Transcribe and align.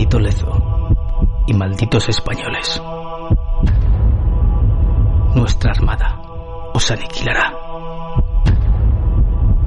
Maldito 0.00 0.18
Lezo 0.18 0.96
y 1.46 1.52
malditos 1.52 2.08
españoles. 2.08 2.82
Nuestra 5.34 5.72
armada 5.72 6.18
os 6.72 6.90
aniquilará. 6.90 7.52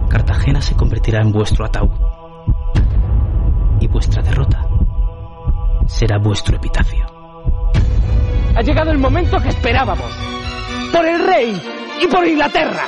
Cartagena 0.09 0.59
se 0.59 0.75
convertirá 0.75 1.21
en 1.21 1.31
vuestro 1.31 1.67
ataúd 1.67 1.91
y 3.79 3.87
vuestra 3.87 4.23
derrota 4.23 4.67
será 5.85 6.17
vuestro 6.17 6.55
epitafio. 6.55 7.05
Ha 8.55 8.61
llegado 8.63 8.89
el 8.89 8.97
momento 8.97 9.39
que 9.39 9.49
esperábamos. 9.49 10.11
Por 10.91 11.05
el 11.05 11.27
rey 11.27 11.61
y 12.01 12.07
por 12.07 12.25
Inglaterra. 12.25 12.85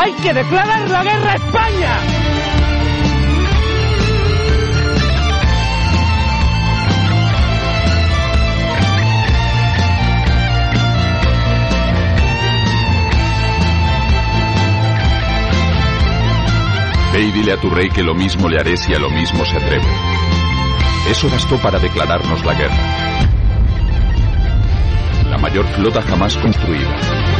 Hay 0.00 0.12
que 0.22 0.32
declarar 0.32 0.88
la 0.88 1.04
guerra 1.04 1.32
a 1.32 1.34
España. 1.34 2.37
Ve 17.18 17.24
y 17.24 17.32
dile 17.32 17.52
a 17.52 17.56
tu 17.56 17.68
rey 17.68 17.88
que 17.88 18.04
lo 18.04 18.14
mismo 18.14 18.48
le 18.48 18.60
haré 18.60 18.76
si 18.76 18.94
a 18.94 18.98
lo 19.00 19.10
mismo 19.10 19.44
se 19.44 19.56
atreve. 19.56 19.82
Eso 21.10 21.28
bastó 21.28 21.56
para 21.58 21.76
declararnos 21.80 22.44
la 22.44 22.54
guerra. 22.54 22.76
La 25.28 25.36
mayor 25.36 25.66
flota 25.74 26.00
jamás 26.00 26.36
construida 26.36 26.96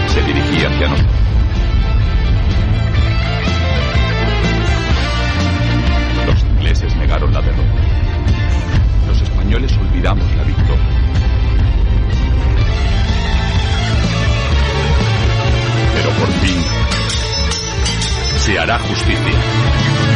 se 0.09 0.21
dirigía 0.23 0.67
hacia 0.67 0.89
nosotros. 0.89 1.15
Los 6.27 6.43
ingleses 6.43 6.97
negaron 6.97 7.33
la 7.33 7.41
derrota. 7.41 7.83
Los 9.07 9.23
españoles 9.23 9.73
olvidamos 9.79 10.27
se 18.49 18.59
hará 18.59 18.79
justicia. 18.79 20.08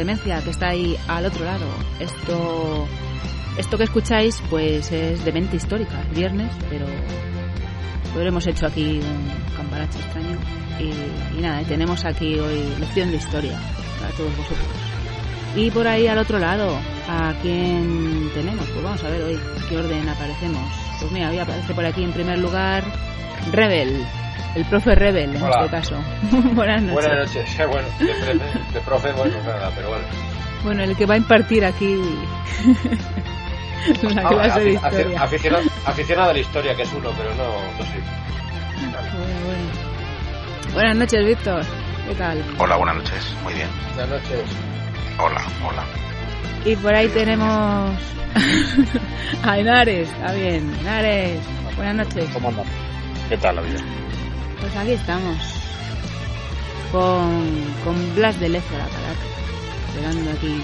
Demencia 0.00 0.42
que 0.42 0.50
está 0.50 0.68
ahí 0.68 0.96
al 1.08 1.26
otro 1.26 1.44
lado. 1.44 1.66
Esto, 1.98 2.86
esto 3.56 3.78
que 3.78 3.84
escucháis, 3.84 4.42
pues 4.50 4.90
es 4.92 5.24
demente 5.24 5.56
histórica, 5.56 6.00
es 6.02 6.10
viernes, 6.16 6.50
pero 6.68 6.86
lo 8.14 8.22
hemos 8.28 8.46
hecho 8.46 8.66
aquí 8.66 9.00
un 9.00 9.56
cambarache 9.56 9.98
extraño. 9.98 10.38
Y, 10.78 11.38
y 11.38 11.42
nada, 11.42 11.62
y 11.62 11.64
tenemos 11.66 12.04
aquí 12.04 12.38
hoy 12.38 12.62
lección 12.78 13.10
de 13.10 13.16
historia 13.16 13.58
para 14.00 14.10
todos 14.12 14.36
vosotros. 14.36 14.66
Y 15.56 15.70
por 15.70 15.86
ahí 15.86 16.06
al 16.06 16.18
otro 16.18 16.38
lado, 16.38 16.76
¿a 17.08 17.34
quién 17.42 18.30
tenemos? 18.34 18.66
Pues 18.68 18.82
vamos 18.84 19.02
a 19.04 19.10
ver 19.10 19.22
hoy 19.22 19.38
qué 19.68 19.76
orden 19.76 20.08
aparecemos. 20.08 20.72
Pues 21.00 21.12
mira, 21.12 21.30
hoy 21.30 21.38
aparece 21.38 21.74
por 21.74 21.84
aquí 21.84 22.04
en 22.04 22.12
primer 22.12 22.38
lugar 22.38 22.84
Rebel, 23.52 24.04
el 24.54 24.64
profe 24.66 24.94
Rebel 24.94 25.34
en 25.34 25.42
Hola. 25.42 25.56
este 25.64 25.70
caso. 25.70 25.96
Buenas 26.54 26.82
noches. 26.82 26.92
Buenas 27.08 27.34
noches. 27.34 27.56
Bueno, 27.70 27.88
de 28.72 28.80
profe, 28.80 29.12
bueno, 29.12 29.36
nada, 29.44 29.70
pero 29.74 29.88
bueno. 29.90 30.04
Bueno, 30.62 30.82
el 30.84 30.94
que 30.96 31.06
va 31.06 31.14
a 31.14 31.16
impartir 31.16 31.64
aquí 31.64 31.96
la 34.14 34.22
Ah, 34.22 34.28
clase 34.28 34.60
de 34.60 34.78
afi- 34.78 34.80
afi- 34.80 34.90
historia. 34.90 35.22
Aficionado, 35.22 35.64
aficionado 35.86 36.30
a 36.30 36.32
la 36.34 36.38
historia, 36.38 36.76
que 36.76 36.82
es 36.82 36.92
uno, 36.92 37.10
pero 37.16 37.30
no, 37.34 37.44
no 37.78 37.84
sé. 37.84 38.00
Bueno, 38.80 38.98
bueno. 39.46 39.70
Buenas 40.74 40.96
noches, 40.96 41.26
Víctor. 41.26 41.62
¿Qué 42.08 42.14
tal? 42.14 42.44
Hola, 42.58 42.76
buenas 42.76 42.96
noches. 42.96 43.34
Muy 43.42 43.54
bien. 43.54 43.68
Buenas 43.94 44.10
noches. 44.22 44.40
Hola, 45.18 45.42
hola. 45.66 45.84
Y 46.64 46.76
por 46.76 46.94
ahí 46.94 47.08
tenemos 47.08 47.48
a 49.42 49.58
Henares. 49.58 50.08
Está 50.10 50.32
bien, 50.32 50.72
Henares. 50.80 51.40
Buenas 51.76 52.06
noches. 52.06 52.28
¿Cómo 52.34 52.48
andamos? 52.50 52.72
¿Qué 53.28 53.36
tal 53.38 53.56
la 53.56 53.62
vida? 53.62 53.80
Pues 54.60 54.76
aquí 54.76 54.92
estamos. 54.92 55.36
Con, 56.92 57.64
con 57.84 58.14
Blas 58.16 58.38
de 58.40 58.48
Lezo 58.48 58.76
la 58.76 58.86
calaca. 58.88 59.26
Esperando 59.88 60.30
aquí. 60.30 60.62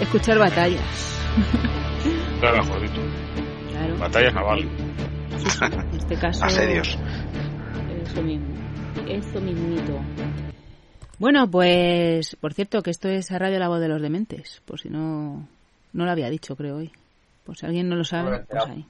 Escuchar 0.00 0.38
batallas. 0.38 1.18
Claro, 2.40 2.56
mejor 2.64 2.80
dicho. 2.82 3.00
Claro. 3.70 3.98
Batallas 3.98 4.34
navales. 4.34 4.66
En 5.62 5.96
este 5.96 6.16
caso. 6.20 6.44
Asedios. 6.44 6.98
Eso 8.02 8.20
mismo. 8.20 8.46
Eso 9.06 9.40
mismito. 9.40 10.00
Bueno, 11.20 11.48
pues, 11.48 12.34
por 12.40 12.52
cierto, 12.52 12.82
que 12.82 12.90
esto 12.90 13.08
es 13.08 13.30
a 13.30 13.38
Radio 13.38 13.60
La 13.60 13.68
Voz 13.68 13.78
de 13.78 13.86
los 13.86 14.02
Dementes, 14.02 14.60
por 14.64 14.80
si 14.80 14.88
no, 14.88 15.46
no 15.92 16.04
lo 16.04 16.10
había 16.10 16.30
dicho, 16.30 16.56
creo 16.56 16.78
hoy. 16.78 16.90
Por 17.44 17.56
si 17.56 17.64
alguien 17.64 17.88
no 17.88 17.94
lo 17.94 18.00
No 18.00 18.04
sabe, 18.04 18.38
he 18.38 18.40
pues 18.40 18.66
ahí. 18.66 18.86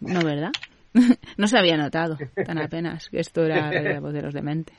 No, 0.00 0.20
¿verdad? 0.22 0.52
no 1.36 1.46
se 1.46 1.58
había 1.58 1.76
notado 1.76 2.16
tan 2.46 2.58
apenas 2.58 3.10
que 3.10 3.20
esto 3.20 3.44
era 3.44 3.70
Radio 3.70 3.92
La 3.92 4.00
Voz 4.00 4.14
de 4.14 4.22
los 4.22 4.32
Dementes. 4.32 4.78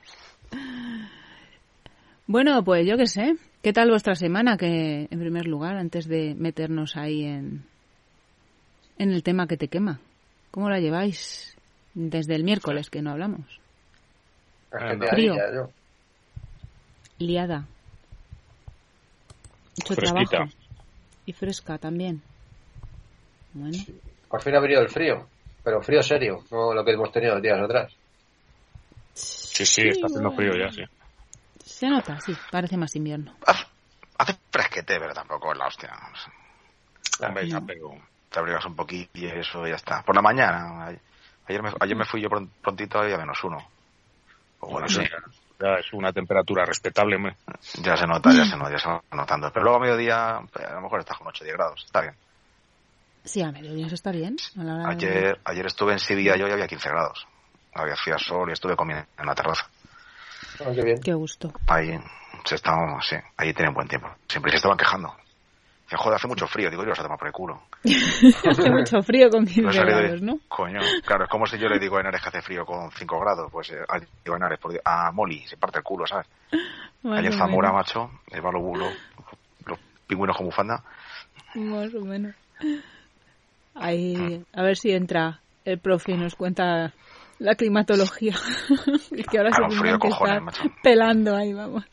Bueno, 2.28 2.64
pues 2.64 2.86
yo 2.86 2.98
qué 2.98 3.08
sé. 3.08 3.36
¿Qué 3.62 3.74
tal 3.74 3.90
vuestra 3.90 4.16
semana? 4.16 4.56
Que, 4.56 5.08
en 5.10 5.20
primer 5.20 5.48
lugar, 5.48 5.76
antes 5.78 6.08
de 6.08 6.36
meternos 6.36 6.96
ahí 6.96 7.26
en, 7.26 7.66
en 8.98 9.12
el 9.12 9.24
tema 9.24 9.48
que 9.48 9.58
te 9.58 9.68
quema, 9.68 10.00
¿cómo 10.52 10.70
la 10.70 10.80
lleváis 10.80 11.58
desde 11.94 12.36
el 12.36 12.44
miércoles 12.44 12.90
que 12.90 13.02
no 13.02 13.12
hablamos? 13.12 13.60
Te 14.72 15.08
Frío. 15.08 15.36
liada. 17.18 17.66
Mucho 19.78 19.96
Fresquita. 19.96 20.30
trabajo. 20.30 20.52
Y 21.26 21.34
fresca 21.34 21.78
también. 21.78 22.22
Bueno, 23.54 23.78
Por 24.30 24.42
fin 24.42 24.56
ha 24.56 24.60
venido 24.60 24.82
el 24.82 24.90
frío, 24.90 25.28
pero 25.64 25.82
frío 25.82 26.04
serio, 26.04 26.44
no 26.52 26.74
lo 26.74 26.86
que 26.86 26.92
hemos 26.92 27.12
tenido 27.12 27.42
días 27.42 27.60
atrás. 27.60 27.94
Sí, 29.66 29.82
sí, 29.82 29.88
está 29.90 30.08
haciendo 30.08 30.32
frío 30.32 30.54
ya, 30.56 30.72
sí. 30.72 30.84
se 31.66 31.88
nota, 31.90 32.20
sí, 32.22 32.36
parece 32.52 32.78
más 32.78 32.96
invierno. 32.96 33.36
Hace, 33.46 33.66
hace 34.18 34.36
fresquete, 34.52 35.00
pero 35.00 35.14
tampoco 35.14 35.52
es 35.52 35.58
la 35.58 35.68
hostia. 35.68 35.92
Hombre, 37.22 37.48
ya, 37.48 37.60
No. 37.60 37.66
pero... 37.66 37.90
Te 38.30 38.38
abrigas 38.40 38.64
un 38.66 38.76
poquito 38.76 39.10
y 39.16 39.26
eso 39.26 39.66
ya 39.66 39.74
está. 39.74 40.04
Por 40.04 40.16
la 40.16 40.22
mañana. 40.22 40.86
Ayer 41.48 41.64
me, 41.64 41.72
ayer 41.80 41.96
me 41.96 42.06
fui 42.06 42.22
yo 42.22 42.30
pron- 42.30 42.48
prontito 42.62 43.08
y 43.08 43.12
a 43.12 43.18
menos 43.18 43.44
uno. 43.44 43.58
O 44.60 44.70
bueno, 44.70 44.88
sí. 44.88 45.02
Ya 45.60 45.74
es 45.80 45.92
una 45.94 46.14
temperatura 46.14 46.64
respetable. 46.64 47.18
Ya 47.82 47.98
se 47.98 48.06
nota, 48.06 48.32
ya 48.32 48.46
se 48.52 48.56
nota, 48.56 48.72
ya 48.72 48.78
se 48.78 48.88
va 48.88 49.02
notando. 49.14 49.52
Pero 49.52 49.64
luego 49.64 49.78
a 49.80 49.82
mediodía, 49.82 50.42
pues, 50.54 50.64
a 50.64 50.74
lo 50.76 50.82
mejor 50.82 51.00
estás 51.00 51.18
con 51.18 51.26
8 51.28 51.44
o 51.44 51.46
10 51.46 51.58
grados. 51.58 51.84
Está 51.88 52.02
bien. 52.02 52.14
Sí, 53.24 53.42
a 53.42 53.52
mediodía 53.52 53.88
eso 53.88 53.96
está 53.96 54.12
bien. 54.12 54.36
A 54.60 54.64
la 54.64 54.76
hora 54.76 54.84
de- 54.84 54.92
Ayer, 54.92 55.40
ayer 55.44 55.66
estuve 55.66 55.94
en 55.94 56.00
Sevilla 56.00 56.36
yo 56.38 56.48
y 56.48 56.52
había 56.52 56.68
15 56.68 56.88
grados. 56.88 57.26
Había 57.74 57.96
al 58.14 58.20
sol 58.20 58.50
y 58.50 58.54
estuve 58.54 58.76
comiendo 58.76 59.06
en 59.18 59.26
la 59.26 59.36
terraza. 59.36 59.68
Ah, 60.66 60.72
qué 60.74 60.84
bien. 60.84 61.02
Qué 61.02 61.14
gusto. 61.14 61.54
Ahí 61.68 61.98
se 62.46 62.56
estaban, 62.56 63.02
sí, 63.02 63.16
ahí 63.38 63.54
tienen 63.54 63.74
buen 63.74 63.88
tiempo. 63.88 64.10
Siempre 64.28 64.52
se 64.52 64.58
estaban 64.58 64.78
quejando. 64.78 65.14
Dicen, 65.84 65.98
joder, 66.00 66.16
hace 66.18 66.28
mucho 66.28 66.48
frío. 66.48 66.70
Digo, 66.70 66.84
yo 66.84 66.90
los 66.90 67.00
a 67.00 67.04
tomar 67.04 67.18
por 67.18 67.28
el 67.28 67.34
culo. 67.34 67.64
Hace 67.84 68.70
mucho 68.70 69.02
frío 69.02 69.30
con 69.30 69.46
15 69.46 69.62
No 69.62 69.70
he 69.70 69.74
salido 69.74 69.98
de- 69.98 70.04
grados, 70.04 70.22
¿no? 70.22 70.40
Coño, 70.48 70.80
claro, 71.06 71.24
es 71.24 71.30
como 71.30 71.46
si 71.48 71.58
yo 71.58 71.68
le 71.68 71.80
digo 71.80 71.98
a 71.98 72.02
Henares 72.02 72.22
que 72.22 72.30
hace 72.30 72.42
frío 72.42 72.64
con 72.66 72.92
5 72.92 73.20
grados. 73.20 73.52
Pues, 73.52 73.72
eh, 73.72 73.78
digo 74.24 74.36
a 74.36 74.38
Henares, 74.38 74.60
por 74.60 74.72
Dios, 74.72 74.84
a 74.86 75.12
Molly, 75.12 75.48
se 75.48 75.58
parte 75.58 75.80
el 75.80 75.84
culo, 75.84 76.06
¿sabes? 76.06 76.28
Allí 77.06 77.28
en 77.28 77.34
Zamora, 77.34 77.70
menos, 77.72 77.88
macho, 77.88 78.12
le 78.32 78.40
va 78.42 78.52
los, 78.52 78.62
los, 78.78 78.94
los 79.66 79.80
pingüinos 80.06 80.36
con 80.38 80.46
bufanda. 80.48 80.84
Más 81.56 81.94
o 81.96 82.02
menos. 82.02 82.36
Ahí, 83.76 84.44
a 84.54 84.62
ver 84.64 84.78
si 84.78 84.92
entra 84.92 85.40
el 85.66 85.80
profe 85.80 86.12
y 86.12 86.18
nos 86.18 86.36
cuenta 86.36 86.94
la 87.40 87.56
climatología. 87.56 88.36
y 89.12 89.24
que 89.24 89.38
ahora 89.38 89.50
Claro, 89.52 89.72
se 89.72 89.80
frío 89.80 90.00
cojones, 90.00 90.36
estar 90.38 90.42
macho. 90.44 90.64
pelando 90.84 91.36
ahí, 91.36 91.54
vamos. 91.54 91.86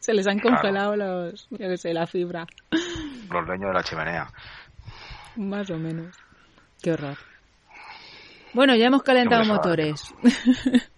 Se 0.00 0.12
les 0.14 0.26
han 0.26 0.38
Claro. 0.38 0.56
congelado 0.56 0.96
los, 0.96 1.46
yo 1.50 1.58
qué 1.58 1.76
sé, 1.76 1.92
la 1.94 2.06
fibra. 2.06 2.46
Los 3.30 3.48
leños 3.48 3.68
de 3.68 3.74
la 3.74 3.82
chimenea. 3.82 4.28
Más 5.36 5.68
o 5.70 5.76
menos. 5.78 6.16
Qué 6.82 6.92
horror. 6.92 7.16
Bueno, 8.52 8.74
ya 8.76 8.86
hemos 8.86 9.02
calentado 9.02 9.44
motores. 9.44 10.14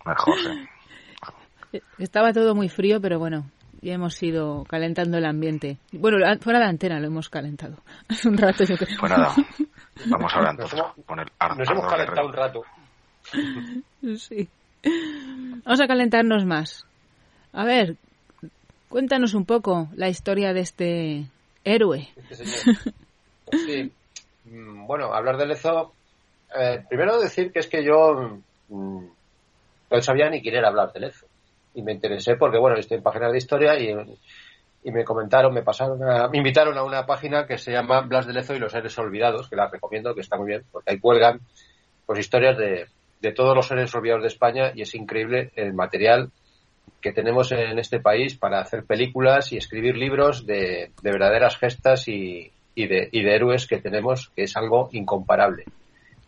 Mejor, 0.05 0.35
sí. 0.41 1.81
Estaba 1.99 2.33
todo 2.33 2.55
muy 2.55 2.69
frío, 2.69 3.01
pero 3.01 3.19
bueno, 3.19 3.51
ya 3.81 3.95
hemos 3.95 4.23
ido 4.23 4.65
calentando 4.69 5.19
el 5.19 5.25
ambiente. 5.25 5.79
Bueno, 5.93 6.19
la- 6.19 6.39
fuera 6.39 6.59
de 6.59 6.67
antena 6.67 7.01
lo 7.01 7.07
hemos 7.07 7.29
calentado. 7.29 7.77
Hace 8.09 8.29
un 8.29 8.37
rato, 8.39 8.65
yo 8.65 8.77
creo. 8.77 8.97
Pues 9.01 9.11
nada, 9.13 9.35
vamos 10.07 10.33
ahora 10.35 10.51
entonces 10.51 10.79
Nos 10.79 10.87
hemos- 10.95 11.07
con 11.07 11.21
el 11.21 11.27
ar- 11.39 11.57
Nos 11.57 11.69
hemos 11.71 11.87
calentado 11.87 12.27
un 12.27 12.33
rato. 12.33 12.63
Sí. 14.19 14.49
Vamos 15.65 15.81
a 15.81 15.87
calentarnos 15.87 16.45
más. 16.45 16.85
A 17.53 17.65
ver, 17.65 17.97
cuéntanos 18.89 19.35
un 19.35 19.45
poco 19.45 19.89
la 19.97 20.09
historia 20.09 20.53
de 20.53 20.61
este 20.61 21.27
héroe. 21.65 22.09
Este. 22.31 22.45
Sí. 23.53 23.93
Mm, 24.45 24.87
Bueno, 24.87 25.13
hablar 25.13 25.37
de 25.37 25.47
Lezo. 25.47 25.93
eh, 26.57 26.85
primero 26.89 27.19
decir 27.21 27.51
que 27.53 27.59
es 27.61 27.67
que 27.69 27.85
yo 27.85 28.41
mm, 28.69 29.05
no 29.91 30.03
sabía 30.03 30.31
ni 30.31 30.41
quién 30.43 30.55
era 30.57 30.69
hablar 30.69 30.93
de 30.93 31.01
Lezo. 31.01 31.27
Y 31.75 31.83
me 31.83 31.93
interesé 31.93 32.37
porque, 32.37 32.59
bueno, 32.59 32.77
estoy 32.77 32.99
en 32.99 33.03
páginas 33.03 33.33
de 33.33 33.39
historia 33.39 33.79
y, 33.79 33.95
y 34.85 34.91
me 34.93 35.05
comentaron, 35.05 35.53
me 35.53 35.63
pasaron, 35.63 36.03
a- 36.09 36.29
me 36.29 36.39
invitaron 36.39 36.79
a 36.79 36.85
una 36.85 37.05
página 37.07 37.47
que 37.47 37.59
se 37.59 37.73
llama 37.73 38.01
Blas 38.03 38.27
de 38.27 38.33
Lezo 38.33 38.55
y 38.55 38.59
los 38.59 38.73
seres 38.73 38.97
olvidados, 38.99 39.49
que 39.49 39.57
la 39.57 39.69
recomiendo, 39.69 40.15
que 40.15 40.21
está 40.23 40.37
muy 40.37 40.47
bien, 40.47 40.63
porque 40.71 40.93
ahí 40.93 41.01
cuelgan 41.01 41.41
pues 42.07 42.21
historias 42.21 42.57
de, 42.57 42.87
de 43.21 43.33
todos 43.33 43.55
los 43.55 43.67
seres 43.67 43.95
olvidados 43.95 44.23
de 44.23 44.29
España 44.29 44.73
y 44.75 44.83
es 44.83 44.95
increíble 44.95 45.51
el 45.57 45.73
material 45.75 46.31
que 47.01 47.13
tenemos 47.13 47.53
en 47.53 47.79
este 47.79 48.01
país 48.01 48.37
para 48.37 48.61
hacer 48.61 48.85
películas 48.85 49.53
y 49.53 49.57
escribir 49.57 49.97
libros 49.97 50.47
de, 50.47 50.91
de 51.03 51.11
verdaderas 51.11 51.57
gestas 51.57 52.09
y, 52.09 52.51
y 52.75 52.87
de, 52.87 53.09
y 53.13 53.23
de 53.23 53.35
héroes 53.35 53.67
que 53.67 53.79
tenemos, 53.79 54.31
que 54.35 54.43
es 54.45 54.57
algo 54.57 54.89
incomparable. 54.93 55.65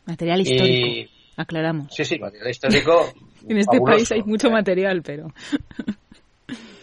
Material 0.06 0.40
histórico, 0.40 0.86
Y 0.86 1.10
aclaramos. 1.36 1.94
sí, 1.94 2.04
sí, 2.04 2.18
material 2.18 2.50
histórico. 2.50 3.12
En 3.48 3.56
este 3.56 3.76
fabuloso. 3.76 3.96
país 3.96 4.12
hay 4.12 4.22
mucho 4.24 4.50
material, 4.50 5.00
pero... 5.02 5.28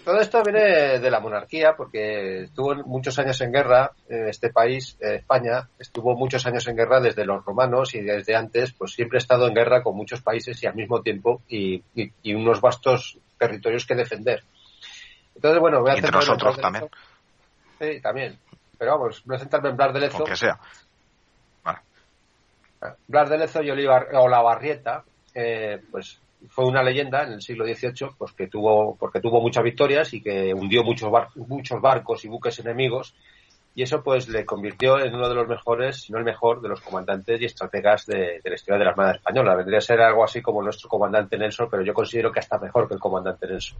Todo 0.05 0.19
esto 0.19 0.43
viene 0.43 0.99
de 0.99 1.09
la 1.11 1.19
monarquía, 1.19 1.75
porque 1.75 2.43
estuvo 2.43 2.75
muchos 2.85 3.17
años 3.17 3.41
en 3.41 3.51
guerra 3.51 3.91
en 4.07 4.29
este 4.29 4.51
país, 4.51 4.95
eh, 5.01 5.15
España, 5.15 5.67
estuvo 5.79 6.15
muchos 6.15 6.45
años 6.45 6.67
en 6.67 6.75
guerra 6.77 6.99
desde 7.01 7.25
los 7.25 7.43
romanos 7.43 7.95
y 7.95 8.01
desde 8.01 8.35
antes, 8.35 8.71
pues 8.73 8.93
siempre 8.93 9.17
ha 9.17 9.19
estado 9.19 9.47
en 9.47 9.55
guerra 9.55 9.81
con 9.81 9.95
muchos 9.97 10.21
países 10.21 10.61
y 10.61 10.67
al 10.67 10.75
mismo 10.75 11.01
tiempo 11.01 11.41
y, 11.49 11.83
y- 11.95 12.11
y 12.21 12.33
unos 12.35 12.61
vastos 12.61 13.17
territorios 13.39 13.85
que 13.87 13.95
defender. 13.95 14.43
Entonces, 15.33 15.59
bueno, 15.59 15.81
voy 15.81 15.91
a 15.91 15.95
en 15.95 16.11
nosotros 16.11 16.57
también. 16.61 16.87
Sí, 17.81 17.99
también. 17.99 18.37
Pero 18.77 18.91
vamos, 18.99 19.23
voy 19.25 19.37
a 19.37 19.39
centrarme 19.39 19.69
en 19.69 19.75
Blas 19.77 19.93
de 19.93 19.99
Lezo. 20.01 20.17
Aunque 20.17 20.35
sea. 20.35 20.59
Vale. 21.63 21.79
Blas 23.07 23.29
de 23.29 23.37
Lezo 23.39 23.63
y 23.63 23.71
Olivar, 23.71 24.09
Olavarrieta, 24.13 25.03
eh, 25.33 25.81
pues 25.91 26.19
fue 26.49 26.65
una 26.65 26.83
leyenda 26.83 27.23
en 27.23 27.33
el 27.33 27.41
siglo 27.41 27.65
XVIII, 27.65 28.09
pues 28.17 28.33
que 28.33 28.47
tuvo, 28.47 28.95
porque 28.97 29.19
tuvo 29.21 29.41
muchas 29.41 29.63
victorias 29.63 30.13
y 30.13 30.21
que 30.21 30.53
hundió 30.53 30.83
muchos, 30.83 31.09
bar- 31.11 31.29
muchos 31.35 31.81
barcos 31.81 32.23
y 32.25 32.27
buques 32.27 32.59
enemigos, 32.59 33.15
y 33.77 33.83
eso 33.83 34.01
pues 34.01 34.29
le 34.29 34.45
convirtió 34.45 34.97
en 34.99 35.13
uno 35.13 35.27
de 35.27 35.35
los 35.35 35.47
mejores, 35.49 36.01
si 36.01 36.13
no 36.13 36.17
el 36.17 36.23
mejor, 36.23 36.61
de 36.61 36.69
los 36.69 36.79
comandantes 36.79 37.41
y 37.41 37.45
estrategas 37.45 38.05
de, 38.05 38.39
de 38.41 38.49
la 38.49 38.55
historia 38.55 38.79
de 38.79 38.85
la 38.85 38.91
Armada 38.91 39.11
Española. 39.15 39.53
Vendría 39.55 39.79
a 39.79 39.81
ser 39.81 39.99
algo 39.99 40.23
así 40.23 40.41
como 40.41 40.63
nuestro 40.63 40.87
comandante 40.87 41.37
Nelson, 41.37 41.67
pero 41.69 41.83
yo 41.83 41.93
considero 41.93 42.31
que 42.31 42.39
hasta 42.39 42.57
mejor 42.57 42.87
que 42.87 42.93
el 42.93 43.01
comandante 43.01 43.45
Nelson. 43.47 43.77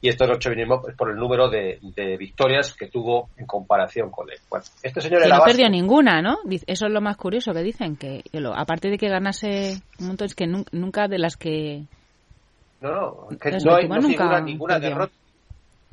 Y 0.00 0.08
esto 0.08 0.24
es 0.24 0.30
ocho 0.30 0.50
vinimos 0.50 0.80
por 0.96 1.10
el 1.10 1.16
número 1.16 1.48
de, 1.48 1.78
de 1.80 2.16
victorias 2.16 2.74
que 2.74 2.88
tuvo 2.88 3.28
en 3.36 3.46
comparación 3.46 4.10
con 4.10 4.28
él. 4.30 4.38
Bueno, 4.50 4.64
este 4.82 5.00
señor 5.00 5.20
Que 5.20 5.26
era 5.26 5.36
no 5.36 5.40
vasco. 5.42 5.52
perdió 5.52 5.70
ninguna, 5.70 6.20
¿no? 6.20 6.38
Eso 6.66 6.86
es 6.86 6.92
lo 6.92 7.00
más 7.00 7.16
curioso 7.16 7.52
que 7.52 7.62
dicen, 7.62 7.96
que 7.96 8.22
lo- 8.32 8.52
aparte 8.56 8.90
de 8.90 8.98
que 8.98 9.08
ganase 9.08 9.80
un 10.00 10.08
montón, 10.08 10.26
es 10.26 10.34
que 10.34 10.46
nun- 10.46 10.66
nunca 10.72 11.06
de 11.06 11.18
las 11.18 11.36
que... 11.36 11.84
No, 12.80 12.90
no, 12.90 13.28
que 13.38 13.50
no, 13.62 13.74
hay, 13.76 13.86
no 13.88 13.96
nunca 13.96 14.08
figura 14.24 14.40
ninguna 14.40 14.74
perdió. 14.74 14.88
derrota. 14.90 15.12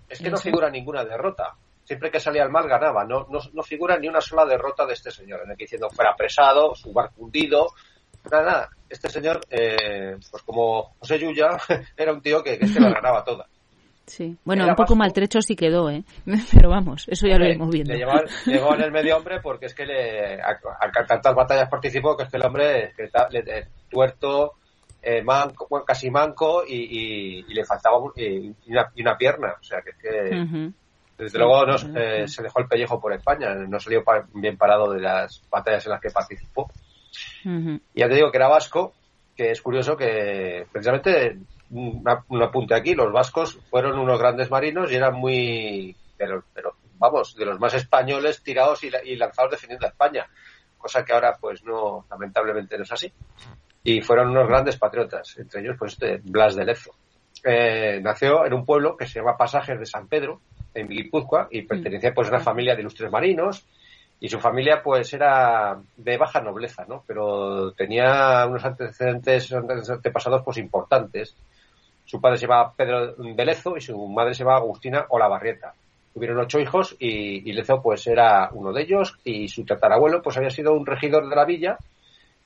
Es 0.09 0.19
que 0.21 0.29
no 0.31 0.37
figura 0.37 0.69
ninguna 0.71 1.03
derrota. 1.03 1.53
Siempre 1.87 2.11
que 2.11 2.19
salía 2.19 2.43
al 2.43 2.51
mal 2.51 2.67
ganaba. 2.67 3.05
No, 3.05 3.25
no, 3.29 3.39
no 3.53 3.63
figura 3.63 3.97
ni 3.97 4.09
una 4.09 4.19
sola 4.19 4.45
derrota 4.45 4.85
de 4.85 4.91
este 4.93 5.09
señor. 5.09 5.39
En 5.45 5.51
el 5.51 5.57
que 5.57 5.63
diciendo 5.63 5.89
fuera 5.89 6.11
apresado, 6.11 6.75
su 6.75 6.91
barco 6.91 7.21
hundido. 7.21 7.67
Nada, 8.29 8.43
nada. 8.43 8.69
Este 8.89 9.07
señor, 9.09 9.39
eh, 9.49 10.17
pues 10.29 10.43
como 10.43 10.95
José 10.99 11.17
Yuya, 11.17 11.57
era 11.97 12.11
un 12.11 12.21
tío 12.21 12.43
que, 12.43 12.59
que 12.59 12.67
se 12.67 12.81
la 12.81 12.89
ganaba 12.91 13.23
toda. 13.23 13.47
Sí. 14.05 14.37
Bueno, 14.43 14.63
Era 14.63 14.73
un 14.73 14.75
poco 14.75 14.83
vasco. 14.93 14.95
maltrecho 14.97 15.41
sí 15.41 15.55
quedó, 15.55 15.89
¿eh? 15.89 16.03
Pero 16.53 16.69
vamos, 16.69 17.05
eso 17.07 17.25
ya 17.25 17.37
lo 17.37 17.45
iremos 17.45 17.69
viendo. 17.69 17.93
Le 17.93 17.99
llevaban, 17.99 18.25
llegó 18.45 18.73
en 18.75 18.81
el 18.81 18.91
medio 18.91 19.15
hombre 19.17 19.39
porque 19.41 19.67
es 19.67 19.73
que 19.73 19.85
le, 19.85 20.41
a, 20.41 20.59
a 20.79 21.05
tantas 21.05 21.33
batallas 21.35 21.69
participó 21.69 22.15
que 22.17 22.23
es 22.23 22.29
que 22.29 22.37
el 22.37 22.45
hombre 22.45 22.93
que 22.97 23.09
le- 23.31 23.59
eh, 23.59 23.67
tuerto, 23.89 24.53
eh, 25.01 25.21
manco, 25.23 25.67
bueno, 25.69 25.85
casi 25.85 26.09
manco 26.09 26.63
y, 26.67 26.75
y- 26.75 27.45
y 27.49 27.53
le 27.53 27.63
faltaba 27.65 27.97
y 28.15 28.53
una, 28.67 28.91
y 28.95 29.01
una 29.01 29.17
pierna. 29.17 29.55
O 29.59 29.63
sea, 29.63 29.81
que, 29.81 29.89
es 29.91 29.97
que. 29.97 30.35
Desde 31.17 31.39
luego 31.39 31.65
no, 31.65 31.75
eh, 31.97 32.27
se 32.27 32.43
dejó 32.43 32.59
el 32.59 32.67
pellejo 32.67 32.99
por 32.99 33.13
España, 33.13 33.53
no 33.55 33.79
salió 33.79 34.03
pa- 34.03 34.27
bien 34.33 34.57
parado 34.57 34.91
de 34.91 35.01
las 35.01 35.41
batallas 35.49 35.85
en 35.85 35.91
las 35.93 36.01
que 36.01 36.09
participó. 36.11 36.69
Y 37.93 37.99
ya 37.99 38.07
te 38.07 38.15
digo 38.15 38.31
que 38.31 38.37
era 38.37 38.47
vasco, 38.47 38.93
que 39.35 39.51
es 39.51 39.61
curioso 39.61 39.95
que 39.97 40.65
precisamente 40.71 41.37
una- 41.69 42.23
un 42.29 42.43
apunte 42.43 42.75
aquí, 42.75 42.93
los 42.95 43.11
vascos 43.11 43.59
fueron 43.69 43.97
unos 43.99 44.19
grandes 44.19 44.49
marinos 44.51 44.91
y 44.91 44.95
eran 44.95 45.15
muy, 45.15 45.95
pero, 46.17 46.43
pero 46.53 46.73
vamos, 46.99 47.35
de 47.35 47.45
los 47.45 47.59
más 47.59 47.73
españoles 47.73 48.41
tirados 48.43 48.83
y, 48.83 48.89
la- 48.89 49.03
y 49.03 49.15
lanzados 49.15 49.51
defendiendo 49.51 49.85
a 49.85 49.89
España, 49.89 50.27
cosa 50.77 51.03
que 51.03 51.13
ahora 51.13 51.35
pues 51.39 51.63
no, 51.63 52.05
lamentablemente 52.09 52.77
no 52.77 52.83
es 52.83 52.91
así. 52.91 53.11
Y 53.83 54.01
fueron 54.01 54.29
unos 54.29 54.47
grandes 54.47 54.77
patriotas, 54.77 55.37
entre 55.37 55.61
ellos 55.61 55.75
pues 55.79 55.93
este 55.93 56.19
Blas 56.23 56.55
de 56.55 56.65
Lezo. 56.65 56.91
Eh, 57.43 57.99
nació 58.01 58.45
en 58.45 58.53
un 58.53 58.65
pueblo 58.65 58.97
que 58.97 59.05
se 59.05 59.19
llama 59.19 59.37
Pasajes 59.37 59.79
de 59.79 59.85
San 59.85 60.07
Pedro, 60.07 60.41
en 60.73 60.87
Guipúzcoa, 60.87 61.47
y 61.51 61.63
pertenecía 61.63 62.13
pues 62.13 62.27
a 62.27 62.31
una 62.31 62.39
familia 62.39 62.75
de 62.75 62.81
ilustres 62.81 63.11
marinos, 63.11 63.65
y 64.19 64.29
su 64.29 64.39
familia 64.39 64.81
pues 64.83 65.13
era 65.13 65.79
de 65.95 66.17
baja 66.17 66.41
nobleza, 66.41 66.85
¿no? 66.87 67.03
Pero 67.05 67.71
tenía 67.73 68.45
unos 68.47 68.65
antecedentes, 68.65 69.53
antepasados 69.53 70.41
pues 70.43 70.57
importantes. 70.57 71.35
Su 72.05 72.19
padre 72.19 72.37
se 72.37 72.47
llamaba 72.47 72.73
Pedro 72.75 73.13
de 73.13 73.45
Lezo 73.45 73.77
y 73.77 73.81
su 73.81 74.07
madre 74.07 74.33
se 74.33 74.39
llamaba 74.39 74.59
Agustina 74.59 75.05
Olavarrieta. 75.09 75.73
Tuvieron 76.13 76.39
ocho 76.39 76.59
hijos 76.59 76.95
y, 76.97 77.47
y 77.47 77.53
Lezo 77.53 77.81
pues 77.81 78.07
era 78.07 78.49
uno 78.53 78.73
de 78.73 78.81
ellos 78.81 79.19
y 79.23 79.49
su 79.49 79.65
tatarabuelo 79.65 80.23
pues 80.23 80.37
había 80.37 80.49
sido 80.49 80.73
un 80.73 80.85
regidor 80.85 81.29
de 81.29 81.35
la 81.35 81.45
villa 81.45 81.77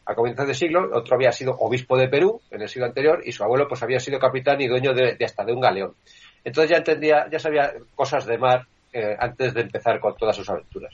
a 0.05 0.15
comienzos 0.15 0.47
de 0.47 0.55
siglo, 0.55 0.89
otro 0.93 1.15
había 1.15 1.31
sido 1.31 1.55
obispo 1.59 1.95
de 1.95 2.09
Perú 2.09 2.41
en 2.49 2.61
el 2.61 2.69
siglo 2.69 2.87
anterior 2.87 3.21
y 3.23 3.31
su 3.31 3.43
abuelo 3.43 3.67
pues 3.67 3.83
había 3.83 3.99
sido 3.99 4.19
capitán 4.19 4.59
y 4.59 4.67
dueño 4.67 4.93
de, 4.93 5.15
de 5.15 5.25
hasta 5.25 5.45
de 5.45 5.53
un 5.53 5.61
galeón. 5.61 5.93
Entonces 6.43 6.71
ya 6.71 6.77
entendía, 6.77 7.27
ya 7.29 7.39
sabía 7.39 7.73
cosas 7.95 8.25
de 8.25 8.37
mar 8.37 8.65
eh, 8.93 9.15
antes 9.19 9.53
de 9.53 9.61
empezar 9.61 9.99
con 9.99 10.15
todas 10.17 10.35
sus 10.35 10.49
aventuras. 10.49 10.93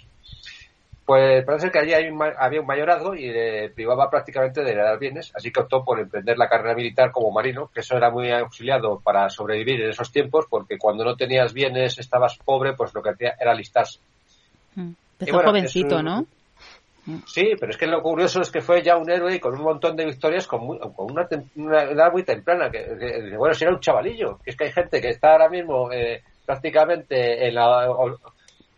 Pues 1.05 1.45
parece 1.45 1.71
que 1.71 1.79
allí 1.79 1.93
hay 1.93 2.09
un 2.09 2.21
había 2.21 2.59
un 2.59 2.67
mayorazgo 2.67 3.15
y 3.15 3.29
le 3.29 3.69
privaba 3.69 4.09
prácticamente 4.09 4.61
de 4.61 4.71
heredar 4.71 4.99
bienes, 4.99 5.31
así 5.33 5.51
que 5.51 5.61
optó 5.61 5.85
por 5.85 6.01
emprender 6.01 6.37
la 6.37 6.49
carrera 6.49 6.75
militar 6.75 7.11
como 7.13 7.31
marino, 7.31 7.71
que 7.73 7.79
eso 7.79 7.95
era 7.95 8.09
muy 8.09 8.29
auxiliado 8.29 8.99
para 8.99 9.29
sobrevivir 9.29 9.81
en 9.81 9.91
esos 9.91 10.11
tiempos, 10.11 10.47
porque 10.49 10.77
cuando 10.77 11.05
no 11.05 11.15
tenías 11.15 11.53
bienes, 11.53 11.97
estabas 11.97 12.37
pobre, 12.43 12.73
pues 12.73 12.93
lo 12.93 13.01
que 13.01 13.11
hacía 13.11 13.35
era 13.39 13.51
alistarse. 13.51 13.99
Mm. 14.75 14.91
Empezó 15.19 15.33
bueno, 15.33 15.49
jovencito, 15.49 15.95
un- 15.95 16.05
¿no? 16.05 16.25
Sí, 17.25 17.51
pero 17.59 17.71
es 17.71 17.77
que 17.77 17.87
lo 17.87 18.01
curioso 18.01 18.41
es 18.41 18.51
que 18.51 18.61
fue 18.61 18.81
ya 18.83 18.97
un 18.97 19.09
héroe 19.09 19.35
y 19.35 19.39
con 19.39 19.53
un 19.55 19.63
montón 19.63 19.95
de 19.95 20.05
victorias 20.05 20.45
con, 20.47 20.65
muy- 20.65 20.79
con 20.79 21.11
una, 21.11 21.27
una 21.55 21.83
edad 21.83 22.11
muy 22.11 22.23
temprana. 22.23 22.69
Que, 22.69 23.33
bueno, 23.37 23.53
si 23.53 23.63
era 23.63 23.73
un 23.73 23.79
chavalillo. 23.79 24.39
Que 24.43 24.51
es 24.51 24.57
que 24.57 24.65
hay 24.65 24.71
gente 24.71 24.99
que 24.99 25.09
está 25.09 25.31
ahora 25.31 25.47
mismo 25.49 25.91
eh, 25.91 26.21
prácticamente 26.45 27.47
en 27.47 27.55
la, 27.55 27.87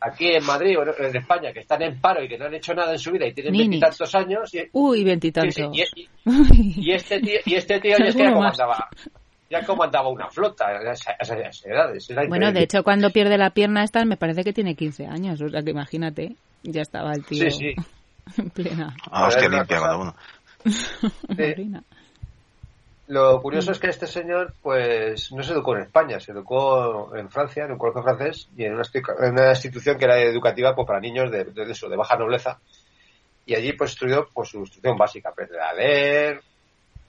aquí 0.01 0.27
en 0.33 0.45
Madrid 0.45 0.77
o 0.77 0.83
en 0.83 1.15
España 1.15 1.51
que 1.51 1.61
están 1.61 1.81
en 1.81 1.99
paro 1.99 2.23
y 2.23 2.27
que 2.29 2.37
no 2.37 2.45
han 2.45 2.53
hecho 2.53 2.73
nada 2.73 2.91
en 2.91 2.99
su 2.99 3.11
vida 3.11 3.25
y 3.25 3.33
tienen 3.33 3.53
veintitantos 3.61 4.13
años. 4.15 4.53
Y, 4.53 4.61
Uy, 4.73 5.03
veintitantos. 5.03 5.55
y, 5.73 5.81
y- 6.01 6.09
y 6.89 6.91
este 6.93 7.19
tío, 7.19 7.39
y 7.45 7.55
este 7.55 7.79
tío 7.79 7.97
ya 7.97 8.05
es 8.05 8.15
que 8.15 8.21
ya 8.21 8.27
Alguno 8.29 8.45
más. 8.47 8.57
comandaba, 8.57 8.87
ya 9.49 9.65
comandaba 9.65 10.09
una 10.09 10.29
flota 10.29 10.67
a 10.67 10.91
esas, 10.91 11.65
edades. 11.65 12.07
Bueno, 12.27 12.51
de 12.51 12.61
hecho, 12.63 12.83
cuando 12.83 13.09
pierde 13.09 13.37
la 13.37 13.49
pierna 13.49 13.83
esta, 13.83 14.05
me 14.05 14.17
parece 14.17 14.43
que 14.43 14.53
tiene 14.53 14.75
15 14.75 15.07
años. 15.07 15.41
O 15.41 15.49
sea, 15.49 15.61
que 15.63 15.71
imagínate, 15.71 16.35
ya 16.63 16.81
estaba 16.81 17.13
el 17.13 17.25
tío 17.25 17.49
Sí, 17.49 17.51
sí. 17.51 17.75
en 18.37 18.49
plena 18.49 18.95
Ah, 19.11 19.27
hostia, 19.27 19.49
limpia 19.49 19.79
cada 19.79 19.97
uno. 19.97 20.15
marina. 21.37 21.83
Lo 23.07 23.41
curioso 23.41 23.71
es 23.71 23.79
que 23.79 23.87
este 23.87 24.05
señor, 24.05 24.53
pues, 24.61 25.31
no 25.31 25.41
se 25.41 25.53
educó 25.53 25.75
en 25.75 25.81
España, 25.83 26.19
se 26.19 26.31
educó 26.31 27.15
en 27.15 27.27
Francia, 27.31 27.65
en 27.65 27.71
un 27.71 27.79
colegio 27.79 28.03
francés 28.03 28.47
y 28.55 28.65
en 28.65 28.73
una, 28.75 28.83
esti- 28.83 29.01
en 29.25 29.31
una 29.31 29.49
institución 29.49 29.97
que 29.97 30.05
era 30.05 30.19
educativa 30.21 30.75
pues, 30.75 30.85
para 30.85 30.99
niños 30.99 31.31
de, 31.31 31.45
de 31.45 31.71
eso, 31.71 31.89
de 31.89 31.95
baja 31.97 32.15
nobleza. 32.17 32.59
Y 33.47 33.55
allí, 33.55 33.73
pues, 33.73 33.93
estudió 33.93 34.27
pues, 34.31 34.49
su 34.49 34.59
instrucción 34.59 34.95
básica, 34.95 35.29
aprender 35.29 35.59
a 35.59 35.73
leer, 35.73 36.41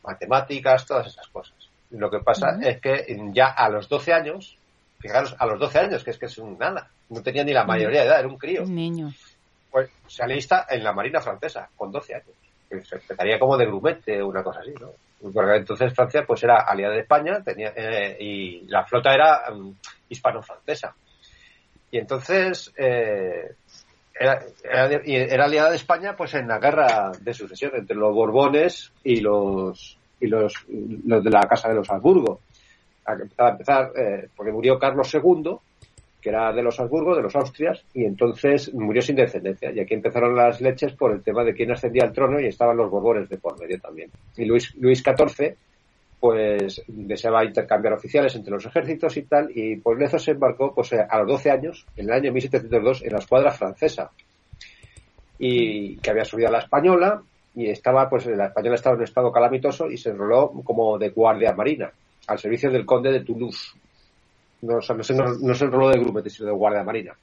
matemáticas, 0.03 0.87
todas 0.87 1.07
esas 1.09 1.29
cosas. 1.29 1.55
Y 1.91 1.99
lo 1.99 2.11
que 2.11 2.21
pasa 2.21 2.57
es 2.62 2.81
que 2.81 3.05
ya 3.35 3.49
a 3.49 3.69
los 3.69 3.87
12 3.89 4.15
años, 4.15 4.57
fijaros, 5.00 5.37
a 5.39 5.45
los 5.45 5.59
12 5.61 5.79
años, 5.81 6.03
que 6.03 6.12
es 6.12 6.19
que 6.19 6.27
es 6.27 6.39
un 6.39 6.57
nada, 6.57 6.89
no 7.11 7.21
tenía 7.23 7.45
ni 7.45 7.53
la 7.53 7.65
mayoría 7.65 8.00
de 8.00 8.07
edad, 8.07 8.21
era 8.21 8.29
un 8.29 8.39
crío, 8.39 8.62
Un 8.62 8.75
niño. 8.75 9.12
Pues 9.71 9.91
se 10.07 10.23
alista 10.23 10.67
en 10.69 10.83
la 10.83 10.93
Marina 10.93 11.21
Francesa, 11.21 11.69
con 11.77 11.91
12 11.91 12.15
años. 12.15 12.37
Que 12.69 12.81
se 12.83 12.97
empezaría 12.97 13.39
como 13.39 13.57
de 13.57 13.67
grumete 13.67 14.23
o 14.23 14.29
una 14.29 14.43
cosa 14.43 14.61
así, 14.61 14.73
¿no? 14.81 14.93
Porque 15.33 15.57
entonces 15.57 15.93
Francia 15.93 16.25
pues 16.27 16.43
era 16.43 16.61
aliada 16.62 16.95
de 16.95 17.00
España 17.00 17.43
tenía, 17.45 17.73
eh, 17.77 18.17
y 18.19 18.61
la 18.69 18.85
flota 18.85 19.12
era 19.12 19.50
mm, 19.53 19.73
hispano-francesa. 20.09 20.95
Y 21.91 21.99
entonces 21.99 22.73
eh, 22.77 23.55
era, 24.15 24.41
era, 24.62 25.00
era 25.05 25.45
aliada 25.45 25.71
de 25.71 25.77
España 25.77 26.17
pues 26.17 26.35
en 26.35 26.49
la 26.49 26.59
guerra 26.59 27.12
de 27.21 27.35
sucesión 27.35 27.73
entre 27.75 27.97
los 27.97 28.15
Borbones 28.15 28.93
y 29.03 29.21
los 29.21 29.99
y 30.21 30.27
los, 30.27 30.55
los 30.69 31.25
de 31.25 31.31
la 31.31 31.41
Casa 31.49 31.69
de 31.69 31.75
los 31.75 31.91
Habsburgo. 31.91 32.41
A 33.07 33.49
empezar, 33.49 33.91
eh, 33.97 34.29
porque 34.37 34.53
murió 34.53 34.79
Carlos 34.79 35.12
II, 35.12 35.57
que 36.21 36.31
era 36.31 36.53
de 36.53 36.62
los 36.62 36.79
Habsburgo, 36.79 37.17
de 37.17 37.23
los 37.23 37.35
Austrias, 37.35 37.85
y 37.95 38.05
entonces 38.05 38.73
murió 38.75 39.03
sin 39.03 39.17
descendencia. 39.17 39.73
Y 39.73 39.81
aquí 39.81 39.95
empezaron 39.95 40.37
las 40.37 40.61
leches 40.61 40.93
por 40.93 41.12
el 41.12 41.23
tema 41.23 41.45
de 41.45 41.55
quién 41.55 41.71
ascendía 41.71 42.05
al 42.05 42.12
trono 42.12 42.41
y 42.41 42.47
estaban 42.47 42.77
los 42.77 42.91
Borbones 42.91 43.29
de 43.29 43.39
por 43.39 43.59
medio 43.59 43.81
también. 43.81 44.11
Y 44.37 44.45
Luis, 44.45 44.75
Luis 44.77 45.03
XIV, 45.03 45.55
pues 46.21 46.83
deseaba 46.87 47.45
intercambiar 47.45 47.95
oficiales 47.95 48.37
entre 48.37 48.53
los 48.53 48.67
ejércitos 48.67 49.17
y 49.17 49.23
tal, 49.23 49.50
y 49.55 49.77
pues 49.77 49.99
Lezo 49.99 50.19
se 50.19 50.33
embarcó 50.33 50.75
pues 50.75 50.93
a 50.93 51.19
los 51.19 51.27
12 51.27 51.50
años, 51.50 51.87
en 51.97 52.07
el 52.07 52.12
año 52.12 52.33
1702, 52.33 53.03
en 53.03 53.12
la 53.12 53.19
escuadra 53.19 53.50
francesa, 53.50 54.11
y 55.39 55.97
que 55.97 56.11
había 56.11 56.27
subido 56.27 56.49
a 56.49 56.53
la 56.53 56.59
española, 56.59 57.23
y 57.55 57.71
estaba, 57.71 58.09
pues 58.09 58.27
la 58.27 58.47
española 58.47 58.75
estaba 58.75 58.95
en 58.95 59.00
un 59.00 59.05
estado 59.05 59.33
calamitoso 59.33 59.91
y 59.91 59.97
se 59.97 60.11
enroló 60.11 60.53
como 60.62 60.99
de 60.99 61.09
guardia 61.09 61.55
marina, 61.55 61.91
al 62.27 62.39
servicio 62.39 62.71
del 62.71 62.85
conde 62.85 63.11
de 63.11 63.21
Toulouse. 63.21 63.75
No, 64.62 64.76
o 64.76 64.83
sea, 64.83 64.97
no, 64.97 65.02
se, 65.02 65.14
no, 65.14 65.25
no 65.40 65.55
se 65.55 65.64
enroló 65.64 65.88
de 65.88 66.00
grumete, 66.00 66.31
sino 66.31 66.49
de 66.49 66.55
guardia 66.55 66.85
marina. 66.85 67.14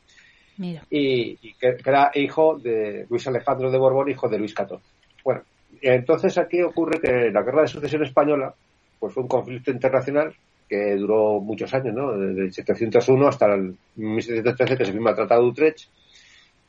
Mira. 0.58 0.84
Y, 0.90 1.38
y 1.42 1.54
que, 1.54 1.76
que 1.76 1.90
era 1.90 2.12
hijo 2.16 2.58
de 2.58 3.06
Luis 3.10 3.28
Alejandro 3.28 3.70
de 3.70 3.78
Borbón, 3.78 4.10
hijo 4.10 4.28
de 4.28 4.40
Luis 4.40 4.54
XIV. 4.56 4.80
Bueno, 5.24 5.42
entonces 5.82 6.38
aquí 6.38 6.62
ocurre 6.62 7.00
que 7.00 7.32
la 7.32 7.44
guerra 7.44 7.62
de 7.62 7.68
sucesión 7.68 8.04
española 8.04 8.54
pues 9.00 9.14
fue 9.14 9.24
un 9.24 9.30
conflicto 9.30 9.70
internacional 9.70 10.34
que 10.68 10.96
duró 10.96 11.40
muchos 11.40 11.74
años, 11.74 11.94
¿no? 11.94 12.18
Desde 12.18 12.42
el 12.42 12.54
701 12.54 13.28
hasta 13.28 13.54
el 13.54 13.78
1713 13.96 14.78
que 14.78 14.86
se 14.86 14.92
firma 14.92 15.12
el 15.12 15.16
Tratado 15.16 15.44
de 15.44 15.48
Utrecht. 15.50 15.90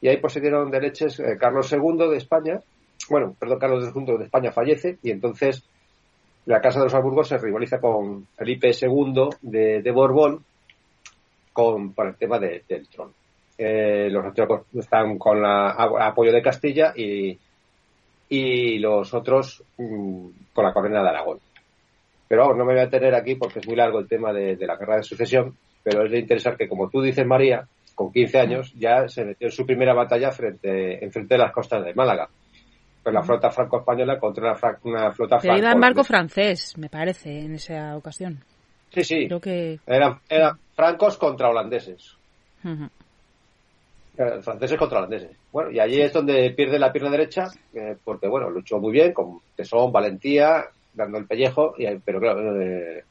Y 0.01 0.09
ahí 0.09 0.19
pues 0.19 0.35
se 0.35 0.41
dieron 0.41 0.71
de 0.71 0.81
leches 0.81 1.19
eh, 1.19 1.37
Carlos 1.39 1.73
II 1.73 2.09
de 2.11 2.17
España, 2.17 2.61
bueno, 3.11 3.35
perdón, 3.39 3.59
Carlos 3.59 3.93
II 3.95 4.19
de 4.19 4.25
España 4.25 4.53
fallece 4.53 4.99
y 5.03 5.11
entonces 5.11 5.65
la 6.47 6.61
Casa 6.61 6.79
de 6.79 6.87
los 6.87 6.95
Habsburgo 6.95 7.25
se 7.25 7.39
rivaliza 7.39 7.81
con 7.81 8.27
Felipe 8.37 8.71
II 8.71 9.31
de, 9.43 9.83
de 9.83 9.91
Borbón 9.91 10.45
con, 11.59 11.93
por 11.93 12.07
el 12.07 12.15
tema 12.15 12.39
de- 12.39 12.63
del 12.69 12.87
trono. 12.89 13.13
Eh, 13.59 14.09
los 14.13 14.25
otros 14.27 14.63
están 14.75 15.19
con 15.19 15.43
la 15.43 15.71
a- 15.73 16.07
apoyo 16.07 16.33
de 16.33 16.41
Castilla 16.41 16.93
y, 16.95 17.37
y 18.29 18.79
los 18.79 19.13
otros 19.13 19.65
mm, 19.77 20.29
con 20.55 20.65
la 20.65 20.73
corona 20.73 21.03
de 21.03 21.09
Aragón. 21.09 21.41
Pero 22.29 22.43
vamos, 22.43 22.59
no 22.59 22.65
me 22.65 22.75
voy 22.75 22.83
a 22.83 22.89
tener 22.91 23.13
aquí 23.13 23.35
porque 23.35 23.59
es 23.59 23.67
muy 23.67 23.75
largo 23.75 23.99
el 23.99 24.07
tema 24.07 24.33
de, 24.33 24.55
de 24.55 24.67
la 24.69 24.77
guerra 24.77 24.99
de 24.99 25.03
sucesión, 25.03 25.57
pero 25.83 26.05
es 26.05 26.13
de 26.13 26.21
interesar 26.21 26.57
que, 26.57 26.69
como 26.69 26.89
tú 26.91 27.03
dices, 27.03 27.27
María, 27.27 27.67
con 27.97 28.13
15 28.13 28.39
años 28.39 28.73
ya 28.79 29.09
se 29.09 29.25
metió 29.25 29.49
en 29.49 29.53
su 29.53 29.67
primera 29.67 29.95
batalla 29.95 30.31
frente, 30.31 31.05
en 31.05 31.11
frente 31.11 31.35
de 31.35 31.39
las 31.39 31.51
costas 31.53 31.85
de 31.85 31.93
Málaga. 31.95 32.29
Con 33.03 33.15
la 33.15 33.23
flota 33.25 33.51
franco-española 33.51 34.21
contra 34.21 34.57
una, 34.85 35.11
flota 35.11 35.39
Pero 35.39 35.55
iba 35.55 35.57
en 35.57 35.63
franco 35.73 35.81
barco 35.81 36.05
francés, 36.05 36.79
me 36.79 36.89
parece, 36.89 37.41
en 37.41 37.55
esa 37.55 37.97
ocasión. 37.97 38.45
Sí, 39.05 39.05
sí. 39.05 39.27
Creo 39.27 39.41
que. 39.41 39.79
Eran, 39.87 40.19
eran 40.29 40.59
francos 40.75 41.17
contra 41.17 41.49
holandeses. 41.49 42.17
Eh, 42.65 44.43
franceses 44.43 44.79
contra 44.79 44.99
holandeses. 44.99 45.37
Bueno, 45.53 45.71
y 45.71 45.79
allí 45.79 46.01
es 46.01 46.13
donde 46.13 46.51
pierde 46.51 46.79
la 46.79 46.93
pierna 46.93 47.11
derecha, 47.11 47.47
eh, 47.73 47.97
porque, 48.05 48.27
bueno, 48.27 48.51
luchó 48.51 48.79
muy 48.79 48.93
bien, 48.93 49.13
con 49.13 49.41
tesón, 49.55 49.93
valentía, 49.93 50.65
dando 50.93 51.19
el 51.19 51.27
pellejo, 51.27 51.75
y, 51.79 51.87
pero 52.05 52.19
claro, 52.19 52.61
eh, 52.61 53.05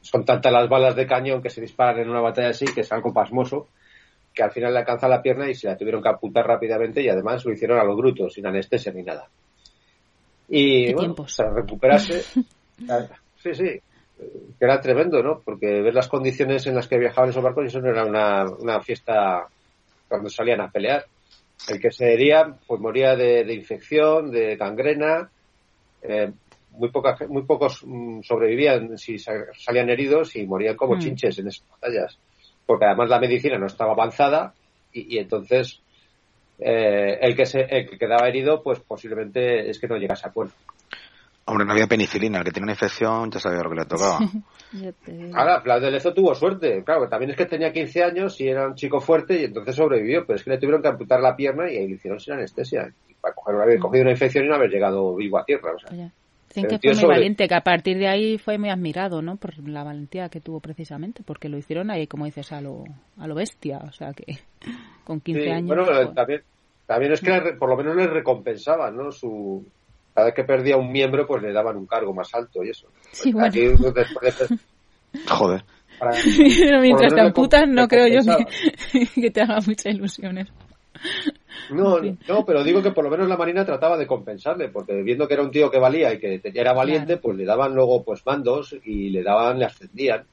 son 0.00 0.24
tantas 0.24 0.52
las 0.52 0.68
balas 0.68 0.94
de 0.94 1.06
cañón 1.06 1.42
que 1.42 1.50
se 1.50 1.60
disparan 1.60 2.00
en 2.00 2.08
una 2.08 2.20
batalla 2.20 2.50
así, 2.50 2.66
que 2.66 2.82
es 2.82 2.92
algo 2.92 3.12
pasmoso, 3.12 3.66
que 4.32 4.44
al 4.44 4.52
final 4.52 4.72
le 4.72 4.80
alcanza 4.80 5.08
la 5.08 5.20
pierna 5.20 5.50
y 5.50 5.54
se 5.54 5.66
la 5.66 5.76
tuvieron 5.76 6.02
que 6.02 6.08
apuntar 6.08 6.46
rápidamente 6.46 7.02
y 7.02 7.08
además 7.08 7.44
lo 7.44 7.52
hicieron 7.52 7.80
a 7.80 7.84
los 7.84 7.96
brutos, 7.96 8.34
sin 8.34 8.46
anestesia 8.46 8.92
ni 8.92 9.02
nada. 9.02 9.28
Y 10.48 10.92
bueno, 10.94 11.14
tras 11.14 11.52
recuperarse, 11.52 12.22
sí, 13.42 13.54
sí, 13.54 13.80
que 14.18 14.64
era 14.64 14.80
tremendo, 14.80 15.22
¿no? 15.22 15.42
Porque 15.44 15.82
ver 15.82 15.94
las 15.94 16.08
condiciones 16.08 16.66
en 16.66 16.74
las 16.74 16.88
que 16.88 16.98
viajaban 16.98 17.30
esos 17.30 17.42
barcos, 17.42 17.66
eso 17.66 17.80
no 17.80 17.90
era 17.90 18.04
una, 18.04 18.44
una 18.58 18.80
fiesta 18.80 19.46
cuando 20.08 20.28
salían 20.30 20.60
a 20.60 20.70
pelear. 20.70 21.04
El 21.68 21.80
que 21.80 21.90
se 21.90 22.12
hería, 22.12 22.56
pues 22.66 22.80
moría 22.80 23.16
de, 23.16 23.44
de 23.44 23.54
infección, 23.54 24.30
de 24.30 24.56
gangrena, 24.56 25.30
eh, 26.02 26.32
muy, 26.70 26.90
poca, 26.90 27.16
muy 27.28 27.42
pocos 27.44 27.82
mm, 27.84 28.20
sobrevivían 28.22 28.96
si 28.98 29.18
sa- 29.18 29.46
salían 29.58 29.90
heridos 29.90 30.36
y 30.36 30.46
morían 30.46 30.76
como 30.76 30.94
Mm. 30.96 30.98
chinches 31.00 31.38
en 31.38 31.48
esas 31.48 31.68
batallas. 31.68 32.18
Porque 32.66 32.84
además 32.86 33.08
la 33.10 33.20
medicina 33.20 33.58
no 33.58 33.66
estaba 33.66 33.92
avanzada 33.92 34.54
y, 34.92 35.16
y 35.16 35.18
entonces 35.18 35.80
eh, 36.58 37.18
el, 37.20 37.36
que 37.36 37.46
se, 37.46 37.60
el 37.62 37.88
que 37.88 37.98
quedaba 37.98 38.28
herido, 38.28 38.62
pues 38.62 38.80
posiblemente 38.80 39.68
es 39.68 39.78
que 39.78 39.88
no 39.88 39.96
llegase 39.96 40.26
a 40.28 40.32
puerto. 40.32 40.54
Hombre, 41.48 41.64
no 41.64 41.72
había 41.72 41.86
penicilina. 41.86 42.38
El 42.38 42.44
que 42.44 42.50
tiene 42.50 42.64
una 42.64 42.72
infección 42.72 43.30
ya 43.30 43.38
sabía 43.38 43.62
lo 43.62 43.70
que 43.70 43.76
le 43.76 43.84
tocaba. 43.86 44.18
Ahora, 45.34 45.60
Blas 45.60 45.80
de 45.80 45.90
Lezo 45.92 46.12
tuvo 46.12 46.34
suerte. 46.34 46.82
Claro, 46.84 47.02
que 47.02 47.08
también 47.08 47.30
es 47.30 47.36
que 47.36 47.46
tenía 47.46 47.72
15 47.72 48.02
años 48.02 48.40
y 48.40 48.48
era 48.48 48.66
un 48.66 48.74
chico 48.74 49.00
fuerte 49.00 49.40
y 49.40 49.44
entonces 49.44 49.76
sobrevivió. 49.76 50.26
Pero 50.26 50.36
es 50.36 50.44
que 50.44 50.50
le 50.50 50.58
tuvieron 50.58 50.82
que 50.82 50.88
amputar 50.88 51.20
la 51.20 51.36
pierna 51.36 51.70
y 51.70 51.86
le 51.86 51.94
hicieron 51.94 52.18
sin 52.18 52.34
anestesia. 52.34 52.92
Y 53.08 53.14
para 53.14 53.34
coger, 53.34 53.54
haber 53.60 53.78
cogido 53.78 54.02
una 54.02 54.10
infección 54.12 54.44
y 54.44 54.48
no 54.48 54.56
haber 54.56 54.70
llegado 54.70 55.14
vivo 55.14 55.38
a 55.38 55.44
tierra. 55.44 55.72
O 55.74 55.78
sea, 55.78 56.10
Dicen 56.48 56.68
que 56.70 56.78
fue 56.78 56.90
muy 56.94 57.00
sobre- 57.02 57.16
valiente, 57.16 57.48
que 57.48 57.54
a 57.54 57.60
partir 57.60 57.98
de 57.98 58.08
ahí 58.08 58.38
fue 58.38 58.56
muy 58.58 58.70
admirado, 58.70 59.20
¿no? 59.20 59.36
Por 59.36 59.56
la 59.68 59.84
valentía 59.84 60.28
que 60.30 60.40
tuvo 60.40 60.58
precisamente, 60.60 61.22
porque 61.24 61.48
lo 61.50 61.58
hicieron 61.58 61.90
ahí, 61.90 62.06
como 62.06 62.24
dices, 62.24 62.50
a 62.50 62.60
lo, 62.62 62.84
a 63.18 63.26
lo 63.26 63.34
bestia, 63.34 63.78
o 63.86 63.92
sea 63.92 64.12
que 64.14 64.38
con 65.04 65.20
15 65.20 65.42
Sí, 65.42 65.48
años. 65.50 65.68
Bueno, 65.68 66.12
también, 66.14 66.42
también 66.86 67.12
es 67.12 67.20
que 67.20 67.54
por 67.58 67.68
lo 67.68 67.76
menos 67.76 67.94
le 67.94 68.06
recompensaban, 68.06 68.96
¿no? 68.96 69.12
Su, 69.12 69.66
cada 70.16 70.28
vez 70.28 70.34
que 70.34 70.44
perdía 70.44 70.78
un 70.78 70.90
miembro, 70.90 71.26
pues 71.26 71.42
le 71.42 71.52
daban 71.52 71.76
un 71.76 71.86
cargo 71.86 72.14
más 72.14 72.34
alto 72.34 72.64
y 72.64 72.70
eso. 72.70 72.88
Sí, 73.12 73.30
bueno. 73.32 73.48
Aquí, 73.48 73.60
después 73.66 74.38
de- 74.48 74.58
Joder. 75.28 75.62
para- 75.98 76.12
Pero 76.58 76.80
mientras 76.80 77.14
te 77.14 77.20
amputas, 77.20 77.68
no 77.68 77.86
creo 77.86 78.08
yo 78.08 78.20
que, 78.92 79.06
que 79.20 79.30
te 79.30 79.42
haga 79.42 79.58
mucha 79.66 79.90
ilusión 79.90 80.38
eso. 80.38 80.52
No, 81.70 81.98
no, 82.00 82.44
pero 82.46 82.64
digo 82.64 82.82
que 82.82 82.92
por 82.92 83.04
lo 83.04 83.10
menos 83.10 83.28
la 83.28 83.36
Marina 83.36 83.64
trataba 83.64 83.98
de 83.98 84.06
compensarle, 84.06 84.68
porque 84.68 85.02
viendo 85.02 85.28
que 85.28 85.34
era 85.34 85.42
un 85.42 85.50
tío 85.50 85.70
que 85.70 85.78
valía 85.78 86.12
y 86.14 86.18
que 86.18 86.40
era 86.54 86.72
valiente, 86.72 87.06
Claro. 87.14 87.20
pues 87.22 87.36
le 87.36 87.44
daban 87.44 87.74
luego 87.74 88.02
pues 88.02 88.24
mandos 88.24 88.74
y 88.84 89.10
le 89.10 89.22
daban, 89.22 89.58
le 89.58 89.66
ascendían 89.66 90.24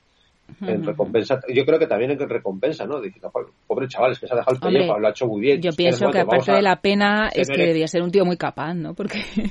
en 0.62 0.83
recompensa. 0.83 1.39
Yo 1.53 1.65
creo 1.65 1.79
que 1.79 1.88
también 1.88 2.12
en 2.12 2.19
recompensa, 2.29 2.85
¿no? 2.85 2.95
"Joder, 2.97 3.47
pobre 3.67 3.88
chaval, 3.88 4.12
es 4.12 4.19
que 4.19 4.27
se 4.27 4.33
ha 4.33 4.38
dejado 4.38 4.55
el 4.57 4.63
Hombre, 4.63 4.79
pellejo, 4.81 5.00
lo 5.00 5.07
ha 5.07 5.12
hecho 5.12 5.27
muy 5.27 5.41
bien. 5.41 5.62
Yo 5.62 5.71
pienso 5.71 6.09
que 6.12 6.19
aparte 6.19 6.51
a- 6.51 6.55
de 6.55 6.62
la 6.62 6.75
pena 6.81 7.29
se 7.31 7.41
es 7.41 7.50
que 7.50 7.65
debía 7.65 7.88
ser 7.88 8.01
un 8.01 8.12
tío 8.12 8.25
muy 8.25 8.38
capaz, 8.38 8.73
¿no? 8.73 8.93
Porque 8.93 9.19
Sí, 9.19 9.43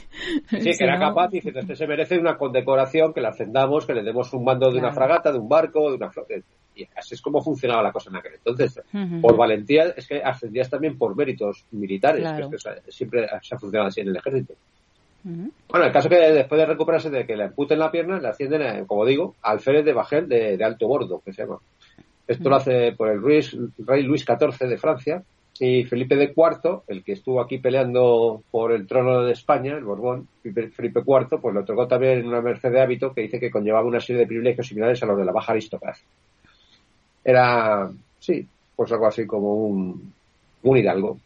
si 0.73 0.79
que 0.79 0.85
era 0.85 0.99
no- 0.99 1.09
capaz, 1.09 1.29
dice, 1.29 1.51
este 1.55 1.77
se 1.77 1.87
merece 1.87 2.19
una 2.19 2.37
condecoración, 2.37 3.13
que 3.13 3.21
le 3.21 3.29
ascendamos, 3.29 3.87
que 3.87 3.95
le 3.95 4.03
demos 4.03 4.33
un 4.33 4.45
mando 4.45 4.71
de 4.71 4.79
una 4.79 4.93
fragata, 4.93 5.33
de 5.33 5.39
un 5.39 5.49
barco, 5.49 5.91
de 5.91 5.97
una 5.97 6.11
flota. 6.11 6.35
Y 6.75 6.85
así 6.97 7.15
es 7.15 7.21
como 7.21 7.43
funcionaba 7.43 7.83
la 7.83 7.93
cosa 7.93 8.09
en 8.11 8.17
aquel 8.17 8.35
entonces. 8.35 8.81
Por 9.21 9.37
valentía, 9.37 9.93
es 9.97 10.07
que 10.07 10.23
ascendías 10.23 10.71
también 10.71 10.97
por 10.97 11.15
méritos 11.17 11.67
militares, 11.73 12.23
Claro. 12.23 12.49
que 12.51 12.57
es 12.57 12.63
que 12.65 12.71
o 12.71 12.73
sea, 12.75 12.83
siempre 12.89 13.27
se 13.43 13.55
ha 13.55 13.59
funcionado 13.59 13.89
así 13.89 14.01
en 14.01 14.09
el 14.09 14.17
ejército. 14.17 14.55
Bueno, 15.69 15.87
el 15.87 15.93
caso 15.93 16.09
que 16.09 16.17
después 16.17 16.59
de 16.59 16.67
recuperarse 16.67 17.11
de 17.11 17.25
que 17.27 17.37
le 17.37 17.45
amputen 17.45 17.79
la 17.79 17.91
pierna, 17.91 18.19
le 18.21 18.29
ascienden, 18.29 18.63
eh, 18.63 18.85
como 18.87 19.05
digo, 19.07 19.35
al 19.43 19.55
alférez 19.55 19.85
de 19.85 19.93
Bajel 19.93 20.29
de, 20.29 20.57
de 20.57 20.65
alto 20.65 20.87
bordo, 20.89 21.21
que 21.25 21.33
se 21.33 21.43
llama. 21.43 21.59
Esto 22.27 22.49
lo 22.49 22.57
hace 22.57 22.93
por 22.93 23.09
el 23.09 23.21
Ruiz- 23.21 23.57
rey 23.79 24.03
Luis 24.03 24.25
XIV 24.25 24.69
de 24.69 24.79
Francia 24.79 25.23
y 25.61 25.85
Felipe 25.85 26.17
de 26.17 26.33
IV, 26.35 26.81
el 26.89 27.05
que 27.05 27.13
estuvo 27.13 27.41
aquí 27.41 27.59
peleando 27.59 28.43
por 28.51 28.73
el 28.73 28.87
trono 28.87 29.23
de 29.23 29.33
España, 29.33 29.77
el 29.77 29.85
Borbón, 29.85 30.27
Felipe 30.43 31.03
IV, 31.07 31.39
pues 31.41 31.55
le 31.55 31.61
otorgó 31.61 31.87
también 31.87 32.27
una 32.27 32.41
merced 32.41 32.71
de 32.73 32.81
hábito 32.81 33.13
que 33.13 33.21
dice 33.23 33.39
que 33.39 33.51
conllevaba 33.51 33.87
una 33.87 34.01
serie 34.01 34.21
de 34.21 34.27
privilegios 34.27 34.67
similares 34.67 35.03
a 35.03 35.07
los 35.07 35.19
de 35.19 35.25
la 35.25 35.33
baja 35.33 35.53
aristocracia. 35.53 36.07
Era, 37.25 37.91
sí, 38.19 38.47
pues 38.75 38.91
algo 38.93 39.07
así 39.07 39.27
como 39.27 39.55
un, 39.67 40.13
un 40.63 40.77
hidalgo. 40.77 41.19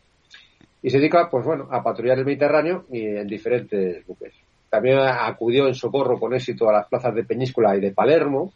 Y 0.86 0.90
se 0.90 0.98
dedica, 0.98 1.28
pues 1.28 1.44
bueno, 1.44 1.66
a 1.72 1.82
patrullar 1.82 2.16
el 2.16 2.24
Mediterráneo 2.24 2.84
y 2.92 3.06
en 3.06 3.26
diferentes 3.26 4.06
buques. 4.06 4.32
También 4.70 5.00
acudió 5.00 5.66
en 5.66 5.74
socorro 5.74 6.16
con 6.20 6.32
éxito 6.32 6.68
a 6.68 6.74
las 6.74 6.86
plazas 6.86 7.12
de 7.12 7.24
Peñíscola 7.24 7.76
y 7.76 7.80
de 7.80 7.90
Palermo. 7.90 8.52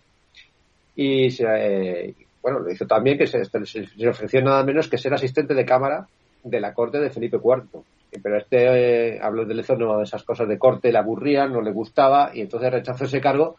Y 0.94 1.32
se, 1.32 1.44
eh, 1.48 2.14
bueno, 2.40 2.60
lo 2.60 2.70
hizo 2.70 2.86
también 2.86 3.18
que 3.18 3.26
se, 3.26 3.42
ofreció 4.08 4.42
nada 4.42 4.62
menos 4.62 4.86
que 4.86 4.96
ser 4.96 5.12
asistente 5.12 5.54
de 5.54 5.64
cámara 5.64 6.06
de 6.44 6.60
la 6.60 6.72
corte 6.72 7.00
de 7.00 7.10
Felipe 7.10 7.38
IV. 7.42 7.82
Pero 8.22 8.36
este 8.36 9.16
eh, 9.16 9.18
habló 9.20 9.44
de 9.44 9.54
Lezo, 9.54 9.74
no, 9.74 10.00
esas 10.00 10.22
cosas 10.22 10.46
de 10.46 10.56
corte 10.56 10.92
le 10.92 10.98
aburrían, 10.98 11.52
no 11.52 11.60
le 11.60 11.72
gustaba 11.72 12.30
y 12.32 12.42
entonces 12.42 12.70
rechazó 12.70 13.06
ese 13.06 13.20
cargo 13.20 13.56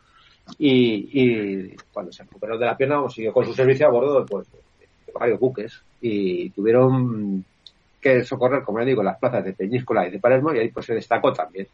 y, 0.57 1.75
cuando 1.91 2.13
se 2.13 2.23
recuperó 2.23 2.57
de 2.57 2.67
la 2.67 2.77
pierna 2.77 3.03
siguió 3.09 3.33
con 3.33 3.43
su 3.43 3.53
servicio 3.53 3.85
a 3.85 3.91
bordo 3.91 4.25
pues, 4.25 4.47
de 4.49 5.11
varios 5.11 5.41
buques 5.41 5.83
y 5.99 6.51
tuvieron 6.51 7.43
que 8.01 8.23
socorrer, 8.23 8.63
como 8.63 8.79
ya 8.79 8.85
digo, 8.85 9.03
las 9.03 9.19
plazas 9.19 9.45
de 9.45 9.53
Peñíscola 9.53 10.07
y 10.07 10.11
de 10.11 10.19
Palermo 10.19 10.53
y 10.53 10.59
ahí 10.59 10.69
pues 10.69 10.87
se 10.87 10.95
destacó 10.95 11.31
también. 11.31 11.67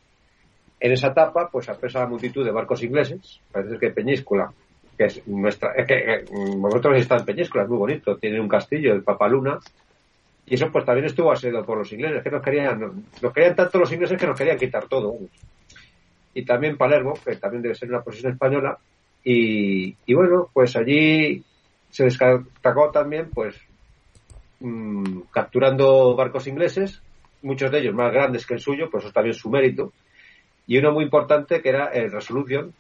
En 0.80 0.92
esa 0.92 1.08
etapa, 1.08 1.50
pues 1.52 1.70
apresa 1.70 2.00
la 2.00 2.08
multitud 2.08 2.46
de 2.46 2.52
barcos 2.52 2.84
ingleses, 2.84 3.40
parece 3.52 3.80
que 3.80 3.90
Peñíscola, 3.90 4.52
que 4.98 5.06
es 5.06 5.28
nuestra, 5.28 5.74
es 5.74 5.88
que 5.88 5.96
eh, 5.96 6.26
vosotros 6.58 7.00
estáis 7.00 7.22
en 7.22 7.26
Peñíscola, 7.26 7.64
es 7.64 7.70
muy 7.70 7.78
bonito, 7.80 8.18
tiene 8.18 8.40
un 8.40 8.48
castillo, 8.48 8.94
el 8.94 9.04
Papaluna, 9.04 9.58
y 10.46 10.56
eso 10.56 10.70
pues 10.72 10.86
también 10.86 11.06
estuvo 11.06 11.32
asediado 11.32 11.66
por 11.66 11.78
los 11.78 11.92
ingleses, 11.92 12.22
que 12.24 12.30
nos 12.30 12.44
querían, 12.44 13.04
nos 13.22 13.34
querían 13.34 13.56
tanto 13.56 13.80
los 13.80 13.92
ingleses 13.92 14.20
que 14.20 14.28
nos 14.28 14.38
querían 14.38 14.58
quitar 14.58 14.88
todo. 14.88 15.16
Y 16.34 16.46
también 16.46 16.78
Palermo, 16.78 17.16
que 17.26 17.36
también 17.38 17.64
debe 17.64 17.76
ser 17.76 17.90
una 17.90 18.02
posesión 18.02 18.34
española, 18.34 18.78
y, 19.24 19.96
y 20.06 20.14
bueno, 20.14 20.50
pues 20.54 20.76
allí 20.76 21.44
se 21.90 22.04
destacó 22.04 22.92
también, 22.92 23.30
pues, 23.34 23.56
mm, 24.60 25.22
capturando 25.32 26.16
barcos 26.16 26.48
ingleses, 26.48 27.02
muchos 27.42 27.72
de 27.72 27.80
ellos 27.80 27.96
más 27.96 28.12
grandes 28.14 28.46
que 28.46 28.56
el 28.56 28.60
suyo, 28.60 28.90
pues 28.90 29.02
eso 29.04 29.10
es 29.10 29.14
también 29.14 29.34
su 29.36 29.50
mérito, 29.50 29.94
y 30.66 30.78
uno 30.78 30.92
muy 30.92 31.04
importante 31.06 31.62
que 31.62 31.70
era 31.70 31.88
el 31.88 32.12
Resolution, 32.12 32.74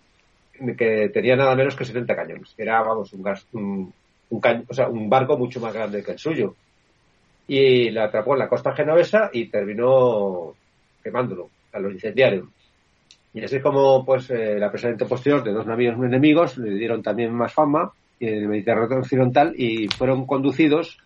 que 0.77 1.09
tenía 1.13 1.35
nada 1.35 1.55
menos 1.55 1.75
que 1.75 1.85
70 1.85 2.15
cañones. 2.15 2.53
Era, 2.57 2.81
vamos, 2.81 3.13
un, 3.13 3.21
gas- 3.23 3.47
un, 3.53 3.93
o 4.29 4.73
sea, 4.73 4.89
un 4.89 5.09
barco 5.09 5.37
mucho 5.37 5.59
más 5.59 5.73
grande 5.73 6.03
que 6.03 6.11
el 6.11 6.19
suyo. 6.19 6.55
Y 7.47 7.91
la 7.91 8.05
atrapó 8.05 8.33
en 8.33 8.39
la 8.39 8.49
costa 8.49 8.73
genovesa 8.73 9.29
y 9.31 9.49
terminó 9.49 10.57
quemándolo 11.01 11.51
a 11.71 11.79
los 11.79 11.93
incendiarios. 11.93 12.47
Y 13.33 13.43
así 13.43 13.59
como 13.61 14.03
pues 14.05 14.29
eh, 14.31 14.57
la 14.59 14.71
presente 14.71 15.05
posterior 15.05 15.43
de 15.43 15.53
dos 15.53 15.65
navíos 15.65 15.95
enemigos 15.95 16.57
le 16.57 16.71
dieron 16.75 17.01
también 17.03 17.33
más 17.33 17.53
fama 17.53 17.91
en 18.19 18.33
el 18.35 18.47
Mediterráneo 18.47 18.99
occidental 18.99 19.53
y 19.55 19.89
fueron 19.89 20.25
conducidos 20.25 20.97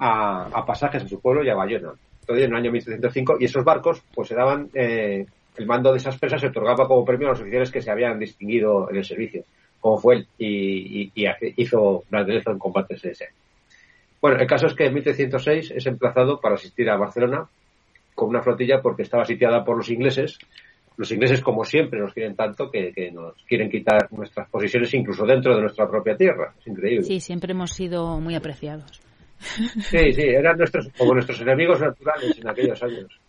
a, 0.00 0.46
a 0.52 0.66
pasajes 0.66 1.02
en 1.02 1.08
su 1.08 1.20
pueblo 1.20 1.44
y 1.44 1.48
a 1.50 1.54
Bayona. 1.54 1.92
Todavía 2.26 2.46
en 2.46 2.52
el 2.52 2.58
año 2.58 2.72
1705 2.72 3.36
y 3.38 3.44
esos 3.44 3.64
barcos 3.64 4.02
pues 4.14 4.28
se 4.28 4.34
daban 4.34 4.68
eh, 4.74 5.26
el 5.56 5.66
mando 5.66 5.92
de 5.92 5.98
esas 5.98 6.18
presas 6.18 6.40
se 6.40 6.46
otorgaba 6.48 6.86
como 6.88 7.04
premio 7.04 7.28
a 7.28 7.30
los 7.30 7.40
oficiales 7.40 7.70
que 7.70 7.82
se 7.82 7.90
habían 7.90 8.18
distinguido 8.18 8.88
en 8.90 8.96
el 8.96 9.04
servicio, 9.04 9.44
como 9.80 9.98
fue 9.98 10.16
él 10.16 10.26
y, 10.38 11.02
y- 11.02 11.12
y 11.14 11.26
hizo 11.56 12.04
Lezo 12.10 12.50
en 12.50 12.58
combates 12.58 13.04
ese. 13.04 13.28
Bueno, 14.20 14.38
el 14.38 14.46
caso 14.46 14.66
es 14.66 14.74
que 14.74 14.86
en 14.86 14.94
1306 14.94 15.72
es 15.74 15.86
emplazado 15.86 16.40
para 16.40 16.54
asistir 16.54 16.88
a 16.90 16.96
Barcelona 16.96 17.46
con 18.14 18.28
una 18.28 18.42
flotilla 18.42 18.80
porque 18.82 19.02
estaba 19.02 19.24
sitiada 19.24 19.64
por 19.64 19.76
los 19.78 19.90
ingleses. 19.90 20.38
Los 20.96 21.10
ingleses, 21.12 21.40
como 21.40 21.64
siempre, 21.64 21.98
nos 22.00 22.12
quieren 22.12 22.36
tanto 22.36 22.70
que, 22.70 22.92
que 22.92 23.10
nos 23.10 23.34
quieren 23.48 23.70
quitar 23.70 24.12
nuestras 24.12 24.48
posiciones 24.50 24.92
incluso 24.92 25.24
dentro 25.24 25.54
de 25.54 25.62
nuestra 25.62 25.88
propia 25.88 26.16
tierra. 26.16 26.52
Es 26.60 26.66
increíble. 26.66 27.04
Sí, 27.04 27.20
siempre 27.20 27.52
hemos 27.52 27.70
sido 27.72 28.20
muy 28.20 28.34
apreciados. 28.34 29.00
Sí, 29.40 30.12
sí, 30.12 30.22
eran 30.22 30.58
nuestros, 30.58 30.88
como 30.96 31.14
nuestros 31.14 31.40
enemigos 31.40 31.80
naturales 31.80 32.38
en 32.38 32.48
aquellos 32.48 32.82
años. 32.82 33.20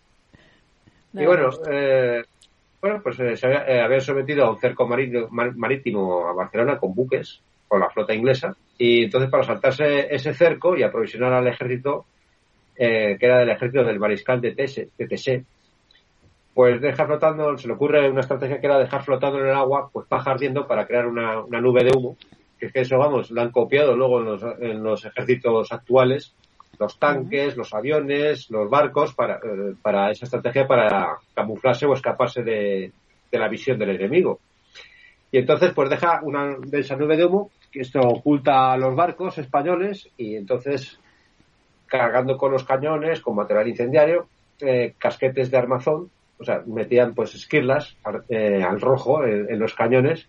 Y 1.13 1.25
bueno, 1.25 1.49
eh, 1.69 2.23
bueno, 2.81 2.99
pues 3.03 3.19
eh, 3.19 3.35
se 3.37 3.47
había, 3.47 3.65
eh, 3.67 3.81
habían 3.81 4.01
sometido 4.01 4.45
a 4.45 4.51
un 4.51 4.59
cerco 4.59 4.87
marítimo, 4.87 5.27
mar- 5.29 5.55
marítimo 5.55 6.27
a 6.27 6.33
Barcelona 6.33 6.77
con 6.77 6.93
buques, 6.93 7.41
con 7.67 7.79
la 7.79 7.89
flota 7.89 8.13
inglesa, 8.13 8.55
y 8.77 9.05
entonces 9.05 9.29
para 9.29 9.43
saltarse 9.43 10.13
ese 10.13 10.33
cerco 10.33 10.75
y 10.75 10.83
aprovisionar 10.83 11.33
al 11.33 11.47
ejército, 11.47 12.05
eh, 12.75 13.17
que 13.19 13.25
era 13.25 13.39
del 13.39 13.49
ejército 13.49 13.83
del 13.83 13.99
mariscal 13.99 14.41
de 14.41 14.51
Tese, 14.53 14.89
de 14.97 15.07
Tese, 15.07 15.45
pues 16.53 16.81
deja 16.81 17.05
flotando, 17.05 17.57
se 17.57 17.67
le 17.67 17.73
ocurre 17.75 18.09
una 18.09 18.21
estrategia 18.21 18.59
que 18.59 18.65
era 18.67 18.77
dejar 18.79 19.03
flotando 19.03 19.39
en 19.39 19.47
el 19.47 19.55
agua, 19.55 19.89
pues 19.91 20.05
paja 20.07 20.31
ardiendo 20.31 20.67
para 20.67 20.85
crear 20.85 21.07
una, 21.07 21.39
una 21.41 21.61
nube 21.61 21.83
de 21.83 21.91
humo, 21.95 22.17
que 22.61 22.67
es 22.67 22.73
que 22.73 22.81
eso, 22.81 22.99
vamos, 22.99 23.31
lo 23.31 23.41
han 23.41 23.49
copiado 23.49 23.95
luego 23.95 24.19
en 24.19 24.25
los, 24.25 24.43
en 24.59 24.83
los 24.83 25.03
ejércitos 25.03 25.71
actuales, 25.71 26.35
los 26.77 26.99
tanques, 26.99 27.57
los 27.57 27.73
aviones, 27.73 28.51
los 28.51 28.69
barcos, 28.69 29.15
para, 29.15 29.37
eh, 29.37 29.73
para 29.81 30.11
esa 30.11 30.25
estrategia 30.25 30.67
para 30.67 31.17
camuflarse 31.33 31.87
o 31.87 31.95
escaparse 31.95 32.43
de, 32.43 32.91
de 33.31 33.39
la 33.39 33.47
visión 33.47 33.79
del 33.79 33.89
enemigo. 33.89 34.39
Y 35.31 35.39
entonces, 35.39 35.73
pues 35.73 35.89
deja 35.89 36.19
una 36.21 36.55
densa 36.59 36.95
nube 36.95 37.17
de 37.17 37.25
humo, 37.25 37.49
que 37.71 37.79
esto 37.81 37.99
oculta 37.99 38.73
a 38.73 38.77
los 38.77 38.95
barcos 38.95 39.39
españoles, 39.39 40.07
y 40.15 40.35
entonces, 40.35 40.99
cargando 41.87 42.37
con 42.37 42.51
los 42.51 42.63
cañones, 42.63 43.21
con 43.21 43.37
material 43.37 43.69
incendiario, 43.69 44.27
eh, 44.59 44.93
casquetes 44.99 45.49
de 45.49 45.57
armazón, 45.57 46.11
o 46.37 46.43
sea, 46.43 46.61
metían 46.67 47.15
pues 47.15 47.33
esquirlas 47.33 47.97
eh, 48.29 48.61
al 48.63 48.79
rojo 48.79 49.25
en, 49.25 49.57
los 49.57 49.73
cañones 49.73 50.27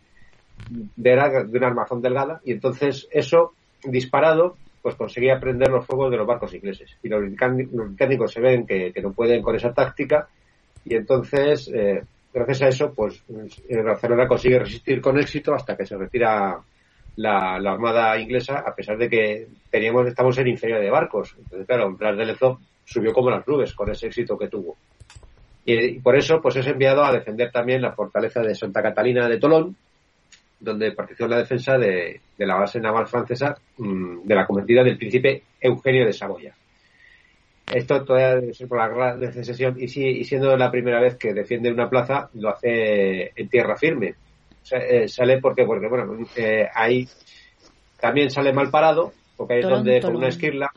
de 0.69 1.59
una 1.59 1.67
armazón 1.67 2.01
delgada, 2.01 2.41
y 2.45 2.53
entonces 2.53 3.09
eso, 3.11 3.55
disparado, 3.85 4.57
pues 4.83 4.97
conseguía 4.97 5.39
prender 5.39 5.71
los 5.71 5.87
fuegos 5.87 6.11
de 6.11 6.17
los 6.17 6.27
barcos 6.27 6.55
ingleses. 6.55 6.91
Y 7.03 7.09
los 7.09 7.23
británi- 7.23 7.69
los 7.71 7.89
británicos 7.89 8.33
se 8.33 8.41
ven 8.41 8.67
que, 8.67 8.93
no 9.03 9.13
pueden 9.13 9.43
con 9.43 9.55
esa 9.55 9.73
táctica 9.73 10.29
y 10.85 10.97
entonces 10.97 11.71
eh, 11.73 12.03
gracias 12.35 12.63
a 12.63 12.69
eso, 12.69 12.93
pues 12.93 13.23
Barcelona 13.85 14.27
consigue 14.27 14.59
resistir 14.59 15.01
con 15.01 15.19
éxito 15.19 15.55
hasta 15.55 15.77
que 15.77 15.87
se 15.87 15.97
retira 15.97 16.59
la, 17.17 17.55
armada 17.57 18.19
inglesa, 18.19 18.65
a 18.67 18.75
pesar 18.75 18.97
de 18.99 19.09
que 19.09 19.47
teníamos, 19.71 20.07
estamos 20.07 20.37
en 20.39 20.49
inferior 20.49 20.81
de 20.81 20.91
barcos. 20.91 21.35
Entonces, 21.39 21.67
claro, 21.67 21.93
Blas 21.93 22.17
de 22.17 22.25
Lezo 22.25 22.59
subió 22.85 23.13
como 23.13 23.31
las 23.31 23.47
nubes 23.47 23.75
con 23.75 23.91
ese 23.91 24.07
éxito 24.07 24.39
que 24.39 24.49
tuvo. 24.49 24.77
Y, 25.65 26.01
por 26.01 26.17
eso, 26.17 26.41
pues 26.41 26.57
es 26.57 26.67
enviado 26.67 27.05
a 27.05 27.13
defender 27.13 27.53
también 27.53 27.83
la 27.83 27.93
fortaleza 27.93 28.41
de 28.41 28.55
Santa 28.55 28.83
Catalina 28.83 29.29
de 29.29 29.39
Tolón, 29.39 29.77
donde 30.63 30.93
participó 30.93 31.25
en 31.25 31.31
la 31.31 31.39
defensa 31.39 31.77
de, 31.77 32.21
de 32.39 32.47
la 32.47 32.55
base 32.55 32.81
naval 32.81 33.07
francesa 33.07 33.57
mm, 33.79 34.23
de 34.25 34.35
la 34.35 34.47
cometida 34.47 34.83
del 34.85 34.97
príncipe 34.97 35.43
Eugenio 35.61 36.07
de 36.07 36.13
Saboya. 36.13 36.55
Esto 37.73 38.05
todavía 38.05 38.37
debe 38.37 38.55
ser 38.55 38.69
por 38.69 38.79
la 38.79 38.89
guerra 38.89 39.17
de 39.17 39.33
secesión 39.33 39.77
y, 39.79 39.89
si, 39.89 40.05
y 40.05 40.25
siendo 40.25 40.57
la 40.57 40.71
primera 40.71 41.01
vez 41.01 41.17
que 41.17 41.33
defiende 41.33 41.73
una 41.73 41.89
plaza, 41.89 42.29
lo 42.35 42.51
hace 42.51 43.33
en 43.35 43.49
tierra 43.49 43.77
firme. 43.77 44.15
Eh, 44.71 45.09
sale 45.09 45.41
porque, 45.41 45.65
porque 45.65 45.89
bueno, 45.89 46.25
eh, 46.37 46.69
ahí 46.73 47.09
también 48.01 48.31
sale 48.31 48.53
mal 48.53 48.71
parado, 48.71 49.13
porque 49.37 49.55
ahí 49.55 49.61
es 49.61 49.69
donde 49.69 50.01
con 50.01 50.17
una 50.17 50.29
esquirla. 50.29 50.71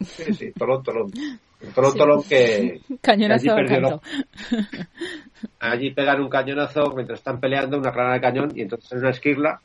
Sí, 0.00 0.32
sí, 0.34 0.52
tolón, 0.52 0.82
tolón. 0.82 1.10
Tolón, 1.74 1.96
tolón 1.96 2.22
que. 2.22 2.80
Cañonazo 3.00 3.54
allí, 3.54 3.68
perdió, 3.68 4.02
allí 5.60 5.90
pegan 5.90 6.20
un 6.20 6.28
cañonazo 6.28 6.92
mientras 6.94 7.20
están 7.20 7.40
peleando, 7.40 7.78
una 7.78 7.90
granada 7.90 8.14
de 8.14 8.20
cañón, 8.20 8.52
y 8.54 8.62
entonces 8.62 8.92
en 8.92 8.98
una 8.98 9.10
esquirla 9.10 9.60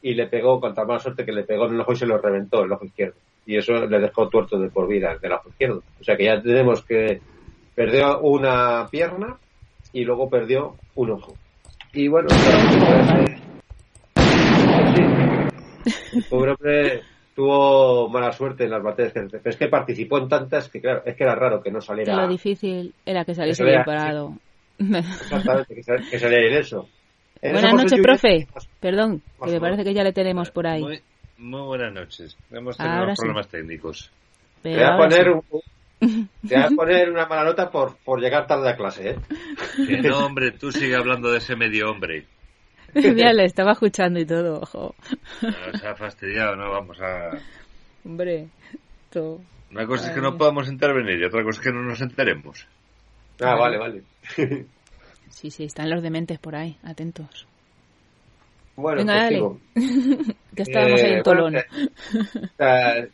y 0.00 0.14
le 0.14 0.26
pegó, 0.28 0.60
con 0.60 0.74
tal 0.74 0.86
mala 0.86 1.00
suerte 1.00 1.24
que 1.24 1.32
le 1.32 1.42
pegó 1.42 1.66
en 1.66 1.74
el 1.74 1.80
ojo 1.80 1.92
y 1.92 1.96
se 1.96 2.06
lo 2.06 2.18
reventó 2.18 2.62
el 2.64 2.72
ojo 2.72 2.84
izquierdo. 2.84 3.16
Y 3.46 3.56
eso 3.56 3.86
le 3.86 3.98
dejó 3.98 4.28
tuerto 4.28 4.58
de 4.58 4.68
por 4.68 4.86
vida 4.86 5.16
del 5.20 5.32
ojo 5.32 5.48
izquierdo. 5.48 5.82
O 6.00 6.04
sea 6.04 6.16
que 6.16 6.26
ya 6.26 6.40
tenemos 6.40 6.82
que 6.82 7.20
perdió 7.74 8.20
una 8.20 8.86
pierna 8.90 9.36
y 9.92 10.04
luego 10.04 10.30
perdió 10.30 10.76
un 10.94 11.10
ojo. 11.10 11.34
Y 11.92 12.06
bueno, 12.08 12.28
el 16.12 16.24
pobre 16.28 16.52
hombre 16.52 17.02
tuvo 17.38 18.08
mala 18.08 18.32
suerte 18.32 18.64
en 18.64 18.70
las 18.70 18.82
batallas 18.82 19.12
que 19.12 19.20
pero 19.20 19.40
es 19.44 19.56
que 19.56 19.68
participó 19.68 20.18
en 20.18 20.28
tantas 20.28 20.68
que 20.68 20.80
claro, 20.80 21.02
es 21.06 21.14
que 21.14 21.22
era 21.22 21.36
raro 21.36 21.62
que 21.62 21.70
no 21.70 21.80
saliera. 21.80 22.16
lo 22.16 22.26
difícil 22.26 22.92
era 23.06 23.24
que 23.24 23.32
saliese 23.32 23.62
bien 23.62 23.84
parado. 23.84 24.34
Exactamente, 24.76 25.76
que, 25.76 26.18
saliera 26.18 26.58
eso. 26.58 26.88
buenas 27.40 27.74
noches, 27.74 28.00
profe. 28.02 28.48
Perdón, 28.80 29.22
que 29.44 29.52
me 29.52 29.60
parece 29.60 29.84
que 29.84 29.94
ya 29.94 30.02
le 30.02 30.12
tenemos 30.12 30.50
por 30.50 30.66
ahí. 30.66 30.82
Muy, 31.38 31.62
buenas 31.62 31.92
noches. 31.92 32.36
Hemos 32.50 32.76
tenido 32.76 33.06
problemas 33.16 33.46
técnicos. 33.46 34.10
Te 34.60 34.74
voy 34.74 34.82
a 34.82 34.96
poner 34.96 35.30
un, 35.30 35.42
te 36.00 36.56
voy 36.56 36.64
a 36.64 36.68
poner 36.70 37.08
una 37.08 37.26
mala 37.26 37.44
nota 37.44 37.70
por, 37.70 37.98
por 37.98 38.20
llegar 38.20 38.48
tarde 38.48 38.68
a 38.68 38.76
clase, 38.76 39.10
¿eh? 39.10 39.16
Que 39.76 40.02
no, 40.02 40.26
hombre, 40.26 40.50
tú 40.50 40.72
sigue 40.72 40.96
hablando 40.96 41.30
de 41.30 41.38
ese 41.38 41.54
medio 41.54 41.88
hombre. 41.88 42.26
Ya 43.16 43.32
le 43.32 43.44
estaba 43.44 43.72
escuchando 43.72 44.18
y 44.18 44.26
todo, 44.26 44.60
ojo. 44.60 44.94
se 45.80 45.86
ha 45.86 45.94
fastidiado, 45.94 46.56
no 46.56 46.70
vamos 46.70 47.00
a... 47.00 47.30
Hombre, 48.04 48.48
todo. 49.10 49.40
Una 49.70 49.86
cosa 49.86 50.08
es 50.08 50.14
que 50.14 50.20
no 50.20 50.36
podamos 50.36 50.68
intervenir 50.68 51.20
y 51.20 51.24
otra 51.24 51.42
cosa 51.42 51.60
es 51.60 51.66
que 51.66 51.72
no 51.72 51.82
nos 51.82 52.00
enteremos. 52.00 52.66
Ah, 53.40 53.54
vale, 53.54 53.78
vale. 53.78 54.02
Sí, 55.30 55.50
sí, 55.50 55.64
están 55.64 55.90
los 55.90 56.02
dementes 56.02 56.38
por 56.38 56.56
ahí, 56.56 56.76
atentos. 56.82 57.46
Bueno, 58.74 58.98
Venga, 58.98 59.28
pues 59.74 60.36
que 60.56 60.62
estábamos 60.62 61.02
ahí 61.02 61.12
en 61.12 61.22
Tolón. 61.22 61.52
Bueno, 61.52 63.08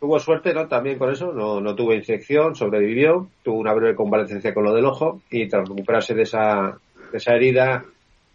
tuvo 0.00 0.18
suerte 0.18 0.54
¿no? 0.54 0.66
también 0.66 0.98
con 0.98 1.12
eso, 1.12 1.32
no, 1.32 1.60
no 1.60 1.74
tuvo 1.76 1.92
infección, 1.92 2.56
sobrevivió, 2.56 3.28
tuvo 3.42 3.58
una 3.58 3.74
breve 3.74 3.94
convalecencia 3.94 4.54
con 4.54 4.64
lo 4.64 4.74
del 4.74 4.86
ojo 4.86 5.20
y 5.30 5.46
tras 5.46 5.68
recuperarse 5.68 6.14
de 6.14 6.22
esa, 6.22 6.78
de 7.12 7.18
esa 7.18 7.34
herida 7.34 7.84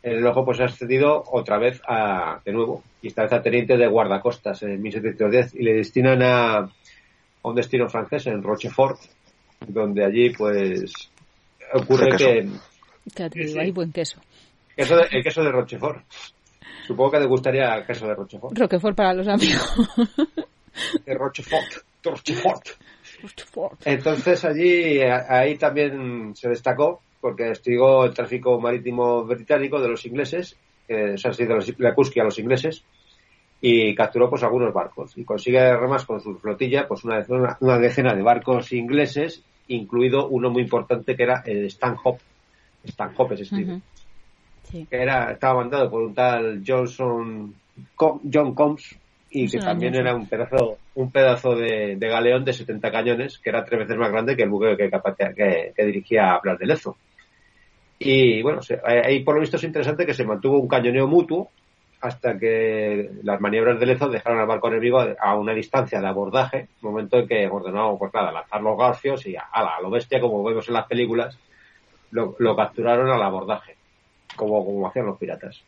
el 0.05 0.25
ojo 0.27 0.45
pues 0.45 0.59
ha 0.59 0.65
ascendido 0.65 1.23
otra 1.31 1.57
vez 1.57 1.81
a, 1.87 2.39
de 2.45 2.53
nuevo 2.53 2.83
y 3.01 3.07
esta 3.07 3.23
vez 3.23 3.33
a 3.33 3.41
teniente 3.41 3.75
de 3.75 3.87
guardacostas 3.87 4.61
en 4.61 4.79
1710 4.79 5.55
y 5.55 5.63
le 5.63 5.73
destinan 5.73 6.21
a, 6.21 6.57
a 6.59 6.69
un 7.41 7.55
destino 7.55 7.89
francés 7.89 8.27
en 8.27 8.43
Rochefort 8.43 8.99
donde 9.67 10.05
allí 10.05 10.29
pues 10.29 10.93
ocurre 11.73 12.15
que... 12.17 12.47
que 13.15 13.59
hay 13.59 13.71
buen 13.71 13.91
queso. 13.91 14.21
queso 14.75 14.95
de, 14.95 15.07
el 15.09 15.23
queso 15.23 15.41
de 15.41 15.51
Rochefort. 15.51 16.05
Supongo 16.85 17.11
que 17.11 17.19
te 17.19 17.25
gustaría 17.25 17.73
el 17.73 17.85
queso 17.87 18.05
de 18.05 18.13
Rochefort. 18.13 18.55
Roquefort 18.55 18.95
para 18.95 19.13
los 19.15 19.27
amigos. 19.27 19.75
de 21.03 21.13
Rochefort. 21.15 21.83
Rochefort. 22.03 22.67
Entonces 23.85 24.45
allí, 24.45 25.01
ahí 25.01 25.57
también 25.57 26.35
se 26.35 26.49
destacó 26.49 27.01
porque 27.25 27.41
investigó 27.41 28.05
el 28.05 28.13
tráfico 28.13 28.61
marítimo 28.61 29.23
británico 29.23 29.81
de 29.81 29.87
los 29.87 30.05
ingleses, 30.05 30.55
eh, 30.87 31.13
o 31.15 31.17
sea, 31.17 31.31
de 31.31 31.55
los, 31.55 31.79
la 31.79 31.95
Cusquia 31.95 32.21
a 32.21 32.25
los 32.25 32.37
ingleses, 32.37 32.83
y 33.59 33.95
capturó 33.95 34.29
pues 34.29 34.43
algunos 34.43 34.71
barcos. 34.71 35.17
Y 35.17 35.23
consigue 35.23 35.59
además 35.59 36.05
con 36.05 36.21
su 36.21 36.35
flotilla 36.37 36.87
pues 36.87 37.03
una, 37.03 37.25
una, 37.27 37.57
una, 37.61 37.79
decena 37.79 38.13
de 38.13 38.21
barcos 38.21 38.71
ingleses, 38.73 39.41
incluido 39.69 40.27
uno 40.27 40.51
muy 40.51 40.61
importante 40.61 41.15
que 41.15 41.23
era 41.23 41.41
el 41.47 41.65
Stanhope. 41.65 42.21
Stanhope 42.85 43.37
se 43.37 43.41
escribe. 43.41 43.73
Uh 43.73 43.77
-huh. 43.77 43.81
sí. 44.65 44.87
Que 44.87 44.97
era, 44.97 45.31
estaba 45.31 45.61
mandado 45.61 45.89
por 45.89 46.03
un 46.03 46.13
tal 46.13 46.61
Johnson, 46.63 47.55
John 47.97 48.53
Combs, 48.53 48.95
y 49.31 49.49
que 49.49 49.57
también 49.57 49.95
era 49.95 50.15
un 50.15 50.27
pedazo 50.27 50.77
un 50.93 51.09
pedazo 51.09 51.55
de, 51.55 51.95
de, 51.95 52.07
galeón 52.07 52.45
de 52.45 52.53
70 52.53 52.91
cañones 52.91 53.39
que 53.39 53.49
era 53.49 53.65
tres 53.65 53.79
veces 53.79 53.97
más 53.97 54.11
grande 54.11 54.35
que 54.35 54.43
el 54.43 54.49
buque 54.49 54.77
que, 54.77 54.91
que, 55.35 55.73
que 55.75 55.85
dirigía 55.85 56.33
a 56.33 56.39
Blas 56.39 56.59
de 56.59 56.67
Lezo. 56.67 56.95
Y 58.07 58.43
bueno, 58.43 58.61
ahí 58.83 59.23
por 59.23 59.33
lo 59.33 59.41
visto 59.41 59.57
es 59.57 59.63
interesante 59.63 60.05
que 60.05 60.13
se 60.13 60.23
mantuvo 60.23 60.59
un 60.59 60.67
cañoneo 60.67 61.07
mutuo 61.07 61.49
hasta 62.01 62.37
que 62.37 63.09
las 63.23 63.41
maniobras 63.41 63.79
de 63.79 63.87
Lezo 63.87 64.07
dejaron 64.09 64.39
al 64.39 64.45
barco 64.45 64.67
enemigo 64.67 65.03
a 65.19 65.35
una 65.35 65.55
distancia 65.55 65.99
de 65.99 66.07
abordaje, 66.07 66.67
momento 66.81 67.17
en 67.17 67.27
que 67.27 67.47
ordenó, 67.47 67.97
pues 67.97 68.13
nada, 68.13 68.31
lanzar 68.31 68.61
los 68.61 68.77
garfios 68.77 69.25
y 69.25 69.35
a, 69.35 69.81
lo 69.81 69.89
bestia, 69.89 70.21
como 70.21 70.43
vemos 70.43 70.67
en 70.67 70.75
las 70.75 70.85
películas, 70.85 71.35
lo, 72.11 72.35
lo 72.37 72.55
capturaron 72.55 73.09
al 73.09 73.23
abordaje, 73.23 73.75
como, 74.35 74.63
como 74.63 74.87
hacían 74.87 75.07
los 75.07 75.17
piratas. 75.17 75.63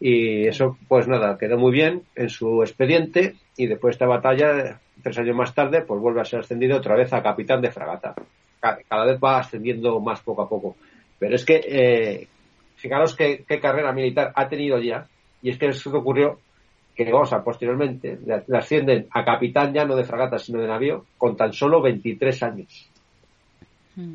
Y 0.00 0.48
eso, 0.48 0.76
pues 0.88 1.06
nada, 1.06 1.38
quedó 1.38 1.58
muy 1.58 1.70
bien 1.70 2.02
en 2.16 2.28
su 2.28 2.60
expediente 2.64 3.36
y 3.56 3.68
después 3.68 3.92
de 3.92 3.94
esta 3.94 4.06
batalla, 4.06 4.80
tres 5.00 5.16
años 5.16 5.36
más 5.36 5.54
tarde, 5.54 5.82
pues 5.82 6.00
vuelve 6.00 6.22
a 6.22 6.24
ser 6.24 6.40
ascendido 6.40 6.78
otra 6.78 6.96
vez 6.96 7.12
a 7.12 7.22
capitán 7.22 7.60
de 7.60 7.70
fragata. 7.70 8.16
Cada 8.58 9.04
vez 9.04 9.20
va 9.22 9.38
ascendiendo 9.38 10.00
más 10.00 10.20
poco 10.22 10.42
a 10.42 10.48
poco. 10.48 10.74
Pero 11.22 11.36
es 11.36 11.44
que, 11.44 11.60
eh, 11.64 12.26
fijaros 12.74 13.14
qué, 13.14 13.44
qué, 13.46 13.60
carrera 13.60 13.92
militar 13.92 14.32
ha 14.34 14.48
tenido 14.48 14.80
ya, 14.80 15.06
y 15.40 15.50
es 15.50 15.56
que 15.56 15.66
eso 15.66 15.92
que 15.92 15.98
ocurrió, 15.98 16.40
que 16.96 17.08
vamos 17.12 17.32
a 17.32 17.44
posteriormente, 17.44 18.18
le 18.26 18.58
ascienden 18.58 19.06
a 19.12 19.24
capitán 19.24 19.72
ya 19.72 19.84
no 19.84 19.94
de 19.94 20.02
fragata, 20.02 20.40
sino 20.40 20.60
de 20.60 20.66
navío, 20.66 21.04
con 21.16 21.36
tan 21.36 21.52
solo 21.52 21.80
23 21.80 22.42
años. 22.42 22.90
Mm. 23.94 24.14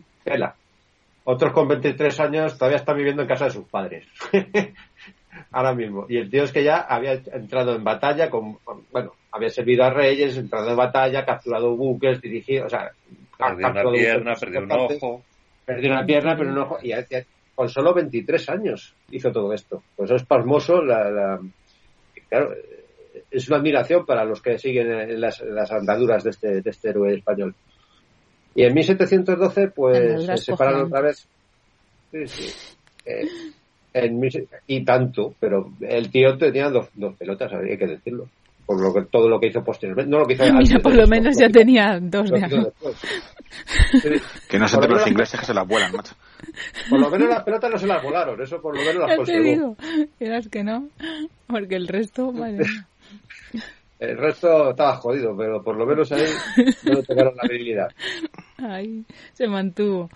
Otros 1.24 1.54
con 1.54 1.70
23 1.70 2.20
años 2.20 2.58
todavía 2.58 2.80
están 2.80 2.98
viviendo 2.98 3.22
en 3.22 3.30
casa 3.30 3.46
de 3.46 3.52
sus 3.52 3.66
padres. 3.70 4.06
ahora 5.52 5.74
mismo. 5.74 6.08
Y 6.10 6.18
el 6.18 6.30
tío 6.30 6.44
es 6.44 6.52
que 6.52 6.66
ya 6.66 6.80
había 6.80 7.14
entrado 7.14 7.74
en 7.74 7.86
batalla 7.86 8.30
con, 8.30 8.58
bueno, 8.92 9.14
había 9.32 9.50
servido 9.50 9.86
a 9.86 9.92
reyes, 9.92 10.36
entrado 10.36 10.72
en 10.72 10.76
batalla, 10.76 11.24
capturado 11.24 11.74
buques, 11.78 12.20
dirigido, 12.20 12.66
o 12.66 12.70
sea, 12.70 12.92
perdió 13.38 13.70
una 13.70 13.92
pierna, 13.94 14.34
perdió 14.34 14.60
un 14.60 14.72
ojo. 14.74 15.24
Perdió 15.68 15.92
una 15.92 16.06
pierna, 16.06 16.38
pero 16.38 16.50
un 16.50 16.60
ojo, 16.60 16.78
y 16.82 16.94
con 17.54 17.68
solo 17.68 17.94
23 17.94 18.50
años 18.52 18.96
hizo 19.12 19.34
todo 19.34 19.52
esto. 19.52 19.84
Pues 19.98 20.10
es 20.12 20.24
pasmoso, 20.24 20.82
la, 20.82 21.12
la, 21.12 21.42
claro, 22.30 22.54
es 23.30 23.50
una 23.50 23.58
admiración 23.58 24.06
para 24.06 24.24
los 24.24 24.42
que 24.42 24.58
siguen 24.58 25.20
las, 25.20 25.42
las 25.42 25.70
andaduras 25.74 26.24
de 26.24 26.30
este, 26.30 26.62
de 26.62 26.70
este 26.70 26.92
héroe 26.92 27.16
español. 27.16 27.54
Y 28.56 28.64
en 28.64 28.74
1712, 28.76 29.68
pues 29.72 30.26
se 30.26 30.38
separaron 30.38 30.86
otra 30.86 31.02
vez. 31.02 31.28
Sí, 32.12 32.28
sí. 32.28 32.78
Eh, 33.06 33.28
en, 33.94 34.22
y 34.68 34.86
tanto, 34.86 35.36
pero 35.38 35.74
el 35.82 36.10
tío 36.10 36.38
tenía 36.38 36.70
dos, 36.70 36.88
dos 36.94 37.14
pelotas, 37.18 37.52
hay 37.52 37.78
que 37.78 37.88
decirlo. 37.88 38.30
Por 38.68 38.82
lo 38.82 38.94
que, 38.94 39.10
todo 39.10 39.30
lo 39.30 39.40
que 39.40 39.48
hizo 39.48 39.64
posteriormente. 39.64 40.12
No 40.12 40.20
lo 40.20 40.28
que 40.28 40.34
hizo 40.34 40.44
Mira, 40.44 40.58
antes, 40.58 40.80
por 40.82 40.94
lo 40.94 41.08
menos 41.08 41.38
ya 41.40 41.48
tenía 41.50 42.00
dos 42.02 42.30
de. 42.30 42.72
Sí. 44.02 44.10
Que 44.50 44.60
no 44.60 44.68
se 44.68 44.76
entre 44.76 44.92
los 44.92 45.08
ingleses 45.08 45.40
que 45.40 45.46
se 45.46 45.54
las 45.54 45.66
vuelan, 45.66 45.94
macho. 45.94 46.14
Por 46.90 47.00
lo 47.00 47.10
menos 47.10 47.30
las 47.30 47.44
pelotas 47.44 47.72
no 47.72 47.78
se 47.80 47.88
las 47.88 48.04
volaron, 48.04 48.42
eso 48.42 48.62
por 48.62 48.76
lo 48.76 48.82
menos 48.82 49.08
las 49.08 49.16
conservó. 49.16 49.42
te 49.42 49.50
digo, 49.50 49.78
eras 50.20 50.50
que 50.50 50.64
no, 50.64 50.90
porque 51.48 51.76
el 51.76 51.88
resto, 51.88 52.32
madre 52.32 52.66
El 54.00 54.18
resto 54.18 54.72
estaba 54.72 54.98
jodido, 54.98 55.36
pero 55.36 55.64
por 55.64 55.76
lo 55.76 55.86
menos 55.86 56.12
ahí 56.12 56.22
no 56.84 56.94
le 56.94 57.04
tocaron 57.04 57.36
la 57.36 57.48
virilidad. 57.50 57.88
Ay, 58.58 59.04
se 59.34 59.48
mantuvo. 59.48 60.10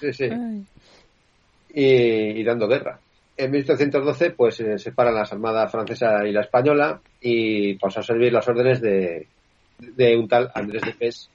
Sí, 0.00 0.12
sí. 0.12 0.30
Y, 1.74 2.40
y, 2.40 2.44
dando 2.44 2.66
guerra. 2.66 2.98
En 3.38 3.52
1712, 3.52 4.32
pues 4.32 4.56
se 4.56 4.78
separan 4.78 5.14
las 5.14 5.32
armadas 5.32 5.70
francesa 5.70 6.26
y 6.26 6.32
la 6.32 6.40
española 6.40 7.00
y 7.20 7.74
pasó 7.74 8.00
a 8.00 8.02
servir 8.02 8.32
las 8.32 8.48
órdenes 8.48 8.80
de, 8.80 9.28
de 9.78 10.16
un 10.16 10.26
tal 10.26 10.50
Andrés 10.52 10.82
de 10.82 10.92
Pes, 10.92 11.30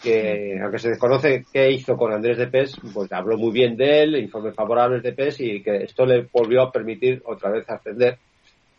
que 0.00 0.60
aunque 0.62 0.78
se 0.78 0.90
desconoce 0.90 1.44
qué 1.52 1.72
hizo 1.72 1.96
con 1.96 2.12
Andrés 2.12 2.38
de 2.38 2.46
Pes, 2.46 2.76
pues 2.94 3.12
habló 3.12 3.36
muy 3.36 3.50
bien 3.50 3.76
de 3.76 4.04
él, 4.04 4.16
informes 4.16 4.54
favorables 4.54 5.02
de 5.02 5.12
Pes 5.12 5.40
y 5.40 5.60
que 5.60 5.78
esto 5.78 6.06
le 6.06 6.28
volvió 6.32 6.62
a 6.62 6.70
permitir 6.70 7.20
otra 7.24 7.50
vez 7.50 7.68
ascender 7.68 8.18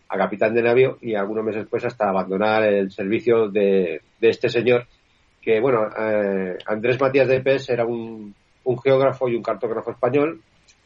a 0.08 0.18
capitán 0.18 0.54
de 0.54 0.64
navío 0.64 0.98
y 1.02 1.16
algunos 1.16 1.44
meses 1.44 1.64
después 1.64 1.84
hasta 1.84 2.08
abandonar 2.08 2.64
el 2.64 2.90
servicio 2.90 3.50
de, 3.50 4.02
de 4.22 4.30
este 4.30 4.48
señor 4.48 4.88
que 5.42 5.60
bueno 5.60 5.90
eh, 6.00 6.58
Andrés 6.68 7.02
Matías 7.02 7.28
de 7.28 7.42
Pes 7.42 7.70
era 7.70 7.86
un 7.86 8.34
geógrafo 8.82 9.28
y 9.28 9.36
un 9.36 9.44
cartógrafo 9.44 9.92
español 9.92 10.40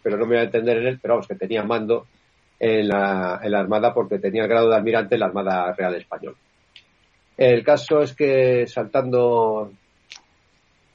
pero 0.08 0.16
no 0.16 0.26
me 0.26 0.36
voy 0.36 0.38
a 0.38 0.44
entender 0.44 0.78
en 0.78 0.88
él 0.88 1.00
pero 1.02 1.16
vamos 1.16 1.28
que 1.28 1.36
tenía 1.36 1.64
mando 1.64 2.08
en 2.58 2.88
la, 2.88 3.42
en 3.44 3.52
la 3.52 3.60
Armada 3.60 3.94
porque 3.94 4.20
tenía 4.20 4.44
el 4.44 4.48
grado 4.48 4.70
de 4.70 4.78
almirante 4.78 5.16
en 5.16 5.20
la 5.20 5.26
Armada 5.26 5.74
Real 5.74 5.96
Española. 5.96 6.38
El 7.36 7.62
caso 7.62 8.00
es 8.02 8.16
que 8.16 8.66
saltando 8.68 9.70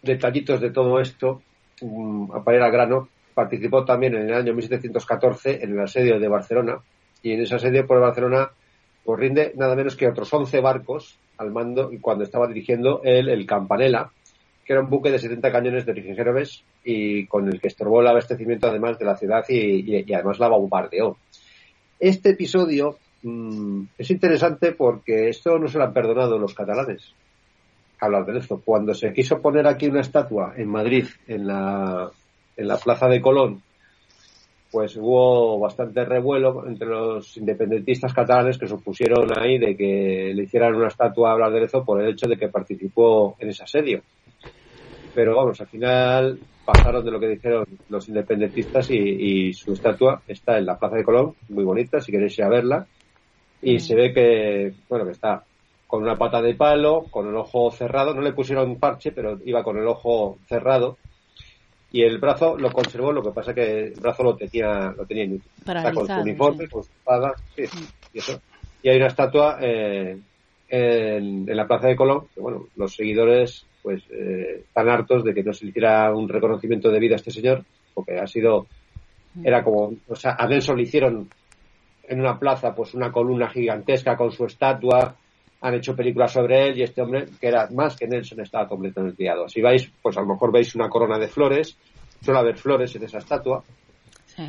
detallitos 0.01 0.62
de 0.62 0.70
todo 0.70 0.98
esto, 0.98 1.42
a 2.33 2.42
parar 2.42 2.62
al 2.62 2.72
grano, 2.72 3.09
participó 3.35 3.85
también 3.85 4.14
en 4.14 4.31
el 4.31 4.33
año 4.35 4.55
1714 4.55 5.62
en 5.62 5.72
el 5.72 5.81
asedio 5.81 6.18
de 6.18 6.29
Barcelona 6.29 6.79
y 7.22 7.33
en 7.33 7.42
ese 7.42 7.57
asedio 7.57 7.87
por 7.87 8.01
Barcelona 8.01 8.51
pues 9.05 9.20
rinde 9.20 9.53
nada 9.57 9.77
menos 9.77 9.94
que 9.94 10.09
otros 10.09 10.33
11 10.33 10.59
barcos 10.61 11.18
al 11.37 11.51
mando 11.51 11.92
y 11.92 11.98
cuando 11.98 12.25
estaba 12.25 12.46
dirigiendo 12.46 13.03
él 13.05 13.29
el 13.29 13.44
Campanella, 13.44 14.11
que 14.64 14.72
era 14.72 14.81
un 14.81 14.88
buque 14.88 15.11
de 15.11 15.18
70 15.18 15.53
cañones 15.53 15.85
de 15.85 15.92
origen 15.92 16.16
genovés 16.16 16.64
y 16.85 17.27
con 17.27 17.49
el 17.49 17.61
que 17.61 17.68
estorbó 17.68 18.01
el 18.01 18.09
abastecimiento 18.09 18.68
además 18.68 18.99
de 18.99 19.05
la 19.05 19.16
ciudad 19.16 19.45
y, 19.49 20.12
además 20.12 20.38
la 20.38 20.49
bombardeó. 20.49 21.16
Este 21.99 22.31
episodio 22.31 22.99
mm, 23.23 23.83
es 23.99 24.11
interesante 24.11 24.73
porque 24.73 25.29
esto 25.29 25.59
no 25.59 25.68
se 25.68 25.79
lo 25.79 25.85
han 25.85 25.92
perdonado 25.92 26.38
los 26.38 26.55
catalanes. 26.55 27.14
Hablar 28.01 28.27
de 28.27 28.38
esto. 28.38 28.61
Cuando 28.64 28.95
se 28.95 29.12
quiso 29.12 29.40
poner 29.40 29.66
aquí 29.68 29.87
una 29.87 30.01
estatua 30.01 30.55
en 30.57 30.68
Madrid, 30.68 31.07
en 31.29 31.47
la, 31.47 32.11
en 32.57 32.68
la 32.68 32.77
plaza 32.79 33.07
de 33.07 33.21
Colón, 33.21 33.62
pues 34.73 34.97
hubo 34.97 35.59
bastante 35.61 36.03
revuelo 36.05 36.66
entre 36.66 36.88
los 36.88 37.37
independentistas 37.37 38.14
catalanes 38.14 38.57
que 38.57 38.66
se 38.66 38.75
opusieron 38.75 39.29
ahí 39.38 39.59
de 39.59 39.77
que 39.77 40.33
le 40.35 40.45
hicieran 40.45 40.75
una 40.75 40.88
estatua 40.88 41.33
a 41.33 41.37
Blas 41.37 41.71
por 41.85 42.01
el 42.01 42.11
hecho 42.11 42.27
de 42.27 42.38
que 42.38 42.49
participó 42.49 43.37
en 43.38 43.51
ese 43.51 43.64
asedio. 43.64 44.03
Pero 45.14 45.37
vamos, 45.37 45.61
al 45.61 45.66
final 45.66 46.38
pasaron 46.64 47.05
de 47.05 47.11
lo 47.11 47.20
que 47.20 47.29
dijeron 47.29 47.66
los 47.88 48.09
independentistas 48.09 48.90
y, 48.90 48.98
y 48.98 49.53
su 49.53 49.72
estatua 49.72 50.22
está 50.27 50.59
en 50.59 50.66
la 50.66 50.79
Plaza 50.79 50.96
de 50.96 51.05
Colón, 51.05 51.35
muy 51.48 51.64
bonita, 51.64 52.01
si 52.01 52.12
queréis 52.12 52.38
ir 52.38 52.44
a 52.44 52.48
verla. 52.48 52.87
Y 53.61 53.79
se 53.79 53.94
ve 53.94 54.12
que, 54.12 54.72
bueno, 54.88 55.05
que 55.05 55.12
está 55.12 55.44
con 55.87 56.03
una 56.03 56.16
pata 56.16 56.40
de 56.40 56.55
palo, 56.55 57.05
con 57.11 57.29
el 57.29 57.37
ojo 57.37 57.70
cerrado, 57.70 58.14
no 58.14 58.22
le 58.22 58.33
pusieron 58.33 58.77
parche, 58.77 59.12
pero 59.12 59.38
iba 59.44 59.62
con 59.62 59.77
el 59.77 59.87
ojo 59.87 60.38
cerrado. 60.48 60.96
Y 61.92 62.03
el 62.03 62.18
brazo 62.18 62.57
lo 62.57 62.72
conservó, 62.72 63.12
lo 63.12 63.22
que 63.22 63.31
pasa 63.31 63.53
que 63.53 63.88
el 63.88 64.01
brazo 64.01 64.22
lo 64.22 64.35
tenía, 64.35 64.94
lo 64.96 65.05
tenía 65.05 65.25
inútil. 65.25 65.51
Está 65.59 65.92
con 65.92 66.07
su 66.07 66.12
uniforme, 66.14 66.64
sí. 66.64 66.70
con 66.70 66.83
su 66.85 66.90
espada, 66.90 67.35
sí, 67.55 67.64
y 68.14 68.18
eso. 68.18 68.40
Y 68.83 68.88
hay 68.88 68.96
una 68.96 69.09
estatua 69.09 69.59
eh, 69.61 70.18
en, 70.70 71.48
en 71.48 71.57
la 71.57 71.66
Plaza 71.66 71.88
de 71.88 71.96
Colón, 71.96 72.27
que 72.35 72.40
bueno, 72.40 72.66
los 72.77 72.94
seguidores 72.94 73.66
pues 73.83 74.03
eh, 74.11 74.61
están 74.66 74.88
hartos 74.88 75.25
de 75.25 75.35
que 75.35 75.42
no 75.42 75.53
se 75.53 75.64
le 75.64 75.71
hiciera 75.71 76.14
un 76.14 76.29
reconocimiento 76.29 76.90
debido 76.90 77.14
a 77.14 77.16
este 77.16 77.31
señor, 77.31 77.64
porque 77.95 78.18
ha 78.18 78.27
sido, 78.27 78.66
era 79.42 79.62
como, 79.64 79.92
o 80.09 80.16
sea, 80.16 80.37
a 80.38 80.47
Nelson 80.47 80.77
le 80.77 80.85
hicieron 80.85 81.29
en 82.05 82.21
una 82.21 82.38
plaza 82.38 82.75
pues 82.75 82.95
una 82.95 83.11
columna 83.11 83.49
gigantesca 83.49 84.16
con 84.16 84.31
su 84.31 84.45
estatua, 84.45 85.16
han 85.61 85.75
hecho 85.75 85.95
películas 85.95 86.33
sobre 86.33 86.68
él 86.68 86.79
y 86.79 86.83
este 86.83 87.03
hombre, 87.03 87.27
que 87.40 87.47
era 87.49 87.68
más 87.71 87.97
que 87.97 88.07
Nelson, 88.09 88.40
estaba 88.40 88.66
completamente 88.68 89.23
liado. 89.23 89.49
Si 89.49 89.61
vais, 89.61 89.90
pues 90.03 90.16
a 90.16 90.21
lo 90.21 90.27
mejor 90.27 90.53
veis 90.53 90.75
una 90.75 90.88
corona 90.88 91.18
de 91.18 91.29
flores, 91.29 91.77
suele 92.21 92.40
haber 92.40 92.57
flores 92.57 92.95
en 92.97 93.05
esa 93.05 93.18
estatua 93.18 93.62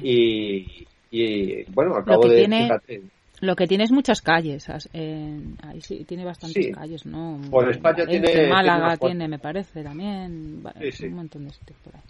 y, 0.01 0.87
y, 1.11 1.63
bueno, 1.71 1.95
al 1.95 2.03
cabo 2.05 2.27
de... 2.27 2.35
tiene- 2.47 2.65
fíjate, 2.65 3.01
Lo 3.43 3.57
que 3.57 3.67
tiene 3.67 3.83
es 3.83 3.91
muchas 3.91 4.21
calles. 4.21 4.69
ahí 4.69 5.81
sí, 5.81 6.05
tiene 6.05 6.23
bastantes 6.23 6.65
Sí. 6.67 6.71
calles, 6.71 7.05
¿no? 7.05 7.41
Por 7.51 7.69
España 7.69 8.05
Valencia, 8.05 8.31
tiene- 8.31 8.49
Málaga 8.49 8.95
tiene, 8.95 9.27
me 9.27 9.37
parece, 9.37 9.83
también. 9.83 10.63
va- 10.65 10.71
Sí, 10.79 10.91
sí. 10.93 11.05
Un 11.07 11.15
montón 11.15 11.43
de 11.45 11.51
sitios 11.51 11.77
por 11.83 11.93
ahí. 11.93 12.01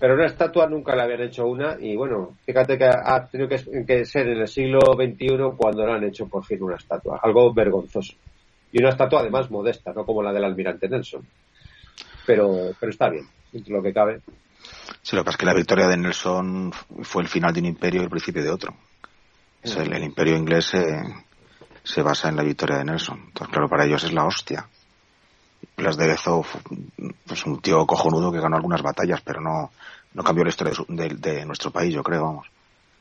Pero 0.00 0.14
una 0.14 0.24
estatua 0.24 0.66
nunca 0.66 0.96
le 0.96 1.02
habían 1.02 1.20
hecho 1.20 1.44
una 1.46 1.76
y 1.78 1.94
bueno, 1.96 2.38
fíjate 2.46 2.78
que 2.78 2.86
ha 2.86 3.28
tenido 3.30 3.46
que, 3.50 3.84
que 3.86 4.04
ser 4.06 4.26
en 4.28 4.38
el 4.40 4.48
siglo 4.48 4.78
XXI 4.96 5.54
cuando 5.54 5.84
le 5.86 5.92
han 5.92 6.04
hecho 6.04 6.26
por 6.28 6.42
fin 6.46 6.62
una 6.62 6.76
estatua, 6.76 7.20
algo 7.22 7.52
vergonzoso. 7.52 8.14
Y 8.72 8.78
una 8.80 8.88
estatua 8.88 9.20
además 9.20 9.50
modesta, 9.50 9.92
no 9.92 10.06
como 10.06 10.22
la 10.22 10.32
del 10.32 10.44
almirante 10.44 10.88
Nelson. 10.88 11.26
Pero, 12.26 12.70
pero 12.80 12.90
está 12.90 13.10
bien, 13.10 13.24
dentro 13.52 13.72
de 13.74 13.76
lo 13.80 13.82
que 13.82 13.92
cabe. 13.92 14.20
Sí, 15.02 15.14
lo 15.14 15.20
que 15.20 15.26
pasa 15.26 15.34
es 15.36 15.40
que 15.40 15.46
la 15.46 15.54
victoria 15.54 15.88
de 15.88 15.98
Nelson 15.98 16.72
fue 17.02 17.22
el 17.22 17.28
final 17.28 17.52
de 17.52 17.60
un 17.60 17.66
imperio 17.66 18.00
y 18.00 18.04
el 18.04 18.10
principio 18.10 18.42
de 18.42 18.50
otro. 18.50 18.74
Es 19.64 19.76
el, 19.76 19.92
el 19.92 20.04
imperio 20.04 20.36
inglés 20.36 20.66
se, 20.66 20.84
se 21.82 22.02
basa 22.02 22.28
en 22.28 22.36
la 22.36 22.42
victoria 22.42 22.78
de 22.78 22.84
Nelson. 22.84 23.18
Entonces, 23.28 23.48
claro, 23.52 23.68
para 23.68 23.84
ellos 23.86 24.04
es 24.04 24.12
la 24.12 24.24
hostia. 24.26 24.66
Blas 25.76 25.96
de 25.96 26.06
Lezo 26.06 26.42
fue 26.42 26.60
pues, 27.26 27.44
un 27.46 27.60
tío 27.60 27.84
cojonudo 27.86 28.30
que 28.30 28.40
ganó 28.40 28.56
algunas 28.56 28.82
batallas, 28.82 29.20
pero 29.22 29.40
no, 29.40 29.70
no 30.12 30.22
cambió 30.22 30.44
la 30.44 30.50
historia 30.50 30.74
de, 30.88 31.08
de- 31.08 31.14
de 31.34 31.46
nuestro 31.46 31.70
país, 31.70 31.92
yo 31.94 32.02
creo, 32.02 32.22
vamos. 32.22 32.46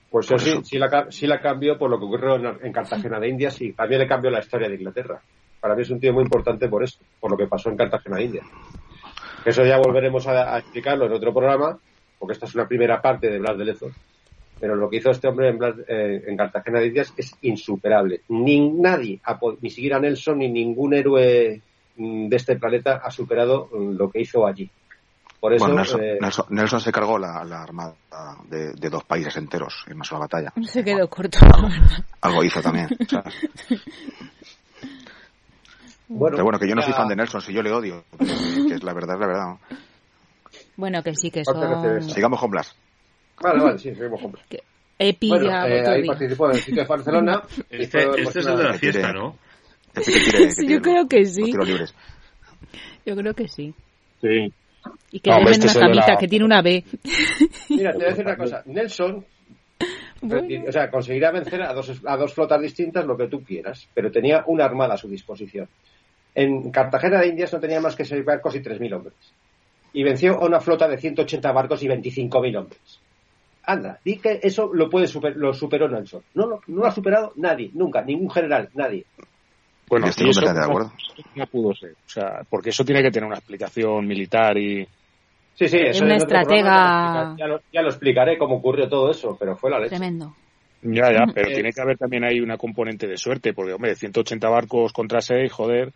Pues 0.09 0.27
sí, 0.43 0.51
sí 0.63 0.77
la, 0.77 1.07
sí 1.11 1.27
la 1.27 1.41
cambió 1.41 1.77
por 1.77 1.89
lo 1.89 1.97
que 1.99 2.05
ocurrió 2.05 2.35
en, 2.35 2.65
en 2.65 2.71
Cartagena 2.71 3.19
de 3.19 3.29
Indias 3.29 3.59
y 3.61 3.73
también 3.73 3.99
le 4.01 4.07
cambió 4.07 4.29
la 4.31 4.39
historia 4.39 4.69
de 4.69 4.75
Inglaterra. 4.75 5.19
Para 5.59 5.75
mí 5.75 5.81
es 5.81 5.89
un 5.89 5.99
tío 5.99 6.13
muy 6.13 6.23
importante 6.23 6.67
por 6.69 6.83
eso, 6.83 6.99
por 7.19 7.31
lo 7.31 7.37
que 7.37 7.47
pasó 7.47 7.69
en 7.69 7.77
Cartagena 7.77 8.17
de 8.17 8.23
Indias. 8.25 8.45
Eso 9.43 9.63
ya 9.65 9.77
volveremos 9.77 10.25
a, 10.27 10.53
a 10.55 10.59
explicarlo 10.59 11.05
en 11.07 11.13
otro 11.13 11.33
programa, 11.33 11.77
porque 12.19 12.33
esta 12.33 12.45
es 12.45 12.55
una 12.55 12.67
primera 12.67 13.01
parte 13.01 13.27
de 13.29 13.39
Blas 13.39 13.57
de 13.57 13.65
Lezo. 13.65 13.87
Pero 14.63 14.77
lo 14.77 14.89
que 14.89 14.95
hizo 14.95 15.11
este 15.11 15.27
hombre 15.27 15.49
en, 15.49 15.59
Blas- 15.59 15.83
eh, 15.89 16.23
en 16.25 16.37
Cartagena 16.37 16.79
de 16.79 16.87
Indias 16.87 17.13
es 17.17 17.35
insuperable. 17.41 18.21
Ni 18.29 18.69
nadie, 18.69 19.19
ni 19.59 19.69
siquiera 19.69 19.99
Nelson, 19.99 20.37
ni 20.37 20.47
ningún 20.49 20.93
héroe 20.93 21.59
mm, 21.97 22.29
de 22.29 22.35
este 22.37 22.55
planeta 22.55 23.01
ha 23.03 23.11
superado 23.11 23.67
mm, 23.73 23.97
lo 23.97 24.09
que 24.09 24.21
hizo 24.21 24.47
allí. 24.47 24.69
Por 25.41 25.53
eso, 25.53 25.65
Bueno, 25.65 25.81
Nelson, 25.81 26.01
eh, 26.01 26.17
Nelson- 26.21 26.45
Nelson 26.51 26.79
se 26.79 26.93
cargó 26.93 27.19
la, 27.19 27.43
la 27.43 27.61
armada 27.61 27.93
de, 28.49 28.71
de 28.71 28.89
dos 28.89 29.03
países 29.03 29.35
enteros 29.35 29.83
en 29.87 29.95
una 29.97 30.05
sola 30.05 30.21
batalla. 30.21 30.53
Se 30.63 30.81
quedó 30.81 31.09
corto. 31.09 31.39
Algo 32.21 32.41
hizo 32.45 32.61
también. 32.61 32.87
¿sabes? 33.09 33.33
bueno, 36.07 36.35
Pero 36.37 36.43
bueno, 36.45 36.57
que 36.59 36.69
yo 36.69 36.75
no 36.75 36.81
soy 36.81 36.93
fan 36.93 37.09
de 37.09 37.17
Nelson, 37.17 37.41
si 37.41 37.51
yo 37.51 37.61
le 37.61 37.73
odio. 37.73 38.05
Que, 38.17 38.75
es 38.75 38.83
la 38.83 38.93
verdad, 38.93 39.15
es 39.15 39.19
la 39.19 39.27
verdad. 39.27 39.45
¿no? 39.47 39.59
Bueno, 40.77 41.03
que 41.03 41.13
sí, 41.15 41.29
que 41.29 41.43
¿Cuál 41.43 41.59
te 41.59 42.01
son. 42.01 42.09
Sigamos 42.11 42.39
con 42.39 42.51
Blas. 42.51 42.73
Vale, 43.43 43.63
vale, 43.63 43.77
sí, 43.77 43.93
seguimos 43.93 44.21
con 44.21 44.33
Epi 44.99 45.29
Bueno, 45.29 45.49
eh, 45.67 45.83
ahí 45.87 46.05
participó 46.05 46.45
en 46.49 46.55
el 46.55 46.61
sitio 46.61 46.81
de 46.83 46.87
Barcelona. 46.87 47.41
Este, 47.69 48.03
este 48.21 48.39
es 48.39 48.45
el 48.47 48.57
de 48.57 48.63
la 48.63 48.73
fiesta, 48.73 49.11
¿no? 49.11 49.37
Que 49.93 50.01
tire- 50.01 50.37
que 50.37 50.49
Sí, 50.51 50.67
yo 50.67 50.81
creo 50.81 51.07
que 51.07 51.25
sí. 51.25 51.51
Yo 53.05 53.15
creo 53.15 53.33
que 53.33 53.47
sí. 53.47 53.73
Sí. 54.21 54.51
Y 55.11 55.19
que 55.19 55.29
No, 55.29 55.37
dejen 55.39 55.63
este 55.63 55.77
una 55.77 55.87
camita 55.87 56.11
la- 56.13 56.17
que 56.17 56.27
tiene 56.27 56.45
una 56.45 56.61
B. 56.61 56.83
Mira, 57.69 57.91
te 57.91 57.97
voy 57.97 58.05
a 58.05 58.09
decir 58.09 58.25
una 58.25 58.37
cosa. 58.37 58.63
Nelson, 58.65 59.25
Bueno. 60.21 60.63
o 60.67 60.71
sea, 60.71 60.89
conseguirá 60.89 61.31
vencer 61.31 61.61
a 61.61 61.73
dos, 61.73 61.91
a 62.05 62.17
dos 62.17 62.33
flotas 62.33 62.61
distintas 62.61 63.05
lo 63.05 63.17
que 63.17 63.27
tú 63.27 63.43
quieras, 63.43 63.87
pero 63.93 64.11
tenía 64.11 64.43
una 64.47 64.65
armada 64.65 64.93
a 64.93 64.97
su 64.97 65.07
disposición. 65.09 65.67
En 66.35 66.71
Cartagena 66.71 67.19
de 67.19 67.27
Indias 67.27 67.53
no 67.53 67.59
tenía 67.59 67.79
más 67.81 67.95
que 67.95 68.05
seis 68.05 68.23
barcos 68.25 68.55
y 68.55 68.59
3.000 68.59 68.93
hombres. 68.95 69.13
Y 69.93 70.03
venció 70.03 70.33
a 70.41 70.45
una 70.45 70.59
flota 70.59 70.87
de 70.87 70.97
180 70.97 71.51
barcos 71.51 71.83
y 71.83 71.87
25.000 71.87 72.57
hombres. 72.57 72.99
Anda, 73.65 73.99
di 74.03 74.17
que 74.17 74.39
eso 74.43 74.71
lo 74.73 74.89
puede 74.89 75.07
super- 75.07 75.35
lo 75.37 75.53
superó 75.53 75.87
Nelson. 75.87 76.21
No, 76.33 76.45
lo- 76.47 76.61
no 76.67 76.81
lo 76.81 76.85
ha 76.87 76.91
superado 76.91 77.31
nadie, 77.37 77.71
nunca, 77.73 78.01
ningún 78.01 78.29
general, 78.29 78.69
nadie. 78.73 79.05
Bueno, 79.87 80.07
estoy 80.07 80.29
eso 80.29 80.41
completamente 80.41 80.61
de 80.61 80.67
no- 80.67 80.87
acuerdo. 80.87 80.93
no 81.35 81.47
pudo 81.47 81.73
ser. 81.75 81.91
O 81.91 82.09
sea, 82.09 82.41
porque 82.49 82.69
eso 82.71 82.83
tiene 82.83 83.01
que 83.01 83.11
tener 83.11 83.27
una 83.27 83.37
explicación 83.37 84.05
militar 84.07 84.57
y... 84.57 84.85
Sí, 85.55 85.67
sí, 85.67 85.77
Es 85.77 86.01
una 86.01 86.15
estratega- 86.17 86.45
programa 86.63 87.35
Ya 87.37 87.47
lo, 87.47 87.59
ya 87.71 87.81
lo 87.83 87.89
explicaré 87.89 88.37
cómo 88.37 88.55
ocurrió 88.55 88.89
todo 88.89 89.11
eso, 89.11 89.37
pero 89.39 89.55
fue 89.55 89.69
la 89.69 89.77
leche. 89.79 89.89
Tremendo. 89.95 90.35
Ya, 90.81 91.11
ya, 91.13 91.25
pero 91.33 91.49
Eh, 91.49 91.53
tiene 91.53 91.71
que 91.71 91.79
haber 91.81 91.97
también 91.97 92.23
ahí 92.25 92.39
una 92.41 92.57
componente 92.57 93.07
de 93.07 93.15
suerte, 93.17 93.53
porque, 93.53 93.71
hombre, 93.73 93.95
180 93.95 94.49
barcos 94.49 94.91
contra 94.91 95.21
6, 95.21 95.49
joder, 95.51 95.93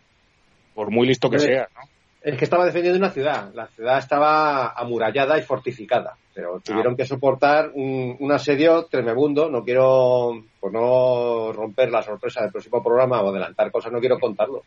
por 0.74 0.90
muy 0.90 1.06
listo 1.06 1.28
que 1.28 1.38
sea, 1.40 1.68
¿no? 1.74 1.80
Es 2.22 2.36
que 2.36 2.44
estaba 2.44 2.64
defendiendo 2.66 2.98
una 2.98 3.10
ciudad. 3.10 3.52
La 3.54 3.66
ciudad 3.68 3.98
estaba 3.98 4.68
amurallada 4.70 5.38
y 5.38 5.42
fortificada, 5.42 6.16
pero 6.38 6.60
tuvieron 6.60 6.94
que 6.96 7.04
soportar 7.04 7.72
un, 7.74 8.14
un 8.20 8.30
asedio 8.30 8.84
tremendo. 8.84 9.50
No 9.50 9.64
quiero, 9.64 10.40
por 10.60 10.72
no 10.72 11.52
romper 11.52 11.90
la 11.90 12.00
sorpresa 12.00 12.42
del 12.42 12.52
próximo 12.52 12.80
programa 12.80 13.20
o 13.22 13.30
adelantar 13.30 13.72
cosas, 13.72 13.90
no 13.90 13.98
quiero 13.98 14.20
contarlo. 14.20 14.62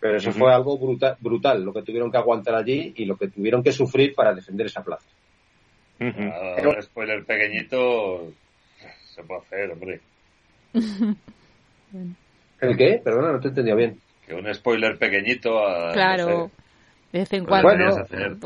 Pero 0.00 0.16
eso 0.16 0.32
fue 0.32 0.50
algo 0.54 0.78
brutal, 0.78 1.18
brutal, 1.20 1.62
lo 1.62 1.74
que 1.74 1.82
tuvieron 1.82 2.10
que 2.10 2.16
aguantar 2.16 2.54
allí 2.54 2.94
y 2.96 3.04
lo 3.04 3.18
que 3.18 3.28
tuvieron 3.28 3.62
que 3.62 3.72
sufrir 3.72 4.14
para 4.14 4.32
defender 4.32 4.68
esa 4.68 4.82
plaza. 4.82 5.04
Ah, 6.00 6.56
un 6.66 6.82
spoiler 6.82 7.22
pequeñito 7.26 8.28
se 9.14 9.22
puede 9.22 9.40
hacer, 9.42 9.70
hombre. 9.70 10.00
¿El 12.58 12.76
qué? 12.78 13.02
Perdona, 13.04 13.32
no 13.32 13.40
te 13.40 13.48
he 13.48 13.50
entendido 13.50 13.76
bien. 13.76 14.00
Que 14.26 14.32
un 14.32 14.54
spoiler 14.54 14.96
pequeñito. 14.96 15.58
a- 15.68 15.92
Claro. 15.92 16.26
no 16.26 16.46
sé. 16.46 16.52
De 17.12 17.18
vez 17.20 17.32
en 17.32 17.44
Pues 17.44 17.62
cuando. 17.62 17.84
deberías 17.84 17.98
hacer. 17.98 18.36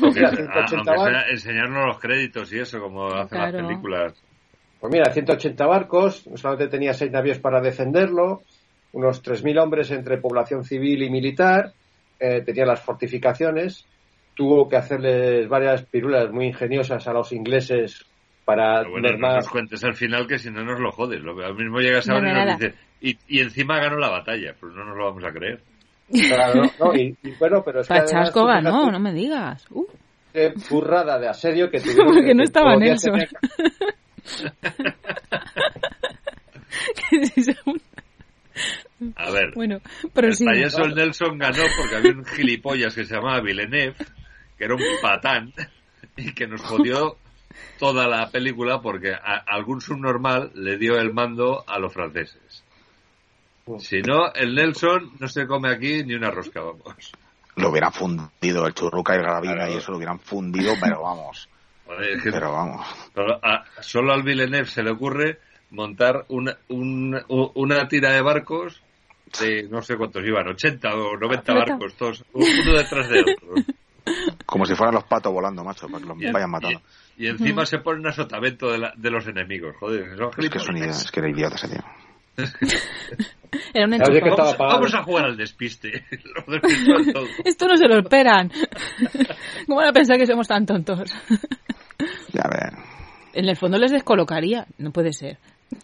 Pues- 0.00 0.14
sea- 0.14 0.30
180 0.30 0.74
aunque 0.76 0.94
sea 1.04 1.12
bar- 1.12 1.30
enseñarnos 1.30 1.86
los 1.86 1.98
créditos 1.98 2.52
y 2.52 2.58
eso, 2.58 2.80
como 2.80 3.06
hacen 3.08 3.28
Claro. 3.38 3.58
las 3.58 3.66
películas. 3.66 4.22
Pues 4.80 4.92
mira, 4.92 5.10
180 5.12 5.66
barcos, 5.66 6.28
solamente 6.34 6.68
tenía 6.68 6.92
seis 6.94 7.10
navíos 7.10 7.38
para 7.38 7.60
defenderlo, 7.60 8.42
unos 8.92 9.22
3.000 9.22 9.58
hombres 9.58 9.90
entre 9.90 10.18
población 10.18 10.64
civil 10.64 11.02
y 11.02 11.10
militar, 11.10 11.72
eh, 12.20 12.42
tenía 12.42 12.64
las 12.66 12.80
fortificaciones, 12.82 13.86
tuvo 14.34 14.68
que 14.68 14.76
hacerles 14.76 15.48
varias 15.48 15.82
pirulas 15.84 16.30
muy 16.30 16.46
ingeniosas 16.46 17.06
a 17.08 17.12
los 17.12 17.32
ingleses 17.32 18.04
para 18.44 18.80
Pero 18.80 18.90
bueno, 18.92 19.08
no 19.18 19.34
nos 19.36 19.48
cuentes 19.48 19.82
al 19.82 19.94
final 19.94 20.26
que 20.26 20.38
si 20.38 20.50
no 20.50 20.62
nos 20.64 20.78
lo 20.78 20.92
jodes. 20.92 21.20
Lo, 21.20 21.32
al 21.44 21.54
mismo 21.56 21.80
llegas 21.80 22.06
Nada, 22.06 22.20
ahora 22.20 22.30
y 22.30 22.46
nos 22.46 22.58
dices, 22.60 22.74
y, 23.00 23.18
y 23.28 23.40
encima 23.40 23.78
ganó 23.80 23.96
la 23.96 24.08
batalla. 24.10 24.54
Pues 24.60 24.72
no 24.74 24.84
nos 24.84 24.96
lo 24.96 25.04
vamos 25.06 25.24
a 25.24 25.32
creer. 25.32 25.60
Claro, 26.10 26.62
¿no? 26.78 26.94
Y, 26.94 27.16
y 27.22 27.30
bueno, 27.38 27.62
pero 27.64 27.80
es 27.80 27.88
que 27.88 27.94
además, 27.94 28.12
Pachasco 28.12 28.40
tú 28.42 28.46
ganó, 28.46 28.90
no 28.90 29.00
me 29.00 29.12
digas. 29.12 29.66
Uh, 29.70 29.84
qué 30.32 30.52
burrada 30.70 31.18
de 31.18 31.28
asedio 31.28 31.68
que 31.70 31.80
tuvieron. 31.80 32.06
Porque 32.14 32.34
no 32.34 32.38
que 32.38 32.44
estaba 32.44 32.72
los 32.74 32.80
días 32.80 33.04
Nelson. 33.04 33.30
A 39.16 39.30
ver, 39.30 39.52
bueno, 39.54 39.80
el 40.04 40.10
prosigue. 40.10 40.50
payaso 40.50 40.82
el 40.84 40.94
Nelson 40.94 41.36
ganó 41.38 41.62
porque 41.76 41.96
había 41.96 42.12
un 42.12 42.24
gilipollas 42.24 42.94
que 42.94 43.04
se 43.04 43.14
llamaba 43.14 43.40
Villeneuve, 43.40 43.94
que 44.56 44.64
era 44.64 44.74
un 44.74 44.80
patán, 45.02 45.52
y 46.16 46.32
que 46.32 46.46
nos 46.46 46.62
jodió 46.62 47.16
toda 47.78 48.06
la 48.08 48.30
película 48.30 48.80
porque 48.80 49.12
a- 49.12 49.44
algún 49.46 49.80
subnormal 49.82 50.50
le 50.54 50.78
dio 50.78 50.98
el 50.98 51.12
mando 51.12 51.62
a 51.66 51.78
los 51.78 51.92
franceses. 51.92 52.64
Si 53.78 54.00
no, 54.02 54.32
el 54.32 54.54
Nelson 54.54 55.12
no 55.18 55.28
se 55.28 55.46
come 55.46 55.70
aquí 55.70 56.04
ni 56.04 56.14
una 56.14 56.30
rosca, 56.30 56.60
vamos. 56.60 57.12
Lo 57.56 57.70
hubieran 57.70 57.92
fundido, 57.92 58.66
el 58.66 58.74
churruca 58.74 59.14
y 59.14 59.16
el 59.16 59.22
gravina 59.22 59.54
Claro. 59.54 59.72
y 59.72 59.76
eso 59.76 59.90
lo 59.90 59.96
hubieran 59.96 60.20
fundido, 60.20 60.74
pero 60.80 61.02
vamos. 61.02 61.48
Joder, 61.86 62.10
es 62.16 62.22
que 62.22 62.30
Pero 62.32 62.52
vamos. 62.52 62.86
solo, 63.14 63.40
a, 63.42 63.64
solo 63.80 64.12
al 64.12 64.22
Villeneuve 64.22 64.66
se 64.66 64.82
le 64.82 64.90
ocurre 64.90 65.38
montar 65.70 66.24
una, 66.28 66.56
un- 66.68 67.18
una 67.54 67.88
tira 67.88 68.12
de 68.12 68.20
barcos 68.22 68.82
de 69.40 69.64
no 69.68 69.82
sé 69.82 69.96
cuántos 69.96 70.24
iban, 70.24 70.46
80 70.48 70.94
o 70.94 71.16
90 71.16 71.52
Flota. 71.52 71.70
barcos, 71.70 71.94
todos, 71.94 72.24
uno 72.32 72.72
detrás 72.76 73.08
de 73.08 73.20
otro. 73.20 73.54
Como 74.44 74.64
si 74.66 74.74
fueran 74.76 74.94
los 74.94 75.04
patos 75.04 75.32
volando, 75.32 75.64
macho, 75.64 75.88
para 75.88 76.00
que 76.02 76.08
los 76.08 76.32
vayan 76.32 76.50
matando. 76.50 76.80
Y 77.16 77.26
encima 77.26 77.66
se 77.66 77.78
ponen 77.78 78.06
a 78.06 78.12
sotavento 78.12 78.70
de, 78.70 78.78
la- 78.78 78.92
de 78.96 79.10
los 79.10 79.26
enemigos, 79.26 79.74
joder, 79.80 80.16
son 80.16 80.30
Es 80.38 80.50
que, 80.50 80.58
son 80.60 80.76
es 80.76 81.10
que 81.10 81.20
era 81.20 81.30
idiota 81.30 81.56
ese 81.56 81.68
tío. 81.68 81.82
Era 83.72 83.86
un 83.86 83.94
enchufe. 83.94 84.20
Vamos, 84.58 84.94
a 84.94 85.02
jugar 85.02 85.26
al 85.26 85.36
despiste. 85.36 86.04
Lo 86.46 86.52
despistan 86.52 87.12
todo. 87.12 87.26
Esto 87.44 87.66
no 87.66 87.76
se 87.76 87.88
lo 87.88 87.98
esperan. 87.98 88.50
¿Cómo 89.66 89.78
van 89.78 89.88
a 89.88 89.92
pensar 89.92 90.18
que 90.18 90.26
somos 90.26 90.48
tan 90.48 90.66
tontos? 90.66 91.14
Ya 92.32 92.42
ver. 92.48 92.74
En 93.32 93.48
el 93.48 93.56
fondo 93.56 93.78
les 93.78 93.92
descolocaría. 93.92 94.66
No 94.78 94.90
puede 94.90 95.12
ser. 95.12 95.38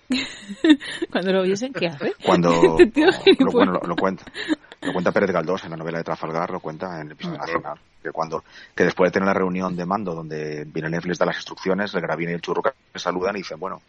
Cuando 1.11 1.33
lo 1.33 1.43
viesen, 1.43 1.73
¿qué 1.73 1.89
hace? 1.89 2.15
Cuando 2.25 2.53
Este 2.79 2.87
tío 2.87 3.07
lo, 3.39 3.51
bueno, 3.51 3.73
lo, 3.73 3.81
lo 3.81 3.97
cuenta 3.97 4.25
lo 4.83 4.93
cuenta 4.93 5.13
Pérez 5.13 5.31
Galdós 5.31 5.65
en 5.65 5.71
la 5.71 5.77
novela 5.77 5.99
de 5.99 6.05
Trafalgar 6.05 6.51
lo 6.51 6.61
cuenta 6.61 7.01
en 7.01 7.07
el 7.07 7.13
episodio 7.13 7.39
nacional 7.39 7.79
que 8.03 8.11
cuando 8.11 8.45
que 8.75 8.85
después 8.85 9.09
de 9.09 9.13
tener 9.13 9.27
la 9.27 9.35
reunión 9.35 9.77
de 9.77 9.87
mando 9.87 10.15
donde 10.15 10.65
Villeneuve 10.67 11.09
les 11.09 11.19
da 11.19 11.27
las 11.27 11.37
instrucciones 11.37 11.95
el 11.95 12.01
Gravina 12.01 12.33
y 12.33 12.35
el 12.35 12.41
Churruca 12.41 12.75
se 12.93 12.99
saludan 12.99 13.37
y 13.37 13.39
dicen 13.39 13.61
bueno 13.61 13.81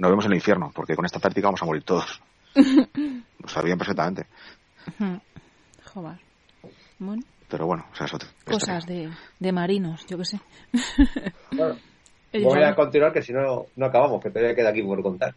nos 0.00 0.10
vemos 0.10 0.24
en 0.24 0.32
el 0.32 0.38
infierno 0.38 0.72
porque 0.74 0.96
con 0.96 1.04
esta 1.04 1.20
táctica 1.20 1.48
vamos 1.48 1.62
a 1.62 1.66
morir 1.66 1.84
todos 1.84 2.20
lo 2.54 3.48
sabían 3.48 3.78
perfectamente 3.78 4.26
Joder. 5.92 6.18
Bueno, 6.98 7.22
pero 7.48 7.66
bueno 7.66 7.86
o 7.92 7.94
sea 7.94 8.06
es 8.06 8.14
otra 8.14 8.28
cosas 8.44 8.86
de, 8.86 9.10
de 9.38 9.52
marinos, 9.52 10.06
yo 10.06 10.18
qué 10.18 10.24
sé. 10.24 10.40
Bueno, 11.52 11.76
Voy 12.32 12.62
a 12.62 12.74
continuar 12.74 13.12
que 13.12 13.22
si 13.22 13.32
no, 13.32 13.66
no 13.76 13.86
acabamos, 13.86 14.22
que 14.22 14.30
todavía 14.30 14.54
queda 14.54 14.70
aquí 14.70 14.82
por 14.82 15.02
contar. 15.02 15.34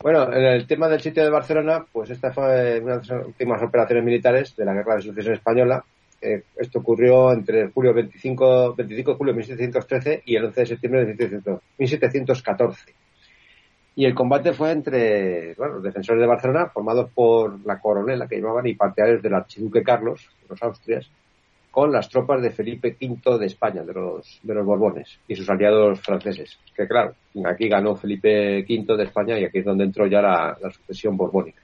Bueno, 0.00 0.32
en 0.32 0.44
el 0.44 0.66
tema 0.66 0.88
del 0.88 1.00
sitio 1.00 1.24
de 1.24 1.30
Barcelona, 1.30 1.84
pues 1.90 2.10
esta 2.10 2.30
fue 2.30 2.78
una 2.80 2.98
de 2.98 3.08
las 3.08 3.26
últimas 3.26 3.62
operaciones 3.62 4.04
militares 4.04 4.54
de 4.54 4.64
la 4.64 4.74
Guerra 4.74 4.96
de 4.96 5.02
Sucesión 5.02 5.34
Española. 5.34 5.82
Eh, 6.20 6.42
esto 6.56 6.80
ocurrió 6.80 7.32
entre 7.32 7.62
el 7.62 7.72
julio 7.72 7.94
25, 7.94 8.74
25 8.76 9.12
de 9.12 9.16
julio 9.16 9.32
de 9.32 9.38
1713 9.38 10.22
y 10.26 10.36
el 10.36 10.44
11 10.46 10.60
de 10.60 10.66
septiembre 10.66 11.00
de 11.00 11.06
1700 11.06 11.62
1714. 11.78 12.94
Y 13.98 14.04
el 14.04 14.14
combate 14.14 14.52
fue 14.52 14.70
entre 14.70 15.54
bueno, 15.54 15.74
los 15.74 15.82
defensores 15.82 16.20
de 16.20 16.28
Barcelona, 16.28 16.68
formados 16.68 17.10
por 17.10 17.66
la 17.66 17.80
coronela 17.80 18.28
que 18.28 18.36
llamaban 18.36 18.64
y 18.68 18.76
partidarios 18.76 19.20
del 19.20 19.34
archiduque 19.34 19.82
Carlos, 19.82 20.24
los 20.48 20.62
Austrias, 20.62 21.10
con 21.72 21.90
las 21.90 22.08
tropas 22.08 22.40
de 22.40 22.52
Felipe 22.52 22.96
V 23.00 23.38
de 23.40 23.46
España, 23.46 23.82
de 23.82 23.92
los, 23.92 24.38
de 24.40 24.54
los 24.54 24.64
Borbones, 24.64 25.18
y 25.26 25.34
sus 25.34 25.50
aliados 25.50 26.00
franceses. 26.00 26.60
Que 26.76 26.86
claro, 26.86 27.16
aquí 27.44 27.68
ganó 27.68 27.96
Felipe 27.96 28.60
V 28.60 28.96
de 28.96 29.02
España 29.02 29.36
y 29.36 29.44
aquí 29.44 29.58
es 29.58 29.64
donde 29.64 29.82
entró 29.82 30.06
ya 30.06 30.22
la, 30.22 30.56
sucesión 30.70 31.16
borbónica. 31.16 31.60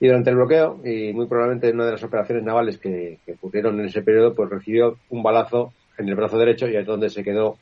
Y 0.00 0.08
durante 0.08 0.30
el 0.30 0.36
bloqueo, 0.36 0.80
y 0.84 1.12
muy 1.12 1.28
probablemente 1.28 1.68
en 1.68 1.76
una 1.76 1.84
de 1.84 1.92
las 1.92 2.02
operaciones 2.02 2.42
navales 2.42 2.78
que, 2.78 3.20
que 3.24 3.34
ocurrieron 3.34 3.78
en 3.78 3.86
ese 3.86 4.02
periodo, 4.02 4.34
pues 4.34 4.50
recibió 4.50 4.98
un 5.10 5.22
balazo 5.22 5.72
en 5.98 6.08
el 6.08 6.16
brazo 6.16 6.36
derecho 6.36 6.66
y 6.66 6.74
es 6.74 6.84
donde 6.84 7.10
se 7.10 7.22
quedó 7.22 7.58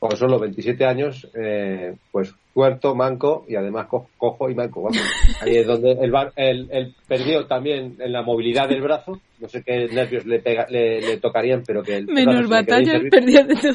con 0.00 0.16
solo 0.16 0.38
27 0.40 0.84
años, 0.84 1.28
eh, 1.34 1.94
pues 2.10 2.34
tuerto, 2.54 2.94
manco 2.94 3.44
y 3.46 3.54
además 3.54 3.86
co- 3.86 4.08
cojo 4.16 4.48
y 4.50 4.54
manco. 4.54 4.80
Vamos. 4.82 4.98
Ahí 5.42 5.56
es 5.58 5.66
donde 5.66 5.92
él- 5.92 6.68
él 6.72 6.94
perdió 7.06 7.46
también 7.46 7.96
en 8.00 8.12
la 8.12 8.22
movilidad 8.22 8.66
del 8.68 8.80
brazo. 8.80 9.20
No 9.38 9.48
sé 9.48 9.62
qué 9.62 9.86
nervios 9.92 10.24
le, 10.26 10.42
pega- 10.42 10.66
le, 10.70 11.00
le 11.02 11.18
tocarían, 11.18 11.62
pero 11.66 11.82
que 11.82 11.96
el 11.98 12.06
Menos 12.06 12.48
batallas 12.48 13.02
inservible. 13.02 13.10
perdidas 13.10 13.46
de 13.48 13.54
todo. 13.56 13.74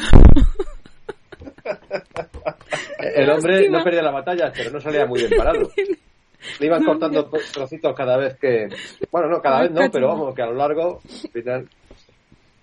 El 3.00 3.30
hombre 3.30 3.54
Lástima. 3.54 3.78
no 3.78 3.84
perdía 3.84 4.02
la 4.02 4.12
batalla, 4.12 4.52
pero 4.56 4.72
no 4.72 4.80
salía 4.82 5.06
muy 5.06 5.20
bien 5.20 5.32
parado. 5.38 5.70
Le 6.60 6.68
iban 6.68 6.84
cortando 6.84 7.26
trocitos 7.54 7.96
cada 7.96 8.18
vez 8.18 8.36
que. 8.40 8.68
Bueno, 9.12 9.30
no, 9.30 9.42
cada 9.42 9.62
vez 9.62 9.72
no, 9.72 9.82
pero 9.92 10.10
vamos, 10.10 10.36
que 10.36 10.42
a 10.44 10.46
lo 10.48 10.54
largo. 10.54 11.00
al 11.24 11.30
final- 11.32 11.68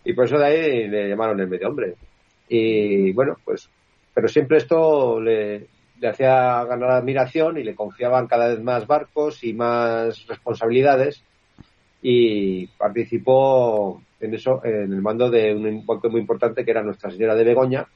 Y 0.05 0.13
por 0.13 0.25
eso 0.27 0.39
de 0.39 0.47
ahí 0.47 0.89
le 0.89 1.09
llamaron 1.09 1.41
el 1.41 1.49
medio 1.49 1.69
hombre. 1.69 1.95
Y 2.55 3.13
bueno, 3.13 3.39
pues. 3.43 3.71
Pero 4.13 4.29
siempre 4.29 4.59
esto 4.59 5.19
le, 5.19 5.69
hacía 6.07 6.63
ganar 6.65 6.91
admiración 6.91 7.57
y 7.57 7.63
le 7.63 7.75
confiaban 7.75 8.27
cada 8.27 8.49
vez 8.49 8.63
más 8.63 8.87
barcos 8.87 9.43
y 9.43 9.55
más 9.55 10.27
responsabilidades. 10.27 11.25
Y 12.03 12.67
participó 12.67 14.03
en 14.21 14.35
eso, 14.35 14.61
en 14.65 14.93
el 14.93 15.01
mando 15.01 15.31
de 15.31 15.55
un 15.55 15.87
barco 15.87 16.11
muy 16.11 16.21
importante 16.21 16.63
que 16.63 16.73
era 16.73 16.83
Nuestra 16.83 17.11
Señora 17.11 17.35
de 17.35 17.45
Begoña. 17.45 17.87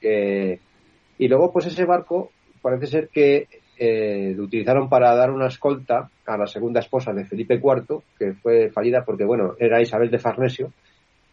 y 0.00 1.28
luego, 1.28 1.52
pues 1.52 1.66
ese 1.66 1.84
barco 1.84 2.30
parece 2.62 2.86
ser 2.86 3.08
que 3.08 3.48
eh, 3.76 4.32
lo 4.36 4.44
utilizaron 4.44 4.88
para 4.88 5.12
dar 5.16 5.32
una 5.32 5.48
escolta 5.48 6.08
a 6.24 6.36
la 6.36 6.46
segunda 6.46 6.78
esposa 6.78 7.12
de 7.12 7.24
Felipe 7.24 7.54
IV, 7.54 8.00
que 8.16 8.34
fue 8.34 8.70
fallida 8.70 9.04
porque, 9.04 9.24
bueno, 9.24 9.56
era 9.58 9.82
Isabel 9.82 10.08
de 10.08 10.20
Farnesio. 10.20 10.72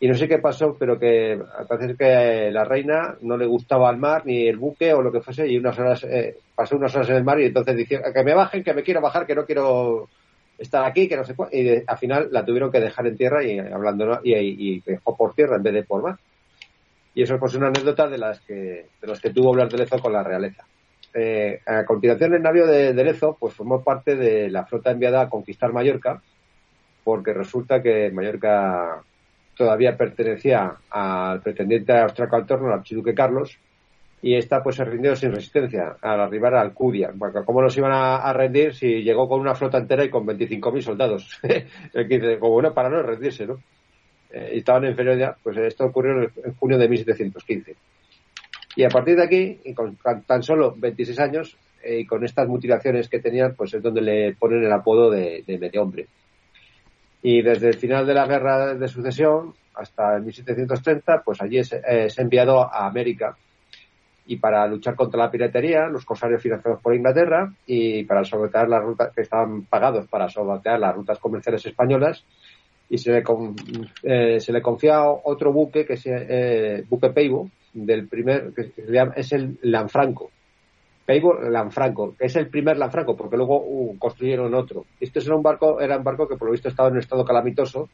Y 0.03 0.07
no 0.07 0.15
sé 0.15 0.27
qué 0.27 0.39
pasó, 0.39 0.75
pero 0.79 0.97
que 0.97 1.39
parece 1.69 1.95
que 1.95 2.49
la 2.51 2.65
reina 2.65 3.15
no 3.21 3.37
le 3.37 3.45
gustaba 3.45 3.91
el 3.91 3.97
mar, 3.97 4.23
ni 4.25 4.47
el 4.47 4.57
buque 4.57 4.91
o 4.95 5.01
lo 5.03 5.11
que 5.11 5.21
fuese, 5.21 5.47
y 5.47 5.59
unas 5.59 5.77
horas, 5.77 6.03
eh, 6.05 6.37
pasó 6.55 6.75
unas 6.75 6.95
horas 6.95 7.09
en 7.11 7.17
el 7.17 7.23
mar 7.23 7.39
y 7.39 7.45
entonces 7.45 7.77
dijeron 7.77 8.11
que 8.11 8.23
me 8.23 8.33
bajen, 8.33 8.63
que 8.63 8.73
me 8.73 8.81
quiero 8.81 8.99
bajar, 8.99 9.27
que 9.27 9.35
no 9.35 9.45
quiero 9.45 10.09
estar 10.57 10.83
aquí, 10.85 11.07
que 11.07 11.15
no 11.17 11.23
sé 11.23 11.35
cuál. 11.35 11.49
Y 11.51 11.61
de- 11.63 11.83
al 11.85 11.99
final 11.99 12.29
la 12.31 12.43
tuvieron 12.43 12.71
que 12.71 12.79
dejar 12.79 13.05
en 13.05 13.15
tierra 13.15 13.43
y 13.43 13.59
hablando 13.59 14.19
y, 14.23 14.33
y, 14.33 14.79
dejó 14.83 15.15
por 15.15 15.35
tierra 15.35 15.57
en 15.57 15.63
vez 15.63 15.73
de 15.75 15.83
por 15.83 16.01
mar. 16.01 16.17
Y 17.13 17.21
eso 17.21 17.35
es 17.35 17.39
pues 17.39 17.53
una 17.53 17.67
anécdota 17.67 18.07
de 18.07 18.17
las 18.17 18.39
que 18.41 18.53
de 18.99 19.07
los 19.07 19.21
que 19.21 19.29
tuvo 19.29 19.51
Blas 19.51 19.69
de 19.69 19.77
Lezo 19.77 19.99
con 19.99 20.13
la 20.13 20.23
realeza. 20.23 20.65
Eh, 21.13 21.59
a 21.63 21.85
continuación 21.85 22.33
el 22.33 22.41
navío 22.41 22.65
de, 22.65 22.93
de 22.93 23.03
Lezo 23.03 23.37
pues 23.39 23.53
formó 23.53 23.83
parte 23.83 24.15
de 24.15 24.49
la 24.49 24.65
flota 24.65 24.89
enviada 24.89 25.21
a 25.21 25.29
conquistar 25.29 25.71
Mallorca 25.73 26.23
porque 27.03 27.33
resulta 27.33 27.83
que 27.83 28.09
Mallorca 28.11 29.03
todavía 29.61 29.95
pertenecía 29.95 30.73
al 30.89 31.39
pretendiente 31.41 31.93
austriaco 31.93 32.35
al 32.35 32.47
trono, 32.47 32.65
al 32.67 32.79
archiduque 32.79 33.13
Carlos, 33.13 33.59
y 34.19 34.33
esta 34.33 34.63
pues 34.63 34.75
se 34.75 34.83
rindió 34.83 35.15
sin 35.15 35.31
resistencia 35.31 35.97
al 36.01 36.19
arribar 36.19 36.55
a 36.55 36.61
Alcudia. 36.61 37.11
Bueno, 37.13 37.45
¿Cómo 37.45 37.61
nos 37.61 37.77
iban 37.77 37.91
a, 37.93 38.33
rendir 38.33 38.73
si 38.73 39.03
llegó 39.03 39.29
con 39.29 39.39
una 39.39 39.53
flota 39.53 39.77
entera 39.77 40.03
y 40.03 40.09
con 40.09 40.25
25.000 40.25 40.81
soldados? 40.81 41.39
El 41.93 42.07
que 42.07 42.17
dice, 42.17 42.39
como 42.39 42.53
bueno, 42.53 42.73
para 42.73 42.89
no 42.89 43.03
rendirse, 43.03 43.45
¿no? 43.45 43.59
Eh, 44.31 44.53
y 44.55 44.57
estaban 44.57 44.83
en 44.85 44.91
inferioridad, 44.91 45.37
pues 45.43 45.57
esto 45.57 45.85
ocurrió 45.85 46.23
en, 46.23 46.55
junio 46.55 46.79
de 46.79 46.89
1715. 46.89 47.75
Y 48.77 48.83
a 48.83 48.89
partir 48.89 49.15
de 49.15 49.23
aquí, 49.23 49.59
y 49.63 49.75
con 49.75 49.95
tan- 49.97 50.23
tan 50.23 50.41
solo 50.41 50.73
26 50.75 51.19
años, 51.19 51.55
eh, 51.83 51.99
y 51.99 52.05
con 52.07 52.25
estas 52.25 52.47
mutilaciones 52.47 53.09
que 53.09 53.19
tenían, 53.19 53.53
pues 53.53 53.75
es 53.75 53.83
donde 53.83 54.01
le 54.01 54.33
ponen 54.33 54.63
el 54.63 54.71
apodo 54.71 55.11
de, 55.11 55.43
de 55.45 55.57
medio 55.59 55.83
hombre. 55.83 56.07
Y 57.23 57.41
desde 57.41 57.69
el 57.69 57.77
final 57.77 58.05
de 58.07 58.13
la 58.13 58.25
guerra 58.25 58.73
de 58.73 58.87
sucesión 58.87 59.53
hasta 59.75 60.15
el 60.17 60.23
1730, 60.23 61.21
pues 61.23 61.41
allí 61.41 61.59
es, 61.59 61.71
eh, 61.73 61.81
es 62.05 62.17
enviado 62.19 62.61
a 62.61 62.87
América. 62.87 63.37
Y 64.25 64.37
para 64.37 64.65
luchar 64.67 64.95
contra 64.95 65.19
la 65.25 65.31
piratería, 65.31 65.87
los 65.87 66.05
corsarios 66.05 66.41
financiados 66.41 66.81
por 66.81 66.95
Inglaterra 66.95 67.51
y 67.65 68.03
para 68.03 68.23
sabotear 68.23 68.69
las 68.69 68.83
rutas 68.83 69.11
que 69.13 69.21
estaban 69.21 69.63
pagados 69.65 70.07
para 70.07 70.29
sabotear 70.29 70.79
las 70.79 70.95
rutas 70.95 71.19
comerciales 71.19 71.65
españolas. 71.65 72.23
Y 72.89 72.97
se 72.97 73.11
le, 73.11 73.23
con- 73.23 73.55
eh, 74.03 74.39
se 74.39 74.51
le 74.51 74.61
confía 74.61 75.03
otro 75.09 75.51
buque 75.53 75.85
que 75.85 75.93
es 75.93 76.03
eh, 76.05 76.83
buque 76.89 77.09
Peibo 77.09 77.49
del 77.73 78.07
primer 78.07 78.51
que 78.53 78.73
es 79.15 79.31
el 79.31 79.57
Lanfranco 79.61 80.29
Peibo 81.05 81.33
Lanfranco 81.33 82.15
que 82.17 82.25
es 82.25 82.35
el 82.35 82.47
primer 82.47 82.77
Lanfranco 82.77 83.15
porque 83.15 83.37
luego 83.37 83.63
uh, 83.63 83.97
construyeron 83.97 84.53
otro. 84.53 84.85
Este 84.99 85.19
era 85.19 85.35
un 85.35 85.43
barco 85.43 85.79
era 85.79 85.97
un 85.97 86.03
barco 86.03 86.27
que 86.27 86.35
por 86.35 86.47
lo 86.47 86.51
visto 86.51 86.69
estaba 86.69 86.89
en 86.89 86.95
un 86.95 86.99
estado 86.99 87.25
calamitoso 87.25 87.89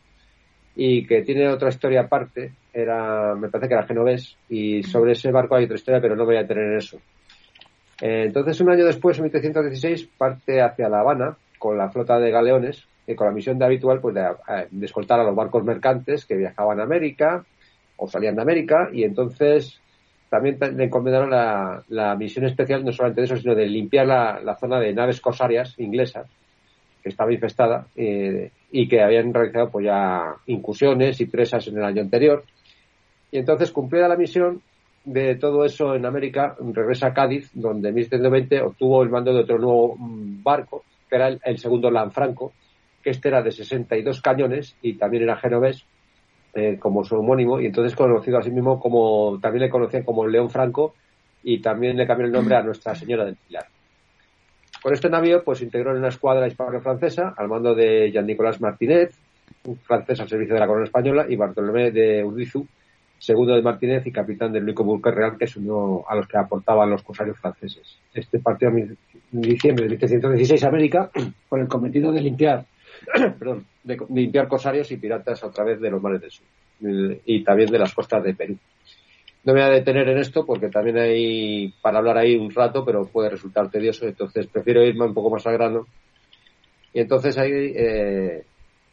y 0.75 1.07
que 1.07 1.23
tiene 1.23 1.47
otra 1.47 1.69
historia 1.69 2.01
aparte 2.01 2.53
era 2.73 3.33
me 3.35 3.49
parece 3.49 3.67
que 3.67 3.73
era 3.73 3.87
genovés 3.87 4.37
y 4.49 4.83
sobre 4.83 5.13
ese 5.13 5.31
barco 5.31 5.55
hay 5.55 5.65
otra 5.65 5.77
historia 5.77 6.01
pero 6.01 6.15
no 6.15 6.25
voy 6.25 6.37
a 6.37 6.47
tener 6.47 6.75
eso. 6.75 6.97
Eh, 8.01 8.25
entonces 8.27 8.59
un 8.61 8.69
año 8.69 8.85
después 8.85 9.17
en 9.17 9.23
1716 9.23 10.09
parte 10.17 10.61
hacia 10.61 10.89
La 10.89 10.99
Habana 10.99 11.37
con 11.57 11.77
la 11.77 11.89
flota 11.89 12.19
de 12.19 12.29
galeones 12.29 12.85
y 13.07 13.15
con 13.15 13.27
la 13.27 13.33
misión 13.33 13.57
de 13.57 13.65
habitual 13.65 13.99
pues 14.01 14.13
de, 14.13 14.21
eh, 14.21 14.67
de 14.69 14.85
escoltar 14.85 15.19
a 15.19 15.23
los 15.23 15.35
barcos 15.35 15.63
mercantes 15.63 16.25
que 16.25 16.35
viajaban 16.35 16.79
a 16.79 16.83
América 16.83 17.43
o 17.95 18.07
salían 18.07 18.35
de 18.35 18.41
América 18.43 18.89
y 18.93 19.03
entonces 19.03 19.81
también 20.29 20.57
le 20.75 20.85
encomendaron 20.85 21.29
la, 21.29 21.83
la 21.89 22.15
misión 22.15 22.45
especial 22.45 22.83
no 22.83 22.91
solamente 22.91 23.21
de 23.21 23.25
eso 23.25 23.37
sino 23.37 23.55
de 23.55 23.67
limpiar 23.67 24.07
la, 24.07 24.39
la 24.41 24.55
zona 24.55 24.79
de 24.79 24.93
naves 24.93 25.21
corsarias 25.21 25.73
inglesas 25.77 26.27
que 27.01 27.09
estaba 27.09 27.31
infestada 27.31 27.87
eh, 27.95 28.51
y 28.71 28.87
que 28.87 29.01
habían 29.01 29.33
realizado 29.33 29.69
pues 29.69 29.85
ya 29.85 30.35
incursiones 30.47 31.21
y 31.21 31.25
presas 31.25 31.67
en 31.67 31.77
el 31.77 31.83
año 31.83 32.01
anterior. 32.01 32.43
Y 33.31 33.37
entonces 33.37 33.71
cumplida 33.71 34.07
la 34.07 34.17
misión 34.17 34.61
de 35.05 35.35
todo 35.35 35.63
eso 35.63 35.95
en 35.95 36.05
América 36.05 36.57
regresa 36.73 37.07
a 37.07 37.13
Cádiz 37.13 37.49
donde 37.53 37.89
en 37.89 37.95
1720 37.95 38.61
obtuvo 38.61 39.03
el 39.03 39.09
mando 39.09 39.33
de 39.33 39.41
otro 39.41 39.57
nuevo 39.57 39.95
mm, 39.97 40.43
barco 40.43 40.83
que 41.09 41.15
era 41.15 41.29
el, 41.29 41.39
el 41.45 41.57
segundo 41.57 41.89
Lanfranco 41.89 42.51
que 43.01 43.11
este 43.11 43.29
era 43.29 43.41
de 43.41 43.51
62 43.51 44.21
cañones 44.21 44.75
y 44.81 44.95
también 44.95 45.23
era 45.23 45.37
genovés 45.37 45.85
eh, 46.57 46.79
como 46.79 47.03
su 47.03 47.15
homónimo 47.15 47.59
y 47.59 47.67
entonces 47.67 47.95
conocido 47.95 48.39
a 48.39 48.41
sí 48.41 48.49
mismo 48.49 48.79
como 48.79 49.37
también 49.39 49.65
le 49.65 49.69
conocían 49.69 50.01
como 50.01 50.25
León 50.25 50.49
Franco 50.49 50.95
y 51.43 51.61
también 51.61 51.95
le 51.95 52.07
cambió 52.07 52.25
el 52.25 52.31
nombre 52.31 52.55
a 52.55 52.63
Nuestra 52.63 52.95
Señora 52.95 53.25
del 53.25 53.35
Pilar. 53.35 53.67
Con 54.81 54.91
este 54.91 55.07
navío 55.07 55.43
pues 55.43 55.61
integró 55.61 55.91
en 55.91 55.97
una 55.97 56.07
escuadra 56.07 56.47
hispano-francesa 56.47 57.35
al 57.37 57.47
mando 57.47 57.75
de 57.75 58.11
Jean-Nicolas 58.11 58.59
Martínez, 58.59 59.15
un 59.65 59.77
francés 59.77 60.19
al 60.19 60.29
servicio 60.29 60.55
de 60.55 60.59
la 60.59 60.65
corona 60.65 60.85
española, 60.85 61.27
y 61.29 61.35
Bartolomé 61.35 61.91
de 61.91 62.23
Urdizu, 62.23 62.65
segundo 63.19 63.53
de 63.53 63.61
Martínez 63.61 64.07
y 64.07 64.11
capitán 64.11 64.51
del 64.51 64.63
único 64.63 64.83
buque 64.83 65.11
real 65.11 65.37
que 65.37 65.45
se 65.45 65.59
unió 65.59 66.09
a 66.09 66.15
los 66.15 66.27
que 66.27 66.37
aportaban 66.37 66.89
los 66.89 67.03
corsarios 67.03 67.37
franceses. 67.37 67.99
Este 68.13 68.39
partió 68.39 68.69
en 68.69 68.97
diciembre 69.31 69.83
de 69.83 69.91
1716 69.91 70.63
a 70.63 70.67
América 70.67 71.11
con 71.47 71.61
el 71.61 71.67
cometido 71.67 72.11
de 72.11 72.21
limpiar 72.21 72.65
perdón, 73.39 73.65
de, 73.83 73.97
limpiar 74.09 74.47
corsarios 74.47 74.91
y 74.91 74.97
piratas 74.97 75.43
a 75.43 75.51
través 75.51 75.79
de 75.79 75.89
los 75.89 76.01
mares 76.01 76.21
del 76.21 76.31
sur 76.31 76.45
y 76.79 77.43
también 77.43 77.71
de 77.71 77.79
las 77.79 77.93
costas 77.93 78.23
de 78.23 78.35
Perú. 78.35 78.57
No 79.43 79.53
me 79.53 79.61
voy 79.61 79.69
a 79.69 79.73
detener 79.73 80.09
en 80.09 80.17
esto 80.17 80.45
porque 80.45 80.69
también 80.69 80.97
hay 80.97 81.73
para 81.81 81.99
hablar 81.99 82.17
ahí 82.17 82.35
un 82.35 82.53
rato, 82.53 82.83
pero 82.83 83.05
puede 83.05 83.29
resultar 83.29 83.69
tedioso, 83.71 84.05
entonces 84.05 84.47
prefiero 84.47 84.83
irme 84.83 85.05
un 85.05 85.13
poco 85.13 85.29
más 85.29 85.47
al 85.47 85.53
grano. 85.53 85.87
Y 86.93 86.99
entonces 86.99 87.37
ahí, 87.37 87.51
eh, 87.51 88.43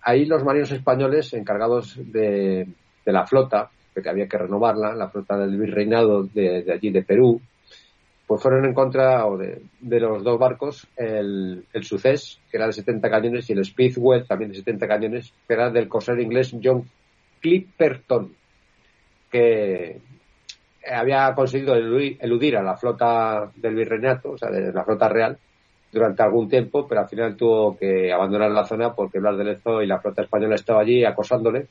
ahí 0.03 0.27
los 0.27 0.45
marinos 0.45 0.71
españoles 0.71 1.33
encargados 1.35 1.99
de, 1.99 2.69
la 3.05 3.27
flota, 3.27 3.71
que 3.95 4.09
había 4.09 4.29
que 4.29 4.39
renovarla, 4.39 4.95
la 4.95 5.09
flota 5.09 5.37
del 5.39 5.59
virreinado 5.59 6.25
de 6.25 6.65
allí 6.73 6.91
de 6.91 7.03
Perú, 7.03 7.41
pues 8.27 8.41
fueron 8.41 8.65
en 8.65 8.75
contra 8.75 9.27
o 9.27 9.37
de, 9.37 9.61
los 9.81 10.25
dos 10.25 10.39
barcos, 10.39 10.87
el, 10.97 11.67
el 11.73 11.85
Success, 11.85 12.41
que 12.51 12.57
era 12.57 12.67
de 12.67 12.73
70 12.73 13.11
cañones, 13.11 13.51
y 13.51 13.53
el 13.53 13.65
Speedwell, 13.65 14.27
también 14.27 14.51
de 14.51 14.59
70 14.59 14.89
cañones, 14.89 15.33
que 15.47 15.55
era 15.55 15.71
del 15.71 15.89
corsero 15.89 16.23
inglés 16.23 16.55
John 16.63 16.89
Clipperton, 17.41 18.35
que 19.31 20.01
había 20.91 21.35
conseguido 21.35 21.75
eludir, 21.75 22.19
eludir 22.21 22.57
a 22.57 22.63
la 22.63 22.77
flota 22.77 23.51
del 23.57 23.75
virreinato, 23.75 24.33
o 24.33 24.39
sea, 24.39 24.51
de 24.51 24.73
la 24.73 24.85
flota 24.85 25.09
real, 25.09 25.39
durante 25.95 26.23
algún 26.23 26.49
tiempo, 26.49 26.87
pero 26.87 27.03
al 27.03 27.09
final 27.09 27.37
tuvo 27.37 27.77
que 27.79 28.13
abandonar 28.13 28.51
la 28.51 28.65
zona 28.65 28.95
porque 28.95 29.21
Blas 29.21 29.39
de 29.39 29.45
Lezo 29.45 29.81
y 29.81 29.87
la 29.87 30.01
flota 30.01 30.23
española 30.23 30.57
estaba 30.57 30.81
allí 30.81 31.05
acosándole. 31.05 31.69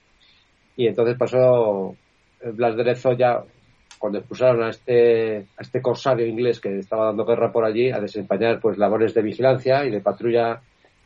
Y 0.77 0.87
entonces 0.87 1.17
pasó 1.17 1.95
eh, 2.41 2.51
Blas 2.51 2.75
de 2.75 2.83
Lezo 2.85 3.13
ya, 3.13 3.43
cuando 4.03 4.19
expulsaron 4.19 4.61
a 4.63 4.69
este, 4.69 5.37
a 5.37 5.61
este 5.61 5.81
corsario 5.81 6.27
inglés 6.27 6.59
que 6.59 6.77
estaba 6.77 7.05
dando 7.05 7.23
guerra 7.23 7.53
por 7.53 7.63
allí, 7.63 7.89
a 7.89 8.01
desempeñar 8.01 8.59
pues 8.59 8.77
labores 8.77 9.13
de 9.13 9.21
vigilancia 9.21 9.85
y 9.85 9.91
de 9.91 10.01
patrulla 10.01 10.59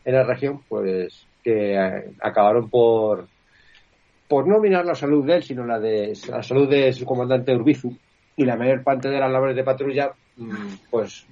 en 0.04 0.16
la 0.16 0.24
región, 0.24 0.64
pues 0.68 1.28
que 1.44 1.76
eh, 1.76 2.10
acabaron 2.20 2.72
por 2.72 3.28
por 4.28 4.48
no 4.48 4.60
mirar 4.60 4.84
la 4.84 4.96
salud 4.96 5.24
de 5.28 5.36
él, 5.36 5.44
sino 5.44 5.64
la 5.64 5.80
de 5.80 6.18
la 6.28 6.42
salud 6.42 6.68
de 6.68 6.92
su 6.92 7.06
comandante 7.06 7.54
Urbizu 7.54 7.96
y 8.36 8.46
la 8.46 8.56
mayor 8.56 8.82
parte 8.82 9.10
de 9.10 9.20
las 9.20 9.32
labores 9.32 9.56
de 9.56 9.64
patrulla, 9.64 10.14
mm, 10.36 10.74
pues 10.90 11.28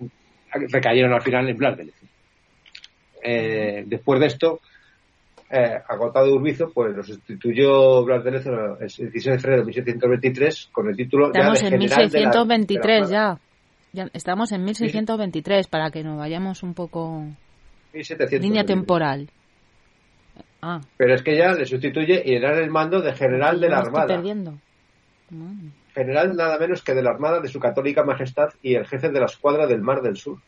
recayeron 0.71 1.13
al 1.13 1.23
final 1.23 1.49
en 1.49 1.57
Lezo. 1.57 2.05
Eh, 3.23 3.83
después 3.87 4.19
de 4.19 4.27
esto, 4.27 4.59
eh, 5.49 5.77
agotado 5.87 6.33
Urbizo, 6.33 6.71
pues 6.73 6.95
lo 6.95 7.03
sustituyó 7.03 8.03
Blas 8.03 8.23
de 8.23 8.31
Lezo 8.31 8.51
el 8.79 8.87
16 8.87 9.23
de 9.25 9.39
febrero 9.39 9.61
de 9.61 9.65
1723 9.67 10.69
con 10.71 10.89
el 10.89 10.95
título 10.95 11.31
ya 11.33 11.39
Estamos 11.39 11.59
de 11.61 11.65
en 11.67 11.71
general 11.73 11.89
de 11.89 12.03
la- 12.03 12.07
de 12.09 12.19
la 12.19 12.19
1623 12.45 12.95
Armada. 13.11 13.39
ya. 13.93 14.03
ya. 14.05 14.09
Estamos 14.13 14.51
en 14.51 14.63
1623 14.65 15.67
para 15.67 15.91
que 15.91 16.03
nos 16.03 16.17
vayamos 16.17 16.63
un 16.63 16.73
poco 16.73 17.19
1723. 17.93 18.41
línea 18.41 18.63
temporal. 18.65 19.29
Ah, 20.61 20.81
Pero 20.97 21.13
es 21.13 21.21
que 21.21 21.37
ya 21.37 21.53
le 21.53 21.65
sustituye 21.65 22.23
y 22.25 22.31
le 22.39 22.39
dan 22.39 22.57
el 22.57 22.71
mando 22.71 22.99
de 23.01 23.13
general 23.13 23.59
de 23.61 23.69
la 23.69 23.77
estoy 23.77 23.87
Armada. 23.89 24.07
perdiendo. 24.07 24.53
General 25.93 26.35
nada 26.35 26.57
menos 26.59 26.81
que 26.83 26.93
de 26.93 27.01
la 27.03 27.11
Armada 27.11 27.39
de 27.39 27.47
su 27.47 27.59
Católica 27.59 28.03
Majestad 28.03 28.49
y 28.61 28.75
el 28.75 28.85
jefe 28.87 29.09
de 29.09 29.19
la 29.19 29.25
escuadra 29.27 29.65
del 29.67 29.81
Mar 29.81 30.01
del 30.01 30.17
Sur. 30.17 30.39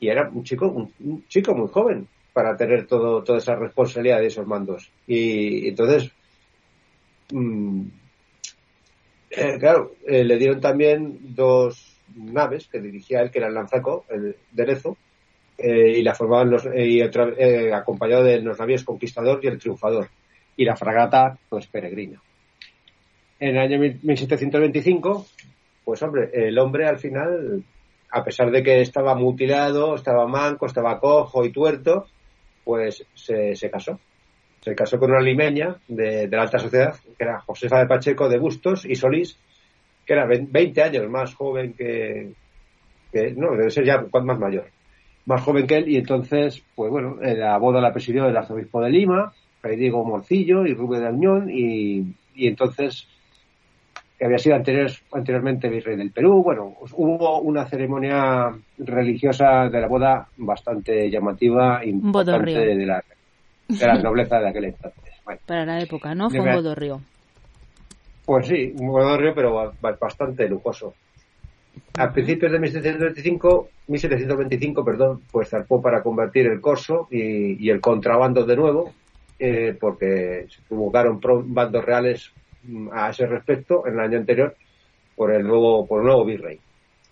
Y 0.00 0.08
era 0.08 0.28
un 0.30 0.42
chico, 0.44 0.66
un, 0.68 0.92
un 1.00 1.24
chico 1.28 1.54
muy 1.54 1.68
joven 1.68 2.08
para 2.32 2.56
tener 2.56 2.86
todo, 2.86 3.22
toda 3.22 3.38
esa 3.38 3.54
responsabilidad 3.56 4.20
de 4.20 4.26
esos 4.26 4.46
mandos. 4.46 4.90
Y 5.06 5.68
entonces, 5.68 6.10
mm, 7.32 7.82
eh, 9.30 9.56
claro, 9.58 9.92
eh, 10.06 10.24
le 10.24 10.36
dieron 10.38 10.60
también 10.60 11.18
dos 11.34 11.96
naves 12.16 12.66
que 12.68 12.80
dirigía 12.80 13.20
él, 13.22 13.30
que 13.30 13.38
era 13.38 13.48
el 13.48 13.54
Lanzaco, 13.54 14.04
el 14.10 14.36
de 14.50 14.66
Lezo, 14.66 14.96
eh, 15.58 15.98
y 15.98 16.02
la 16.02 16.14
formaban 16.14 16.50
los, 16.50 16.64
y 16.74 17.00
eh, 17.00 17.72
acompañado 17.72 18.24
de 18.24 18.40
los 18.40 18.58
navíos 18.58 18.84
Conquistador 18.84 19.40
y 19.42 19.46
el 19.48 19.58
Triunfador. 19.58 20.08
Y 20.56 20.64
la 20.64 20.76
fragata, 20.76 21.38
pues 21.48 21.66
peregrina. 21.68 22.20
En 23.38 23.50
el 23.50 23.58
año 23.58 23.78
mil- 23.78 23.98
1725, 24.02 25.26
pues 25.84 26.02
hombre, 26.02 26.30
el 26.32 26.58
hombre 26.58 26.86
al 26.86 26.98
final, 26.98 27.62
a 28.10 28.24
pesar 28.24 28.50
de 28.50 28.62
que 28.62 28.80
estaba 28.80 29.14
mutilado, 29.14 29.94
estaba 29.94 30.26
manco, 30.26 30.66
estaba 30.66 30.98
cojo 30.98 31.44
y 31.44 31.52
tuerto, 31.52 32.06
pues 32.70 33.04
se, 33.14 33.56
se 33.56 33.68
casó. 33.68 33.98
Se 34.60 34.76
casó 34.76 34.96
con 35.00 35.10
una 35.10 35.20
limeña 35.20 35.74
de, 35.88 36.28
de 36.28 36.36
la 36.36 36.42
alta 36.42 36.60
sociedad, 36.60 36.94
que 37.18 37.24
era 37.24 37.40
Josefa 37.40 37.80
de 37.80 37.86
Pacheco 37.86 38.28
de 38.28 38.38
Bustos 38.38 38.84
y 38.84 38.94
Solís, 38.94 39.36
que 40.06 40.12
era 40.12 40.24
vein- 40.24 40.46
20 40.52 40.80
años 40.84 41.10
más 41.10 41.34
joven 41.34 41.72
que, 41.72 42.30
que- 43.10 43.32
no, 43.32 43.56
debe 43.56 43.70
ser 43.70 43.84
ya 43.84 44.04
más 44.22 44.38
mayor, 44.38 44.66
más 45.26 45.42
joven 45.42 45.66
que 45.66 45.78
él, 45.78 45.88
y 45.88 45.96
entonces, 45.96 46.62
pues 46.76 46.92
bueno, 46.92 47.16
la 47.20 47.58
boda 47.58 47.80
la 47.80 47.92
presidió 47.92 48.28
el 48.28 48.36
arzobispo 48.36 48.80
de 48.82 48.90
Lima, 48.90 49.32
Fray 49.60 49.90
Morcillo 49.90 50.64
y 50.64 50.74
Rubén 50.74 51.00
de 51.00 51.08
Añón, 51.08 51.50
y, 51.50 52.14
y 52.36 52.46
entonces 52.46 53.08
que 54.20 54.26
había 54.26 54.36
sido 54.36 54.54
anterior, 54.56 54.90
anteriormente 55.12 55.70
virrey 55.70 55.96
del 55.96 56.10
Perú. 56.10 56.42
Bueno, 56.42 56.74
pues 56.78 56.92
hubo 56.94 57.40
una 57.40 57.66
ceremonia 57.66 58.50
religiosa 58.76 59.70
de 59.70 59.80
la 59.80 59.86
boda 59.88 60.28
bastante 60.36 61.10
llamativa, 61.10 61.82
importante 61.82 62.50
de 62.76 62.84
la, 62.84 63.02
de 63.66 63.86
la 63.86 63.94
nobleza 63.94 64.38
de 64.38 64.48
aquel 64.50 64.64
entonces. 64.66 65.14
Bueno, 65.24 65.40
Para 65.46 65.64
la 65.64 65.80
época, 65.80 66.14
¿no? 66.14 66.28
Fue 66.28 66.40
un 66.40 66.52
bodorrio. 66.52 67.00
pues 68.26 68.46
sí, 68.46 68.74
un 68.76 68.88
bodorrio, 68.88 69.34
pero 69.34 69.54
ba- 69.54 69.72
ba- 69.80 69.96
bastante 69.98 70.46
lujoso. 70.50 70.92
A 71.96 72.12
principios 72.12 72.52
de 72.52 72.58
1725, 72.58 73.68
1725, 73.88 74.84
perdón, 74.84 75.22
pues 75.32 75.48
zarpó 75.48 75.80
para 75.80 76.02
convertir 76.02 76.46
el 76.46 76.60
corso 76.60 77.08
y, 77.10 77.64
y 77.64 77.70
el 77.70 77.80
contrabando 77.80 78.44
de 78.44 78.54
nuevo, 78.56 78.92
eh, 79.38 79.74
porque 79.80 80.44
se 80.50 80.60
provocaron 80.68 81.18
pro- 81.18 81.42
bandos 81.42 81.82
reales 81.82 82.30
a 82.92 83.10
ese 83.10 83.26
respecto 83.26 83.86
en 83.86 83.94
el 83.94 84.00
año 84.00 84.18
anterior 84.18 84.54
por 85.16 85.32
el 85.32 85.46
nuevo, 85.46 85.86
por 85.86 86.00
el 86.00 86.06
nuevo 86.06 86.24
virrey 86.24 86.58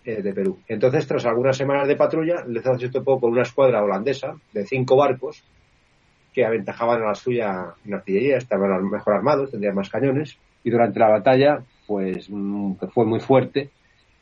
eh, 0.05 0.21
de 0.21 0.33
Perú. 0.33 0.59
Entonces, 0.67 1.05
tras 1.07 1.25
algunas 1.25 1.57
semanas 1.57 1.87
de 1.87 1.95
patrulla, 1.95 2.43
Lezo 2.47 2.77
se 2.77 2.89
topó 2.89 3.19
con 3.19 3.31
una 3.31 3.43
escuadra 3.43 3.83
holandesa 3.83 4.35
de 4.53 4.65
cinco 4.65 4.95
barcos 4.95 5.43
que 6.33 6.45
aventajaban 6.45 7.01
a 7.01 7.07
la 7.07 7.15
suya 7.15 7.73
en 7.85 7.93
artillería, 7.93 8.37
estaban 8.37 8.89
mejor 8.89 9.13
armados, 9.13 9.51
tendrían 9.51 9.75
más 9.75 9.89
cañones, 9.89 10.37
y 10.63 10.69
durante 10.69 10.99
la 10.99 11.09
batalla, 11.09 11.63
pues, 11.87 12.29
mm, 12.29 12.73
que 12.79 12.87
fue 12.87 13.05
muy 13.05 13.19
fuerte, 13.19 13.69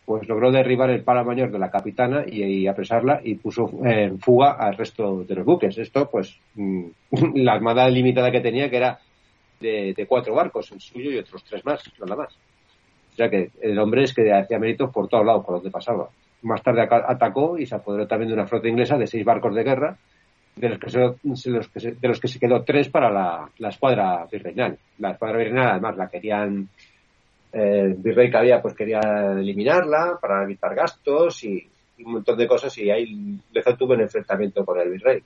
pues 0.05 0.27
logró 0.27 0.51
derribar 0.51 0.89
el 0.89 1.03
pala 1.03 1.23
mayor 1.23 1.51
de 1.51 1.59
la 1.59 1.69
capitana 1.69 2.23
y, 2.25 2.65
apresarla 2.65 3.19
y 3.23 3.35
puso 3.35 3.69
en 3.83 4.19
fuga 4.19 4.53
al 4.53 4.77
resto 4.77 5.25
de 5.25 5.35
los 5.35 5.45
buques. 5.45 5.77
Esto, 5.77 6.09
pues, 6.09 6.39
mm, 6.55 6.85
la 7.35 7.53
armada 7.53 7.89
limitada 7.89 8.31
que 8.31 8.39
tenía, 8.39 8.69
que 8.69 8.77
era 8.77 8.99
de, 9.59 10.05
cuatro 10.07 10.35
barcos, 10.35 10.71
el 10.71 10.81
suyo 10.81 11.11
y 11.11 11.17
otros 11.17 11.43
tres 11.43 11.65
más, 11.65 11.83
nada 11.99 12.15
más. 12.15 12.35
O 13.13 13.15
sea 13.15 13.29
que 13.29 13.51
el 13.61 13.77
hombre 13.79 14.03
es 14.03 14.13
que 14.13 14.31
hacía 14.31 14.59
méritos 14.59 14.91
por 14.91 15.07
todos 15.07 15.25
lados, 15.25 15.45
por 15.45 15.55
donde 15.55 15.71
pasaba. 15.71 16.09
Más 16.43 16.61
tarde 16.61 16.87
atacó 16.89 17.57
y 17.57 17.65
se 17.65 17.75
apoderó 17.75 18.07
también 18.07 18.29
de 18.29 18.35
una 18.35 18.45
flota 18.45 18.67
inglesa 18.67 18.97
de 18.97 19.07
seis 19.07 19.25
barcos 19.25 19.55
de 19.55 19.63
guerra, 19.63 19.97
de 20.55 20.69
los 20.69 20.79
que 20.79 20.89
se, 20.89 20.99
de 20.99 22.07
los 22.07 22.19
que 22.19 22.27
se, 22.27 22.39
quedó 22.39 22.63
tres 22.63 22.89
para 22.89 23.09
la, 23.09 23.49
la 23.57 23.69
escuadra 23.69 24.27
virreinal. 24.31 24.77
La 24.99 25.11
escuadra 25.11 25.37
virreinal, 25.37 25.71
además, 25.71 25.97
la 25.97 26.09
querían 26.09 26.69
el 27.51 27.95
virrey 27.95 28.29
que 28.29 28.37
había 28.37 28.61
pues 28.61 28.75
quería 28.75 28.99
eliminarla 29.37 30.17
para 30.21 30.43
evitar 30.43 30.75
gastos 30.75 31.43
y, 31.43 31.67
un 32.05 32.11
montón 32.11 32.37
de 32.37 32.47
cosas 32.47 32.77
y 32.77 32.91
ahí 32.91 33.39
Lezo 33.51 33.75
tuvo 33.75 33.93
un 33.93 34.01
enfrentamiento 34.01 34.63
con 34.63 34.79
el 34.79 34.91
virrey 34.91 35.19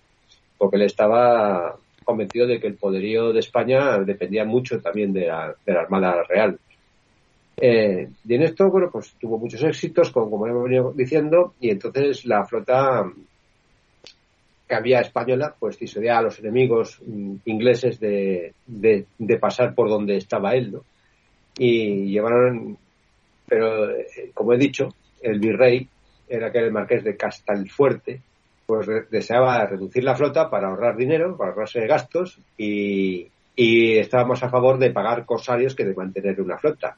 porque 0.57 0.77
él 0.77 0.83
estaba 0.83 1.75
convencido 2.03 2.47
de 2.47 2.59
que 2.59 2.67
el 2.67 2.75
poderío 2.75 3.31
de 3.31 3.39
España 3.39 3.97
dependía 3.99 4.45
mucho 4.45 4.79
también 4.81 5.13
de 5.13 5.27
la, 5.27 5.55
Armada 5.67 6.23
Real. 6.27 6.59
Eh, 7.57 8.09
y 8.27 8.33
en 8.33 8.41
esto, 8.43 8.69
bueno, 8.69 8.89
pues 8.91 9.13
tuvo 9.19 9.37
muchos 9.37 9.63
éxitos, 9.63 10.11
como, 10.11 10.29
como 10.31 10.47
hemos 10.47 10.63
venido 10.63 10.93
diciendo, 10.93 11.53
y 11.59 11.69
entonces 11.69 12.25
la 12.25 12.45
flota 12.45 13.11
que 14.67 14.75
había 14.75 15.01
española, 15.01 15.53
pues 15.59 15.77
disuadía 15.77 16.17
a 16.17 16.21
los 16.21 16.39
enemigos 16.39 16.99
mm, 17.05 17.35
ingleses 17.45 17.99
de, 17.99 18.53
de, 18.65 19.05
de, 19.17 19.37
pasar 19.37 19.75
por 19.75 19.89
donde 19.89 20.17
estaba 20.17 20.55
él, 20.55 20.71
¿no? 20.71 20.83
y 21.57 22.11
llevaron, 22.11 22.77
pero 23.47 23.91
eh, 23.91 24.31
como 24.33 24.53
he 24.53 24.57
dicho, 24.57 24.89
el 25.21 25.39
virrey 25.39 25.87
era 26.27 26.51
que 26.51 26.59
el 26.59 26.71
marqués 26.71 27.03
de 27.03 27.17
Castelfuerte, 27.17 28.21
pues 28.71 28.87
deseaba 29.09 29.65
reducir 29.65 30.01
la 30.01 30.15
flota 30.15 30.49
para 30.49 30.69
ahorrar 30.69 30.95
dinero, 30.95 31.35
para 31.35 31.49
ahorrarse 31.49 31.85
gastos 31.87 32.39
y, 32.57 33.27
y 33.53 33.97
estábamos 33.97 34.41
a 34.43 34.49
favor 34.49 34.79
de 34.79 34.91
pagar 34.91 35.25
corsarios 35.25 35.75
que 35.75 35.83
de 35.83 35.93
mantener 35.93 36.39
una 36.39 36.57
flota. 36.57 36.95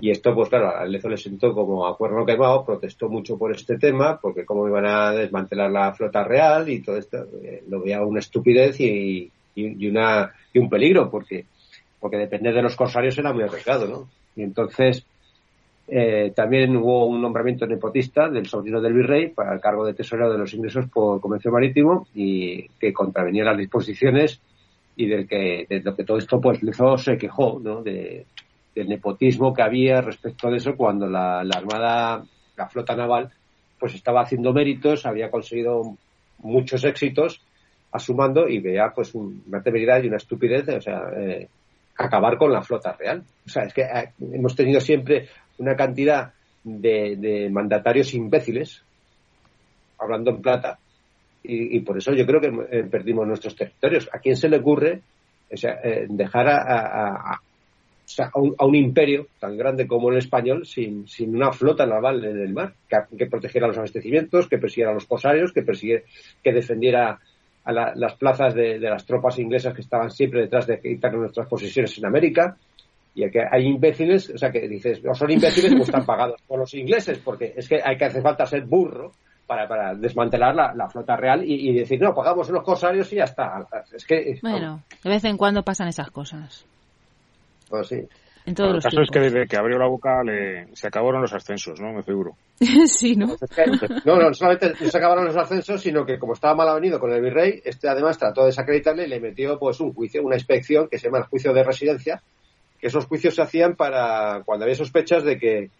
Y 0.00 0.10
esto, 0.10 0.34
pues 0.34 0.48
claro, 0.48 0.76
a 0.76 0.84
Lezo 0.86 1.08
le 1.08 1.16
sentó 1.16 1.54
como 1.54 1.86
a 1.86 1.96
cuerno 1.96 2.26
quemado, 2.26 2.64
protestó 2.64 3.08
mucho 3.08 3.38
por 3.38 3.52
este 3.52 3.78
tema, 3.78 4.18
porque 4.20 4.44
cómo 4.44 4.66
iban 4.66 4.86
a 4.86 5.12
desmantelar 5.12 5.70
la 5.70 5.94
flota 5.94 6.24
real 6.24 6.68
y 6.68 6.80
todo 6.82 6.96
esto, 6.96 7.18
eh, 7.44 7.62
lo 7.68 7.80
veía 7.80 8.02
una 8.02 8.18
estupidez 8.18 8.80
y, 8.80 9.30
y, 9.54 9.86
una, 9.86 10.34
y 10.52 10.58
un 10.58 10.68
peligro, 10.68 11.08
porque 11.08 11.44
porque 12.00 12.16
depender 12.16 12.54
de 12.54 12.62
los 12.62 12.74
corsarios 12.74 13.16
era 13.18 13.32
muy 13.32 13.44
arriesgado, 13.44 13.86
¿no? 13.86 14.08
Y 14.34 14.42
entonces 14.42 15.04
eh, 15.90 16.32
también 16.34 16.76
hubo 16.76 17.06
un 17.06 17.22
nombramiento 17.22 17.66
nepotista 17.66 18.28
del 18.28 18.46
sobrino 18.46 18.80
del 18.80 18.92
virrey 18.92 19.30
para 19.30 19.54
el 19.54 19.60
cargo 19.60 19.86
de 19.86 19.94
tesorero 19.94 20.30
de 20.30 20.38
los 20.38 20.52
ingresos 20.52 20.86
por 20.90 21.20
comercio 21.20 21.50
marítimo 21.50 22.06
y 22.14 22.68
que 22.78 22.92
contravenía 22.92 23.44
las 23.44 23.56
disposiciones 23.56 24.40
y 24.96 25.06
del 25.06 25.26
que, 25.26 25.66
de 25.68 25.80
lo 25.80 25.96
que 25.96 26.04
todo 26.04 26.18
esto 26.18 26.40
pues 26.40 26.62
Lezo 26.62 26.98
se 26.98 27.16
quejó, 27.16 27.58
¿no? 27.58 27.82
De, 27.82 28.26
del 28.74 28.88
nepotismo 28.88 29.54
que 29.54 29.62
había 29.62 30.02
respecto 30.02 30.50
de 30.50 30.58
eso 30.58 30.76
cuando 30.76 31.06
la, 31.06 31.42
la 31.42 31.58
Armada, 31.58 32.22
la 32.56 32.68
flota 32.68 32.94
naval, 32.94 33.30
pues 33.78 33.94
estaba 33.94 34.22
haciendo 34.22 34.52
méritos, 34.52 35.06
había 35.06 35.30
conseguido 35.30 35.96
muchos 36.40 36.84
éxitos 36.84 37.40
asumando 37.92 38.48
y 38.48 38.60
veía 38.60 38.92
pues 38.94 39.14
una 39.14 39.62
temeridad 39.62 40.02
y 40.02 40.08
una 40.08 40.18
estupidez, 40.18 40.68
o 40.68 40.80
sea, 40.80 41.10
eh, 41.16 41.48
acabar 41.96 42.36
con 42.36 42.52
la 42.52 42.62
flota 42.62 42.92
real. 42.92 43.24
O 43.46 43.48
sea, 43.48 43.64
es 43.64 43.72
que 43.72 43.82
eh, 43.82 44.12
hemos 44.32 44.54
tenido 44.54 44.80
siempre 44.80 45.28
una 45.58 45.76
cantidad 45.76 46.32
de, 46.64 47.48
mandatarios 47.50 48.14
imbéciles, 48.14 48.82
hablando 49.98 50.30
en 50.30 50.42
plata, 50.42 50.78
y, 51.42 51.80
por 51.80 51.96
eso 51.96 52.12
yo 52.12 52.26
creo 52.26 52.40
que 52.40 52.78
eh, 52.78 52.84
perdimos 52.84 53.26
nuestros 53.26 53.56
territorios. 53.56 54.08
¿A 54.12 54.18
quién 54.18 54.36
se 54.36 54.48
le 54.48 54.58
ocurre 54.58 55.00
eh, 55.50 56.06
dejar 56.10 56.46
a, 56.48 57.40
un, 58.34 58.74
imperio 58.74 59.28
tan 59.38 59.56
grande 59.56 59.86
como 59.86 60.10
el 60.10 60.18
español 60.18 60.66
sin, 60.66 61.06
una 61.28 61.52
flota 61.52 61.86
naval 61.86 62.24
en 62.24 62.38
el 62.40 62.52
mar 62.52 62.74
que, 63.16 63.26
protegiera 63.26 63.66
los 63.66 63.78
abastecimientos, 63.78 64.48
que 64.48 64.58
persiguiera 64.58 64.90
a 64.90 64.94
los 64.94 65.06
cosarios, 65.06 65.52
que, 65.52 65.64
que 66.42 66.52
defendiera 66.52 67.18
a 67.64 67.72
las 67.72 68.14
plazas 68.16 68.54
de, 68.54 68.78
las 68.78 69.04
tropas 69.04 69.38
inglesas 69.38 69.74
que 69.74 69.82
estaban 69.82 70.10
siempre 70.10 70.42
detrás 70.42 70.66
de 70.66 70.80
quitar 70.80 71.12
nuestras 71.14 71.46
posiciones 71.46 71.96
en 71.98 72.06
América. 72.06 72.56
Y 73.14 73.28
que 73.30 73.40
hay 73.50 73.66
imbéciles, 73.66 74.30
o 74.30 74.38
sea, 74.38 74.50
que 74.50 74.68
dices, 74.68 75.02
no 75.02 75.14
son 75.14 75.30
imbéciles 75.30 75.72
o 75.74 75.82
están 75.82 76.06
pagados 76.06 76.40
por 76.46 76.58
los 76.60 76.72
ingleses, 76.74 77.18
porque 77.18 77.54
es 77.56 77.68
que 77.68 77.80
hay 77.84 77.96
que 77.96 78.04
hacer 78.04 78.22
falta 78.22 78.46
ser 78.46 78.64
burro 78.64 79.12
para, 79.46 79.94
desmantelar 79.94 80.54
la, 80.54 80.88
flota 80.88 81.16
real 81.16 81.42
y, 81.44 81.72
decir, 81.72 82.00
no, 82.00 82.14
pagamos 82.14 82.48
los 82.50 82.62
corsarios 82.62 83.12
y 83.12 83.16
ya 83.16 83.24
está. 83.24 83.66
Es 83.92 84.04
que. 84.04 84.38
Bueno, 84.42 84.82
de 85.02 85.10
vez 85.10 85.24
en 85.24 85.36
cuando 85.36 85.62
pasan 85.62 85.88
esas 85.88 86.10
cosas. 86.10 86.66
Pues 87.68 87.88
sí. 87.88 88.06
En 88.48 88.54
todos 88.54 88.76
el 88.76 88.82
caso 88.82 89.02
es 89.02 89.10
que 89.10 89.20
desde 89.20 89.46
que 89.46 89.58
abrió 89.58 89.78
la 89.78 89.88
boca 89.88 90.22
le, 90.24 90.74
se 90.74 90.86
acabaron 90.86 91.20
los 91.20 91.34
ascensos, 91.34 91.78
¿no? 91.80 91.92
Me 91.92 92.02
figuro. 92.02 92.32
sí, 92.86 93.14
¿no? 93.14 93.36
no, 94.06 94.16
no 94.16 94.32
solamente 94.32 94.74
se 94.74 94.96
acabaron 94.96 95.26
los 95.26 95.36
ascensos, 95.36 95.82
sino 95.82 96.06
que 96.06 96.18
como 96.18 96.32
estaba 96.32 96.54
mal 96.54 96.68
avenido 96.68 96.98
con 96.98 97.12
el 97.12 97.20
virrey, 97.20 97.60
este 97.62 97.90
además 97.90 98.16
trató 98.16 98.42
de 98.42 98.46
desacreditarle 98.46 99.04
y 99.04 99.08
le 99.08 99.20
metió 99.20 99.58
pues 99.58 99.80
un 99.80 99.92
juicio, 99.92 100.22
una 100.22 100.36
inspección 100.36 100.88
que 100.88 100.98
se 100.98 101.08
llama 101.08 101.18
el 101.18 101.24
juicio 101.24 101.52
de 101.52 101.62
residencia, 101.62 102.22
que 102.80 102.86
esos 102.86 103.06
juicios 103.06 103.34
se 103.34 103.42
hacían 103.42 103.74
para 103.74 104.42
cuando 104.44 104.64
había 104.64 104.76
sospechas 104.76 105.24
de 105.24 105.38
que, 105.38 105.70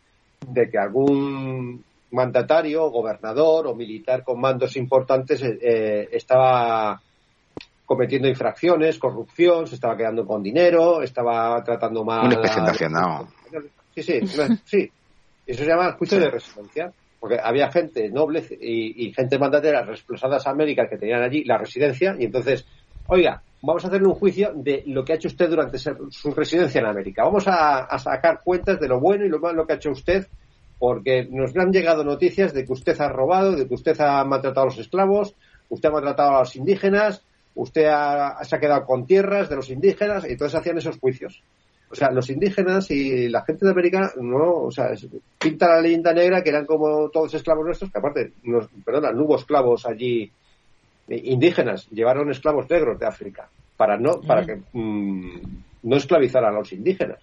de 0.47 0.71
que 0.71 0.79
algún 0.79 1.85
mandatario, 2.11 2.91
gobernador 2.91 3.67
o 3.67 3.75
militar 3.75 4.25
con 4.25 4.41
mandos 4.41 4.77
importantes 4.77 5.43
eh, 5.43 6.09
estaba 6.13 7.01
cometiendo 7.85 8.29
infracciones, 8.29 8.99
corrupción, 8.99 9.67
se 9.67 9.77
estaba 9.77 9.97
quedando 9.97 10.27
con 10.27 10.43
dinero, 10.43 11.03
estaba 11.03 11.63
tratando 11.65 12.05
mal. 12.05 12.29
De 12.29 12.37
Hacienda. 12.37 13.27
Sí, 13.95 14.03
sí, 14.03 14.21
sí. 14.65 14.91
Eso 15.47 15.65
se 15.65 15.71
llama 15.71 15.93
juicio 15.93 16.21
de 16.21 16.31
residencia, 16.31 16.93
porque 17.19 17.39
había 17.43 17.71
gente 17.71 18.11
noble 18.11 18.45
y, 18.61 19.11
gente 19.15 19.39
mandatera 19.39 19.83
desplazadas 19.85 20.47
a 20.47 20.51
América 20.51 20.87
que 20.89 20.99
tenían 20.99 21.23
allí 21.23 21.45
la 21.45 21.57
residencia 21.57 22.15
y 22.19 22.27
entonces, 22.27 22.67
oiga, 23.07 23.43
vamos 23.63 23.85
a 23.85 23.89
hacerle 23.89 24.09
un 24.09 24.15
juicio 24.15 24.53
de 24.55 24.83
lo 24.87 25.05
que 25.05 25.13
ha 25.13 25.17
hecho 25.17 25.29
usted 25.29 25.49
durante 25.49 25.79
su 25.79 26.31
residencia 26.33 26.81
en 26.81 26.87
América. 26.87 27.25
Vamos 27.25 27.45
a, 27.47 27.99
sacar 27.99 28.41
cuentas 28.43 28.79
de 28.81 28.89
lo 28.89 29.01
bueno 29.01 29.25
y 29.25 29.29
lo 29.29 29.41
malo 29.41 29.67
que 29.67 29.75
ha 29.75 29.77
hecho 29.77 29.91
usted 29.91 30.27
porque 30.79 31.27
nos 31.29 31.57
han 31.57 31.73
llegado 31.73 32.05
noticias 32.05 32.55
de 32.55 32.65
que 32.65 32.73
usted 32.73 33.01
ha 33.01 33.09
robado, 33.09 33.57
de 33.57 33.67
que 33.67 33.75
usted 33.75 34.01
ha 34.01 34.23
maltratado 34.25 34.63
a 34.63 34.71
los 34.71 34.79
esclavos, 34.79 35.35
usted 35.69 35.89
ha 35.89 35.93
maltratado 35.93 36.37
a 36.37 36.41
los 36.41 36.55
indígenas, 36.55 37.25
usted 37.57 37.83
se 37.83 38.57
ha 38.57 38.61
quedado 38.61 38.85
con 38.87 39.05
tierras 39.05 39.49
de 39.49 39.57
los 39.57 39.71
indígenas, 39.71 40.25
y 40.25 40.33
entonces 40.33 40.57
hacían 40.57 40.79
esos 40.79 40.99
juicios. 40.99 41.43
O 41.91 41.97
sea, 41.97 42.13
los 42.13 42.31
indígenas 42.31 42.91
y 42.93 43.29
la 43.29 43.43
gente 43.43 43.65
de 43.65 43.73
América, 43.73 44.13
no, 44.21 44.67
o 44.67 44.71
sea, 44.71 44.93
pinta 45.39 45.67
la 45.69 45.81
leyenda 45.81 46.13
negra 46.13 46.43
que 46.43 46.51
eran 46.51 46.67
como 46.67 47.09
todos 47.09 47.35
esclavos 47.35 47.65
nuestros, 47.65 47.91
que 47.91 47.99
aparte, 47.99 48.33
nos, 48.45 48.69
perdona, 48.85 49.11
no 49.11 49.25
hubo 49.25 49.37
esclavos 49.37 49.85
allí 49.85 50.31
indígenas, 51.09 51.89
llevaron 51.91 52.31
esclavos 52.31 52.69
negros 52.71 52.99
de 52.99 53.07
África, 53.07 53.49
para 53.77 53.97
no, 53.97 54.21
para 54.21 54.45
que 54.45 54.61
mm, 54.73 55.41
no 55.85 55.97
esclavizaran 55.97 56.55
a 56.55 56.59
los 56.59 56.73
indígenas. 56.73 57.19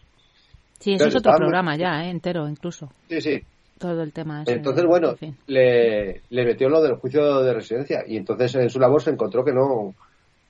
Sí, 0.79 0.93
eso 0.93 1.07
es 1.07 1.15
otro 1.15 1.33
programa 1.35 1.75
ya, 1.77 2.05
eh, 2.05 2.09
entero 2.09 2.47
incluso. 2.47 2.89
Sí, 3.09 3.21
sí. 3.21 3.41
Todo 3.77 4.03
el 4.03 4.13
tema. 4.13 4.43
entonces, 4.47 4.85
bueno, 4.85 5.15
le, 5.47 6.21
le 6.29 6.45
metió 6.45 6.69
lo 6.69 6.81
del 6.81 6.95
juicio 6.95 7.41
de 7.41 7.53
residencia 7.53 8.03
y 8.07 8.15
entonces 8.15 8.55
en 8.55 8.69
su 8.69 8.79
labor 8.79 9.01
se 9.01 9.09
encontró 9.09 9.43
que 9.43 9.51
no, 9.51 9.93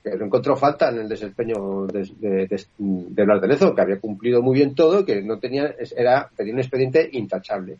que 0.02 0.16
no 0.16 0.26
encontró 0.26 0.54
falta 0.54 0.90
en 0.90 0.98
el 0.98 1.08
desempeño 1.08 1.86
de, 1.86 2.08
de, 2.20 2.46
de, 2.46 3.74
que 3.74 3.80
había 3.80 3.98
cumplido 3.98 4.42
muy 4.42 4.54
bien 4.54 4.76
todo, 4.76 5.04
que 5.04 5.22
no 5.22 5.40
tenía, 5.40 5.74
era, 5.96 6.30
tenía 6.36 6.54
un 6.54 6.60
expediente 6.60 7.08
intachable. 7.12 7.78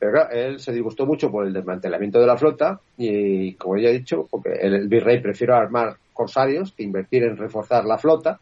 Pero 0.00 0.12
claro, 0.12 0.30
él 0.30 0.58
se 0.58 0.72
disgustó 0.72 1.04
mucho 1.04 1.30
por 1.30 1.46
el 1.46 1.52
desmantelamiento 1.52 2.18
de 2.18 2.26
la 2.26 2.38
flota 2.38 2.80
y, 2.96 3.52
como 3.54 3.76
ya 3.76 3.90
he 3.90 3.98
dicho, 3.98 4.26
porque 4.30 4.52
el, 4.52 4.88
virrey 4.88 5.20
prefirió 5.20 5.54
armar 5.54 5.98
corsarios 6.14 6.72
que 6.72 6.84
invertir 6.84 7.24
en 7.24 7.36
reforzar 7.36 7.84
la 7.84 7.98
flota 7.98 8.40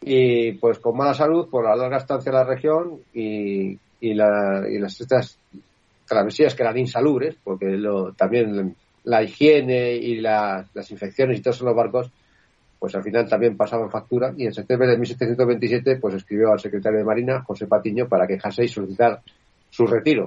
y 0.00 0.52
pues 0.52 0.78
con 0.78 0.96
mala 0.96 1.12
salud 1.12 1.50
por 1.50 1.64
la 1.64 1.76
larga 1.76 1.98
estancia 1.98 2.30
en 2.30 2.36
la 2.36 2.44
región 2.44 3.00
y, 3.12 3.78
y, 4.00 4.14
la, 4.14 4.64
y 4.66 4.78
las 4.78 4.98
estas 4.98 5.38
travesías 6.06 6.54
que 6.54 6.62
eran 6.62 6.78
insalubres, 6.78 7.36
porque 7.44 7.66
lo, 7.66 8.14
también 8.14 8.74
la 9.04 9.22
higiene 9.22 9.92
y 9.92 10.16
las 10.20 10.90
infecciones 10.90 11.38
y 11.38 11.42
todos 11.42 11.60
los 11.60 11.76
barcos 11.76 12.10
pues 12.78 12.94
al 12.94 13.02
final 13.02 13.28
también 13.28 13.56
pasaban 13.56 13.90
factura 13.90 14.32
y 14.36 14.46
en 14.46 14.54
septiembre 14.54 14.88
de 14.88 14.96
1727 14.96 15.96
pues 15.96 16.14
escribió 16.14 16.52
al 16.52 16.60
secretario 16.60 17.00
de 17.00 17.04
Marina, 17.04 17.42
José 17.42 17.66
Patiño, 17.66 18.08
para 18.08 18.26
quejarse 18.26 18.64
y 18.64 18.68
solicitar 18.68 19.20
su 19.68 19.86
retiro. 19.86 20.24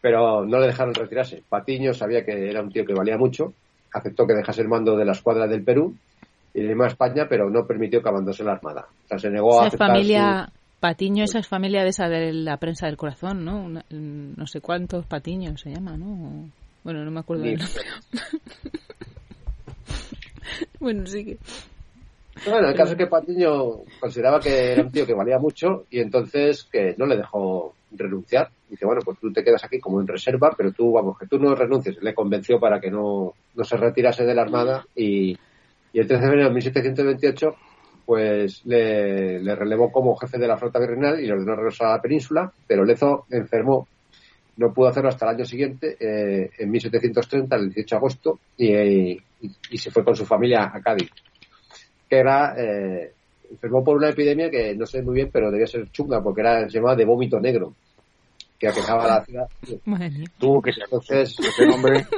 Pero 0.00 0.44
no 0.44 0.60
le 0.60 0.68
dejaron 0.68 0.94
retirarse. 0.94 1.42
Patiño 1.48 1.92
sabía 1.92 2.24
que 2.24 2.48
era 2.48 2.62
un 2.62 2.70
tío 2.70 2.84
que 2.84 2.94
valía 2.94 3.18
mucho, 3.18 3.52
aceptó 3.92 4.26
que 4.26 4.34
dejase 4.34 4.62
el 4.62 4.68
mando 4.68 4.96
de 4.96 5.04
la 5.04 5.12
escuadra 5.12 5.46
del 5.46 5.64
Perú 5.64 5.96
y 6.54 6.62
le 6.62 6.84
a 6.84 6.88
España, 6.88 7.26
pero 7.28 7.50
no 7.50 7.66
permitió 7.66 8.02
que 8.02 8.08
abandonase 8.08 8.44
la 8.44 8.52
armada. 8.52 8.86
O 9.04 9.08
sea, 9.08 9.18
se 9.18 9.30
negó 9.30 9.60
a 9.60 9.70
familia, 9.70 10.50
Patiño, 10.80 11.24
esa 11.24 11.40
es 11.40 11.48
familia 11.48 11.82
de 11.82 11.88
esa 11.88 12.08
de 12.08 12.32
la 12.32 12.56
prensa 12.56 12.86
del 12.86 12.96
corazón, 12.96 13.44
¿no? 13.44 13.64
Una- 13.64 13.84
no 13.90 14.46
sé 14.46 14.60
cuántos 14.60 15.06
Patiños 15.06 15.60
se 15.60 15.70
llama, 15.70 15.96
¿no? 15.96 16.48
Bueno, 16.84 17.04
no 17.04 17.10
me 17.10 17.20
acuerdo 17.20 17.44
del 17.44 17.58
nombre. 17.58 17.82
bueno, 20.80 21.06
sí 21.06 21.24
que... 21.24 21.38
Bueno, 22.48 22.68
el 22.68 22.76
caso 22.76 22.92
es 22.92 22.98
que 22.98 23.08
Patiño 23.08 23.80
consideraba 23.98 24.38
que 24.38 24.72
era 24.72 24.82
un 24.82 24.92
tío 24.92 25.04
que 25.04 25.14
valía 25.14 25.38
mucho 25.38 25.86
y 25.90 26.00
entonces 26.00 26.68
que 26.70 26.94
no 26.96 27.06
le 27.06 27.16
dejó 27.16 27.74
renunciar. 27.92 28.48
Dice, 28.68 28.84
bueno, 28.86 29.00
pues 29.04 29.18
tú 29.18 29.32
te 29.32 29.42
quedas 29.44 29.64
aquí 29.64 29.78
como 29.78 30.00
en 30.00 30.06
reserva, 30.06 30.52
pero 30.56 30.72
tú, 30.72 30.92
vamos, 30.92 31.18
que 31.18 31.26
tú 31.26 31.38
no 31.38 31.54
renuncies. 31.54 32.02
Le 32.02 32.14
convenció 32.14 32.58
para 32.60 32.80
que 32.80 32.90
no, 32.90 33.32
no 33.54 33.64
se 33.64 33.76
retirase 33.76 34.24
de 34.24 34.34
la 34.34 34.42
Armada 34.42 34.84
y, 34.94 35.36
el 35.94 36.06
13 36.06 36.20
de 36.22 36.26
enero 36.32 36.48
de 36.48 36.54
1728 36.54 37.54
pues 38.06 38.64
le, 38.64 39.40
le 39.40 39.54
relevó 39.54 39.90
como 39.92 40.16
jefe 40.16 40.38
de 40.38 40.46
la 40.46 40.56
flota 40.56 40.78
virreinal 40.78 41.20
y 41.20 41.26
le 41.26 41.32
ordenó 41.32 41.56
regresar 41.56 41.88
a 41.88 41.96
la 41.96 42.02
península, 42.02 42.52
pero 42.66 42.84
Lezo 42.84 43.26
enfermó. 43.30 43.86
No 44.56 44.72
pudo 44.72 44.88
hacerlo 44.88 45.08
hasta 45.10 45.26
el 45.28 45.36
año 45.36 45.44
siguiente, 45.44 45.96
eh, 46.00 46.50
en 46.58 46.70
1730, 46.70 47.56
el 47.56 47.68
18 47.70 47.94
de 47.94 47.98
agosto, 47.98 48.38
y, 48.56 48.72
y- 48.74 49.20
y 49.70 49.78
se 49.78 49.90
fue 49.90 50.04
con 50.04 50.16
su 50.16 50.24
familia 50.26 50.70
a 50.72 50.80
Cádiz 50.80 51.10
que 52.08 52.16
era 52.16 52.54
eh, 52.56 53.12
enfermó 53.50 53.82
por 53.84 53.96
una 53.96 54.10
epidemia 54.10 54.50
que 54.50 54.74
no 54.76 54.86
sé 54.86 55.02
muy 55.02 55.14
bien, 55.14 55.30
pero 55.32 55.50
debía 55.50 55.66
ser 55.66 55.90
chunga 55.90 56.22
porque 56.22 56.40
era 56.42 56.68
se 56.68 56.76
llamaba 56.78 56.96
de 56.96 57.04
vómito 57.04 57.38
negro 57.40 57.74
que 58.58 58.68
aquejaba 58.68 59.04
a 59.04 59.18
la 59.18 59.24
ciudad. 59.24 59.48
Madre 59.84 60.10
mía. 60.10 60.26
Tuvo 60.38 60.60
que 60.60 60.72
ser 60.72 60.84
Entonces, 60.84 61.36
ese 61.38 61.66
nombre. 61.66 62.06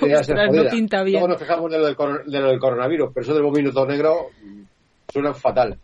Ostras, 0.00 0.28
no 0.28 0.58
jodida. 0.58 0.70
pinta 0.70 1.02
bien. 1.02 1.14
Luego 1.20 1.28
nos 1.28 1.38
quejamos 1.38 1.70
de 1.72 1.78
lo, 1.78 1.86
del, 1.86 1.96
de 2.26 2.40
lo 2.40 2.48
del 2.50 2.58
coronavirus, 2.60 3.10
pero 3.12 3.24
eso 3.24 3.34
del 3.34 3.42
vómito 3.42 3.84
negro 3.86 4.26
mm, 4.42 4.62
suena 5.12 5.34
fatal. 5.34 5.76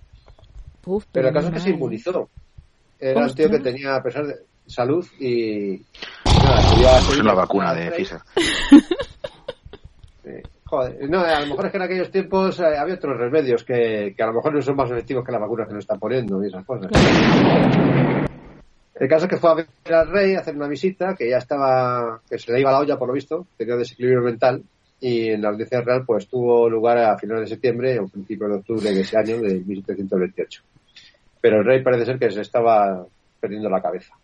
Uf, 0.86 1.04
Pero 1.10 1.28
el 1.28 1.34
caso 1.34 1.48
es 1.48 1.54
que 1.54 1.60
se 1.60 1.70
inmunizó. 1.70 2.28
Era 3.00 3.18
un 3.20 3.26
Ostras. 3.26 3.34
tío 3.50 3.58
que 3.58 3.64
tenía, 3.64 3.96
a 3.96 4.02
pesar 4.02 4.26
de 4.26 4.34
salud 4.66 5.04
y. 5.18 5.80
Nada, 6.42 6.68
quería 6.68 6.98
Es 6.98 7.04
seguir 7.06 7.22
una 7.22 7.32
la- 7.34 7.40
vacuna 7.40 7.74
de 7.74 7.90
Pfizer. 7.90 8.20
Sí. 10.24 10.30
No, 11.08 11.20
a 11.20 11.40
lo 11.40 11.46
mejor 11.46 11.66
es 11.66 11.70
que 11.72 11.76
en 11.76 11.82
aquellos 11.82 12.10
tiempos 12.10 12.60
eh, 12.60 12.76
había 12.78 12.94
otros 12.94 13.16
remedios 13.18 13.64
que, 13.64 14.14
que 14.16 14.22
a 14.22 14.26
lo 14.26 14.34
mejor 14.34 14.54
no 14.54 14.62
son 14.62 14.76
más 14.76 14.90
efectivos 14.90 15.24
que 15.24 15.32
la 15.32 15.38
vacuna 15.38 15.66
que 15.66 15.74
nos 15.74 15.84
están 15.84 15.98
poniendo 15.98 16.42
y 16.42 16.48
esas 16.48 16.64
cosas. 16.64 16.90
El 18.94 19.08
caso 19.08 19.24
es 19.24 19.30
que 19.30 19.36
fue 19.38 19.50
a 19.50 19.54
ver 19.54 19.66
al 19.92 20.08
rey 20.08 20.34
a 20.34 20.40
hacer 20.40 20.54
una 20.54 20.68
visita, 20.68 21.14
que 21.16 21.28
ya 21.28 21.38
estaba, 21.38 22.20
que 22.28 22.38
se 22.38 22.52
le 22.52 22.60
iba 22.60 22.70
la 22.70 22.78
olla 22.78 22.96
por 22.96 23.08
lo 23.08 23.14
visto, 23.14 23.46
tenía 23.56 23.76
desequilibrio 23.76 24.22
mental, 24.22 24.62
y 25.00 25.30
en 25.30 25.42
la 25.42 25.48
audiencia 25.48 25.80
real 25.80 26.04
pues 26.06 26.28
tuvo 26.28 26.68
lugar 26.70 26.98
a 26.98 27.18
finales 27.18 27.42
de 27.42 27.54
septiembre 27.54 27.98
o 27.98 28.06
principios 28.06 28.50
de 28.50 28.56
octubre 28.56 28.92
de 28.92 29.00
ese 29.00 29.18
año, 29.18 29.38
de 29.38 29.60
1728. 29.60 30.62
Pero 31.40 31.58
el 31.58 31.64
rey 31.64 31.82
parece 31.82 32.06
ser 32.06 32.18
que 32.18 32.30
se 32.30 32.40
estaba 32.40 33.04
perdiendo 33.40 33.68
la 33.68 33.82
cabeza. 33.82 34.14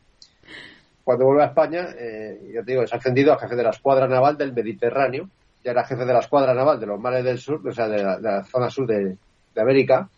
Cuando 1.05 1.27
vuelve 1.27 1.43
a 1.43 1.47
España, 1.47 1.89
eh, 1.99 2.53
ya 2.55 2.63
te 2.63 2.71
digo, 2.71 2.83
es 2.85 2.95
ascendido 2.95 3.33
a 3.33 3.39
jefe 3.39 3.57
de 3.57 3.65
la 3.65 3.71
escuadra 3.71 4.07
naval 4.07 4.37
del 4.37 4.53
Mediterráneo, 4.53 5.29
ya 5.65 5.73
era 5.73 5.85
jefe 5.85 6.05
de 6.05 6.13
la 6.13 6.21
escuadra 6.21 6.55
naval 6.55 6.81
de 6.81 6.87
los 6.87 7.01
mares 7.01 7.25
del 7.25 7.39
sur, 7.39 7.67
o 7.67 7.73
sea, 7.73 7.89
de 7.89 8.03
la, 8.03 8.45
zona 8.45 8.71
sur 8.71 8.87
de, 8.87 9.17
América. 9.57 10.09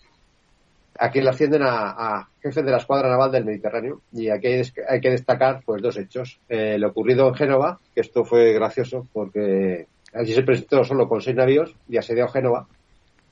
Aquí 0.99 1.21
le 1.21 1.31
ascienden 1.31 1.63
a, 1.63 2.19
a 2.19 2.29
jefe 2.43 2.63
de 2.63 2.71
la 2.71 2.77
escuadra 2.77 3.09
naval 3.09 3.33
del 3.33 3.45
Mediterráneo 3.45 4.03
y 4.13 4.29
aquí 4.29 4.49
hay, 4.89 5.01
que 5.01 5.11
destacar 5.11 5.63
pues 5.65 5.83
dos 5.83 5.97
hechos. 5.97 6.39
Eh, 6.49 6.79
lo 6.79 6.89
ocurrido 6.89 7.27
en 7.29 7.35
Génova, 7.35 7.81
que 7.95 8.03
esto 8.03 8.25
fue 8.25 8.53
gracioso 8.53 9.09
porque 9.13 9.87
allí 10.13 10.33
se 10.33 10.43
presentó 10.43 10.85
solo 10.85 11.09
con 11.09 11.21
seis 11.21 11.35
navíos 11.35 11.75
y 11.89 11.97
asedió 11.97 12.29
Génova 12.29 12.69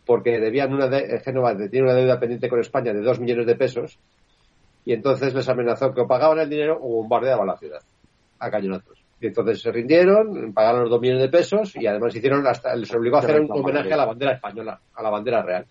porque 0.06 0.40
debían 0.40 0.72
una 0.72 0.88
de, 0.88 0.98
eh, 0.98 1.20
Génova 1.20 1.56
tiene 1.56 1.82
una 1.82 1.94
deuda 1.94 2.18
pendiente 2.18 2.48
con 2.48 2.58
España 2.58 2.92
de 2.92 3.00
dos 3.00 3.20
millones 3.20 3.46
de 3.46 3.54
pesos 3.54 3.98
y 4.84 4.92
entonces 4.92 5.34
les 5.34 5.48
amenazó 5.48 5.94
que 5.94 6.00
o 6.00 6.08
pagaban 6.08 6.38
el 6.38 6.50
dinero 6.50 6.78
o 6.82 6.88
bombardeaban 6.96 7.46
la 7.46 7.56
ciudad 7.56 7.80
a 8.38 8.50
cañonazos. 8.50 8.99
Y 9.20 9.26
entonces 9.26 9.60
se 9.60 9.70
rindieron, 9.70 10.52
pagaron 10.54 10.82
los 10.82 10.90
dos 10.90 11.00
millones 11.00 11.22
de 11.22 11.28
pesos 11.28 11.76
y 11.76 11.86
además 11.86 12.14
hicieron 12.16 12.46
hasta, 12.46 12.74
les 12.74 12.92
obligó 12.94 13.16
a 13.16 13.20
hacer 13.20 13.40
un 13.40 13.48
homenaje 13.60 13.92
a 13.92 13.96
la 13.98 14.06
bandera 14.06 14.32
española, 14.32 14.80
a 14.94 15.02
la 15.02 15.10
bandera 15.10 15.42
real. 15.42 15.66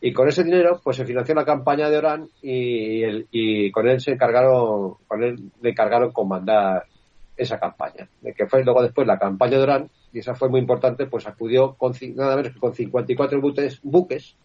Y 0.00 0.12
con 0.12 0.28
ese 0.28 0.44
dinero, 0.44 0.78
pues 0.84 0.98
se 0.98 1.06
financió 1.06 1.34
la 1.34 1.46
campaña 1.46 1.88
de 1.88 1.96
Orán 1.96 2.28
y, 2.42 3.02
el- 3.02 3.26
y 3.30 3.70
con 3.70 3.88
él 3.88 4.00
se 4.00 4.12
encargaron, 4.12 4.96
con 5.08 5.22
él 5.22 5.36
le 5.62 5.70
encargaron 5.70 6.12
comandar 6.12 6.84
esa 7.36 7.58
campaña. 7.58 8.06
De 8.20 8.34
que 8.34 8.46
fue 8.46 8.62
luego 8.62 8.82
después 8.82 9.06
la 9.06 9.18
campaña 9.18 9.56
de 9.56 9.62
Orán, 9.62 9.88
y 10.12 10.18
esa 10.18 10.34
fue 10.34 10.50
muy 10.50 10.60
importante, 10.60 11.06
pues 11.06 11.26
acudió 11.26 11.72
con, 11.74 11.92
nada 12.14 12.36
menos 12.36 12.52
que 12.52 12.60
con 12.60 12.74
54 12.74 13.40
buques, 13.40 13.80
buques 13.82 14.36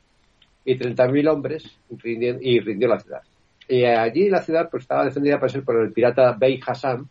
y 0.63 0.77
30.000 0.77 1.27
hombres 1.27 1.77
rindió- 1.89 2.37
y 2.39 2.59
rindió 2.61 2.87
la 2.87 2.99
ciudad. 2.99 3.21
Y 3.67 3.83
allí 3.83 4.29
la 4.29 4.41
ciudad 4.41 4.69
pues 4.71 4.83
estaba 4.83 5.03
defendida 5.03 5.39
por 5.39 5.51
ser 5.51 5.63
por 5.63 5.75
el 5.81 5.91
pirata 5.91 6.35
Bey 6.39 6.59
Hassan, 6.65 7.07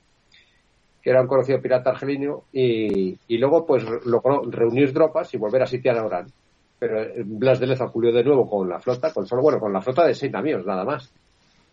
que 1.08 1.12
era 1.12 1.22
un 1.22 1.26
conocido 1.26 1.58
pirata 1.62 1.88
argelino, 1.88 2.44
y, 2.52 3.16
luego 3.38 3.64
pues 3.64 3.82
logró 4.04 4.42
reunir 4.42 4.92
tropas 4.92 5.32
y 5.32 5.38
volver 5.38 5.62
a 5.62 5.66
sitiar 5.66 5.96
a 5.96 6.04
Orán. 6.04 6.26
Pero 6.78 7.00
eh, 7.00 7.22
Blas 7.24 7.58
de 7.58 7.66
Lezo 7.66 7.84
acudió 7.84 8.12
de 8.12 8.22
nuevo 8.22 8.46
con 8.46 8.68
la 8.68 8.78
flota, 8.78 9.10
con 9.10 9.26
solo, 9.26 9.40
bueno, 9.40 9.58
con 9.58 9.72
la 9.72 9.80
flota 9.80 10.06
de 10.06 10.12
seis 10.12 10.30
navíos, 10.30 10.66
nada 10.66 10.84
más. 10.84 11.10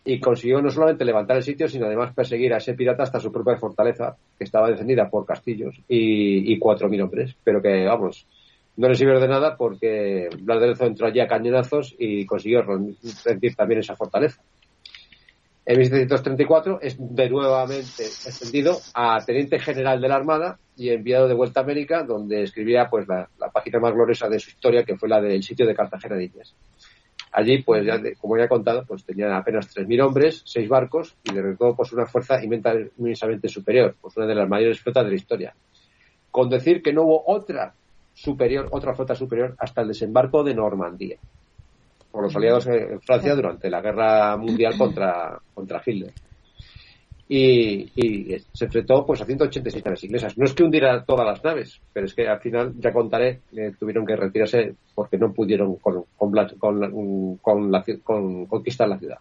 Y 0.06 0.18
consiguió 0.20 0.62
no 0.62 0.70
solamente 0.70 1.04
levantar 1.04 1.36
el 1.36 1.42
sitio, 1.42 1.68
sino 1.68 1.84
además 1.84 2.14
perseguir 2.14 2.54
a 2.54 2.56
ese 2.56 2.72
pirata 2.72 3.02
hasta 3.02 3.20
su 3.20 3.30
propia 3.30 3.58
fortaleza, 3.58 4.16
que 4.38 4.44
estaba 4.44 4.70
defendida 4.70 5.10
por 5.10 5.26
castillos 5.26 5.82
y, 5.86 6.50
y 6.50 6.58
4.000 6.58 7.02
hombres. 7.02 7.36
Pero 7.44 7.60
que, 7.60 7.84
vamos, 7.84 8.26
no 8.78 8.88
le 8.88 8.94
sirvió 8.94 9.20
de 9.20 9.28
nada 9.28 9.54
porque 9.58 10.30
Blas 10.40 10.62
de 10.62 10.68
Lezo 10.68 10.86
entró 10.86 11.08
allí 11.08 11.20
a 11.20 11.28
cañonazos 11.28 11.94
y 11.98 12.24
consiguió 12.24 12.62
rendir 12.62 13.54
también 13.54 13.80
esa 13.80 13.96
fortaleza. 13.96 14.40
En 15.68 15.80
1734 15.80 16.78
es 16.80 16.96
de 16.96 17.28
nuevamente 17.28 18.04
extendido 18.04 18.78
a 18.94 19.18
teniente 19.26 19.58
general 19.58 20.00
de 20.00 20.08
la 20.08 20.14
Armada 20.14 20.60
y 20.76 20.90
enviado 20.90 21.26
de 21.26 21.34
vuelta 21.34 21.58
a 21.58 21.64
América, 21.64 22.04
donde 22.04 22.44
escribía 22.44 22.88
pues 22.88 23.08
la, 23.08 23.28
página 23.52 23.80
más 23.80 23.92
gloriosa 23.92 24.28
de 24.28 24.38
su 24.38 24.50
historia, 24.50 24.84
que 24.84 24.96
fue 24.96 25.08
la 25.08 25.20
del 25.20 25.42
sitio 25.42 25.66
de 25.66 25.74
Cartagena 25.74 26.14
de 26.14 26.24
Indias. 26.26 26.54
Allí, 27.32 27.64
pues 27.64 27.84
ya, 27.84 28.00
como 28.20 28.38
ya 28.38 28.44
he 28.44 28.48
contado, 28.48 28.84
pues 28.86 29.04
tenían 29.04 29.32
apenas 29.32 29.74
3.000 29.74 30.06
hombres, 30.06 30.42
seis 30.44 30.68
barcos 30.68 31.16
y 31.24 31.34
de 31.34 31.56
todo 31.56 31.74
pues 31.74 31.92
una 31.92 32.06
fuerza 32.06 32.40
inmensa- 32.44 32.88
inmensamente 32.96 33.48
superior, 33.48 33.96
pues 34.00 34.16
una 34.16 34.26
de 34.26 34.36
las 34.36 34.48
mayores 34.48 34.80
flotas 34.80 35.04
de 35.04 35.10
la 35.10 35.16
historia. 35.16 35.54
Con 36.30 36.48
decir 36.48 36.80
que 36.80 36.92
no 36.92 37.02
hubo 37.02 37.24
otra 37.26 37.74
superior, 38.14 38.68
otra 38.70 38.94
flota 38.94 39.16
superior 39.16 39.56
hasta 39.58 39.82
el 39.82 39.88
desembarco 39.88 40.44
de 40.44 40.54
Normandía 40.54 41.18
por 42.16 42.24
los 42.24 42.34
aliados 42.34 42.66
en 42.66 42.98
Francia 43.02 43.34
durante 43.34 43.68
la 43.68 43.82
guerra 43.82 44.38
mundial 44.38 44.78
contra, 44.78 45.38
contra 45.52 45.82
Hitler. 45.84 46.14
Y, 47.28 47.90
y 47.94 48.38
se 48.54 48.64
enfrentó 48.64 49.04
pues 49.04 49.20
a 49.20 49.26
186 49.26 49.84
naves 49.84 50.04
inglesas. 50.04 50.38
No 50.38 50.46
es 50.46 50.54
que 50.54 50.62
hundiera 50.62 51.04
todas 51.04 51.26
las 51.26 51.44
naves, 51.44 51.78
pero 51.92 52.06
es 52.06 52.14
que 52.14 52.26
al 52.26 52.40
final, 52.40 52.72
ya 52.78 52.90
contaré, 52.90 53.40
eh, 53.54 53.72
tuvieron 53.78 54.06
que 54.06 54.16
retirarse 54.16 54.76
porque 54.94 55.18
no 55.18 55.34
pudieron 55.34 55.76
con, 55.76 56.04
con, 56.16 56.32
con 56.58 57.36
con 57.36 57.70
la 57.70 57.84
conquistar 58.48 58.88
la 58.88 58.98
ciudad. 58.98 59.18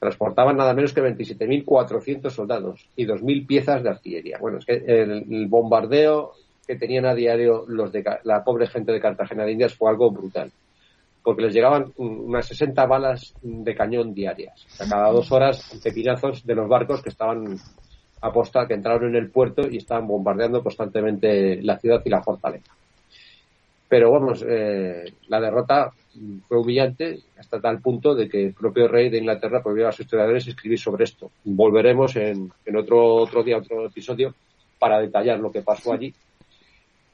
Transportaban 0.00 0.56
nada 0.56 0.74
menos 0.74 0.92
que 0.92 1.00
27.400 1.00 2.30
soldados 2.30 2.88
y 2.96 3.06
2.000 3.06 3.46
piezas 3.46 3.84
de 3.84 3.90
artillería. 3.90 4.38
Bueno, 4.40 4.58
es 4.58 4.64
que 4.64 4.82
el, 4.84 5.32
el 5.32 5.46
bombardeo 5.46 6.32
que 6.66 6.74
tenían 6.74 7.06
a 7.06 7.14
diario 7.14 7.66
los 7.68 7.92
de 7.92 8.04
la 8.24 8.42
pobre 8.42 8.66
gente 8.66 8.90
de 8.90 9.00
Cartagena 9.00 9.44
de 9.44 9.52
Indias 9.52 9.76
fue 9.76 9.90
algo 9.90 10.10
brutal 10.10 10.50
porque 11.28 11.42
les 11.42 11.52
llegaban 11.52 11.92
unas 11.98 12.46
60 12.46 12.86
balas 12.86 13.34
de 13.42 13.74
cañón 13.74 14.14
diarias. 14.14 14.64
O 14.64 14.70
sea, 14.70 14.88
cada 14.88 15.12
dos 15.12 15.30
horas, 15.30 15.78
pepinazos 15.84 16.46
de 16.46 16.54
los 16.54 16.66
barcos 16.66 17.02
que 17.02 17.10
estaban 17.10 17.54
aposta, 18.22 18.66
que 18.66 18.72
entraron 18.72 19.10
en 19.10 19.16
el 19.16 19.28
puerto 19.28 19.68
y 19.70 19.76
estaban 19.76 20.06
bombardeando 20.06 20.62
constantemente 20.62 21.60
la 21.60 21.78
ciudad 21.78 22.00
y 22.02 22.08
la 22.08 22.22
fortaleza. 22.22 22.72
Pero 23.90 24.10
vamos, 24.10 24.42
eh, 24.48 25.04
la 25.26 25.38
derrota 25.38 25.92
fue 26.48 26.60
humillante 26.60 27.18
hasta 27.38 27.60
tal 27.60 27.82
punto 27.82 28.14
de 28.14 28.26
que 28.26 28.46
el 28.46 28.54
propio 28.54 28.88
rey 28.88 29.10
de 29.10 29.18
Inglaterra 29.18 29.62
prohibió 29.62 29.86
a 29.86 29.92
sus 29.92 30.06
historiadores 30.06 30.48
escribir 30.48 30.78
sobre 30.78 31.04
esto. 31.04 31.30
Volveremos 31.44 32.16
en, 32.16 32.50
en 32.64 32.76
otro, 32.78 33.16
otro 33.16 33.42
día, 33.42 33.58
otro 33.58 33.84
episodio, 33.84 34.34
para 34.78 34.98
detallar 34.98 35.40
lo 35.40 35.52
que 35.52 35.60
pasó 35.60 35.92
allí 35.92 36.14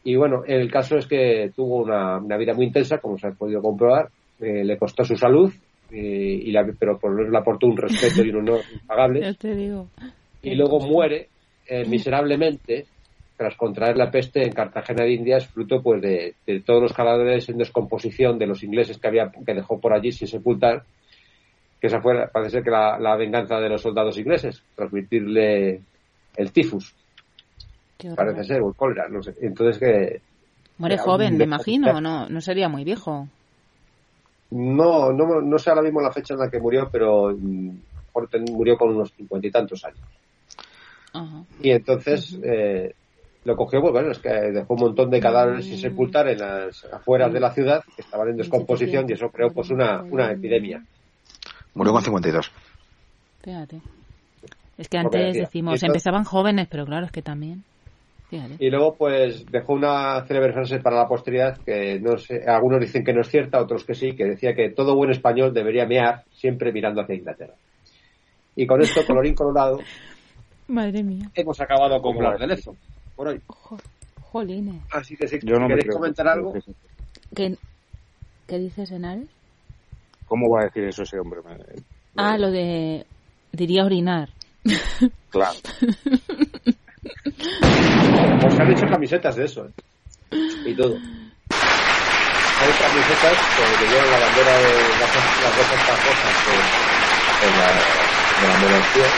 y 0.04 0.16
bueno, 0.16 0.42
el 0.46 0.70
caso 0.70 0.96
es 0.96 1.06
que 1.06 1.50
tuvo 1.56 1.78
una, 1.78 2.18
una 2.18 2.36
vida 2.36 2.52
muy 2.52 2.66
intensa, 2.66 2.98
como 2.98 3.18
se 3.18 3.28
ha 3.28 3.30
podido 3.32 3.62
comprobar. 3.62 4.08
Eh, 4.38 4.64
le 4.64 4.76
costó 4.76 5.04
su 5.04 5.16
salud, 5.16 5.52
eh, 5.90 6.40
y 6.44 6.52
la, 6.52 6.66
pero 6.78 6.98
por 6.98 7.10
lo 7.10 7.16
menos 7.18 7.32
le 7.32 7.38
aportó 7.38 7.66
un 7.66 7.76
respeto 7.76 8.22
y 8.22 8.30
un 8.30 8.36
honor 8.36 8.60
impagables. 8.72 9.38
te 9.38 9.54
digo. 9.54 9.88
Y 10.42 10.54
luego 10.56 10.80
muere 10.80 11.28
eh, 11.66 11.84
miserablemente 11.86 12.84
tras 13.36 13.56
contraer 13.56 13.96
la 13.96 14.10
peste 14.10 14.44
en 14.44 14.52
Cartagena 14.52 15.04
de 15.04 15.12
Indias, 15.12 15.46
fruto 15.46 15.82
pues 15.82 16.02
de, 16.02 16.34
de 16.46 16.60
todos 16.60 16.82
los 16.82 16.92
cadáveres 16.92 17.48
en 17.48 17.58
descomposición 17.58 18.38
de 18.38 18.46
los 18.46 18.62
ingleses 18.62 18.98
que 18.98 19.08
había 19.08 19.30
que 19.44 19.54
dejó 19.54 19.80
por 19.80 19.92
allí 19.92 20.12
sin 20.12 20.28
sepultar. 20.28 20.82
Que 21.80 21.86
esa 21.86 22.00
fue, 22.00 22.28
parece 22.32 22.52
ser 22.52 22.62
que 22.62 22.70
la, 22.70 22.98
la 22.98 23.16
venganza 23.16 23.58
de 23.58 23.68
los 23.68 23.82
soldados 23.82 24.18
ingleses, 24.18 24.62
transmitirle 24.76 25.80
el 26.36 26.52
tifus. 26.52 26.94
Parece 28.16 28.44
ser, 28.44 28.62
o 28.62 28.68
el 28.68 28.74
cólera, 28.74 29.08
no 29.08 29.22
sé. 29.22 29.34
Entonces 29.40 29.78
que 29.78 30.20
Muere 30.78 30.98
joven, 30.98 31.36
me 31.36 31.44
imagino, 31.44 32.00
no, 32.00 32.28
no 32.28 32.40
sería 32.40 32.68
muy 32.68 32.84
viejo. 32.84 33.28
No, 34.50 35.12
no, 35.12 35.40
no 35.40 35.58
sé 35.58 35.70
ahora 35.70 35.82
mismo 35.82 36.00
la 36.00 36.12
fecha 36.12 36.34
en 36.34 36.40
la 36.40 36.50
que 36.50 36.58
murió, 36.58 36.88
pero 36.90 37.32
mm, 37.36 37.70
murió 38.50 38.76
con 38.76 38.90
unos 38.90 39.12
cincuenta 39.12 39.46
y 39.46 39.50
tantos 39.50 39.84
años. 39.84 40.00
Ajá. 41.12 41.44
Y 41.60 41.70
entonces 41.70 42.38
eh, 42.42 42.92
lo 43.44 43.56
cogió, 43.56 43.80
pues 43.80 43.92
bueno, 43.92 44.10
es 44.10 44.18
que 44.18 44.28
dejó 44.28 44.74
un 44.74 44.80
montón 44.80 45.10
de 45.10 45.20
cadáveres 45.20 45.64
sin 45.64 45.78
sepultar 45.78 46.28
en 46.28 46.38
las 46.38 46.84
afueras 46.86 47.32
de 47.32 47.40
la 47.40 47.52
ciudad 47.52 47.84
que 47.94 48.02
estaban 48.02 48.28
en 48.28 48.36
descomposición 48.36 49.06
y 49.08 49.12
eso 49.12 49.28
creó 49.30 49.50
pues 49.50 49.70
una, 49.70 50.02
una 50.02 50.32
epidemia. 50.32 50.82
Murió 51.74 51.92
con 51.92 52.02
52. 52.02 52.50
Fíjate. 53.42 53.80
Es 54.76 54.88
que 54.88 54.98
antes 54.98 55.34
decimos, 55.34 55.80
empezaban 55.84 56.24
jóvenes, 56.24 56.66
pero 56.68 56.84
claro, 56.84 57.06
es 57.06 57.12
que 57.12 57.22
también. 57.22 57.62
Fíjate. 58.34 58.56
Y 58.58 58.70
luego 58.70 58.94
pues 58.96 59.46
dejó 59.46 59.74
una 59.74 60.24
célebre 60.26 60.52
frase 60.52 60.80
para 60.80 60.96
la 60.96 61.06
posteridad 61.08 61.56
que 61.58 62.00
no 62.00 62.16
sé, 62.18 62.42
algunos 62.46 62.80
dicen 62.80 63.04
que 63.04 63.12
no 63.12 63.20
es 63.20 63.28
cierta, 63.28 63.60
otros 63.60 63.84
que 63.84 63.94
sí, 63.94 64.16
que 64.16 64.24
decía 64.24 64.54
que 64.54 64.70
todo 64.70 64.96
buen 64.96 65.10
español 65.10 65.54
debería 65.54 65.86
mear 65.86 66.24
siempre 66.32 66.72
mirando 66.72 67.00
hacia 67.02 67.14
Inglaterra. 67.14 67.54
Y 68.56 68.66
con 68.66 68.80
esto, 68.82 69.00
colorín 69.06 69.34
colorado, 69.34 69.78
Madre 70.66 71.02
mía. 71.02 71.30
hemos 71.34 71.60
acabado 71.60 72.00
con 72.02 72.16
hablar 72.16 72.38
de 72.38 72.46
Lezo 72.48 72.74
por 73.14 73.28
hoy. 73.28 73.40
Jolines. 74.20 74.82
Así 74.90 75.16
que 75.16 75.28
si 75.28 75.38
Yo 75.44 75.54
no 75.54 75.62
me 75.62 75.68
queréis 75.68 75.84
creo. 75.86 75.96
comentar 75.98 76.26
algo, 76.26 76.54
¿Qué, 77.36 77.56
qué 78.48 78.58
dices, 78.58 78.90
Enares? 78.90 79.28
¿Cómo 80.26 80.48
va 80.50 80.62
a 80.62 80.64
decir 80.64 80.84
eso 80.84 81.02
ese 81.02 81.20
hombre? 81.20 81.40
Ah, 82.16 82.36
lo 82.38 82.50
de... 82.50 83.06
Diría 83.52 83.84
orinar. 83.84 84.30
Claro. 85.30 85.54
Pues 88.40 88.60
han 88.60 88.72
hecho 88.72 88.86
camisetas 88.86 89.36
de 89.36 89.44
eso. 89.44 89.66
¿eh? 89.66 89.70
Y 90.66 90.74
todo. 90.74 90.94
Hay 92.60 92.70
camisetas 92.80 93.36
que, 93.56 93.84
que 93.84 93.90
llevan 93.90 94.10
la 94.10 94.18
bandera 94.20 94.58
de 94.58 94.64
las, 95.00 95.14
dos 95.56 95.68
de, 96.46 97.46
de 97.46 97.52
la, 97.58 97.66
de 98.40 98.48
la 98.48 98.58
monarquía. 98.60 99.08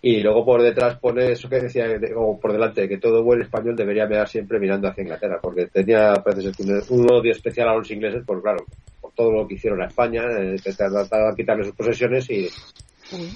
Y 0.00 0.20
luego 0.20 0.44
por 0.44 0.62
detrás 0.62 0.96
pone 0.98 1.32
eso 1.32 1.48
que 1.48 1.58
decía, 1.60 1.88
de- 1.88 2.14
o 2.14 2.38
por 2.38 2.52
delante, 2.52 2.88
que 2.88 2.98
todo 2.98 3.24
buen 3.24 3.42
español 3.42 3.74
debería 3.74 4.06
mirar 4.06 4.28
siempre 4.28 4.60
mirando 4.60 4.86
hacia 4.88 5.02
Inglaterra, 5.02 5.40
porque 5.42 5.66
tenía 5.66 6.14
parece 6.24 6.52
ser, 6.52 6.82
un, 6.90 7.10
odio 7.10 7.32
especial 7.32 7.68
a 7.68 7.74
los 7.74 7.90
ingleses, 7.90 8.24
por 8.24 8.40
claro, 8.40 8.64
por 9.00 9.12
todo 9.12 9.32
lo 9.32 9.48
que 9.48 9.54
hicieron 9.54 9.82
a 9.82 9.86
España, 9.86 10.22
eh, 10.38 10.56
que 10.62 10.72
trataban 10.72 11.30
de 11.30 11.36
quitarle 11.36 11.64
sus 11.64 11.74
posesiones 11.74 12.30
y, 12.30 12.48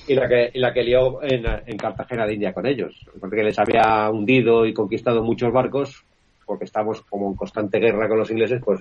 y 0.06 0.14
la 0.14 0.28
que 0.28 0.50
y 0.52 0.58
la 0.58 0.72
que 0.72 0.82
lió 0.82 1.22
en, 1.22 1.44
en 1.46 1.78
Cartagena 1.78 2.26
de 2.26 2.34
India 2.34 2.52
con 2.52 2.66
ellos 2.66 3.04
porque 3.20 3.42
les 3.42 3.58
había 3.58 4.10
hundido 4.10 4.66
y 4.66 4.74
conquistado 4.74 5.22
muchos 5.22 5.52
barcos 5.52 6.04
porque 6.44 6.64
estamos 6.64 7.02
como 7.02 7.28
en 7.30 7.34
constante 7.36 7.78
guerra 7.78 8.08
con 8.08 8.18
los 8.18 8.30
ingleses 8.30 8.60
pues 8.64 8.80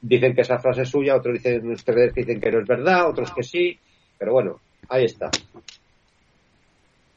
dicen 0.00 0.34
que 0.34 0.40
esa 0.40 0.58
frase 0.58 0.82
es 0.82 0.88
suya 0.88 1.16
otros 1.16 1.34
dicen 1.34 1.70
ustedes 1.70 2.12
que 2.12 2.22
dicen 2.22 2.40
que 2.40 2.50
no 2.50 2.60
es 2.60 2.66
verdad 2.66 3.08
otros 3.08 3.30
que 3.34 3.42
sí 3.42 3.78
pero 4.18 4.32
bueno 4.32 4.60
ahí 4.88 5.04
está 5.04 5.30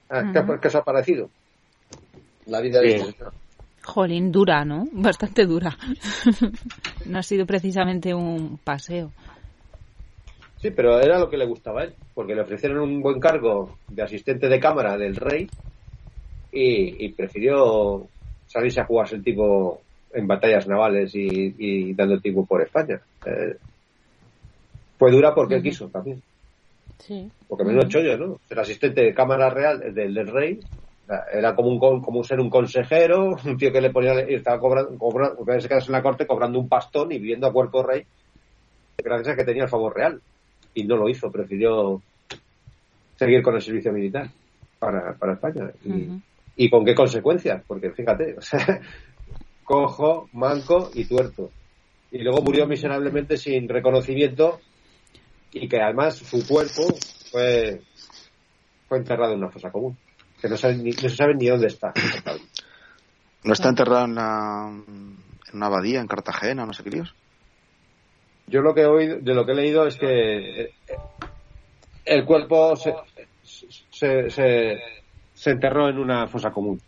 Ah, 0.10 0.30
¿qué, 0.32 0.40
Ujú. 0.40 0.60
qué 0.60 0.68
os 0.68 0.76
ha 0.76 0.84
parecido? 0.84 1.30
la 2.46 2.60
vida 2.62 2.82
de 2.82 2.96
estos- 2.98 3.16
Jolín, 3.84 4.32
dura, 4.32 4.64
¿no? 4.64 4.86
Bastante 4.94 5.46
dura. 5.46 5.76
no 7.06 7.18
ha 7.18 7.24
sido 7.24 7.46
precisamente 7.46 8.14
un 8.14 8.60
paseo. 8.64 9.12
Sí, 10.64 10.72
pero 10.72 10.98
era 11.02 11.20
lo 11.20 11.30
que 11.30 11.36
le 11.36 11.46
gustaba 11.46 11.82
a 11.82 11.84
él, 11.84 11.96
porque 12.14 12.34
le 12.34 12.42
ofrecieron 12.42 12.80
un 12.80 13.02
buen 13.02 13.20
cargo 13.20 13.80
de 13.90 14.02
asistente 14.02 14.48
de 14.48 14.62
cámara 14.62 14.98
del 14.98 15.18
rey 15.18 15.50
y, 16.54 17.06
y 17.06 17.10
prefirió 17.10 18.08
salirse 18.46 18.80
a 18.80 18.86
jugarse 18.86 19.18
el 19.18 19.24
tipo 19.26 19.82
en 20.14 20.26
batallas 20.26 20.66
navales 20.66 21.14
y, 21.16 21.54
y 21.58 21.94
dando 21.94 22.14
el 22.14 22.22
tipo 22.22 22.46
por 22.46 22.62
España. 22.62 23.02
Eh, 23.26 23.58
fue 24.98 25.12
dura 25.12 25.36
porque 25.36 25.56
él 25.56 25.60
Ujú. 25.60 25.70
quiso 25.70 25.90
también, 25.90 26.24
Sí. 27.00 27.30
porque 27.46 27.66
menos 27.66 27.90
chollo, 27.90 28.18
¿no? 28.18 28.38
Ser 28.48 28.60
asistente 28.60 29.02
de 29.04 29.14
cámara 29.14 29.50
real 29.50 29.94
del, 29.94 30.14
del 30.14 30.28
rey 30.28 30.60
era- 31.34 31.56
como 31.58 31.72
un 31.72 32.02
como 32.02 32.24
ser 32.24 32.40
un 32.40 32.50
consejero, 32.50 33.36
un 33.46 33.58
tío 33.58 33.70
que 33.74 33.82
le 33.82 33.90
ponía 33.90 34.14
y 34.32 34.36
estaba 34.36 34.62
cobrando, 34.62 34.98
cobrando 34.98 35.46
en 35.46 35.92
la 35.92 36.02
corte 36.02 36.26
cobrando 36.26 36.58
un 36.58 36.70
pastón 36.70 37.12
y 37.12 37.20
viviendo 37.20 37.48
a 37.48 37.52
cuerpo 37.52 37.84
rey 37.84 38.06
gracias 39.04 39.34
a 39.34 39.36
que 39.36 39.44
tenía 39.44 39.64
el 39.64 39.70
favor 39.70 39.94
real 39.94 40.22
y 40.74 40.84
no 40.86 40.96
lo 40.98 41.10
hizo, 41.10 41.32
prefirió 41.32 42.02
seguir 43.18 43.42
con 43.44 43.56
el 43.56 43.62
servicio 43.62 43.92
militar 43.94 44.30
para, 44.80 45.14
para 45.16 45.34
España. 45.34 45.72
Y. 45.86 45.90
¿Y 46.56 46.70
con 46.70 46.86
qué 46.86 46.94
consecuencias? 46.94 47.64
Porque 47.66 47.90
fíjate, 47.92 48.36
o 48.38 48.42
sea, 48.42 48.80
cojo, 49.64 50.30
manco 50.34 50.92
y 50.94 51.06
tuerto. 51.06 51.50
Y 52.12 52.20
luego 52.20 52.44
murió 52.44 52.68
miserablemente 52.68 53.38
sin 53.38 53.68
reconocimiento 53.68 54.60
y 55.52 55.68
que 55.68 55.82
además 55.82 56.16
su 56.16 56.46
cuerpo 56.48 56.84
fue, 57.32 57.82
fue 58.88 58.98
enterrado 59.00 59.34
en 59.34 59.40
una 59.40 59.50
fosa 59.50 59.72
común. 59.72 59.98
Que 60.40 60.48
no, 60.48 60.58
saben 60.58 60.84
ni- 60.84 60.92
no 60.92 61.10
se 61.10 61.16
sabe 61.16 61.34
ni 61.36 61.48
dónde 61.48 61.68
está. 61.68 61.92
¿No 63.44 63.54
está 63.54 63.70
enterrado 63.70 64.06
en, 64.06 64.16
la, 64.16 64.70
en 64.88 65.18
una 65.54 65.66
abadía 65.66 66.02
en 66.02 66.08
Cartagena, 66.08 66.66
no 66.66 66.74
sé 66.74 66.84
qué 66.84 66.92
líos? 66.92 67.16
Yo 68.48 68.62
lo 68.62 68.74
que 68.74 68.82
he 68.82 68.86
oído, 68.86 69.18
de 69.20 69.34
lo 69.34 69.46
que 69.46 69.52
he 69.54 69.56
leído 69.56 69.88
es 69.88 69.96
que 69.98 70.62
eh, 70.62 70.74
el 72.06 72.26
cuerpo 72.26 72.76
se, 72.76 72.94
se, 73.92 74.30
se, 74.30 74.80
se 75.34 75.50
enterró 75.52 75.90
en 75.90 75.98
una 75.98 76.28
fosa 76.28 76.52
común. 76.52 76.82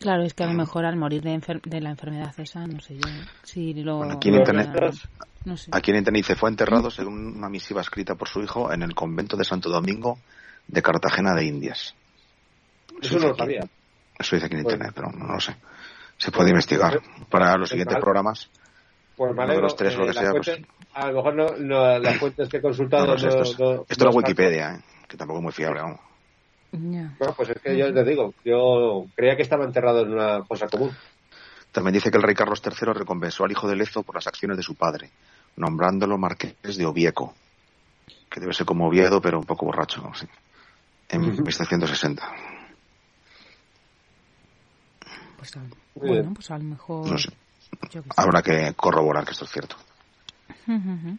Claro, 0.00 0.22
es 0.24 0.34
que 0.34 0.42
a 0.44 0.48
lo 0.48 0.54
mejor 0.54 0.84
al 0.84 0.96
morir 0.96 1.22
de, 1.22 1.34
enfer- 1.34 1.62
de 1.62 1.80
la 1.80 1.90
enfermedad 1.90 2.34
esa, 2.38 2.66
no 2.66 2.80
sé 2.80 2.96
yo. 2.96 3.08
Si 3.42 3.72
lo. 3.74 3.98
Bueno, 3.98 4.14
aquí 4.14 4.28
en 4.28 4.34
lo- 4.34 4.40
internet- 4.40 5.08
No 5.44 5.56
sé. 5.56 5.70
Aquí 5.72 5.90
en 5.92 5.98
Internet 5.98 6.22
dice, 6.24 6.36
fue 6.36 6.50
enterrado 6.50 6.90
según 6.90 7.36
una 7.36 7.48
misiva 7.48 7.80
escrita 7.80 8.14
por 8.14 8.28
su 8.28 8.42
hijo 8.42 8.72
en 8.72 8.82
el 8.82 8.94
convento 8.94 9.36
de 9.36 9.44
Santo 9.44 9.68
Domingo 9.70 10.18
de 10.68 10.82
Cartagena 10.82 11.34
de 11.34 11.44
Indias. 11.44 11.94
Eso 13.00 13.18
no 13.18 13.28
lo 13.28 13.36
sabía. 13.36 13.60
Eso 14.18 14.36
dice 14.36 14.46
aquí 14.46 14.56
en 14.56 14.62
Bueno. 14.62 14.76
Internet, 14.84 14.92
pero 14.94 15.10
no 15.12 15.32
lo 15.34 15.40
sé. 15.40 15.54
Se 16.18 16.30
puede 16.32 16.50
investigar. 16.50 17.00
Para 17.30 17.56
los 17.56 17.68
siguientes 17.68 17.98
programas, 17.98 18.48
Pues 19.16 19.30
me 19.30 19.34
Uno 19.34 19.42
de 19.42 19.42
alegro. 19.44 19.62
los 19.62 19.76
tres, 19.76 19.96
lo 19.96 20.06
que 20.06 20.12
sea, 20.12 20.30
pues- 20.32 20.46
fuentes- 20.46 20.66
A 20.94 21.08
lo 21.08 21.14
mejor 21.16 21.34
no, 21.34 21.46
no- 21.58 21.98
las 21.98 22.16
fuentes 22.18 22.48
que 22.48 22.56
he 22.58 22.62
consultado 22.62 23.06
no 23.06 23.12
no- 23.16 23.16
esto 23.16 23.42
es, 23.42 23.50
esto 23.90 24.04
no 24.04 24.10
es 24.10 24.16
Wikipedia, 24.16 24.74
¿eh? 24.76 24.80
que 25.08 25.16
tampoco 25.16 25.38
es 25.40 25.42
muy 25.44 25.52
fiable. 25.52 25.80
vamos. 25.80 26.00
Ya. 26.72 27.14
Bueno, 27.18 27.34
pues 27.36 27.50
es 27.50 27.60
que 27.62 27.76
yo 27.76 27.92
te 27.94 28.04
digo, 28.04 28.34
yo 28.44 29.06
creía 29.14 29.36
que 29.36 29.42
estaba 29.42 29.64
enterrado 29.64 30.00
en 30.02 30.12
una 30.12 30.44
fosa 30.44 30.66
común. 30.68 30.90
También 31.72 31.94
dice 31.94 32.10
que 32.10 32.16
el 32.16 32.22
rey 32.22 32.34
Carlos 32.34 32.62
III 32.64 32.92
recompensó 32.92 33.44
al 33.44 33.50
hijo 33.52 33.68
de 33.68 33.76
Lezo 33.76 34.02
por 34.04 34.14
las 34.16 34.26
acciones 34.26 34.56
de 34.56 34.62
su 34.62 34.74
padre, 34.76 35.10
nombrándolo 35.56 36.18
marqués 36.18 36.76
de 36.76 36.86
Ovieco, 36.86 37.34
que 38.30 38.40
debe 38.40 38.52
ser 38.52 38.66
como 38.66 38.86
Oviedo, 38.88 39.20
pero 39.20 39.38
un 39.38 39.44
poco 39.46 39.66
borracho, 39.66 40.00
¿no? 40.02 40.14
Sí. 40.14 40.26
en 41.10 41.20
1760. 41.20 42.22
Pues 45.36 45.52
bueno, 45.94 46.32
pues 46.34 46.50
a 46.50 46.58
lo 46.58 46.64
mejor. 46.64 47.10
No 47.10 47.18
sé. 47.18 47.30
Habrá 48.16 48.42
que 48.42 48.72
corroborar 48.74 49.24
que 49.24 49.32
esto 49.32 49.44
es 49.44 49.50
cierto. 49.50 49.76
Ujú. 50.66 51.18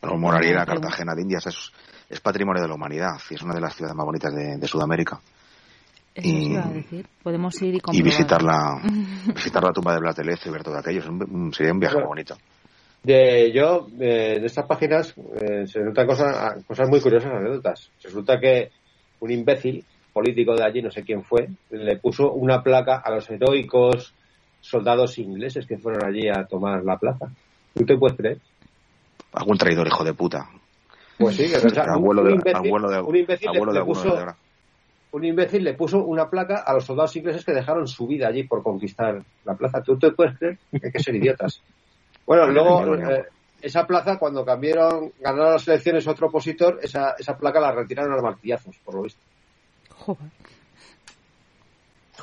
Pero 0.00 0.16
moraría 0.16 0.64
Bueno, 0.64 0.66
Cartagena 0.80 1.14
de 1.14 1.22
Indias 1.22 1.46
es, 1.46 1.72
es 2.08 2.20
patrimonio 2.20 2.62
de 2.62 2.68
la 2.68 2.74
humanidad 2.74 3.16
y 3.30 3.34
es 3.34 3.42
una 3.42 3.54
de 3.54 3.60
las 3.60 3.74
ciudades 3.74 3.96
más 3.96 4.06
bonitas 4.06 4.34
de, 4.34 4.56
de 4.56 4.66
Sudamérica. 4.68 5.20
Eso 6.14 6.28
Y- 6.28 6.36
os 6.46 6.50
iba 6.52 6.64
a 6.64 6.68
decir. 6.70 7.06
Podemos 7.22 7.62
ir 7.62 7.80
y 7.92 8.02
visitar 8.02 8.42
la, 8.42 8.80
visitar 9.34 9.62
la 9.62 9.72
tumba 9.72 9.94
de 9.94 10.00
Blas 10.00 10.16
de 10.16 10.24
Lezo 10.24 10.48
y 10.48 10.52
ver 10.52 10.62
todo 10.62 10.78
aquello. 10.78 11.00
Es 11.00 11.06
un- 11.08 11.22
un- 11.30 11.52
sería 11.52 11.72
un 11.72 11.80
viaje 11.80 11.94
Bueno. 11.96 12.08
bonito. 12.08 12.36
De, 13.02 13.50
yo, 13.52 13.86
eh, 13.98 14.34
en 14.36 14.44
estas 14.44 14.66
páginas 14.66 15.14
eh, 15.40 15.66
se 15.66 15.80
notan 15.80 16.06
cosas, 16.06 16.62
cosas 16.66 16.88
muy 16.88 17.00
curiosas, 17.00 17.32
anécdotas. 17.32 17.90
Resulta 18.02 18.38
que 18.38 18.70
un 19.20 19.30
imbécil 19.30 19.84
político 20.12 20.54
de 20.54 20.64
allí, 20.64 20.82
no 20.82 20.90
sé 20.90 21.02
quién 21.02 21.22
fue, 21.24 21.48
le 21.70 21.96
puso 21.98 22.30
una 22.32 22.62
placa 22.62 23.00
a 23.02 23.10
los 23.10 23.30
heroicos 23.30 24.12
soldados 24.60 25.18
ingleses 25.18 25.66
que 25.66 25.78
fueron 25.78 26.04
allí 26.06 26.28
a 26.28 26.44
tomar 26.44 26.82
la 26.84 26.96
plaza. 26.98 27.26
¿Tú 27.74 27.84
te 27.84 27.96
puedes 27.96 28.16
creer? 28.16 28.38
Algún 29.32 29.56
traidor, 29.58 29.86
hijo 29.86 30.04
de 30.04 30.14
puta. 30.14 30.48
Pues 31.18 31.36
sí, 31.36 31.48
que 31.50 31.56
o 31.56 31.70
sea, 31.70 31.84
un- 31.84 31.90
abuelo, 31.90 32.22
un 32.22 32.28
de, 32.28 32.34
imbécil- 32.36 32.56
abuelo 32.66 32.90
de, 32.90 33.00
un 33.00 33.16
imbécil 33.16 33.50
le- 33.52 33.58
abuelo 33.58 33.84
puso- 33.84 34.16
de 34.16 34.32
un 35.12 35.24
imbécil 35.24 35.64
le 35.64 35.74
puso 35.74 36.04
una 36.04 36.30
placa 36.30 36.58
a 36.66 36.72
los 36.72 36.84
soldados 36.84 37.14
ingleses 37.16 37.44
que 37.44 37.52
dejaron 37.52 37.86
su 37.88 38.06
vida 38.06 38.28
allí 38.28 38.44
por 38.44 38.62
conquistar 38.62 39.20
la 39.44 39.54
plaza. 39.54 39.82
¿Tú 39.82 39.98
te 39.98 40.12
puedes 40.12 40.38
creer? 40.38 40.58
Hay 40.72 40.90
que 40.92 40.98
ser 41.00 41.14
idiotas. 41.16 41.60
Bueno, 42.26 42.46
luego, 42.46 42.94
eh, 43.10 43.24
esa 43.60 43.84
plaza, 43.88 44.16
cuando 44.16 44.44
cambiaron, 44.44 45.10
ganaron 45.18 45.54
las 45.54 45.66
elecciones 45.66 46.06
otro 46.06 46.28
opositor, 46.28 46.78
esa, 46.80 47.16
esa 47.18 47.36
placa 47.36 47.58
la 47.58 47.72
retiraron 47.72 48.12
a 48.12 48.14
los 48.16 48.22
martillazos, 48.22 48.76
por 48.84 48.94
lo 48.94 49.02
visto. 49.02 49.20
Joder. 49.98 50.28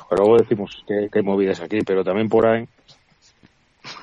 Pero 0.08 0.24
luego 0.24 0.38
decimos 0.42 0.84
que, 0.86 1.08
que 1.12 1.18
hay 1.18 1.24
movidas 1.24 1.60
aquí, 1.60 1.78
pero 1.86 2.02
también 2.04 2.28
por 2.28 2.46
ahí. 2.46 2.64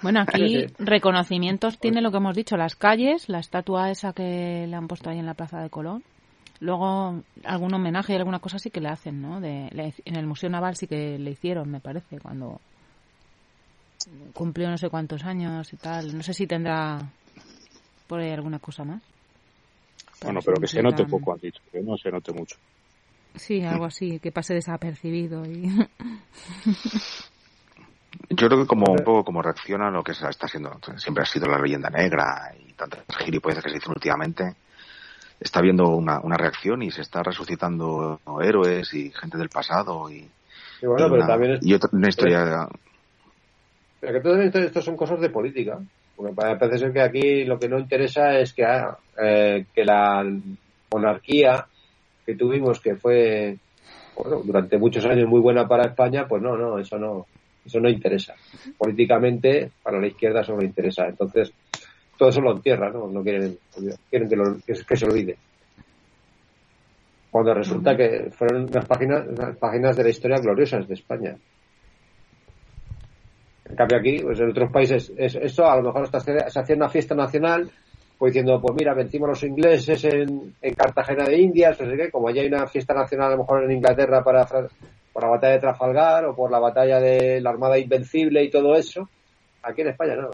Bueno, 0.01 0.21
aquí 0.21 0.65
reconocimientos 0.79 1.77
tiene 1.79 2.01
lo 2.01 2.11
que 2.11 2.17
hemos 2.17 2.35
dicho, 2.35 2.57
las 2.57 2.75
calles, 2.75 3.29
la 3.29 3.39
estatua 3.39 3.91
esa 3.91 4.13
que 4.13 4.65
le 4.67 4.75
han 4.75 4.87
puesto 4.87 5.09
ahí 5.09 5.19
en 5.19 5.25
la 5.25 5.33
Plaza 5.33 5.61
de 5.61 5.69
Colón. 5.69 6.03
Luego, 6.59 7.21
algún 7.43 7.73
homenaje 7.73 8.13
y 8.13 8.15
alguna 8.15 8.39
cosa 8.39 8.59
sí 8.59 8.69
que 8.69 8.79
le 8.81 8.89
hacen, 8.89 9.21
¿no? 9.21 9.41
De, 9.41 9.69
le- 9.73 9.93
en 10.05 10.15
el 10.15 10.25
Museo 10.25 10.49
Naval 10.49 10.75
sí 10.75 10.87
que 10.87 11.19
le 11.19 11.31
hicieron, 11.31 11.69
me 11.69 11.79
parece, 11.81 12.17
cuando... 12.19 12.59
cumplió 14.33 14.69
no 14.69 14.77
sé 14.77 14.89
cuántos 14.89 15.23
años 15.25 15.71
y 15.73 15.77
tal. 15.77 16.15
No 16.15 16.23
sé 16.23 16.33
si 16.33 16.47
tendrá 16.47 16.99
por 18.07 18.19
ahí 18.19 18.31
alguna 18.31 18.59
cosa 18.59 18.83
más. 18.83 19.01
Bueno, 20.23 20.39
pero 20.45 20.59
que 20.61 20.67
se 20.67 20.81
note 20.81 21.03
tan- 21.03 21.09
poco, 21.11 21.33
han 21.33 21.39
dicho, 21.39 21.59
que 21.71 21.81
no 21.81 21.97
se 21.97 22.09
note 22.09 22.31
mucho. 22.31 22.55
Sí, 23.37 23.61
algo 23.63 23.85
así, 23.85 24.19
que 24.19 24.31
pase 24.31 24.53
desapercibido. 24.53 25.45
Y... 25.45 25.67
Yo 28.29 28.47
creo 28.47 28.61
que 28.61 28.67
como 28.67 28.91
un 28.91 29.03
poco 29.03 29.23
como 29.23 29.41
reacciona 29.41 29.87
a 29.87 29.91
lo 29.91 30.03
que 30.03 30.13
se 30.13 30.27
está 30.27 30.47
siendo, 30.47 30.79
siempre 30.97 31.23
ha 31.23 31.25
sido 31.25 31.47
la 31.47 31.59
leyenda 31.59 31.89
negra 31.89 32.53
y 32.59 32.73
tantas 32.73 33.03
gilipollas 33.19 33.63
que 33.63 33.69
se 33.69 33.75
dicen 33.75 33.91
últimamente, 33.95 34.55
está 35.39 35.59
habiendo 35.59 35.89
una, 35.89 36.19
una 36.21 36.37
reacción 36.37 36.81
y 36.81 36.91
se 36.91 37.01
está 37.01 37.21
resucitando 37.23 38.19
héroes 38.41 38.93
y 38.93 39.11
gente 39.11 39.37
del 39.37 39.49
pasado 39.49 40.09
y, 40.09 40.27
Y 40.81 40.85
bueno, 40.85 41.07
y 41.07 41.09
pero 41.09 41.15
una, 41.23 41.27
también 41.27 41.51
es, 41.53 41.65
y 41.65 41.73
otra- 41.73 41.89
una 41.91 42.09
historia 42.09 42.67
pero 43.99 44.13
que 44.13 44.19
todo 44.21 44.41
esto, 44.41 44.59
esto 44.59 44.81
son 44.81 44.95
cosas 44.97 45.19
de 45.19 45.29
política. 45.29 45.79
Porque 46.15 46.33
pa- 46.33 46.57
parece 46.59 46.77
ser 46.79 46.93
que 46.93 47.01
aquí 47.01 47.43
lo 47.43 47.57
que 47.59 47.67
no 47.67 47.79
interesa 47.79 48.37
es 48.37 48.53
que, 48.53 48.63
ah, 48.63 48.97
eh, 49.21 49.65
que 49.73 49.83
la 49.83 50.23
monarquía 50.93 51.65
que 52.25 52.35
tuvimos, 52.35 52.79
que 52.79 52.95
fue 52.95 53.57
bueno, 54.15 54.41
durante 54.43 54.77
muchos 54.77 55.05
años 55.05 55.27
muy 55.27 55.41
buena 55.41 55.67
para 55.67 55.87
España, 55.87 56.25
pues 56.27 56.41
no, 56.41 56.55
no, 56.57 56.79
eso 56.79 56.97
no, 56.97 57.27
eso 57.65 57.79
no 57.79 57.89
interesa. 57.89 58.33
Políticamente, 58.77 59.71
para 59.81 59.99
la 59.99 60.07
izquierda 60.07 60.41
eso 60.41 60.55
no 60.55 60.63
interesa. 60.63 61.07
Entonces, 61.07 61.51
todo 62.17 62.29
eso 62.29 62.41
lo 62.41 62.53
entierra, 62.53 62.89
¿no? 62.91 63.07
No 63.07 63.21
quieren, 63.23 63.57
quieren 64.09 64.29
que, 64.29 64.35
lo- 64.35 64.57
que, 64.65 64.95
se 64.95 65.05
olvide. 65.05 65.37
Cuando 67.29 67.53
resulta 67.53 67.97
que 67.97 68.29
fueron 68.31 68.63
unas 68.69 68.85
páginas, 68.85 69.27
unas 69.27 69.57
páginas 69.57 69.97
de 69.97 70.03
la 70.03 70.09
historia 70.09 70.37
gloriosas 70.37 70.87
de 70.87 70.93
España. 70.93 71.35
En 73.65 73.75
cambio 73.75 73.97
aquí, 73.97 74.19
pues 74.19 74.39
en 74.39 74.49
otros 74.51 74.71
países, 74.71 75.11
es- 75.17 75.35
esto 75.35 75.65
a 75.69 75.75
lo 75.77 75.83
mejor 75.83 76.03
hasta 76.03 76.19
se, 76.21 76.49
se 76.49 76.59
hacía 76.59 76.75
una 76.75 76.87
fiesta 76.87 77.15
nacional, 77.15 77.69
pues 78.17 78.33
diciendo, 78.33 78.61
pues 78.61 78.75
mira, 78.77 78.93
vencimos 78.93 79.29
los 79.29 79.43
ingleses 79.43 80.03
en, 80.05 80.55
en 80.61 80.73
Cartagena 80.73 81.25
de 81.25 81.37
Indias, 81.37 81.79
no 81.79 81.89
sé 81.89 81.97
qué, 81.97 82.11
como 82.11 82.29
allá 82.29 82.41
hay 82.41 82.47
una 82.47 82.67
fiesta 82.67 82.93
nacional 82.93 83.27
a 83.27 83.31
lo 83.31 83.39
mejor 83.39 83.63
en 83.63 83.71
Inglaterra 83.71 84.23
para, 84.23 84.45
por 84.45 85.23
la 85.23 85.29
batalla 85.29 85.53
de 85.53 85.59
Trafalgar 85.59 86.25
o 86.25 86.35
por 86.35 86.51
la 86.51 86.59
batalla 86.59 86.99
de 86.99 87.41
la 87.41 87.49
Armada 87.49 87.77
Invencible 87.77 88.43
y 88.43 88.49
todo 88.49 88.75
eso, 88.75 89.09
aquí 89.63 89.81
en 89.81 89.89
España 89.89 90.15
no. 90.15 90.29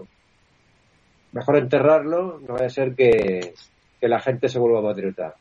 Mejor 1.32 1.58
enterrarlo, 1.58 2.40
no 2.46 2.54
vaya 2.54 2.66
a 2.66 2.70
ser 2.70 2.94
que, 2.94 3.54
que 4.00 4.08
la 4.08 4.20
gente 4.20 4.50
se 4.50 4.60
vuelva 4.60 4.82
patriota. 4.82 5.36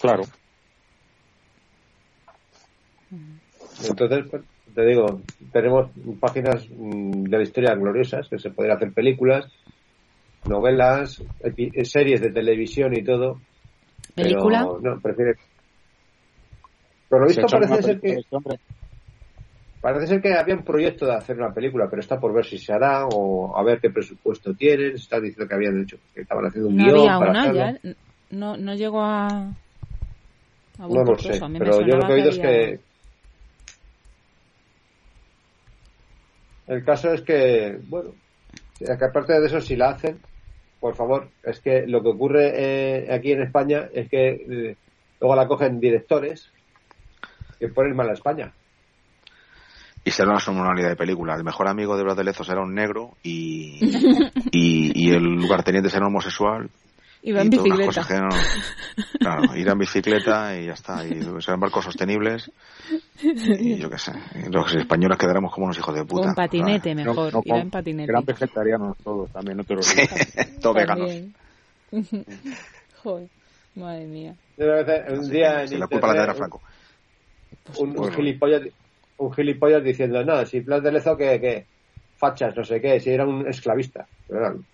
Claro. 0.00 0.24
Entonces, 3.88 4.24
pues, 4.30 4.42
te 4.74 4.86
digo, 4.86 5.20
tenemos 5.52 5.90
páginas 6.20 6.68
mm, 6.70 7.24
de 7.24 7.36
la 7.36 7.42
historia 7.42 7.74
gloriosas 7.74 8.28
que 8.28 8.38
se 8.38 8.50
podrían 8.50 8.76
hacer 8.76 8.92
películas, 8.92 9.50
novelas, 10.46 11.22
epi- 11.40 11.84
series 11.84 12.20
de 12.20 12.30
televisión 12.30 12.94
y 12.94 13.02
todo. 13.04 13.40
pero 14.14 14.24
¿Película? 14.24 14.68
no, 14.80 15.00
prefiere. 15.00 15.34
Por 17.08 17.20
lo 17.20 17.26
visto 17.26 17.46
parece 17.46 17.82
ser 17.82 18.00
que 18.00 18.20
hombre. 18.30 18.56
parece 19.80 20.06
ser 20.08 20.20
que 20.20 20.34
había 20.34 20.56
un 20.56 20.64
proyecto 20.64 21.06
de 21.06 21.14
hacer 21.14 21.36
una 21.36 21.54
película, 21.54 21.88
pero 21.88 22.00
está 22.00 22.18
por 22.18 22.34
ver 22.34 22.44
si 22.44 22.58
se 22.58 22.72
hará 22.72 23.06
o 23.06 23.56
a 23.56 23.62
ver 23.62 23.80
qué 23.80 23.90
presupuesto 23.90 24.54
tienen. 24.54 24.96
Se 24.96 25.04
está 25.04 25.20
diciendo 25.20 25.48
que 25.48 25.54
habían 25.54 25.80
hecho 25.82 25.98
que 26.14 26.22
estaban 26.22 26.46
haciendo 26.46 26.68
un 26.70 26.76
No 26.76 26.84
guion 26.84 26.98
había 26.98 27.18
para 27.18 27.30
una 27.30 27.40
hacerlo. 27.40 27.60
ya. 27.60 27.80
No, 28.30 28.56
no 28.56 28.74
llegó 28.74 29.00
a. 29.02 29.38
a 30.78 30.88
No 30.88 31.04
lo 31.04 31.18
sé, 31.18 31.40
pero 31.58 31.80
yo 31.80 31.96
lo 31.96 32.06
que 32.06 32.12
he 32.12 32.16
oído 32.16 32.30
es 32.30 32.38
que 32.38 32.80
el 36.66 36.84
caso 36.84 37.12
es 37.12 37.22
que, 37.22 37.78
bueno, 37.84 38.16
que 38.78 38.92
aparte 38.92 39.40
de 39.40 39.46
eso, 39.46 39.60
si 39.60 39.76
la 39.76 39.90
hacen, 39.90 40.20
por 40.80 40.94
favor, 40.94 41.28
es 41.42 41.60
que 41.60 41.86
lo 41.86 42.02
que 42.02 42.08
ocurre 42.08 42.52
eh, 42.54 43.12
aquí 43.12 43.32
en 43.32 43.42
España 43.42 43.88
es 43.92 44.08
que 44.08 44.28
eh, 44.28 44.76
luego 45.20 45.36
la 45.36 45.48
cogen 45.48 45.80
directores 45.80 46.50
que 47.58 47.68
ponen 47.68 47.96
mal 47.96 48.10
a 48.10 48.12
España. 48.12 48.52
y 50.04 50.10
será 50.10 50.30
una 50.30 50.40
sonoridad 50.40 50.90
de 50.90 50.96
película. 50.96 51.34
El 51.34 51.44
mejor 51.44 51.68
amigo 51.68 51.96
de 51.96 52.04
Brad 52.04 52.16
de 52.16 52.24
Lezo 52.24 52.44
será 52.44 52.62
un 52.62 52.74
negro 52.74 53.16
y, 53.22 53.78
y, 54.52 54.92
y 54.94 55.10
el 55.10 55.22
lugarteniente 55.22 55.90
será 55.90 56.06
homosexual. 56.06 56.70
Iba 57.22 57.40
en 57.40 57.46
y 57.46 57.50
bicicleta. 57.50 57.84
cosas 57.86 58.06
que 58.06 58.14
no- 58.14 58.28
claro, 59.18 59.56
ir 59.56 59.68
en 59.68 59.78
bicicleta 59.78 60.56
y 60.60 60.66
ya 60.66 60.72
está. 60.74 61.04
Y 61.04 61.20
serán 61.40 61.60
barcos 61.60 61.84
sostenibles. 61.84 62.50
Y 63.22 63.76
yo 63.78 63.90
qué 63.90 63.98
sé. 63.98 64.12
Los 64.50 64.72
españoles 64.74 65.18
quedaremos 65.18 65.52
como 65.52 65.66
unos 65.66 65.78
hijos 65.78 65.94
de 65.94 66.04
puta. 66.04 66.26
Con 66.26 66.34
patinete 66.34 66.94
No, 66.94 67.04
mejor. 67.04 67.32
no, 67.32 67.40
Iba 67.44 67.54
con- 67.56 67.62
en 67.62 67.70
patinete. 67.70 68.10
Eran 68.12 68.24
vegetarianos 68.24 68.96
todos 69.02 69.30
también, 69.32 69.56
no 69.56 69.64
te 69.64 69.74
lo 69.74 69.82
Sí, 69.82 69.96
todos 70.62 70.76
veganos. 70.76 71.10
Joder, 73.02 73.28
madre 73.74 74.04
mía. 74.06 74.34
Yo 74.56 74.64
una 74.66 74.82
vez, 74.82 75.10
un 75.18 75.28
día 75.30 75.62
en 75.62 75.68
Se 75.68 75.78
la 75.78 75.86
culpa 75.86 76.08
la 76.08 76.12
tendrá 76.14 76.34
Franco. 76.34 76.60
un, 77.78 77.88
un 77.90 77.94
Bueno. 77.96 78.16
gilipollas, 78.16 78.62
un 79.18 79.32
gilipollas 79.32 79.82
diciendo, 79.84 80.24
no, 80.24 80.44
si 80.46 80.60
Blas 80.60 80.82
de 80.82 80.92
Lezo 80.92 81.16
que, 81.16 81.40
que 81.40 81.66
fachas, 82.16 82.56
no 82.56 82.64
sé 82.64 82.80
qué, 82.80 83.00
si 83.00 83.10
era 83.10 83.26
un 83.26 83.46
esclavista. 83.48 84.06
Pero 84.28 84.50
no, 84.54 84.64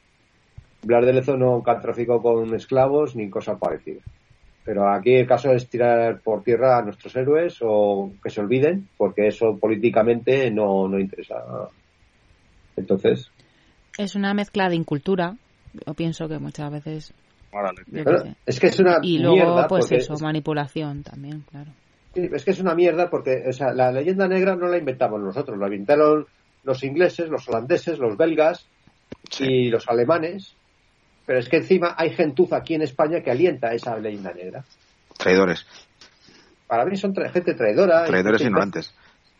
Blas 0.85 1.07
de 1.07 1.13
Lezo 1.13 1.37
nunca 1.37 1.79
traficó 1.81 2.21
con 2.21 2.55
esclavos 2.55 3.15
ni 3.17 3.31
cosa 3.31 3.57
parecida. 3.57 4.01
Pero 4.65 4.89
aquí 4.93 5.15
el 5.15 5.27
caso 5.27 5.51
es 5.53 5.69
tirar 5.69 6.21
por 6.21 6.43
tierra 6.45 6.79
a 6.79 6.83
nuestros 6.83 7.15
héroes 7.17 7.59
o 7.63 8.13
que 8.23 8.31
se 8.31 8.41
olviden, 8.41 8.89
porque 8.97 9.27
eso 9.29 9.59
políticamente 9.59 10.51
no, 10.51 10.87
no 10.89 10.99
interesa. 11.01 11.35
Entonces, 12.77 13.31
Es 13.99 14.15
una 14.15 14.33
mezcla 14.35 14.69
de 14.69 14.77
incultura. 14.77 15.37
Yo 15.87 15.95
pienso 15.95 16.29
que 16.29 16.39
muchas 16.39 16.71
veces. 16.71 17.13
Bueno, 17.53 17.71
es 18.47 18.59
que 18.61 18.69
es 18.69 18.79
una 18.79 18.99
Y 19.03 19.19
luego, 19.19 19.35
mierda. 19.37 19.69
pues 19.69 19.85
porque 19.85 19.97
eso, 19.97 20.15
es- 20.15 20.23
manipulación 20.23 21.03
también, 21.03 21.43
claro. 21.51 21.71
Sí, 22.15 22.29
es 22.33 22.45
que 22.45 22.51
es 22.53 22.61
una 22.61 22.75
mierda 22.75 23.09
porque 23.11 23.45
o 23.49 23.53
sea, 23.53 23.73
la 23.73 23.91
leyenda 23.91 24.29
negra 24.29 24.55
no 24.57 24.69
la 24.69 24.79
inventamos 24.79 25.21
nosotros, 25.21 25.59
la 25.59 25.67
inventaron 25.67 26.27
los 26.63 26.83
ingleses, 26.85 27.29
los 27.29 27.49
holandeses, 27.49 27.99
los 27.99 28.17
belgas 28.17 28.67
y 29.41 29.69
los 29.69 29.89
alemanes. 29.89 30.55
Pero 31.27 31.39
es 31.39 31.49
que 31.49 31.59
encima 31.59 31.95
hay 31.97 32.11
gentuza 32.11 32.57
aquí 32.57 32.75
en 32.75 32.83
España 32.83 33.21
que 33.23 33.31
alienta 33.31 33.73
esa 33.73 33.97
leyenda 33.99 34.33
negra. 34.33 34.65
Traidores. 35.17 35.67
Para 36.67 36.85
mí 36.85 36.97
son 36.97 37.15
tra- 37.15 37.31
gente 37.31 37.55
traidora. 37.55 38.05
Traidores 38.05 38.39
gente 38.41 38.49
ignorantes. 38.51 38.95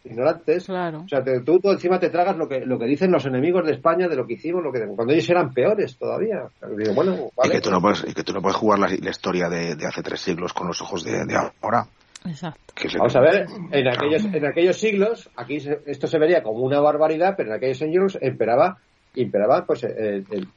Ignorantes. 0.05 0.65
Claro. 0.67 1.03
O 1.05 1.09
sea, 1.09 1.23
te- 1.23 1.41
tú, 1.41 1.61
tú 1.61 1.71
encima 1.71 1.99
te 1.99 2.11
tragas 2.11 2.37
lo 2.37 2.49
que, 2.49 2.61
lo 2.67 2.79
que 2.79 2.87
dicen 2.87 3.11
los 3.13 3.25
enemigos 3.25 3.65
de 3.65 3.73
España 3.73 4.09
de 4.09 4.17
lo 4.17 4.27
que 4.27 4.35
hicimos, 4.35 4.63
lo 4.63 4.73
que 4.73 4.81
cuando 4.95 5.13
ellos 5.13 5.29
eran 5.31 5.53
peores 5.55 5.97
todavía. 5.97 6.43
Digo, 6.77 6.95
bueno, 6.95 7.31
Y 7.45 7.51
que 7.51 7.61
tú 7.61 7.71
no 7.71 7.81
puedes, 7.81 8.05
y 8.09 8.13
que 8.13 8.23
tú 8.25 8.33
no 8.33 8.43
puedes 8.43 8.57
jugar 8.57 8.79
la, 8.81 8.89
la 8.89 9.11
historia 9.11 9.49
de, 9.49 9.77
de 9.77 9.87
hace 9.87 10.03
tres 10.03 10.21
siglos 10.21 10.53
con 10.53 10.67
los 10.67 10.81
ojos 10.83 11.05
de, 11.05 11.25
de 11.25 11.37
ahora. 11.63 11.87
Exacto. 12.25 12.61
Vamos 12.99 13.17
a 13.17 13.21
ver, 13.21 13.47
en 13.73 13.89
aquellos, 13.89 14.25
en 14.25 14.47
aquellos 14.47 14.77
siglos, 14.77 15.31
aquí 15.37 15.61
se- 15.61 15.81
esto 15.87 16.07
se 16.07 16.19
vería 16.19 16.43
como 16.43 16.61
una 16.65 16.81
barbaridad, 16.81 17.35
pero 17.37 17.51
en 17.51 17.57
aquellos 17.57 17.79
siglos 17.79 18.19
imperaba, 18.21 18.79
imperaba 19.15 19.65
pues 19.67 19.85
el, 19.85 20.27
el- 20.31 20.49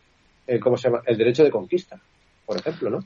el- 0.48 0.60
¿cómo 0.60 0.78
se 0.78 0.90
llama? 0.90 1.02
el 1.06 1.18
derecho 1.18 1.44
de 1.44 1.52
conquista, 1.52 2.00
por 2.46 2.58
ejemplo, 2.58 2.90
¿no? 2.90 3.00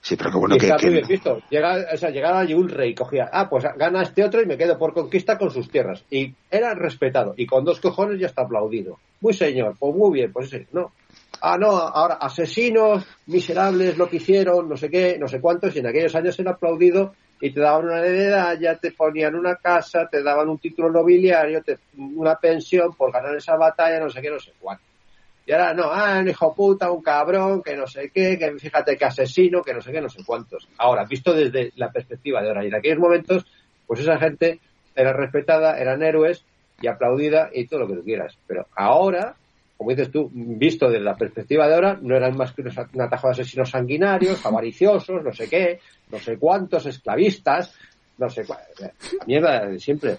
Sí, 0.00 0.16
pero 0.16 0.30
que 0.30 0.36
bueno 0.38 0.54
y 0.54 0.58
que, 0.58 0.66
está 0.66 0.78
que- 0.78 0.86
muy 0.86 0.94
bien 0.94 1.08
visto. 1.08 1.42
Llega, 1.50 1.86
o 1.92 1.96
sea, 1.96 2.10
llegaba 2.10 2.40
allí 2.40 2.54
un 2.54 2.68
rey, 2.68 2.94
cogía, 2.94 3.28
ah, 3.32 3.48
pues 3.50 3.64
gana 3.76 4.02
este 4.02 4.24
otro 4.24 4.40
y 4.40 4.46
me 4.46 4.56
quedo 4.56 4.78
por 4.78 4.94
conquista 4.94 5.36
con 5.36 5.50
sus 5.50 5.68
tierras. 5.70 6.04
Y 6.08 6.34
era 6.50 6.72
respetado. 6.74 7.34
Y 7.36 7.46
con 7.46 7.64
dos 7.64 7.80
cojones 7.80 8.20
ya 8.20 8.28
está 8.28 8.42
aplaudido. 8.42 8.98
Muy 9.20 9.34
señor, 9.34 9.74
pues 9.78 9.94
muy 9.94 10.12
bien, 10.12 10.32
pues 10.32 10.50
sí, 10.50 10.66
no. 10.72 10.92
Ah, 11.40 11.58
no, 11.58 11.70
ahora 11.70 12.14
asesinos, 12.14 13.04
miserables, 13.26 13.98
lo 13.98 14.08
que 14.08 14.16
hicieron, 14.16 14.68
no 14.68 14.76
sé 14.76 14.88
qué, 14.88 15.18
no 15.18 15.28
sé 15.28 15.40
cuántos, 15.40 15.74
y 15.74 15.80
en 15.80 15.86
aquellos 15.88 16.14
años 16.14 16.38
era 16.38 16.52
aplaudido 16.52 17.14
y 17.40 17.52
te 17.52 17.60
daban 17.60 17.84
una 17.86 18.00
heredad, 18.00 18.58
ya 18.58 18.76
te 18.76 18.92
ponían 18.92 19.34
una 19.34 19.56
casa, 19.56 20.08
te 20.10 20.22
daban 20.22 20.48
un 20.48 20.58
título 20.58 20.90
nobiliario, 20.90 21.62
te- 21.62 21.78
una 21.96 22.36
pensión 22.36 22.92
por 22.96 23.12
ganar 23.12 23.36
esa 23.36 23.56
batalla, 23.56 24.00
no 24.00 24.10
sé 24.10 24.20
qué, 24.22 24.30
no 24.30 24.40
sé 24.40 24.52
cuánto. 24.58 24.82
Y 25.48 25.52
ahora 25.52 25.72
no, 25.72 25.84
ah, 25.84 26.18
un 26.20 26.28
hijo 26.28 26.54
puta, 26.54 26.90
un 26.92 27.00
cabrón, 27.00 27.62
que 27.62 27.74
no 27.74 27.86
sé 27.86 28.10
qué, 28.12 28.38
que 28.38 28.52
fíjate 28.58 28.98
que 28.98 29.06
asesino, 29.06 29.62
que 29.62 29.72
no 29.72 29.80
sé 29.80 29.92
qué, 29.92 30.00
no 30.02 30.10
sé 30.10 30.22
cuántos. 30.22 30.68
Ahora, 30.76 31.06
visto 31.06 31.32
desde 31.32 31.72
la 31.76 31.90
perspectiva 31.90 32.42
de 32.42 32.48
ahora, 32.48 32.64
y 32.64 32.68
en 32.68 32.74
aquellos 32.74 32.98
momentos, 32.98 33.46
pues 33.86 34.00
esa 34.00 34.18
gente 34.18 34.60
era 34.94 35.14
respetada, 35.14 35.78
eran 35.78 36.02
héroes 36.02 36.44
y 36.82 36.86
aplaudida 36.86 37.48
y 37.50 37.66
todo 37.66 37.80
lo 37.80 37.88
que 37.88 37.94
tú 37.94 38.04
quieras. 38.04 38.36
Pero 38.46 38.66
ahora, 38.76 39.36
como 39.78 39.88
dices 39.88 40.10
tú, 40.10 40.28
visto 40.30 40.90
desde 40.90 41.02
la 41.02 41.16
perspectiva 41.16 41.66
de 41.66 41.76
ahora, 41.76 41.98
no 41.98 42.14
eran 42.14 42.36
más 42.36 42.52
que 42.52 42.60
un 42.60 43.00
atajo 43.00 43.28
de 43.28 43.32
asesinos 43.32 43.70
sanguinarios, 43.70 44.44
avariciosos, 44.44 45.24
no 45.24 45.32
sé 45.32 45.48
qué, 45.48 45.80
no 46.10 46.18
sé 46.18 46.36
cuántos, 46.36 46.84
esclavistas, 46.84 47.74
no 48.18 48.28
sé 48.28 48.44
cuál. 48.44 48.60
Mierda 49.26 49.64
de 49.64 49.80
siempre. 49.80 50.18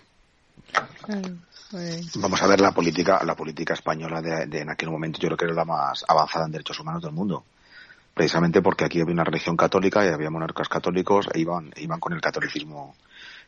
Vamos 2.15 2.41
a 2.41 2.47
ver 2.47 2.59
la 2.59 2.71
política, 2.71 3.21
la 3.23 3.35
política 3.35 3.73
española 3.75 4.21
de, 4.21 4.59
en 4.59 4.69
aquel 4.69 4.89
momento, 4.89 5.19
yo 5.19 5.27
creo 5.27 5.37
que 5.37 5.45
era 5.45 5.53
la 5.53 5.65
más 5.65 6.03
avanzada 6.07 6.45
en 6.45 6.51
derechos 6.51 6.79
humanos 6.79 7.03
del 7.03 7.11
mundo. 7.11 7.43
Precisamente 8.13 8.61
porque 8.61 8.85
aquí 8.85 8.99
había 8.99 9.13
una 9.13 9.23
religión 9.23 9.55
católica 9.55 10.03
y 10.03 10.09
había 10.09 10.29
monarcas 10.29 10.67
católicos 10.67 11.27
e 11.33 11.39
iban, 11.39 11.71
iban 11.77 11.99
con 11.99 12.13
el 12.13 12.21
catolicismo 12.21 12.95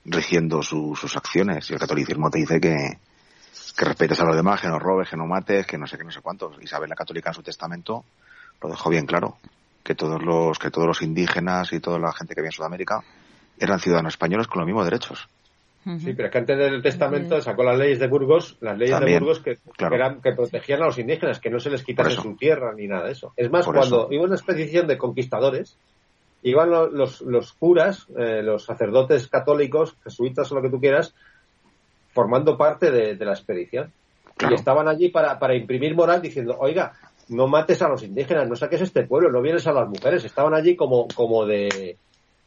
rigiendo 0.06 0.62
su- 0.62 0.96
sus 0.96 1.18
acciones. 1.18 1.70
Y 1.70 1.74
el 1.74 1.80
catolicismo 1.80 2.30
te 2.30 2.38
dice 2.38 2.62
que, 2.62 3.00
que 3.76 3.86
respetes 3.86 4.20
a 4.22 4.26
los 4.26 4.36
demás, 4.36 4.62
que 4.62 4.68
no 4.68 4.78
robes, 4.80 5.10
que 5.10 5.18
no 5.18 5.26
mates, 5.26 5.66
que 5.66 5.78
no 5.78 5.88
sé 5.88 5.98
qué, 5.98 6.04
no 6.04 6.12
sé 6.12 6.22
cuántos. 6.22 6.62
Isabel 6.62 6.90
la 6.90 6.96
Católica 6.96 7.32
en 7.32 7.34
su 7.34 7.44
testamento 7.44 8.06
lo 8.62 8.70
dejó 8.70 8.90
bien 8.92 9.08
claro, 9.08 9.38
que 9.84 9.96
todos 9.96 10.22
los, 10.22 10.60
que 10.60 10.70
todos 10.70 10.88
los 10.88 11.02
indígenas 11.02 11.74
y 11.74 11.80
toda 11.80 11.98
la 11.98 12.14
gente 12.14 12.36
que 12.36 12.42
había 12.42 12.50
en 12.50 12.54
Sudamérica 12.54 13.04
eran 13.60 13.80
ciudadanos 13.80 14.14
españoles 14.14 14.48
con 14.48 14.60
los 14.60 14.68
mismos 14.68 14.86
derechos. 14.86 15.28
Sí, 15.84 16.14
pero 16.14 16.28
es 16.28 16.32
que 16.32 16.38
antes 16.38 16.58
del 16.58 16.82
testamento 16.82 17.42
sacó 17.42 17.64
las 17.64 17.78
leyes 17.78 17.98
de 18.00 18.08
Burgos, 18.08 18.56
las 18.62 18.78
leyes 18.78 18.92
También, 18.96 19.16
de 19.16 19.20
Burgos 19.20 19.40
que, 19.40 19.58
claro. 19.76 19.90
que 19.90 19.96
eran, 19.96 20.22
que 20.22 20.32
protegían 20.34 20.84
a 20.84 20.86
los 20.86 21.00
indígenas, 21.00 21.40
que 21.40 21.50
no 21.50 21.60
se 21.60 21.72
les 21.72 21.84
quitase 21.84 22.12
su 22.18 22.36
tierra 22.36 22.72
ni 22.76 22.88
nada 22.88 23.06
de 23.06 23.14
eso. 23.14 23.34
Es 23.36 23.50
más, 23.50 23.66
Por 23.66 23.76
cuando 23.78 24.02
eso. 24.04 24.14
iba 24.14 24.24
una 24.26 24.36
expedición 24.36 24.86
de 24.86 24.98
conquistadores, 25.00 25.78
iban 26.44 26.70
lo- 26.70 26.88
los, 26.90 27.22
los 27.22 27.54
curas, 27.54 28.06
eh, 28.16 28.44
los 28.44 28.64
sacerdotes 28.66 29.28
católicos, 29.28 29.96
jesuitas 30.04 30.52
o 30.52 30.56
lo 30.56 30.62
que 30.62 30.70
tú 30.70 30.80
quieras, 30.80 31.16
formando 32.14 32.58
parte 32.58 32.92
de, 32.92 33.16
de 33.16 33.26
la 33.26 33.34
expedición. 33.34 33.92
Claro. 34.38 34.54
Y 34.54 34.58
estaban 34.58 34.88
allí 34.88 35.10
para, 35.10 35.40
para 35.40 35.56
imprimir 35.56 35.96
moral 35.96 36.22
diciendo, 36.22 36.58
oiga, 36.60 36.94
no 37.30 37.48
mates 37.48 37.82
a 37.82 37.88
los 37.90 38.04
indígenas, 38.04 38.48
no 38.50 38.56
saques 38.56 38.82
este 38.82 39.04
pueblo, 39.06 39.32
no 39.32 39.42
vienes 39.42 39.66
a 39.68 39.72
las 39.74 39.88
mujeres. 39.88 40.24
Estaban 40.26 40.54
allí 40.54 40.76
como, 40.76 41.08
como 41.16 41.46
de, 41.46 41.98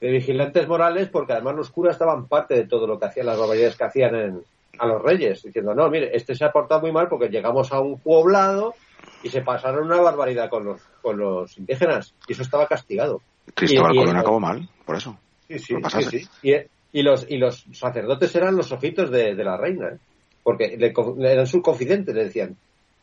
de 0.04 0.10
vigilantes 0.10 0.68
morales 0.68 1.08
porque 1.08 1.32
además 1.32 1.54
los 1.56 1.70
curas 1.70 1.94
estaban 1.94 2.28
parte 2.28 2.52
de 2.54 2.66
todo 2.66 2.86
lo 2.86 2.98
que 2.98 3.06
hacían, 3.06 3.24
las 3.24 3.38
barbaridades 3.38 3.74
que 3.74 3.84
hacían 3.84 4.14
en, 4.14 4.40
a 4.78 4.86
los 4.86 5.00
reyes, 5.00 5.42
diciendo, 5.42 5.74
no, 5.74 5.88
mire, 5.88 6.14
este 6.14 6.34
se 6.34 6.44
ha 6.44 6.52
portado 6.52 6.82
muy 6.82 6.92
mal 6.92 7.08
porque 7.08 7.30
llegamos 7.30 7.72
a 7.72 7.80
un 7.80 7.98
poblado 7.98 8.74
y 9.22 9.30
se 9.30 9.40
pasaron 9.40 9.86
una 9.86 9.98
barbaridad 10.02 10.50
con 10.50 10.66
los, 10.66 10.82
con 11.00 11.16
los 11.16 11.56
indígenas 11.56 12.12
y 12.28 12.32
eso 12.34 12.42
estaba 12.42 12.66
castigado. 12.66 13.22
Cristóbal 13.54 13.94
Y- 13.94 13.96
y- 13.96 14.00
Colón 14.00 14.16
acabó 14.18 14.40
mal, 14.40 14.68
por 14.84 14.96
eso. 14.96 15.16
Sí, 15.48 15.58
sí, 15.58 15.74
sí, 15.88 16.02
sí. 16.02 16.28
Y, 16.42 16.98
y 16.98 17.02
los, 17.02 17.24
y 17.30 17.38
los 17.38 17.64
sacerdotes 17.72 18.34
eran 18.36 18.56
los 18.56 18.70
ojitos 18.72 19.10
de, 19.10 19.34
de 19.34 19.44
la 19.44 19.56
reina, 19.56 19.88
¿eh? 19.88 19.98
porque 20.42 20.76
le 20.76 21.32
eran 21.32 21.46
sus 21.46 21.62
confidentes, 21.62 22.14
le 22.14 22.24
decían. 22.24 22.54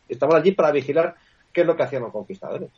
Estaban 0.08 0.36
allí 0.40 0.52
para 0.52 0.70
vigilar 0.70 1.16
qué 1.52 1.62
es 1.62 1.66
lo 1.66 1.74
que 1.74 1.82
hacían 1.82 2.02
los 2.02 2.12
conquistadores. 2.12 2.70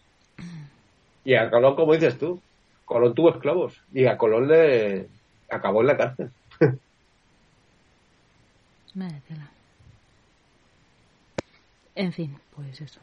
Y 1.24 1.34
a 1.34 1.50
Colón, 1.50 1.74
como 1.76 1.92
dices 1.92 2.16
tú, 2.18 2.40
Colón 2.84 3.14
tuvo 3.14 3.30
esclavos 3.30 3.80
y 3.92 4.06
a 4.06 4.16
Colón 4.18 4.48
le 4.48 5.08
acabó 5.50 5.80
en 5.80 5.86
la 5.86 5.96
cárcel. 5.96 6.30
En 11.94 12.12
fin, 12.12 12.36
pues 12.54 12.80
eso. 12.80 13.00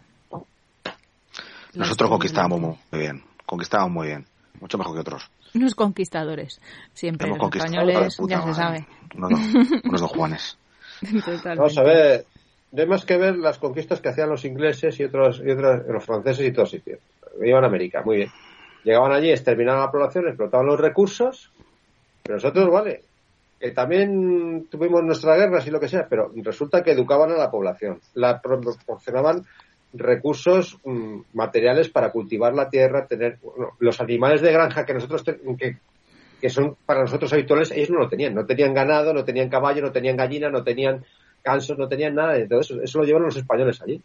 Nosotros 1.74 2.10
conquistábamos 2.10 2.60
muy, 2.60 3.00
bien, 3.00 3.24
conquistábamos 3.46 3.92
muy 3.94 4.08
bien, 4.08 4.26
mucho 4.60 4.78
mejor 4.78 4.94
que 4.96 5.00
otros. 5.02 5.32
Unos 5.54 5.76
conquistadores. 5.76 6.60
Siempre 6.94 7.28
Hemos 7.28 7.40
los 7.40 7.56
españoles, 7.56 8.16
puta 8.18 8.36
ya 8.36 8.42
se 8.44 8.54
sabe. 8.54 8.88
Unos, 9.16 9.30
dos- 9.32 9.82
unos 9.86 10.02
dos 10.02 10.12
Juanes. 10.12 10.58
Totalmente. 11.02 11.56
Vamos 11.58 11.78
a 11.78 11.84
ver, 11.84 12.26
no 12.72 12.82
hay 12.82 12.88
más 12.88 13.06
que 13.06 13.18
ver 13.18 13.38
las 13.38 13.58
conquistas 13.58 14.02
que 14.02 14.10
hacían 14.10 14.30
los 14.30 14.44
ingleses 14.46 15.00
y 15.00 15.04
otros, 15.06 15.42
y 15.46 15.50
otros 15.52 15.82
los 15.88 16.06
franceses 16.06 16.46
y 16.48 16.52
todos 16.52 16.72
sitios. 16.72 17.00
Iban 17.42 17.64
a 17.64 17.68
América, 17.68 18.02
muy 18.04 18.18
bien. 18.18 18.32
Llegaban 18.84 19.12
allí, 19.12 19.30
exterminaban 19.30 19.82
la 19.82 19.92
población, 19.92 20.28
explotaban 20.28 20.66
los 20.66 20.80
recursos, 20.80 21.52
pero 22.24 22.36
nosotros, 22.36 22.70
vale, 22.70 23.02
que 23.60 23.72
también 23.72 24.68
tuvimos 24.70 25.04
nuestras 25.04 25.38
guerras 25.38 25.68
y 25.68 25.72
lo 25.72 25.80
que 25.80 25.88
sea, 25.88 26.08
pero 26.10 26.32
resulta 26.36 26.84
que 26.84 26.92
educaban 26.92 27.32
a 27.32 27.38
la 27.38 27.52
población, 27.52 28.00
la 28.16 28.42
pro- 28.42 28.60
proporcionaban 28.60 29.44
recursos 29.94 30.80
mm, 30.84 31.22
materiales 31.34 31.90
para 31.90 32.12
cultivar 32.12 32.54
la 32.54 32.70
tierra, 32.70 33.06
tener 33.08 33.38
los 33.80 34.00
animales 34.02 34.42
de 34.42 34.52
granja 34.52 34.86
que 34.86 34.94
nosotros 34.94 35.24
que, 36.40 36.50
son 36.50 36.76
para 36.86 37.02
nosotros 37.02 37.32
habituales, 37.34 37.72
ellos 37.72 37.92
no 37.92 38.00
lo 38.00 38.10
tenían, 38.10 38.34
no 38.34 38.46
tenían 38.46 38.74
ganado, 38.74 39.14
no 39.14 39.24
tenían 39.24 39.50
caballo, 39.50 39.82
no 39.84 39.92
tenían 39.92 40.18
gallina, 40.18 40.50
no 40.50 40.64
tenían 40.64 41.06
gansos, 41.44 41.78
no 41.78 41.88
tenían 41.88 42.16
nada. 42.16 42.34
De 42.34 42.48
todo 42.48 42.62
eso, 42.62 42.82
eso 42.82 42.98
lo 43.00 43.06
llevaron 43.06 43.28
los 43.28 43.38
españoles 43.38 43.80
allí. 43.82 44.02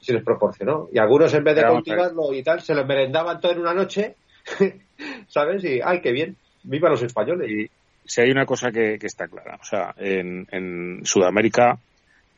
Se 0.00 0.12
les 0.12 0.22
proporcionó. 0.22 0.88
Y 0.92 0.98
algunos 0.98 1.32
en 1.34 1.44
vez 1.44 1.56
de 1.56 1.62
vamos 1.62 1.82
cultivarlo 1.82 2.32
y 2.32 2.42
tal, 2.42 2.60
se 2.60 2.74
lo 2.74 2.84
merendaban 2.86 3.40
todo 3.40 3.52
en 3.52 3.60
una 3.60 3.74
noche, 3.74 4.14
¿sabes? 5.28 5.64
Y, 5.64 5.80
ay, 5.84 6.00
qué 6.00 6.12
bien, 6.12 6.36
viva 6.62 6.88
los 6.88 7.02
españoles. 7.02 7.50
Y 7.50 7.70
si 8.04 8.20
hay 8.20 8.30
una 8.30 8.46
cosa 8.46 8.70
que, 8.70 8.98
que 8.98 9.06
está 9.06 9.26
clara, 9.28 9.58
o 9.60 9.64
sea, 9.64 9.94
en, 9.98 10.46
en 10.50 11.04
Sudamérica 11.04 11.78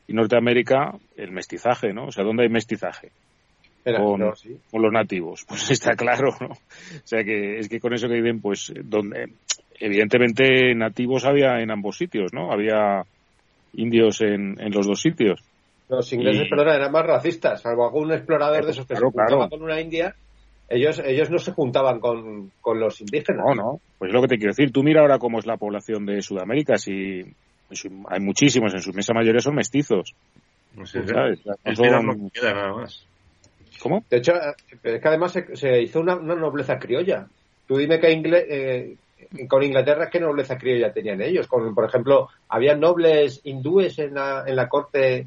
y 0.08 0.12
Norteamérica, 0.14 0.94
el 1.16 1.30
mestizaje, 1.30 1.92
¿no? 1.92 2.06
O 2.06 2.12
sea, 2.12 2.24
¿dónde 2.24 2.42
hay 2.44 2.48
mestizaje? 2.48 3.10
Era- 3.84 4.02
con, 4.02 4.20
no, 4.20 4.34
sí. 4.34 4.56
con 4.70 4.82
los 4.82 4.92
nativos. 4.92 5.44
Pues 5.46 5.70
está 5.70 5.94
claro, 5.94 6.34
¿no? 6.40 6.48
O 6.48 7.06
sea, 7.06 7.22
que 7.22 7.58
es 7.58 7.68
que 7.68 7.78
con 7.80 7.94
eso 7.94 8.08
que 8.08 8.14
dicen, 8.14 8.40
pues, 8.40 8.72
donde, 8.84 9.32
evidentemente, 9.78 10.74
nativos 10.74 11.24
había 11.24 11.60
en 11.60 11.70
ambos 11.70 11.96
sitios, 11.96 12.32
¿no? 12.32 12.50
Había 12.52 13.04
indios 13.74 14.20
en, 14.22 14.60
en 14.60 14.72
los 14.72 14.86
dos 14.86 15.00
sitios. 15.00 15.40
Los 15.90 16.12
ingleses, 16.12 16.46
Y- 16.46 16.48
perdona, 16.48 16.76
eran 16.76 16.92
más 16.92 17.04
racistas, 17.04 17.60
salvo 17.62 17.84
algún 17.84 18.12
explorador 18.12 18.64
de 18.64 18.70
esos 18.70 18.86
que 18.86 18.94
Claro, 18.94 19.08
se 19.10 19.12
juntaba 19.12 19.26
claro. 19.48 19.50
con 19.50 19.62
una 19.62 19.80
india, 19.80 20.14
ellos, 20.68 21.02
ellos 21.04 21.30
no 21.30 21.38
se 21.38 21.50
juntaban 21.52 21.98
con, 21.98 22.52
con 22.60 22.78
los 22.78 23.00
indígenas. 23.00 23.44
No, 23.44 23.54
no. 23.54 23.80
Pues 23.98 24.10
es 24.10 24.14
lo 24.14 24.22
que 24.22 24.28
te 24.28 24.36
quiero 24.38 24.52
decir. 24.52 24.70
Tú 24.72 24.82
mira 24.84 25.00
ahora 25.00 25.18
cómo 25.18 25.40
es 25.40 25.46
la 25.46 25.56
población 25.56 26.06
de 26.06 26.22
Sudamérica. 26.22 26.78
Si, 26.78 27.22
si 27.72 27.88
hay 28.08 28.20
muchísimos, 28.20 28.72
en 28.72 28.80
su 28.80 28.90
inmensa 28.90 29.12
mayoría 29.12 29.40
son 29.40 29.56
mestizos. 29.56 30.14
Pues 30.76 30.94
es, 30.94 31.08
¿sabes? 31.10 31.40
No 31.44 31.74
son- 31.74 32.30
queda 32.30 32.54
nada 32.54 32.72
más. 32.72 33.04
¿Cómo? 33.82 34.04
De 34.08 34.18
hecho, 34.18 34.32
es 34.84 35.00
que 35.00 35.08
además 35.08 35.32
se, 35.32 35.56
se 35.56 35.82
hizo 35.82 35.98
una, 36.00 36.14
una 36.14 36.36
nobleza 36.36 36.78
criolla. 36.78 37.26
Tú 37.66 37.76
dime 37.76 37.98
que 37.98 38.12
Ingle- 38.12 38.46
eh, 38.48 38.96
con 39.48 39.62
Inglaterra 39.64 40.08
qué 40.08 40.20
nobleza 40.20 40.56
criolla 40.56 40.92
tenían 40.92 41.20
ellos. 41.20 41.48
Con, 41.48 41.74
por 41.74 41.86
ejemplo, 41.86 42.28
había 42.48 42.76
nobles 42.76 43.40
hindúes 43.42 43.98
en 43.98 44.14
la, 44.14 44.44
en 44.46 44.54
la 44.54 44.68
corte 44.68 45.26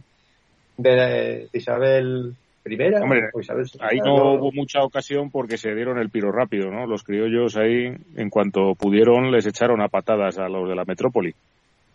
de 0.77 1.47
Isabel 1.53 2.33
I. 2.65 2.77
Hombre, 3.01 3.29
o 3.33 3.39
Isabel 3.41 3.65
II, 3.73 3.79
Ahí 3.81 3.97
no 3.99 4.35
hubo 4.35 4.51
mucha 4.53 4.81
ocasión 4.83 5.29
porque 5.29 5.57
se 5.57 5.73
dieron 5.75 5.97
el 5.99 6.09
piro 6.09 6.31
rápido, 6.31 6.71
¿no? 6.71 6.85
Los 6.87 7.03
criollos 7.03 7.57
ahí, 7.57 7.93
en 8.15 8.29
cuanto 8.29 8.73
pudieron, 8.75 9.31
les 9.31 9.45
echaron 9.45 9.81
a 9.81 9.89
patadas 9.89 10.37
a 10.39 10.47
los 10.47 10.69
de 10.69 10.75
la 10.75 10.85
metrópoli. 10.85 11.33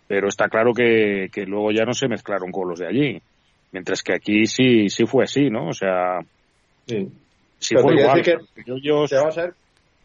Pero 0.06 0.28
está 0.28 0.48
claro 0.48 0.72
que, 0.74 1.28
que 1.32 1.44
luego 1.46 1.70
ya 1.70 1.84
no 1.84 1.92
se 1.94 2.08
mezclaron 2.08 2.50
con 2.52 2.68
los 2.68 2.78
de 2.78 2.86
allí. 2.86 3.22
Mientras 3.72 4.02
que 4.02 4.14
aquí 4.14 4.46
sí, 4.46 4.88
sí 4.88 5.04
fue 5.06 5.24
así, 5.24 5.48
¿no? 5.50 5.68
O 5.68 5.72
sea, 5.72 6.20
Sí. 6.86 7.08
fue 7.80 7.94
igual. 8.00 8.22
que- 8.22 8.34
Los 8.34 8.48
criollos- 8.54 9.10
que 9.10 9.16
va 9.16 9.28
a 9.28 9.32
ser 9.32 9.54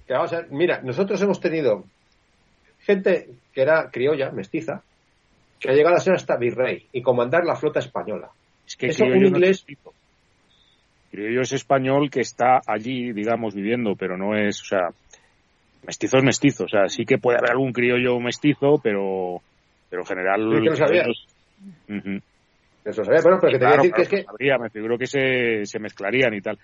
que 0.07 0.13
va 0.13 0.23
a 0.23 0.27
ser 0.27 0.47
mira 0.51 0.81
nosotros 0.81 1.21
hemos 1.21 1.39
tenido 1.39 1.85
gente 2.81 3.29
que 3.53 3.61
era 3.61 3.89
criolla 3.89 4.31
mestiza 4.31 4.81
que 5.59 5.69
ha 5.69 5.73
llegado 5.73 5.95
a 5.95 5.99
ser 5.99 6.13
hasta 6.15 6.35
virrey 6.35 6.87
y 6.91 7.01
comandar 7.01 7.45
la 7.45 7.55
flota 7.55 7.79
española 7.79 8.29
es 8.73 8.77
que 8.77 8.87
eso 8.87 9.05
no 9.05 9.13
es 9.15 9.21
inglés-. 9.21 9.65
Criollo 11.11 11.41
es 11.41 11.51
español 11.53 12.09
que 12.09 12.21
está 12.21 12.59
allí, 12.65 13.13
digamos, 13.13 13.53
viviendo, 13.53 13.95
pero 13.95 14.17
no 14.17 14.35
es, 14.35 14.61
o 14.61 14.65
sea, 14.65 14.89
mestizo 15.83 16.17
es 16.17 16.23
mestizo. 16.23 16.63
O 16.65 16.67
sea, 16.67 16.87
sí 16.89 17.05
que 17.05 17.19
puede 17.19 17.37
haber 17.37 17.51
algún 17.51 17.71
criollo 17.71 18.19
mestizo, 18.19 18.79
pero, 18.81 19.43
pero 19.89 20.01
en 20.01 20.07
general. 20.07 20.49
Sí, 20.49 20.63
que 20.63 20.69
lo 20.71 20.75
sabía. 20.75 21.03
criollos- 21.03 21.27
Ujú. 21.87 22.19
eso 22.83 23.03
sabía 23.03 23.21
pero, 23.23 23.39
pero 23.39 23.53
que 23.53 23.59
te 23.59 23.65
Claro, 23.65 23.65
voy 23.65 23.73
a 23.73 23.77
decir 23.77 23.91
claro, 23.93 23.95
que 23.95 24.01
es 24.01 24.09
que 24.09 24.23
sabría, 24.23 24.57
me 24.57 24.69
figuro 24.71 24.97
que 24.97 25.05
se, 25.07 25.65
se 25.65 25.79
mezclarían 25.79 26.33
y 26.33 26.41
tal. 26.41 26.57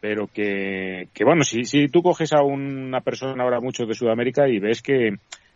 Pero 0.00 0.26
que, 0.26 1.08
que 1.14 1.24
bueno, 1.24 1.42
si, 1.44 1.64
si 1.64 1.86
tú 1.86 2.02
coges 2.02 2.32
a 2.32 2.42
una 2.42 3.00
persona 3.00 3.44
ahora 3.44 3.60
mucho 3.60 3.86
de 3.86 3.94
Sudamérica 3.94 4.48
y 4.48 4.58
ves 4.58 4.82
que 4.82 5.12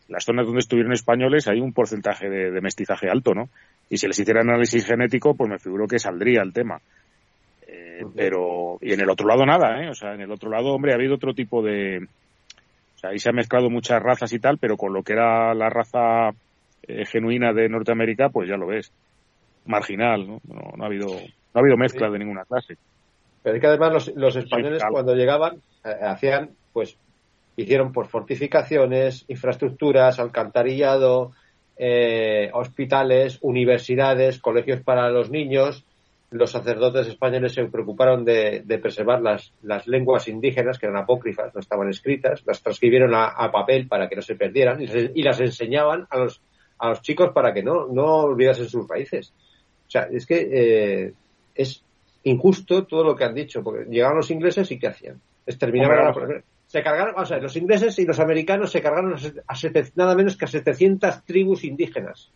las 0.09 0.25
zonas 0.25 0.47
donde 0.47 0.61
estuvieron 0.61 0.93
españoles 0.93 1.49
hay 1.49 1.61
un 1.61 1.73
porcentaje 1.73 2.31
de, 2.31 2.51
de 2.51 2.61
mestizaje 2.61 3.09
alto, 3.11 3.35
¿no? 3.35 3.51
Y 3.91 3.99
si 3.99 4.07
les 4.07 4.19
hiciera 4.19 4.41
análisis 4.41 4.87
genético, 4.87 5.35
pues 5.35 5.51
me 5.51 5.59
figuro 5.59 5.87
que 5.87 5.99
saldría 5.99 6.43
el 6.43 6.53
tema. 6.53 6.81
Eh, 7.67 8.05
pero, 8.17 8.79
y 8.81 8.93
en 8.93 9.01
el 9.01 9.11
otro 9.11 9.27
lado 9.29 9.45
nada, 9.45 9.83
¿eh? 9.83 9.91
O 9.91 9.95
sea, 9.95 10.15
en 10.15 10.23
el 10.23 10.31
otro 10.31 10.49
lado, 10.49 10.69
hombre, 10.73 10.93
ha 10.93 10.97
habido 10.97 11.17
otro 11.17 11.35
tipo 11.35 11.63
de, 11.63 11.99
o 11.99 12.99
sea, 12.99 13.11
ahí 13.11 13.19
se 13.19 13.29
han 13.29 13.37
mezclado 13.37 13.69
muchas 13.69 14.01
razas 14.03 14.33
y 14.33 14.39
tal, 14.39 14.59
pero 14.59 14.77
con 14.77 14.93
lo 14.93 15.03
que 15.03 15.13
era 15.13 15.53
la 15.55 15.69
raza 15.69 16.31
eh, 16.85 17.05
genuina 17.05 17.53
de 17.53 17.69
Norteamérica, 17.69 18.29
pues 18.31 18.49
ya 18.49 18.57
lo 18.57 18.69
ves. 18.69 18.93
Marginal, 19.67 20.27
¿no? 20.27 20.41
No, 20.49 20.73
no 20.77 20.85
ha 20.85 20.87
habido, 20.87 21.07
no 21.09 21.55
ha 21.55 21.59
habido 21.61 21.77
mezcla 21.77 22.07
Sí. 22.07 22.13
de 22.13 22.19
ninguna 22.19 22.45
clase. 22.45 22.77
pero 23.43 23.57
es 23.57 23.61
que 23.61 23.67
además 23.67 23.93
los, 23.93 24.17
los 24.17 24.37
españoles 24.37 24.79
claro. 24.79 24.93
cuando 24.93 25.15
llegaban 25.15 25.57
eh, 25.85 25.91
hacían 26.03 26.51
pues 26.73 26.97
hicieron 27.57 27.93
pues 27.93 28.09
fortificaciones 28.09 29.25
infraestructuras 29.29 30.19
alcantarillado 30.19 31.33
eh, 31.83 32.51
hospitales 32.53 33.39
universidades 33.41 34.39
colegios 34.39 34.83
para 34.83 35.09
los 35.11 35.31
niños 35.31 35.85
los 36.33 36.53
sacerdotes 36.53 37.09
españoles 37.09 37.55
se 37.55 37.65
preocuparon 37.65 38.25
de, 38.25 38.63
de 38.65 38.79
preservar 38.79 39.21
las, 39.21 39.53
las 39.63 39.89
lenguas 39.89 40.29
indígenas, 40.29 40.79
que 40.79 40.87
eran 40.87 41.03
apócrifas, 41.03 41.53
no 41.53 41.61
estaban 41.61 41.89
escritas, 41.89 42.43
las 42.47 42.63
transcribieron 42.63 43.15
a, 43.15 43.25
a 43.27 43.51
papel 43.51 43.89
para 43.89 44.09
que 44.09 44.15
no 44.15 44.23
se 44.23 44.37
perdieran 44.37 44.81
y, 44.81 44.87
se- 44.87 45.11
y 45.13 45.23
las 45.25 45.41
enseñaban 45.41 46.07
a 46.09 46.19
los, 46.19 46.41
a 46.79 46.91
los 46.91 47.03
chicos 47.03 47.31
para 47.35 47.53
que 47.53 47.65
no, 47.65 47.89
no 47.89 48.05
olvidasen 48.19 48.69
sus 48.69 48.87
raíces. 48.89 49.33
O 49.89 49.91
sea, 49.91 50.03
es 50.03 50.25
que 50.25 50.49
eh, 50.53 51.13
es 51.57 51.83
injusto 52.23 52.85
todo 52.85 53.03
lo 53.03 53.17
que 53.17 53.25
han 53.25 53.35
dicho, 53.35 53.65
porque 53.65 53.91
llegaron 53.91 54.19
los 54.19 54.31
ingleses 54.31 54.71
y 54.71 54.79
¿qué 54.79 54.87
hacían? 54.87 55.21
Exterminaban 55.47 55.99
Hombre, 56.15 56.25
a 56.25 56.29
la 56.29 56.43
se 56.71 56.85
cargaron, 56.85 57.15
o 57.19 57.27
sea, 57.27 57.39
los 57.39 57.57
ingleses 57.57 57.99
y 57.99 58.05
los 58.07 58.21
americanos 58.21 58.71
se 58.71 58.81
cargaron 58.81 59.15
a, 59.49 59.55
sete- 59.57 59.91
nada 59.97 60.15
menos 60.15 60.37
que 60.37 60.45
a 60.45 60.49
700 60.49 61.25
tribus 61.25 61.65
indígenas. 61.65 62.31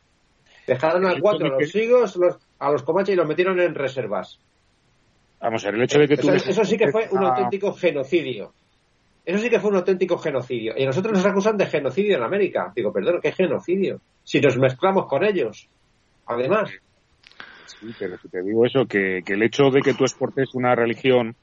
Dejaron 0.66 1.07
a 1.07 1.20
cuatro, 1.20 1.51
los 1.51 1.70
sigos, 1.70 2.16
los, 2.16 2.37
a 2.59 2.72
los 2.72 2.82
comanches 2.82 3.12
y 3.12 3.16
los 3.16 3.28
metieron 3.28 3.61
en 3.61 3.76
reservas. 3.76 4.41
Vamos 5.41 5.62
a 5.64 5.68
ver, 5.68 5.76
el 5.76 5.82
hecho 5.85 6.01
de 6.01 6.09
que 6.09 6.16
tú... 6.16 6.30
Eso, 6.30 6.51
eso 6.51 6.64
sí 6.64 6.76
que 6.76 6.91
fue 6.91 7.07
un 7.12 7.22
auténtico 7.22 7.74
genocidio. 7.74 8.53
Eso 9.24 9.39
sí 9.39 9.49
que 9.49 9.61
fue 9.61 9.70
un 9.70 9.76
auténtico 9.76 10.18
genocidio. 10.18 10.74
Y 10.76 10.85
nosotros 10.85 11.12
nos 11.14 11.24
acusan 11.24 11.57
de 11.57 11.66
genocidio 11.66 12.16
en 12.16 12.24
América. 12.24 12.72
Digo, 12.74 12.93
perdón, 12.93 13.20
¿qué 13.22 13.30
genocidio? 13.30 14.01
Si 14.24 14.41
nos 14.41 14.59
mezclamos 14.59 15.07
con 15.07 15.22
ellos. 15.24 15.68
Además. 16.26 16.72
Sí, 17.66 17.95
pero 17.97 18.18
si 18.18 18.28
te 18.28 18.43
digo 18.43 18.66
eso, 18.66 18.87
que, 18.87 19.22
que 19.24 19.35
el 19.35 19.45
hecho 19.45 19.70
de 19.70 19.80
que 19.80 19.95
tú 19.95 20.03
exportes 20.03 20.49
una 20.55 20.74
religión, 20.74 21.37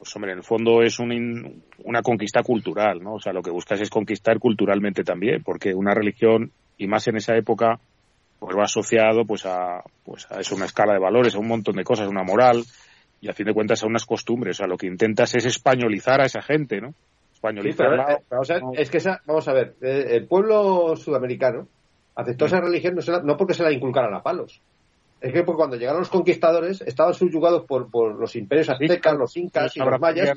pues 0.00 0.16
hombre, 0.16 0.32
en 0.32 0.38
el 0.38 0.44
fondo 0.44 0.80
es 0.82 0.98
un 0.98 1.12
in- 1.12 1.62
una 1.84 2.00
conquista 2.00 2.42
cultural, 2.42 3.02
¿no? 3.02 3.16
O 3.16 3.20
sea, 3.20 3.34
lo 3.34 3.42
que 3.42 3.50
buscas 3.50 3.82
es 3.82 3.90
conquistar 3.90 4.38
culturalmente 4.38 5.04
también, 5.04 5.42
porque 5.44 5.74
una 5.74 5.92
religión, 5.92 6.52
y 6.78 6.86
más 6.86 7.06
en 7.06 7.16
esa 7.18 7.36
época, 7.36 7.78
pues 8.38 8.56
va 8.56 8.62
asociado 8.64 9.26
pues 9.26 9.44
a, 9.44 9.82
pues 10.02 10.26
a 10.32 10.40
eso, 10.40 10.54
una 10.56 10.64
escala 10.64 10.94
de 10.94 11.00
valores, 11.00 11.34
a 11.34 11.38
un 11.38 11.48
montón 11.48 11.76
de 11.76 11.84
cosas, 11.84 12.08
una 12.08 12.22
moral, 12.22 12.64
y 13.20 13.28
a 13.28 13.34
fin 13.34 13.44
de 13.44 13.52
cuentas 13.52 13.82
a 13.84 13.86
unas 13.86 14.06
costumbres. 14.06 14.56
O 14.56 14.58
sea, 14.60 14.66
lo 14.66 14.78
que 14.78 14.86
intentas 14.86 15.34
es 15.34 15.44
españolizar 15.44 16.22
a 16.22 16.24
esa 16.24 16.40
gente, 16.40 16.80
¿no? 16.80 16.92
Sí, 16.92 17.34
Españolizarla. 17.34 18.06
pero, 18.06 18.18
eh, 18.18 18.24
vamos 18.30 18.50
a 18.50 18.54
ver, 18.54 18.62
es 18.80 18.90
que 18.90 18.96
esa, 18.96 19.20
vamos 19.26 19.48
a 19.48 19.52
ver, 19.52 19.76
eh, 19.82 20.06
el 20.12 20.26
pueblo 20.26 20.96
sudamericano 20.96 21.68
aceptó 22.14 22.46
esa 22.46 22.60
religión 22.62 22.94
no, 22.94 23.02
se 23.02 23.12
la- 23.12 23.22
no 23.22 23.36
porque 23.36 23.52
se 23.52 23.62
la 23.62 23.70
inculcaran 23.72 24.14
a 24.14 24.22
palos. 24.22 24.62
Es 25.20 25.32
que 25.32 25.42
pues, 25.42 25.56
cuando 25.56 25.76
llegaron 25.76 26.00
los 26.00 26.08
conquistadores 26.08 26.80
estaban 26.80 27.12
subyugados 27.12 27.64
por, 27.66 27.90
por 27.90 28.18
los 28.18 28.34
imperios 28.36 28.70
aztecas, 28.70 29.16
los 29.18 29.36
incas 29.36 29.76
y 29.76 29.80
los 29.80 30.00
mayas, 30.00 30.32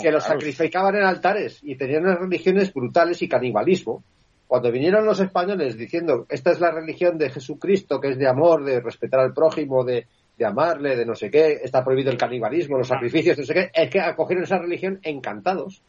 que 0.00 0.12
los 0.12 0.22
sacrificaban 0.22 0.94
en 0.94 1.02
altares 1.02 1.58
y 1.62 1.74
tenían 1.76 2.04
unas 2.04 2.20
religiones 2.20 2.72
brutales 2.72 3.20
y 3.22 3.28
canibalismo. 3.28 4.04
Cuando 4.46 4.70
vinieron 4.70 5.04
los 5.04 5.20
españoles 5.20 5.76
diciendo, 5.76 6.24
esta 6.28 6.52
es 6.52 6.60
la 6.60 6.70
religión 6.70 7.18
de 7.18 7.30
Jesucristo, 7.30 8.00
que 8.00 8.10
es 8.10 8.18
de 8.18 8.28
amor, 8.28 8.64
de 8.64 8.80
respetar 8.80 9.20
al 9.20 9.34
prójimo, 9.34 9.84
de, 9.84 10.06
de 10.38 10.46
amarle, 10.46 10.96
de 10.96 11.04
no 11.04 11.14
sé 11.14 11.30
qué, 11.30 11.58
está 11.62 11.84
prohibido 11.84 12.10
el 12.10 12.16
canibalismo, 12.16 12.78
los 12.78 12.88
sacrificios, 12.88 13.36
no 13.36 13.44
sé 13.44 13.52
qué, 13.52 13.70
es 13.74 13.90
que 13.90 14.00
acogieron 14.00 14.44
esa 14.44 14.58
religión 14.58 15.00
encantados. 15.02 15.82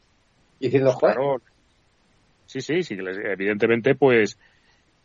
Diciendo, 0.60 0.92
joder, 0.92 1.16
Claro. 1.16 1.42
Sí, 2.50 2.62
sí, 2.62 2.82
sí, 2.82 2.98
evidentemente, 2.98 3.94
pues, 3.94 4.40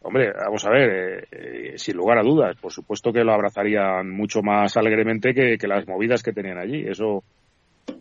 hombre, 0.05 0.33
vamos 0.33 0.65
a 0.67 0.71
ver, 0.71 0.91
eh, 0.91 1.25
eh, 1.33 1.73
sin 1.79 1.97
lugar 1.97 2.19
a 2.19 2.23
dudas, 2.23 2.57
por 2.61 2.73
supuesto 2.73 3.13
que 3.13 3.25
lo 3.25 3.33
abrazarían 3.33 4.11
mucho 4.11 4.43
más 4.43 4.77
alegremente 4.77 5.35
que, 5.35 5.57
que 5.59 5.67
las 5.67 5.87
movidas 5.89 6.23
que 6.23 6.33
tenían 6.33 6.59
allí, 6.59 6.87
eso, 6.87 7.25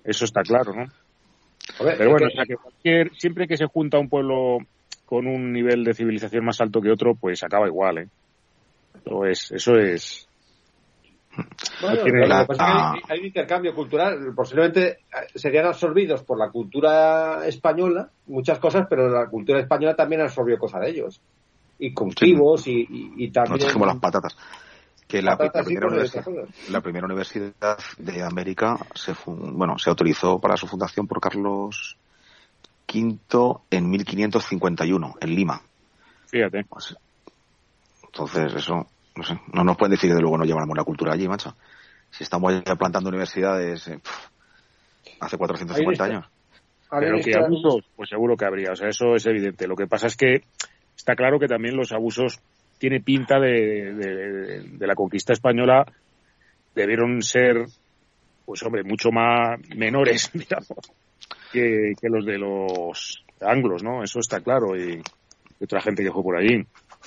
eso 0.04 0.26
está 0.26 0.42
claro, 0.42 0.74
¿no? 0.74 0.86
Pero 1.80 2.12
bueno, 2.12 2.28
que- 2.28 2.34
o 2.34 2.36
sea 2.36 2.46
que 2.46 2.56
cualquier, 2.58 3.12
siempre 3.16 3.48
que 3.48 3.58
se 3.58 3.66
junta 3.68 3.98
un 4.00 4.10
pueblo 4.10 4.58
con 5.06 5.28
un 5.28 5.52
nivel 5.52 5.84
de 5.84 5.94
civilización 5.94 6.46
más 6.46 6.60
alto 6.62 6.82
que 6.82 6.92
otro, 6.92 7.16
pues 7.16 7.44
acaba 7.44 7.68
igual, 7.68 7.98
¿eh? 8.00 8.08
Eso 9.06 9.26
es, 9.26 9.52
eso 9.52 9.76
es, 9.78 10.28
Bueno, 11.82 11.98
lo 11.98 12.04
que 12.06 12.28
la- 12.28 12.46
pasa 12.46 12.64
es 12.64 12.70
que 12.70 12.74
hay, 12.74 13.02
hay 13.10 13.20
un 13.20 13.26
intercambio 13.26 13.74
cultural. 13.74 14.34
Posiblemente 14.36 14.88
eh, 14.90 14.98
serían 15.36 15.66
absorbidos 15.66 16.24
por 16.24 16.38
la 16.38 16.50
cultura 16.50 17.46
española, 17.48 18.10
muchas 18.28 18.60
cosas, 18.60 18.88
pero 18.90 19.10
la 19.10 19.28
cultura 19.28 19.60
española 19.60 19.96
también 19.96 20.22
absorbió 20.22 20.58
cosas 20.58 20.82
de 20.82 20.90
ellos. 20.92 21.22
Y 21.86 21.94
cultivos 21.94 22.68
y, 22.68 22.72
y, 22.90 23.14
y 23.18 23.26
Nos 23.28 23.34
también. 23.34 23.60
trajimos 23.60 23.88
las 23.88 23.98
patatas. 23.98 24.38
Que 25.08 25.22
la, 25.22 25.38
Patatas 25.38 25.56
la 25.56 25.62
y 25.62 25.66
primera 25.66 25.88
universidad, 25.88 26.22
esas 26.28 26.34
cosas. 26.34 26.70
la 26.70 26.82
primera 26.82 27.06
universidad 27.06 27.78
de 27.98 28.24
América 28.24 28.78
se 28.96 29.14
fun- 29.14 29.58
bueno 29.58 29.78
se 29.78 29.90
autorizó 29.90 30.40
para 30.40 30.56
su 30.58 30.66
fundación 30.66 31.08
por 31.08 31.20
Carlos 31.20 31.98
V 32.88 33.18
en 33.70 33.90
1551 33.90 35.16
en 35.20 35.36
Lima. 35.36 35.62
fíjate. 36.28 36.64
Pues, 36.70 36.96
entonces 38.06 38.54
eso 38.56 38.88
no 39.16 39.24
sé 39.24 39.40
no 39.52 39.64
nos 39.64 39.78
pueden 39.78 39.92
decir 39.92 40.10
que 40.10 40.16
de 40.16 40.22
luego 40.22 40.38
no 40.38 40.46
llevamos 40.46 40.76
la 40.78 40.84
cultura 40.84 41.14
allí, 41.14 41.28
macho. 41.28 41.56
Si 42.10 42.24
estamos 42.24 42.54
ya 42.66 42.76
plantando 42.76 43.10
universidades 43.10 43.88
eh, 43.88 44.00
pf, 44.00 44.30
hace 45.20 45.38
450 45.38 46.04
Ahí 46.04 46.12
años. 46.12 46.26
Habría 46.90 47.12
Pero 47.12 47.24
que 47.24 47.36
abusos, 47.36 47.84
pues 47.96 48.10
seguro 48.10 48.38
que 48.38 48.46
habría, 48.46 48.72
o 48.72 48.76
sea, 48.76 48.88
eso 48.88 49.16
es 49.16 49.26
evidente. 49.26 49.68
Lo 49.68 49.76
que 49.76 49.88
pasa 49.88 50.08
es 50.08 50.16
que 50.16 50.44
está 50.96 51.16
claro 51.16 51.40
que 51.40 51.48
también 51.48 51.76
los 51.76 51.92
abusos 51.92 52.40
tiene 52.78 53.00
pinta 53.02 53.40
de, 53.40 53.94
de- 53.94 54.64
de 54.70 54.88
la 54.88 54.96
conquista 54.96 55.34
española 55.34 55.86
debieron 56.76 57.22
ser, 57.22 57.66
pues 58.46 58.64
hombre, 58.64 58.84
mucho 58.84 59.12
más 59.12 59.60
menores, 59.76 60.30
digamos, 60.34 60.68
que, 61.52 61.94
que 62.00 62.10
los 62.10 62.26
de 62.26 62.38
los 62.38 63.24
anglos, 63.42 63.84
¿no? 63.84 64.04
Eso 64.04 64.20
está 64.20 64.42
claro 64.42 64.76
y, 64.76 65.02
y 65.60 65.64
otra 65.64 65.82
gente 65.82 66.04
que 66.04 66.12
fue 66.12 66.24
por 66.24 66.36
allí. 66.38 66.66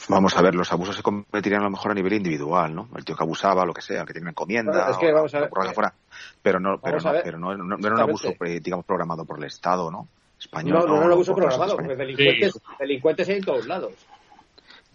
Vamos 0.09 0.37
a 0.37 0.43
ver, 0.43 0.55
los 0.55 0.71
abusos 0.73 0.95
se 0.97 1.03
cometirían 1.03 1.63
a 1.63 1.65
lo 1.65 1.71
mejor 1.71 1.91
a 1.91 1.95
nivel 1.95 2.13
individual, 2.13 2.75
¿no? 2.75 2.89
El 2.97 3.05
tío 3.05 3.17
que 3.17 3.23
abusaba, 3.25 3.65
lo 3.65 3.73
que 3.73 3.81
sea, 3.81 4.03
el 4.03 4.07
que 4.07 4.13
tiene 4.13 4.25
una 4.25 4.31
encomienda, 4.33 4.91
es 4.91 4.97
que 4.99 5.11
o 5.11 5.15
vamos 5.15 5.35
a 5.35 5.39
la 5.39 5.43
ver, 5.45 5.51
porra 5.51 5.69
que 5.69 5.75
fuera. 5.75 5.95
Pero 6.43 6.61
no, 6.61 6.79
pero 6.81 6.99
no, 6.99 7.13
pero 7.25 7.39
no, 7.39 7.57
no- 7.57 7.65
no 7.65 7.87
era 7.87 7.95
un 7.97 8.01
abuso, 8.03 8.29
digamos, 8.63 8.85
programado 8.85 9.25
por 9.25 9.39
el 9.39 9.45
Estado, 9.45 9.91
¿no? 9.91 10.09
Español. 10.39 10.85
No, 10.87 10.87
no 10.87 11.13
abuso 11.13 11.35
por 11.35 11.45
las 11.45 11.55
programado, 11.55 11.77
porque 11.77 11.97
delincuentes, 11.97 12.61
delincuentes 12.79 13.29
hay 13.29 13.37
en 13.37 13.45
todos 13.45 13.67
lados. 13.67 13.95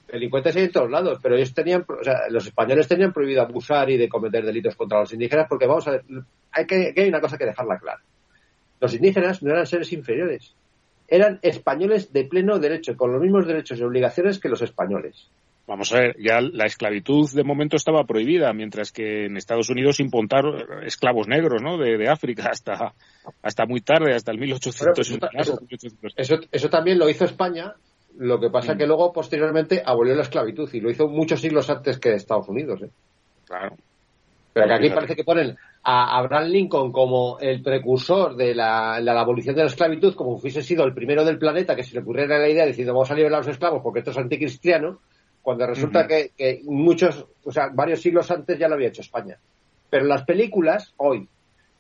Delincuentes 0.08 0.56
hay 0.56 0.64
en 0.66 0.72
todos 0.72 0.92
lados, 0.92 1.20
pero 1.22 1.36
ellos 1.36 1.54
tenían, 1.54 1.86
o 1.88 2.04
sea, 2.04 2.28
los 2.30 2.46
españoles 2.46 2.88
tenían 2.88 3.14
prohibido 3.14 3.42
abusar 3.42 3.90
y 3.90 3.98
de 3.98 4.10
cometer 4.10 4.46
delitos 4.46 4.76
contra 4.76 5.00
los 5.00 5.14
indígenas, 5.14 5.48
porque 5.48 5.68
vamos 5.68 5.88
a 5.88 5.92
ver, 5.92 6.04
hay 6.52 6.66
que, 6.66 6.94
que 6.94 7.02
hay 7.02 7.10
una 7.10 7.22
cosa 7.22 7.38
que 7.38 7.46
dejarla 7.46 7.80
clara. 7.80 8.02
Los 8.80 8.94
indígenas 8.94 9.42
no 9.42 9.52
eran 9.52 9.66
seres 9.66 9.94
inferiores, 9.94 10.54
eran 11.08 11.40
españoles 11.42 12.12
de 12.12 12.26
pleno 12.26 12.60
derecho, 12.60 12.98
con 12.98 13.14
los 13.14 13.22
mismos 13.22 13.48
derechos 13.48 13.80
y 13.80 13.84
obligaciones 13.84 14.40
que 14.40 14.50
los 14.50 14.62
españoles. 14.62 15.30
Vamos 15.72 15.94
a 15.94 16.00
ver, 16.02 16.18
ya 16.20 16.42
la 16.42 16.66
esclavitud 16.66 17.30
de 17.34 17.46
momento 17.46 17.78
estaba 17.78 18.04
prohibida, 18.04 18.52
mientras 18.52 18.92
que 18.92 19.28
en 19.28 19.38
Estados 19.38 19.70
Unidos 19.70 20.02
importaron 20.02 20.62
esclavos 20.86 21.30
negros, 21.30 21.62
¿no? 21.62 21.78
De, 21.78 21.98
de 21.98 22.10
África 22.10 22.50
hasta, 22.52 22.94
hasta 23.42 23.66
muy 23.66 23.80
tarde, 23.80 24.14
hasta 24.14 24.34
el 24.34 24.38
1800. 24.38 24.82
Bueno, 24.82 24.94
pues, 25.32 25.40
eso- 25.48 25.54
algo, 25.54 25.62
1800. 25.62 26.14
Eso, 26.18 26.36
eso 26.52 26.70
también 26.70 27.00
lo 27.00 27.08
hizo 27.08 27.24
España, 27.24 27.74
lo 28.18 28.38
que 28.42 28.50
Mm. 28.50 28.52
pasa 28.52 28.76
que 28.76 28.86
luego, 28.86 29.14
posteriormente, 29.14 29.82
abolió 29.86 30.14
la 30.14 30.24
esclavitud 30.24 30.70
y 30.74 30.82
lo 30.82 30.92
hizo 30.92 31.08
muchos 31.08 31.40
siglos 31.40 31.70
antes 31.70 32.00
que 32.00 32.16
Estados 32.16 32.50
Unidos. 32.50 32.82
¿eh? 32.84 32.90
Claro. 33.48 33.78
Pero 34.52 34.68
que 34.68 34.74
aquí 34.74 34.90
parece 34.90 35.16
que 35.16 35.24
ponen 35.24 35.56
a 35.84 36.18
Abraham 36.18 36.50
Lincoln 36.50 36.92
como 36.92 37.40
el 37.40 37.62
precursor 37.64 38.36
de 38.36 38.54
la, 38.54 39.00
la 39.00 39.22
abolición 39.22 39.56
de 39.56 39.62
la 39.62 39.68
esclavitud, 39.70 40.16
como 40.16 40.32
hubiese 40.32 40.62
sido 40.64 40.84
el 40.84 40.94
primero 40.94 41.24
del 41.24 41.40
planeta 41.40 41.78
que 41.78 41.84
se 41.84 41.94
le 41.96 42.02
ocurriera 42.02 42.38
la 42.38 42.50
idea 42.50 42.66
diciendo 42.66 42.92
vamos 42.94 43.10
a 43.10 43.16
liberar 43.16 43.36
a 43.36 43.38
los 43.38 43.48
esclavos 43.48 43.82
porque 43.82 44.00
esto 44.00 44.12
es 44.12 44.18
anticristiano, 44.18 45.00
cuando 45.42 45.66
resulta 45.66 46.08
que, 46.08 46.32
que 46.38 46.62
muchos, 46.66 47.26
o 47.44 47.52
sea, 47.52 47.70
varios 47.74 48.02
siglos 48.02 48.30
antes 48.32 48.58
ya 48.60 48.68
lo 48.68 48.76
había 48.76 48.90
hecho 48.90 49.02
España. 49.02 49.38
Pero 49.90 50.04
en 50.04 50.10
las 50.10 50.24
películas, 50.24 50.94
hoy, 50.98 51.28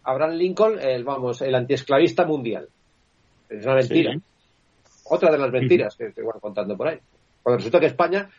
Abraham 0.03 0.32
Lincoln, 0.32 0.80
el, 0.80 1.03
vamos, 1.03 1.41
el 1.41 1.53
antiesclavista 1.55 2.26
mundial. 2.26 2.68
Es 3.49 3.64
una 3.66 3.76
mentira. 3.76 4.14
Sí. 4.14 4.22
Otra 5.05 5.32
de 5.32 5.38
las 5.38 5.51
mentiras 5.51 5.95
que 5.95 6.12
voy 6.22 6.34
contando 6.39 6.76
por 6.76 6.88
ahí. 6.88 6.99
Cuando 7.43 7.57
resulta 7.57 7.80
que 7.80 7.86
España 7.88 8.30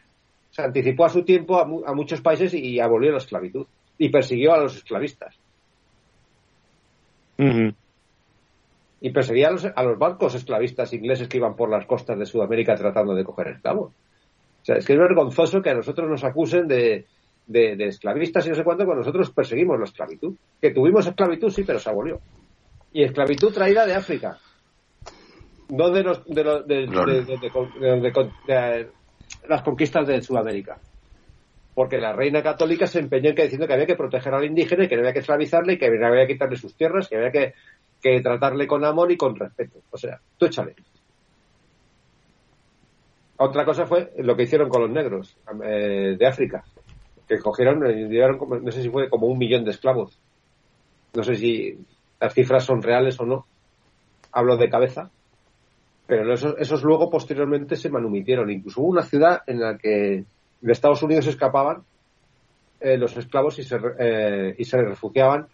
se 0.50 0.62
anticipó 0.62 1.04
a 1.04 1.08
su 1.08 1.22
tiempo 1.22 1.58
a, 1.58 1.64
mu- 1.64 1.82
a 1.86 1.94
muchos 1.94 2.20
países 2.20 2.52
y 2.54 2.80
abolió 2.80 3.10
la 3.12 3.18
esclavitud 3.18 3.66
y 3.98 4.08
persiguió 4.08 4.52
a 4.54 4.58
los 4.58 4.76
esclavistas 4.76 5.34
y 9.00 9.10
perseguía 9.10 9.48
a 9.48 9.50
los, 9.52 9.64
a 9.64 9.82
los 9.82 9.98
barcos 9.98 10.34
esclavistas 10.34 10.92
ingleses 10.92 11.28
que 11.28 11.38
iban 11.38 11.56
por 11.56 11.68
las 11.70 11.86
costas 11.86 12.18
de 12.18 12.26
Sudamérica 12.26 12.74
tratando 12.76 13.14
de 13.14 13.24
coger 13.24 13.48
esclavos. 13.48 13.92
O 14.62 14.64
sea, 14.64 14.76
es 14.76 14.86
que 14.86 14.92
es 14.92 14.98
vergonzoso 14.98 15.60
que 15.60 15.70
a 15.70 15.74
nosotros 15.74 16.08
nos 16.08 16.22
acusen 16.22 16.68
de, 16.68 17.06
de, 17.46 17.76
de 17.76 17.86
esclavistas 17.86 18.46
y 18.46 18.50
no 18.50 18.54
sé 18.54 18.62
cuánto 18.62 18.84
cuando 18.84 19.00
nosotros 19.00 19.30
perseguimos 19.32 19.78
la 19.78 19.86
esclavitud. 19.86 20.36
Que 20.60 20.70
tuvimos 20.70 21.06
esclavitud, 21.06 21.50
sí, 21.50 21.64
pero 21.64 21.78
se 21.80 21.90
abolió. 21.90 22.20
Y 22.92 23.02
esclavitud 23.02 23.52
traída 23.52 23.84
de 23.86 23.94
África. 23.94 24.38
No 25.70 25.90
de 25.90 26.02
los 26.04 26.24
de, 26.26 26.44
los- 26.44 26.66
de- 26.66 26.86
de- 28.46 28.90
las 29.48 29.62
conquistas 29.62 30.06
de 30.06 30.22
Sudamérica. 30.22 30.78
Porque 31.74 31.98
la 31.98 32.12
reina 32.12 32.42
católica 32.42 32.86
se 32.86 32.98
empeñó 33.00 33.30
en 33.30 33.34
que 33.34 33.42
diciendo 33.44 33.66
que 33.66 33.72
había 33.72 33.86
que 33.86 33.96
proteger 33.96 34.34
al 34.34 34.44
indígena 34.44 34.84
y 34.84 34.88
que 34.88 34.94
no 34.94 35.00
había 35.00 35.14
que 35.14 35.20
esclavizarle 35.20 35.72
y 35.72 35.78
que 35.78 35.86
había 35.86 36.26
que 36.26 36.34
quitarle 36.34 36.56
sus 36.56 36.76
tierras, 36.76 37.08
que 37.08 37.16
había 37.16 37.32
que, 37.32 37.54
que 38.00 38.20
tratarle 38.20 38.66
con 38.66 38.84
amor 38.84 39.10
y 39.10 39.16
con 39.16 39.34
respeto. 39.34 39.82
O 39.90 39.96
sea, 39.96 40.20
tú 40.36 40.46
échale. 40.46 40.74
Otra 43.44 43.64
cosa 43.64 43.86
fue 43.86 44.12
lo 44.18 44.36
que 44.36 44.44
hicieron 44.44 44.68
con 44.68 44.82
los 44.82 44.90
negros 44.90 45.36
eh, 45.64 46.16
de 46.18 46.26
África, 46.26 46.64
que 47.26 47.38
cogieron 47.40 47.82
llevaron, 48.08 48.38
como- 48.38 48.56
no 48.56 48.70
sé 48.70 48.82
si 48.82 48.88
fue 48.88 49.08
como 49.10 49.26
un 49.26 49.38
millón 49.38 49.64
de 49.64 49.72
esclavos. 49.72 50.20
No 51.14 51.22
sé 51.24 51.34
si 51.34 51.76
las 52.20 52.32
cifras 52.34 52.64
son 52.64 52.82
reales 52.82 53.18
o 53.20 53.26
no. 53.26 53.46
Hablo 54.30 54.56
de 54.56 54.70
cabeza. 54.70 55.10
Pero 56.06 56.32
esos, 56.34 56.54
esos 56.58 56.82
luego 56.84 57.10
posteriormente 57.10 57.74
se 57.76 57.90
manumitieron. 57.90 58.50
Incluso 58.50 58.80
hubo 58.80 58.90
una 58.90 59.02
ciudad 59.02 59.40
en 59.46 59.60
la 59.60 59.76
que 59.76 60.24
de 60.60 60.72
Estados 60.72 61.02
Unidos 61.02 61.26
escapaban 61.26 61.84
eh, 62.80 62.96
los 62.96 63.16
esclavos 63.16 63.58
y 63.58 63.64
se, 63.64 63.76
eh, 63.98 64.54
y 64.56 64.64
se 64.64 64.80
refugiaban 64.82 65.48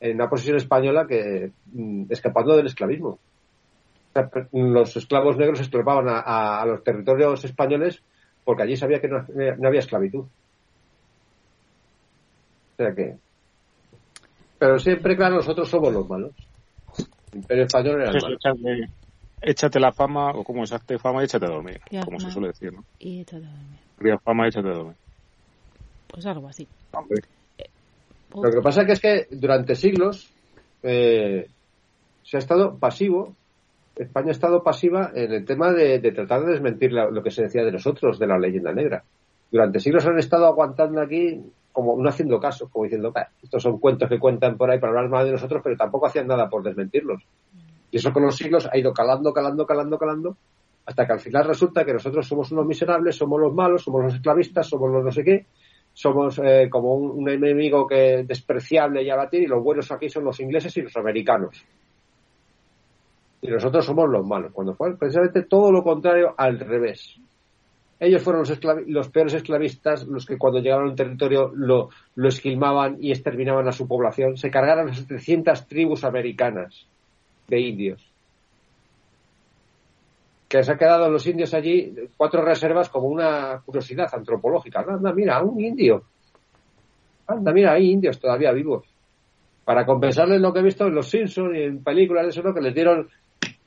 en 0.00 0.16
una 0.16 0.28
posición 0.28 0.56
española 0.56 1.06
que 1.06 1.52
mm, 1.66 2.06
escapando 2.10 2.56
del 2.56 2.66
esclavismo. 2.66 3.20
O 4.22 4.58
los 4.58 4.96
esclavos 4.96 5.36
negros 5.36 5.60
esclavaban 5.60 6.08
a, 6.08 6.20
a- 6.20 6.62
a 6.62 6.66
los 6.66 6.82
territorios 6.82 7.44
españoles 7.44 8.02
porque 8.44 8.62
allí 8.62 8.76
sabía 8.76 9.00
que 9.00 9.08
no, 9.08 9.24
no 9.58 9.68
había 9.68 9.80
esclavitud. 9.80 10.26
sea 12.76 12.94
que. 12.94 13.16
Pero 14.58 14.78
siempre, 14.78 15.16
claro, 15.16 15.36
nosotros 15.36 15.68
somos 15.68 15.92
los 15.92 16.08
malos. 16.08 16.32
El 17.32 17.38
Imperio 17.40 17.64
Español 17.64 18.00
era 18.02 18.10
el 18.10 18.16
Eso, 18.16 18.26
malo. 18.26 18.36
échate, 18.36 18.90
échate 19.42 19.80
la 19.80 19.92
fama, 19.92 20.32
o 20.32 20.44
como 20.44 20.64
es, 20.64 20.72
hazte 20.72 20.98
fama 20.98 21.22
y 21.22 21.24
échate 21.24 21.46
a 21.46 21.50
dormir, 21.50 21.80
Ya, 21.90 22.04
como 22.04 22.18
se 22.20 22.30
suele 22.30 22.48
decir, 22.48 22.72
¿no? 22.72 22.84
Y 22.98 23.20
échate 23.20 23.46
a 23.46 23.50
dormir. 23.50 23.78
Cría 23.96 24.18
fama 24.18 24.46
y 24.46 24.48
échate 24.48 24.68
a 24.68 24.72
dormir. 24.72 24.96
Pues 26.08 26.26
algo 26.26 26.48
así. 26.48 26.66
Hombre. 26.92 27.20
Lo 28.34 28.50
que 28.50 28.60
pasa 28.62 28.84
que 28.84 28.92
es 28.92 29.00
que 29.00 29.26
durante 29.30 29.74
siglos 29.74 30.32
eh, 30.82 31.46
se 32.22 32.36
ha 32.36 32.40
estado 32.40 32.78
pasivo, 32.78 33.36
España 33.96 34.28
ha 34.28 34.32
estado 34.32 34.62
pasiva 34.62 35.10
en 35.14 35.32
el 35.32 35.44
tema 35.44 35.72
de, 35.72 35.98
tratar 36.12 36.44
de 36.44 36.52
desmentir 36.52 36.92
lo 36.92 37.22
que 37.22 37.30
se 37.30 37.42
decía 37.42 37.64
de 37.64 37.72
nosotros, 37.72 38.18
de 38.18 38.26
la 38.26 38.38
leyenda 38.38 38.72
negra. 38.72 39.04
Durante 39.50 39.80
siglos 39.80 40.06
han 40.06 40.18
estado 40.18 40.46
aguantando 40.46 41.00
aquí 41.00 41.42
como 41.72 41.96
no 42.00 42.08
haciendo 42.08 42.40
caso, 42.40 42.68
como 42.68 42.84
diciendo, 42.84 43.12
"Bah, 43.12 43.28
estos 43.42 43.62
son 43.62 43.78
cuentos 43.78 44.08
que 44.08 44.18
cuentan 44.18 44.56
por 44.56 44.70
ahí 44.70 44.78
para 44.78 44.90
hablar 44.90 45.08
mal 45.08 45.26
de 45.26 45.32
nosotros, 45.32 45.60
pero 45.62 45.76
tampoco 45.76 46.06
hacían 46.06 46.26
nada 46.26 46.48
por 46.48 46.62
desmentirlos. 46.62 47.22
Y 47.90 47.96
eso 47.96 48.12
con 48.12 48.24
los 48.24 48.36
siglos 48.36 48.68
ha 48.70 48.76
ido 48.76 48.92
calando, 48.92 49.32
calando, 49.32 49.66
calando, 49.66 49.98
calando, 49.98 50.36
hasta 50.86 51.06
que 51.06 51.12
al 51.12 51.20
final 51.20 51.44
resulta 51.44 51.84
que 51.84 51.92
nosotros 51.92 52.26
somos 52.26 52.50
unos 52.52 52.66
miserables, 52.66 53.16
somos 53.16 53.40
los 53.40 53.52
malos, 53.52 53.82
somos 53.82 54.02
los 54.04 54.14
esclavistas, 54.14 54.66
somos 54.66 54.90
los 54.90 55.04
no 55.04 55.12
sé 55.12 55.24
qué, 55.24 55.46
somos 55.92 56.40
eh, 56.42 56.68
como 56.70 56.94
un, 56.94 57.10
un 57.10 57.28
enemigo 57.28 57.86
que 57.86 58.24
despreciable 58.24 59.02
y 59.02 59.10
abatir, 59.10 59.42
y 59.42 59.46
los 59.46 59.62
buenos 59.62 59.90
aquí 59.92 60.08
son 60.08 60.24
los 60.24 60.40
ingleses 60.40 60.76
y 60.76 60.82
los 60.82 60.96
americanos. 60.96 61.64
Y 63.42 63.48
nosotros 63.48 63.84
somos 63.84 64.08
los 64.08 64.26
malos, 64.26 64.52
cuando 64.52 64.74
fue 64.74 64.96
precisamente 64.96 65.42
todo 65.42 65.72
lo 65.72 65.82
contrario 65.82 66.34
al 66.36 66.58
revés. 66.58 67.18
Ellos 67.98 68.22
fueron 68.22 68.42
los, 68.42 68.58
los 68.86 69.08
peores 69.10 69.34
esclavistas, 69.34 70.06
los 70.06 70.24
que 70.24 70.38
cuando 70.38 70.60
llegaron 70.60 70.88
al 70.88 70.96
territorio 70.96 71.52
lo, 71.54 71.90
lo 72.14 72.28
esquilmaban 72.28 72.96
y 72.98 73.10
exterminaban 73.10 73.68
a 73.68 73.72
su 73.72 73.86
población. 73.86 74.38
Se 74.38 74.50
cargaron 74.50 74.86
las 74.86 74.96
700 74.98 75.66
tribus 75.66 76.04
americanas 76.04 76.86
de 77.46 77.60
indios. 77.60 78.10
Que 80.48 80.62
se 80.62 80.72
han 80.72 80.78
quedado 80.78 81.10
los 81.10 81.26
indios 81.26 81.52
allí, 81.52 81.94
cuatro 82.16 82.42
reservas, 82.42 82.88
como 82.88 83.08
una 83.08 83.60
curiosidad 83.64 84.08
antropológica. 84.12 84.80
Anda, 84.80 85.12
mira, 85.12 85.42
un 85.42 85.60
indio. 85.60 86.04
Anda, 87.26 87.52
mira, 87.52 87.72
hay 87.72 87.90
indios 87.90 88.18
todavía 88.18 88.50
vivos. 88.52 88.86
Para 89.64 89.84
compensarles 89.84 90.40
lo 90.40 90.52
que 90.54 90.60
he 90.60 90.64
visto 90.64 90.86
en 90.86 90.94
Los 90.94 91.10
Simpsons 91.10 91.54
y 91.54 91.62
en 91.62 91.84
películas 91.84 92.24
de 92.24 92.30
eso, 92.30 92.42
¿no? 92.42 92.54
que 92.54 92.62
les 92.62 92.74
dieron 92.74 93.08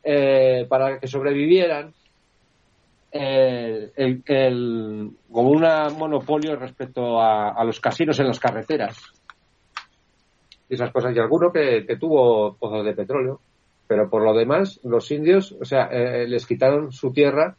eh, 0.04 0.66
para 0.68 1.00
que 1.00 1.08
sobrevivieran 1.08 1.94
eh, 3.12 3.92
como 5.32 5.50
un 5.52 5.62
monopolio 5.98 6.56
respecto 6.56 7.22
a, 7.22 7.64
los 7.64 7.80
casinos 7.80 8.20
en 8.20 8.28
las 8.28 8.40
carreteras. 8.40 8.98
Y 10.68 10.74
esas 10.74 10.92
cosas 10.92 11.16
y 11.16 11.20
alguno 11.20 11.52
que, 11.52 11.86
que 11.86 11.98
tuvo 11.98 12.56
pozos 12.56 12.84
de 12.84 12.94
petróleo. 12.94 13.40
Pero 13.88 14.10
por 14.10 14.24
lo 14.24 14.34
demás 14.34 14.80
los 14.84 15.12
indios 15.12 15.56
o 15.60 15.66
sea 15.66 15.86
eh, 15.92 16.28
les 16.28 16.48
quitaron 16.48 16.92
su 16.92 17.12
tierra 17.12 17.56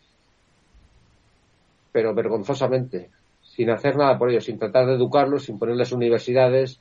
pero 1.93 2.15
vergonzosamente 2.15 3.11
sin 3.43 3.71
hacer 3.71 3.97
nada 3.97 4.19
por 4.19 4.31
ellos 4.31 4.47
sin 4.47 4.59
tratar 4.59 4.87
de 4.87 4.95
educarlos 4.95 5.45
sin 5.45 5.59
ponerles 5.59 5.93
universidades 5.93 6.81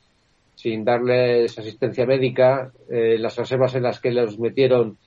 sin 0.56 0.86
darles 0.86 1.60
asistencia 1.60 2.06
médica 2.06 2.72
eh, 2.90 3.18
las 3.20 3.36
reservas 3.36 3.76
en 3.76 3.84
las 3.84 4.00
que 4.00 4.12
los 4.12 4.40
metieron 4.40 4.98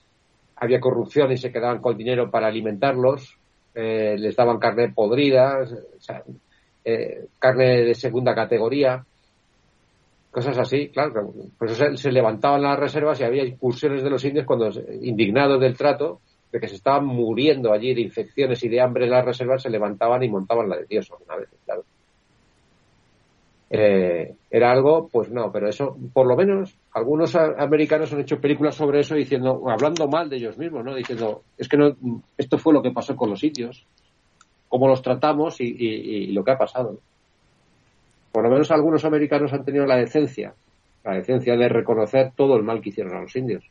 había 0.56 0.80
corrupción 0.80 1.30
y 1.32 1.36
se 1.36 1.52
quedaban 1.52 1.80
con 1.80 1.96
dinero 1.96 2.30
para 2.30 2.48
alimentarlos, 2.48 3.36
eh, 3.74 4.16
les 4.18 4.34
daban 4.34 4.58
carne 4.58 4.90
podrida, 4.90 5.58
eh, 6.84 7.26
carne 7.38 7.82
de 7.82 7.94
segunda 7.94 8.34
categoría, 8.34 9.04
cosas 10.30 10.58
así, 10.58 10.88
claro. 10.88 11.32
Por 11.58 11.70
eso 11.70 11.96
se, 11.96 12.12
levantaban 12.12 12.62
las 12.62 12.78
reservas 12.78 13.20
y 13.20 13.24
había 13.24 13.44
incursiones 13.44 14.02
de 14.02 14.10
los 14.10 14.24
indios 14.24 14.46
cuando, 14.46 14.70
indignados 15.02 15.60
del 15.60 15.76
trato, 15.76 16.20
de 16.52 16.60
que 16.60 16.68
se 16.68 16.76
estaban 16.76 17.04
muriendo 17.06 17.72
allí 17.72 17.94
de 17.94 18.02
infecciones 18.02 18.62
y 18.62 18.68
de 18.68 18.80
hambre 18.80 19.04
en 19.04 19.10
las 19.10 19.24
reservas, 19.24 19.62
se 19.62 19.70
levantaban 19.70 20.22
y 20.22 20.28
montaban 20.28 20.68
la 20.68 20.76
de 20.76 20.86
Dios 20.86 21.10
alguna 21.10 21.36
vez. 21.36 21.48
Eh, 23.68 24.36
era 24.48 24.70
algo, 24.70 25.08
pues 25.08 25.30
no, 25.30 25.50
pero 25.50 25.68
eso, 25.68 25.96
por 26.12 26.26
lo 26.26 26.36
menos, 26.36 26.78
algunos 26.92 27.34
americanos 27.34 28.12
han 28.12 28.20
hecho 28.20 28.40
películas 28.40 28.76
sobre 28.76 29.00
eso 29.00 29.14
diciendo, 29.16 29.68
hablando 29.68 30.06
mal 30.08 30.28
de 30.30 30.36
ellos 30.36 30.56
mismos, 30.56 30.84
¿no? 30.84 30.94
Diciendo, 30.94 31.42
es 31.56 31.68
que 31.68 31.76
no, 31.76 31.96
esto 32.36 32.58
fue 32.58 32.72
lo 32.72 32.82
que 32.82 32.92
pasó 32.92 33.16
con 33.16 33.30
los 33.30 33.42
indios, 33.42 33.86
cómo 34.68 34.86
los 34.88 35.02
tratamos 35.02 35.60
y, 35.60 35.64
y- 35.64 36.24
y 36.24 36.32
lo 36.32 36.44
que 36.44 36.52
ha 36.52 36.58
pasado. 36.58 37.00
Por 38.30 38.44
lo 38.44 38.50
menos 38.50 38.70
algunos 38.70 39.04
americanos 39.04 39.52
han 39.52 39.64
tenido 39.64 39.84
la 39.86 39.96
decencia, 39.96 40.54
la 41.02 41.14
decencia 41.14 41.56
de 41.56 41.68
reconocer 41.68 42.32
todo 42.36 42.56
el 42.56 42.62
mal 42.62 42.80
que 42.80 42.90
hicieron 42.90 43.16
a 43.16 43.22
los 43.22 43.34
indios. 43.34 43.64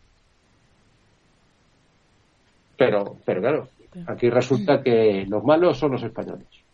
Pero, 2.77 3.17
pero 3.25 3.41
claro, 3.41 3.69
aquí 4.07 4.29
resulta 4.29 4.83
que 4.83 5.25
los 5.27 5.43
malos 5.43 5.77
son 5.77 5.91
los 5.93 6.03
españoles. 6.03 6.64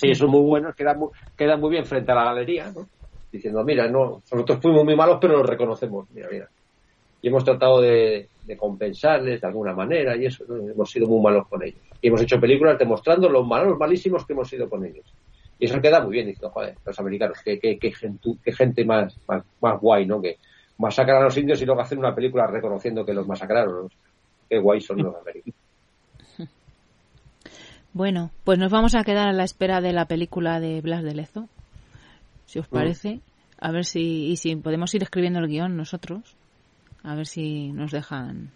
Sí, 0.00 0.14
son 0.14 0.30
muy 0.30 0.40
buenos, 0.42 0.74
quedan 0.74 0.98
muy, 0.98 1.08
quedan 1.36 1.60
muy 1.60 1.70
bien 1.70 1.84
frente 1.86 2.12
a 2.12 2.14
la 2.16 2.24
galería, 2.24 2.70
¿no? 2.72 2.88
Diciendo, 3.30 3.62
mira, 3.64 3.88
no, 3.88 4.22
nosotros 4.30 4.58
fuimos 4.60 4.84
muy 4.84 4.96
malos, 4.96 5.18
pero 5.20 5.36
lo 5.36 5.42
reconocemos, 5.42 6.08
mira, 6.10 6.28
mira. 6.30 6.50
Y 7.20 7.28
hemos 7.28 7.44
tratado 7.44 7.80
de, 7.80 8.30
de 8.42 8.56
compensarles 8.56 9.40
de 9.40 9.46
alguna 9.46 9.74
manera 9.74 10.16
y 10.16 10.26
eso, 10.26 10.44
¿no? 10.48 10.56
hemos 10.70 10.90
sido 10.90 11.08
muy 11.08 11.20
malos 11.20 11.48
con 11.48 11.62
ellos. 11.62 11.82
Y 12.00 12.08
hemos 12.08 12.22
hecho 12.22 12.40
películas 12.40 12.78
demostrando 12.78 13.28
los 13.28 13.46
malos, 13.46 13.76
malísimos 13.78 14.24
que 14.24 14.32
hemos 14.34 14.48
sido 14.48 14.68
con 14.68 14.84
ellos. 14.84 15.14
Y 15.58 15.66
eso 15.66 15.80
queda 15.80 16.00
muy 16.00 16.12
bien, 16.12 16.26
diciendo, 16.28 16.52
joder, 16.52 16.78
los 16.84 16.98
americanos, 17.00 17.38
qué, 17.44 17.58
qué, 17.58 17.78
qué, 17.78 17.92
gentu- 17.92 18.38
qué 18.42 18.52
gente 18.52 18.84
más, 18.84 19.20
más, 19.26 19.44
más 19.60 19.80
guay, 19.80 20.06
¿no? 20.06 20.22
Que 20.22 20.38
masacran 20.78 21.20
a 21.20 21.24
los 21.24 21.36
indios 21.36 21.60
y 21.60 21.66
luego 21.66 21.80
hacen 21.80 21.98
una 21.98 22.14
película 22.14 22.46
reconociendo 22.46 23.04
que 23.04 23.12
los 23.14 23.26
masacraron. 23.26 23.82
¿no? 23.84 23.88
Qué 24.48 24.58
guay 24.58 24.80
son 24.80 25.02
los 25.02 25.14
americanos. 25.16 25.57
Bueno, 27.98 28.30
pues 28.44 28.60
nos 28.60 28.70
vamos 28.70 28.94
a 28.94 29.02
quedar 29.02 29.26
a 29.26 29.32
la 29.32 29.42
espera 29.42 29.80
de 29.80 29.92
la 29.92 30.04
película 30.04 30.60
de 30.60 30.80
Blas 30.80 31.02
de 31.02 31.16
Lezo, 31.16 31.48
si 32.46 32.60
os 32.60 32.68
Mm. 32.70 32.72
parece. 32.72 33.20
A 33.60 33.72
ver 33.72 33.84
si, 33.84 34.26
y 34.28 34.36
si 34.36 34.54
podemos 34.54 34.94
ir 34.94 35.02
escribiendo 35.02 35.40
el 35.40 35.48
guion 35.48 35.76
nosotros. 35.76 36.36
A 37.02 37.16
ver 37.16 37.26
si 37.26 37.72
nos 37.72 37.90
dejan 37.90 38.50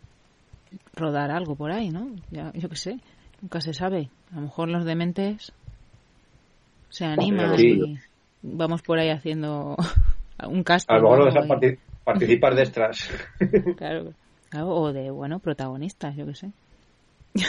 rodar 0.94 1.32
algo 1.32 1.56
por 1.56 1.72
ahí, 1.72 1.90
¿no? 1.90 2.06
Ya, 2.30 2.52
yo 2.52 2.68
qué 2.68 2.76
sé, 2.76 3.00
nunca 3.40 3.60
se 3.60 3.74
sabe. 3.74 4.10
A 4.30 4.36
lo 4.36 4.42
mejor 4.42 4.68
los 4.68 4.84
dementes 4.84 5.50
se 6.88 7.04
animan 7.04 7.58
Sí. 7.58 7.66
y 7.84 7.98
vamos 8.42 8.82
por 8.82 9.00
ahí 9.00 9.08
haciendo 9.10 9.74
un 10.46 10.62
casting. 10.62 10.94
A 10.94 10.98
lo 10.98 11.02
mejor 11.02 11.20
o 11.20 11.24
nos 11.24 11.34
dejan 11.34 11.78
participar 12.04 12.54
de 12.54 12.62
extras. 12.62 13.10
Claro, 13.76 14.12
claro, 14.50 14.68
o 14.68 14.92
de, 14.92 15.10
bueno, 15.10 15.40
protagonistas, 15.40 16.14
yo 16.14 16.26
qué 16.26 16.34
sé. 16.36 16.52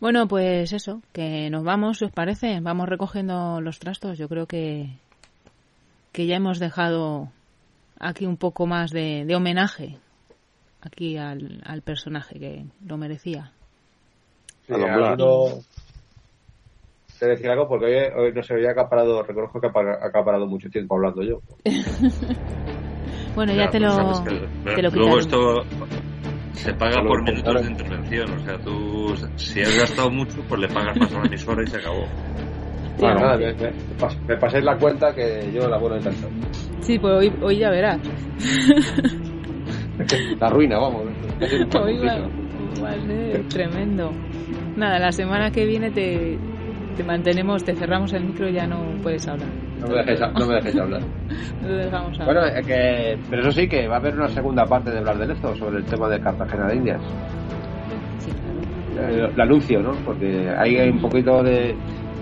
bueno, 0.00 0.28
pues 0.28 0.72
eso, 0.72 1.02
que 1.12 1.48
nos 1.50 1.64
vamos, 1.64 1.98
si 1.98 2.04
os 2.04 2.12
parece, 2.12 2.60
vamos 2.60 2.88
recogiendo 2.88 3.60
los 3.60 3.78
trastos. 3.78 4.18
Yo 4.18 4.28
creo 4.28 4.46
que, 4.46 4.88
que 6.12 6.26
ya 6.26 6.36
hemos 6.36 6.58
dejado 6.58 7.28
aquí 7.98 8.26
un 8.26 8.36
poco 8.36 8.66
más 8.66 8.90
de, 8.90 9.24
de 9.24 9.36
homenaje 9.36 9.96
aquí 10.82 11.16
al, 11.16 11.62
al 11.64 11.82
personaje 11.82 12.38
que 12.38 12.64
lo 12.86 12.96
merecía. 12.96 13.50
Sí, 14.66 14.72
A 14.74 14.78
lo 14.78 14.86
Blas. 14.86 14.96
alguno- 15.10 15.62
Te 17.18 17.26
decir 17.26 17.48
algo 17.48 17.66
porque 17.68 17.86
hoy, 17.86 18.24
hoy 18.26 18.32
no 18.32 18.42
se 18.42 18.52
había 18.52 18.72
acaparado, 18.72 19.22
reconozco 19.22 19.60
que 19.60 19.68
ha 19.68 20.06
acaparado 20.06 20.46
mucho 20.46 20.68
tiempo 20.68 20.96
hablando 20.96 21.22
yo. 21.22 21.40
Bueno, 23.34 23.52
ya, 23.52 23.64
Ya, 23.64 23.70
te 23.70 23.78
pues 23.80 23.92
lo, 23.92 24.74
te 24.74 24.82
lo 24.82 24.90
Luego 24.90 25.18
esto 25.18 25.64
se 26.56 26.72
paga 26.74 27.02
por 27.02 27.22
minutos 27.22 27.62
de 27.62 27.70
intervención. 27.70 28.30
O 28.32 28.40
sea, 28.40 28.58
tú, 28.58 29.14
si 29.36 29.60
has 29.60 29.76
gastado 29.78 30.10
mucho, 30.10 30.42
pues 30.48 30.60
le 30.60 30.68
pagas 30.68 30.96
más 30.98 31.12
a 31.14 31.18
la 31.20 31.26
emisora 31.26 31.62
y 31.62 31.66
se 31.66 31.76
acabó. 31.76 32.04
Bueno, 32.98 33.20
nada, 33.20 33.36
me, 33.36 33.52
me, 33.52 33.72
pas- 33.98 34.16
me 34.26 34.36
paséis 34.36 34.64
la 34.64 34.76
cuenta 34.78 35.14
que 35.14 35.50
yo 35.52 35.68
la 35.68 35.76
vuelvo 35.78 35.96
a 35.96 35.98
intentar. 35.98 36.30
Sí, 36.80 36.98
pues 36.98 37.12
hoy, 37.14 37.32
hoy 37.42 37.58
ya 37.58 37.70
verás. 37.70 38.00
La 40.40 40.50
ruina, 40.50 40.78
vamos. 40.78 41.06
Hoy 41.80 41.98
va- 41.98 42.28
vale, 42.80 43.44
tremendo. 43.48 44.12
Nada, 44.76 44.98
la 44.98 45.12
semana 45.12 45.50
que 45.50 45.64
viene 45.64 45.90
te, 45.90 46.38
te 46.96 47.02
mantenemos, 47.02 47.64
te 47.64 47.74
cerramos 47.74 48.12
el 48.12 48.24
micro 48.24 48.48
y 48.48 48.52
ya 48.52 48.66
no 48.66 48.94
puedes 49.02 49.26
hablar. 49.26 49.48
No 49.80 49.88
me 49.88 49.94
dejéis, 49.96 50.20
no 50.20 50.46
me 50.46 50.54
dejéis 50.54 50.78
hablar. 50.78 51.02
No 51.60 51.68
te 51.68 51.74
dejamos 51.74 52.20
hablar. 52.20 52.50
Bueno, 52.50 52.66
que, 52.66 53.18
pero 53.30 53.42
eso 53.42 53.52
sí, 53.52 53.68
que 53.68 53.88
va 53.88 53.96
a 53.96 53.98
haber 53.98 54.14
una 54.14 54.28
segunda 54.28 54.64
parte 54.66 54.90
de 54.90 54.98
hablar 54.98 55.18
de 55.18 55.26
Lezo 55.26 55.56
sobre 55.56 55.78
el 55.78 55.84
tema 55.84 56.08
de 56.08 56.20
Cartagena 56.20 56.68
de 56.68 56.76
Indias. 56.76 57.00
Sí, 58.18 58.30
claro. 58.30 59.10
Eh, 59.10 59.32
Lo 59.34 59.42
anuncio, 59.42 59.80
¿no? 59.80 59.92
Porque 60.04 60.48
hay 60.56 60.88
un 60.88 61.00
poquito 61.00 61.42
de 61.42 61.74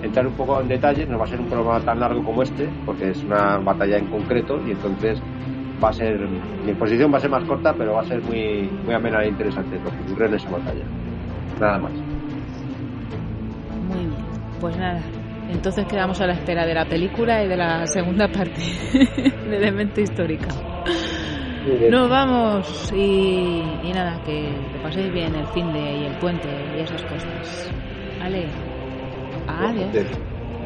entrar 0.03 0.27
un 0.27 0.35
poco 0.35 0.61
en 0.61 0.69
detalle, 0.69 1.07
no 1.07 1.19
va 1.19 1.25
a 1.25 1.29
ser 1.29 1.41
un 1.41 1.47
programa 1.47 1.81
tan 1.81 2.01
largo 2.01 2.23
como 2.23 2.43
este, 2.43 2.69
porque 2.87 3.11
es 3.11 3.23
una 3.25 3.59
batalla 3.59 3.99
en 3.99 4.07
concreto 4.07 4.61
y 4.67 4.73
entonces 4.73 5.21
va 5.83 5.89
a 5.89 5.93
ser, 5.93 6.19
mi 6.65 6.71
exposición 6.71 7.13
va 7.13 7.19
a 7.19 7.21
ser 7.21 7.31
más 7.31 7.45
corta, 7.45 7.75
pero 7.77 7.95
va 7.95 8.03
a 8.03 8.05
ser 8.05 8.23
muy, 8.23 8.69
muy 8.85 8.95
amena 8.95 9.23
e 9.23 9.29
interesante 9.29 9.79
lo 9.79 9.91
que 9.91 10.13
ocurre 10.13 10.27
en 10.27 10.35
esa 10.35 10.51
batalla. 10.51 10.85
Nada 11.61 11.79
más. 11.79 11.93
Muy 13.89 13.99
bien. 13.99 14.13
Pues 14.61 14.77
nada, 14.77 15.01
Entonces 15.51 15.87
quedamos 15.87 16.21
a 16.21 16.27
la 16.27 16.35
espera 16.35 16.67
de 16.67 16.75
la 16.75 16.85
película 16.87 17.43
y 17.43 17.49
de 17.49 17.57
la 17.57 17.87
segunda 17.87 18.29
parte 18.29 18.61
de 19.49 19.59
Demente 19.59 20.03
Histórica. 20.03 20.49
Nos 21.91 22.11
vamos 22.11 22.93
y, 22.95 23.63
y 23.83 23.93
nada, 23.93 24.21
que, 24.23 24.55
paséis 24.83 25.11
bien 25.13 25.35
el 25.35 25.47
fin 25.49 25.73
de 25.73 25.81
y 25.81 26.05
el 26.05 26.19
puente 26.19 26.49
y 26.77 26.81
esas 26.81 27.03
cosas. 27.05 27.73
Vale. 28.21 28.49
Adiós. 29.47 30.07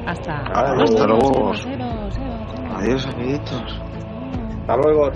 Hasta, 0.07 0.43
Adiós, 0.55 0.91
hasta 0.91 1.07
luego. 1.07 1.53
Adiós, 2.75 3.07
amiguitos. 3.07 3.81
Hasta 4.61 4.77
luego. 4.77 5.11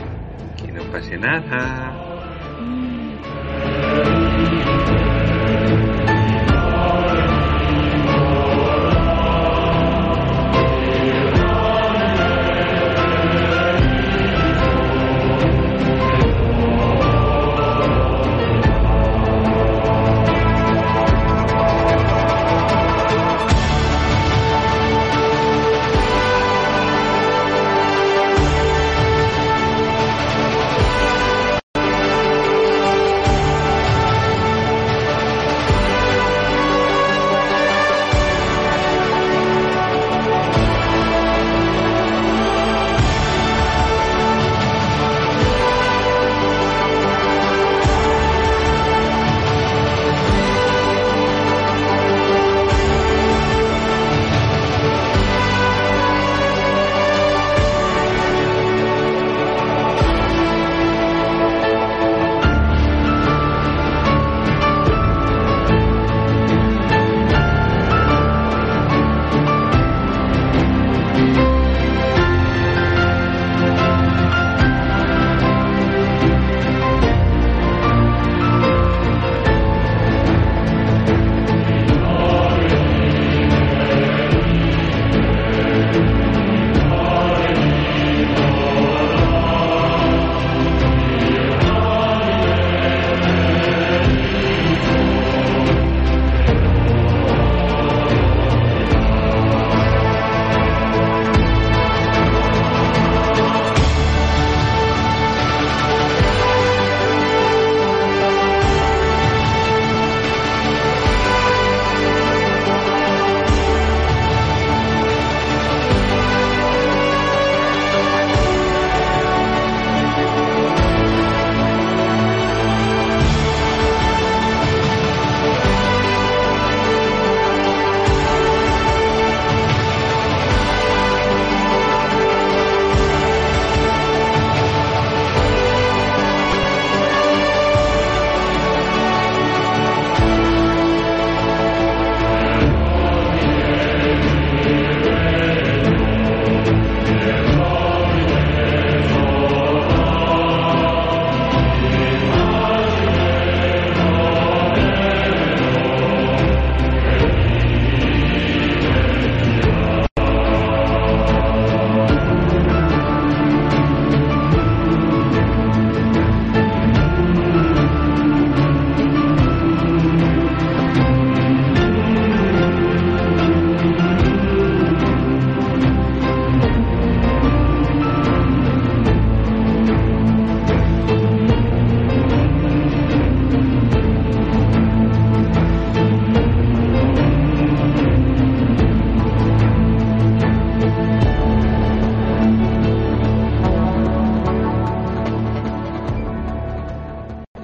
Que 0.56 0.72
no 0.72 0.82
pase 0.92 1.16
nada. 1.18 1.92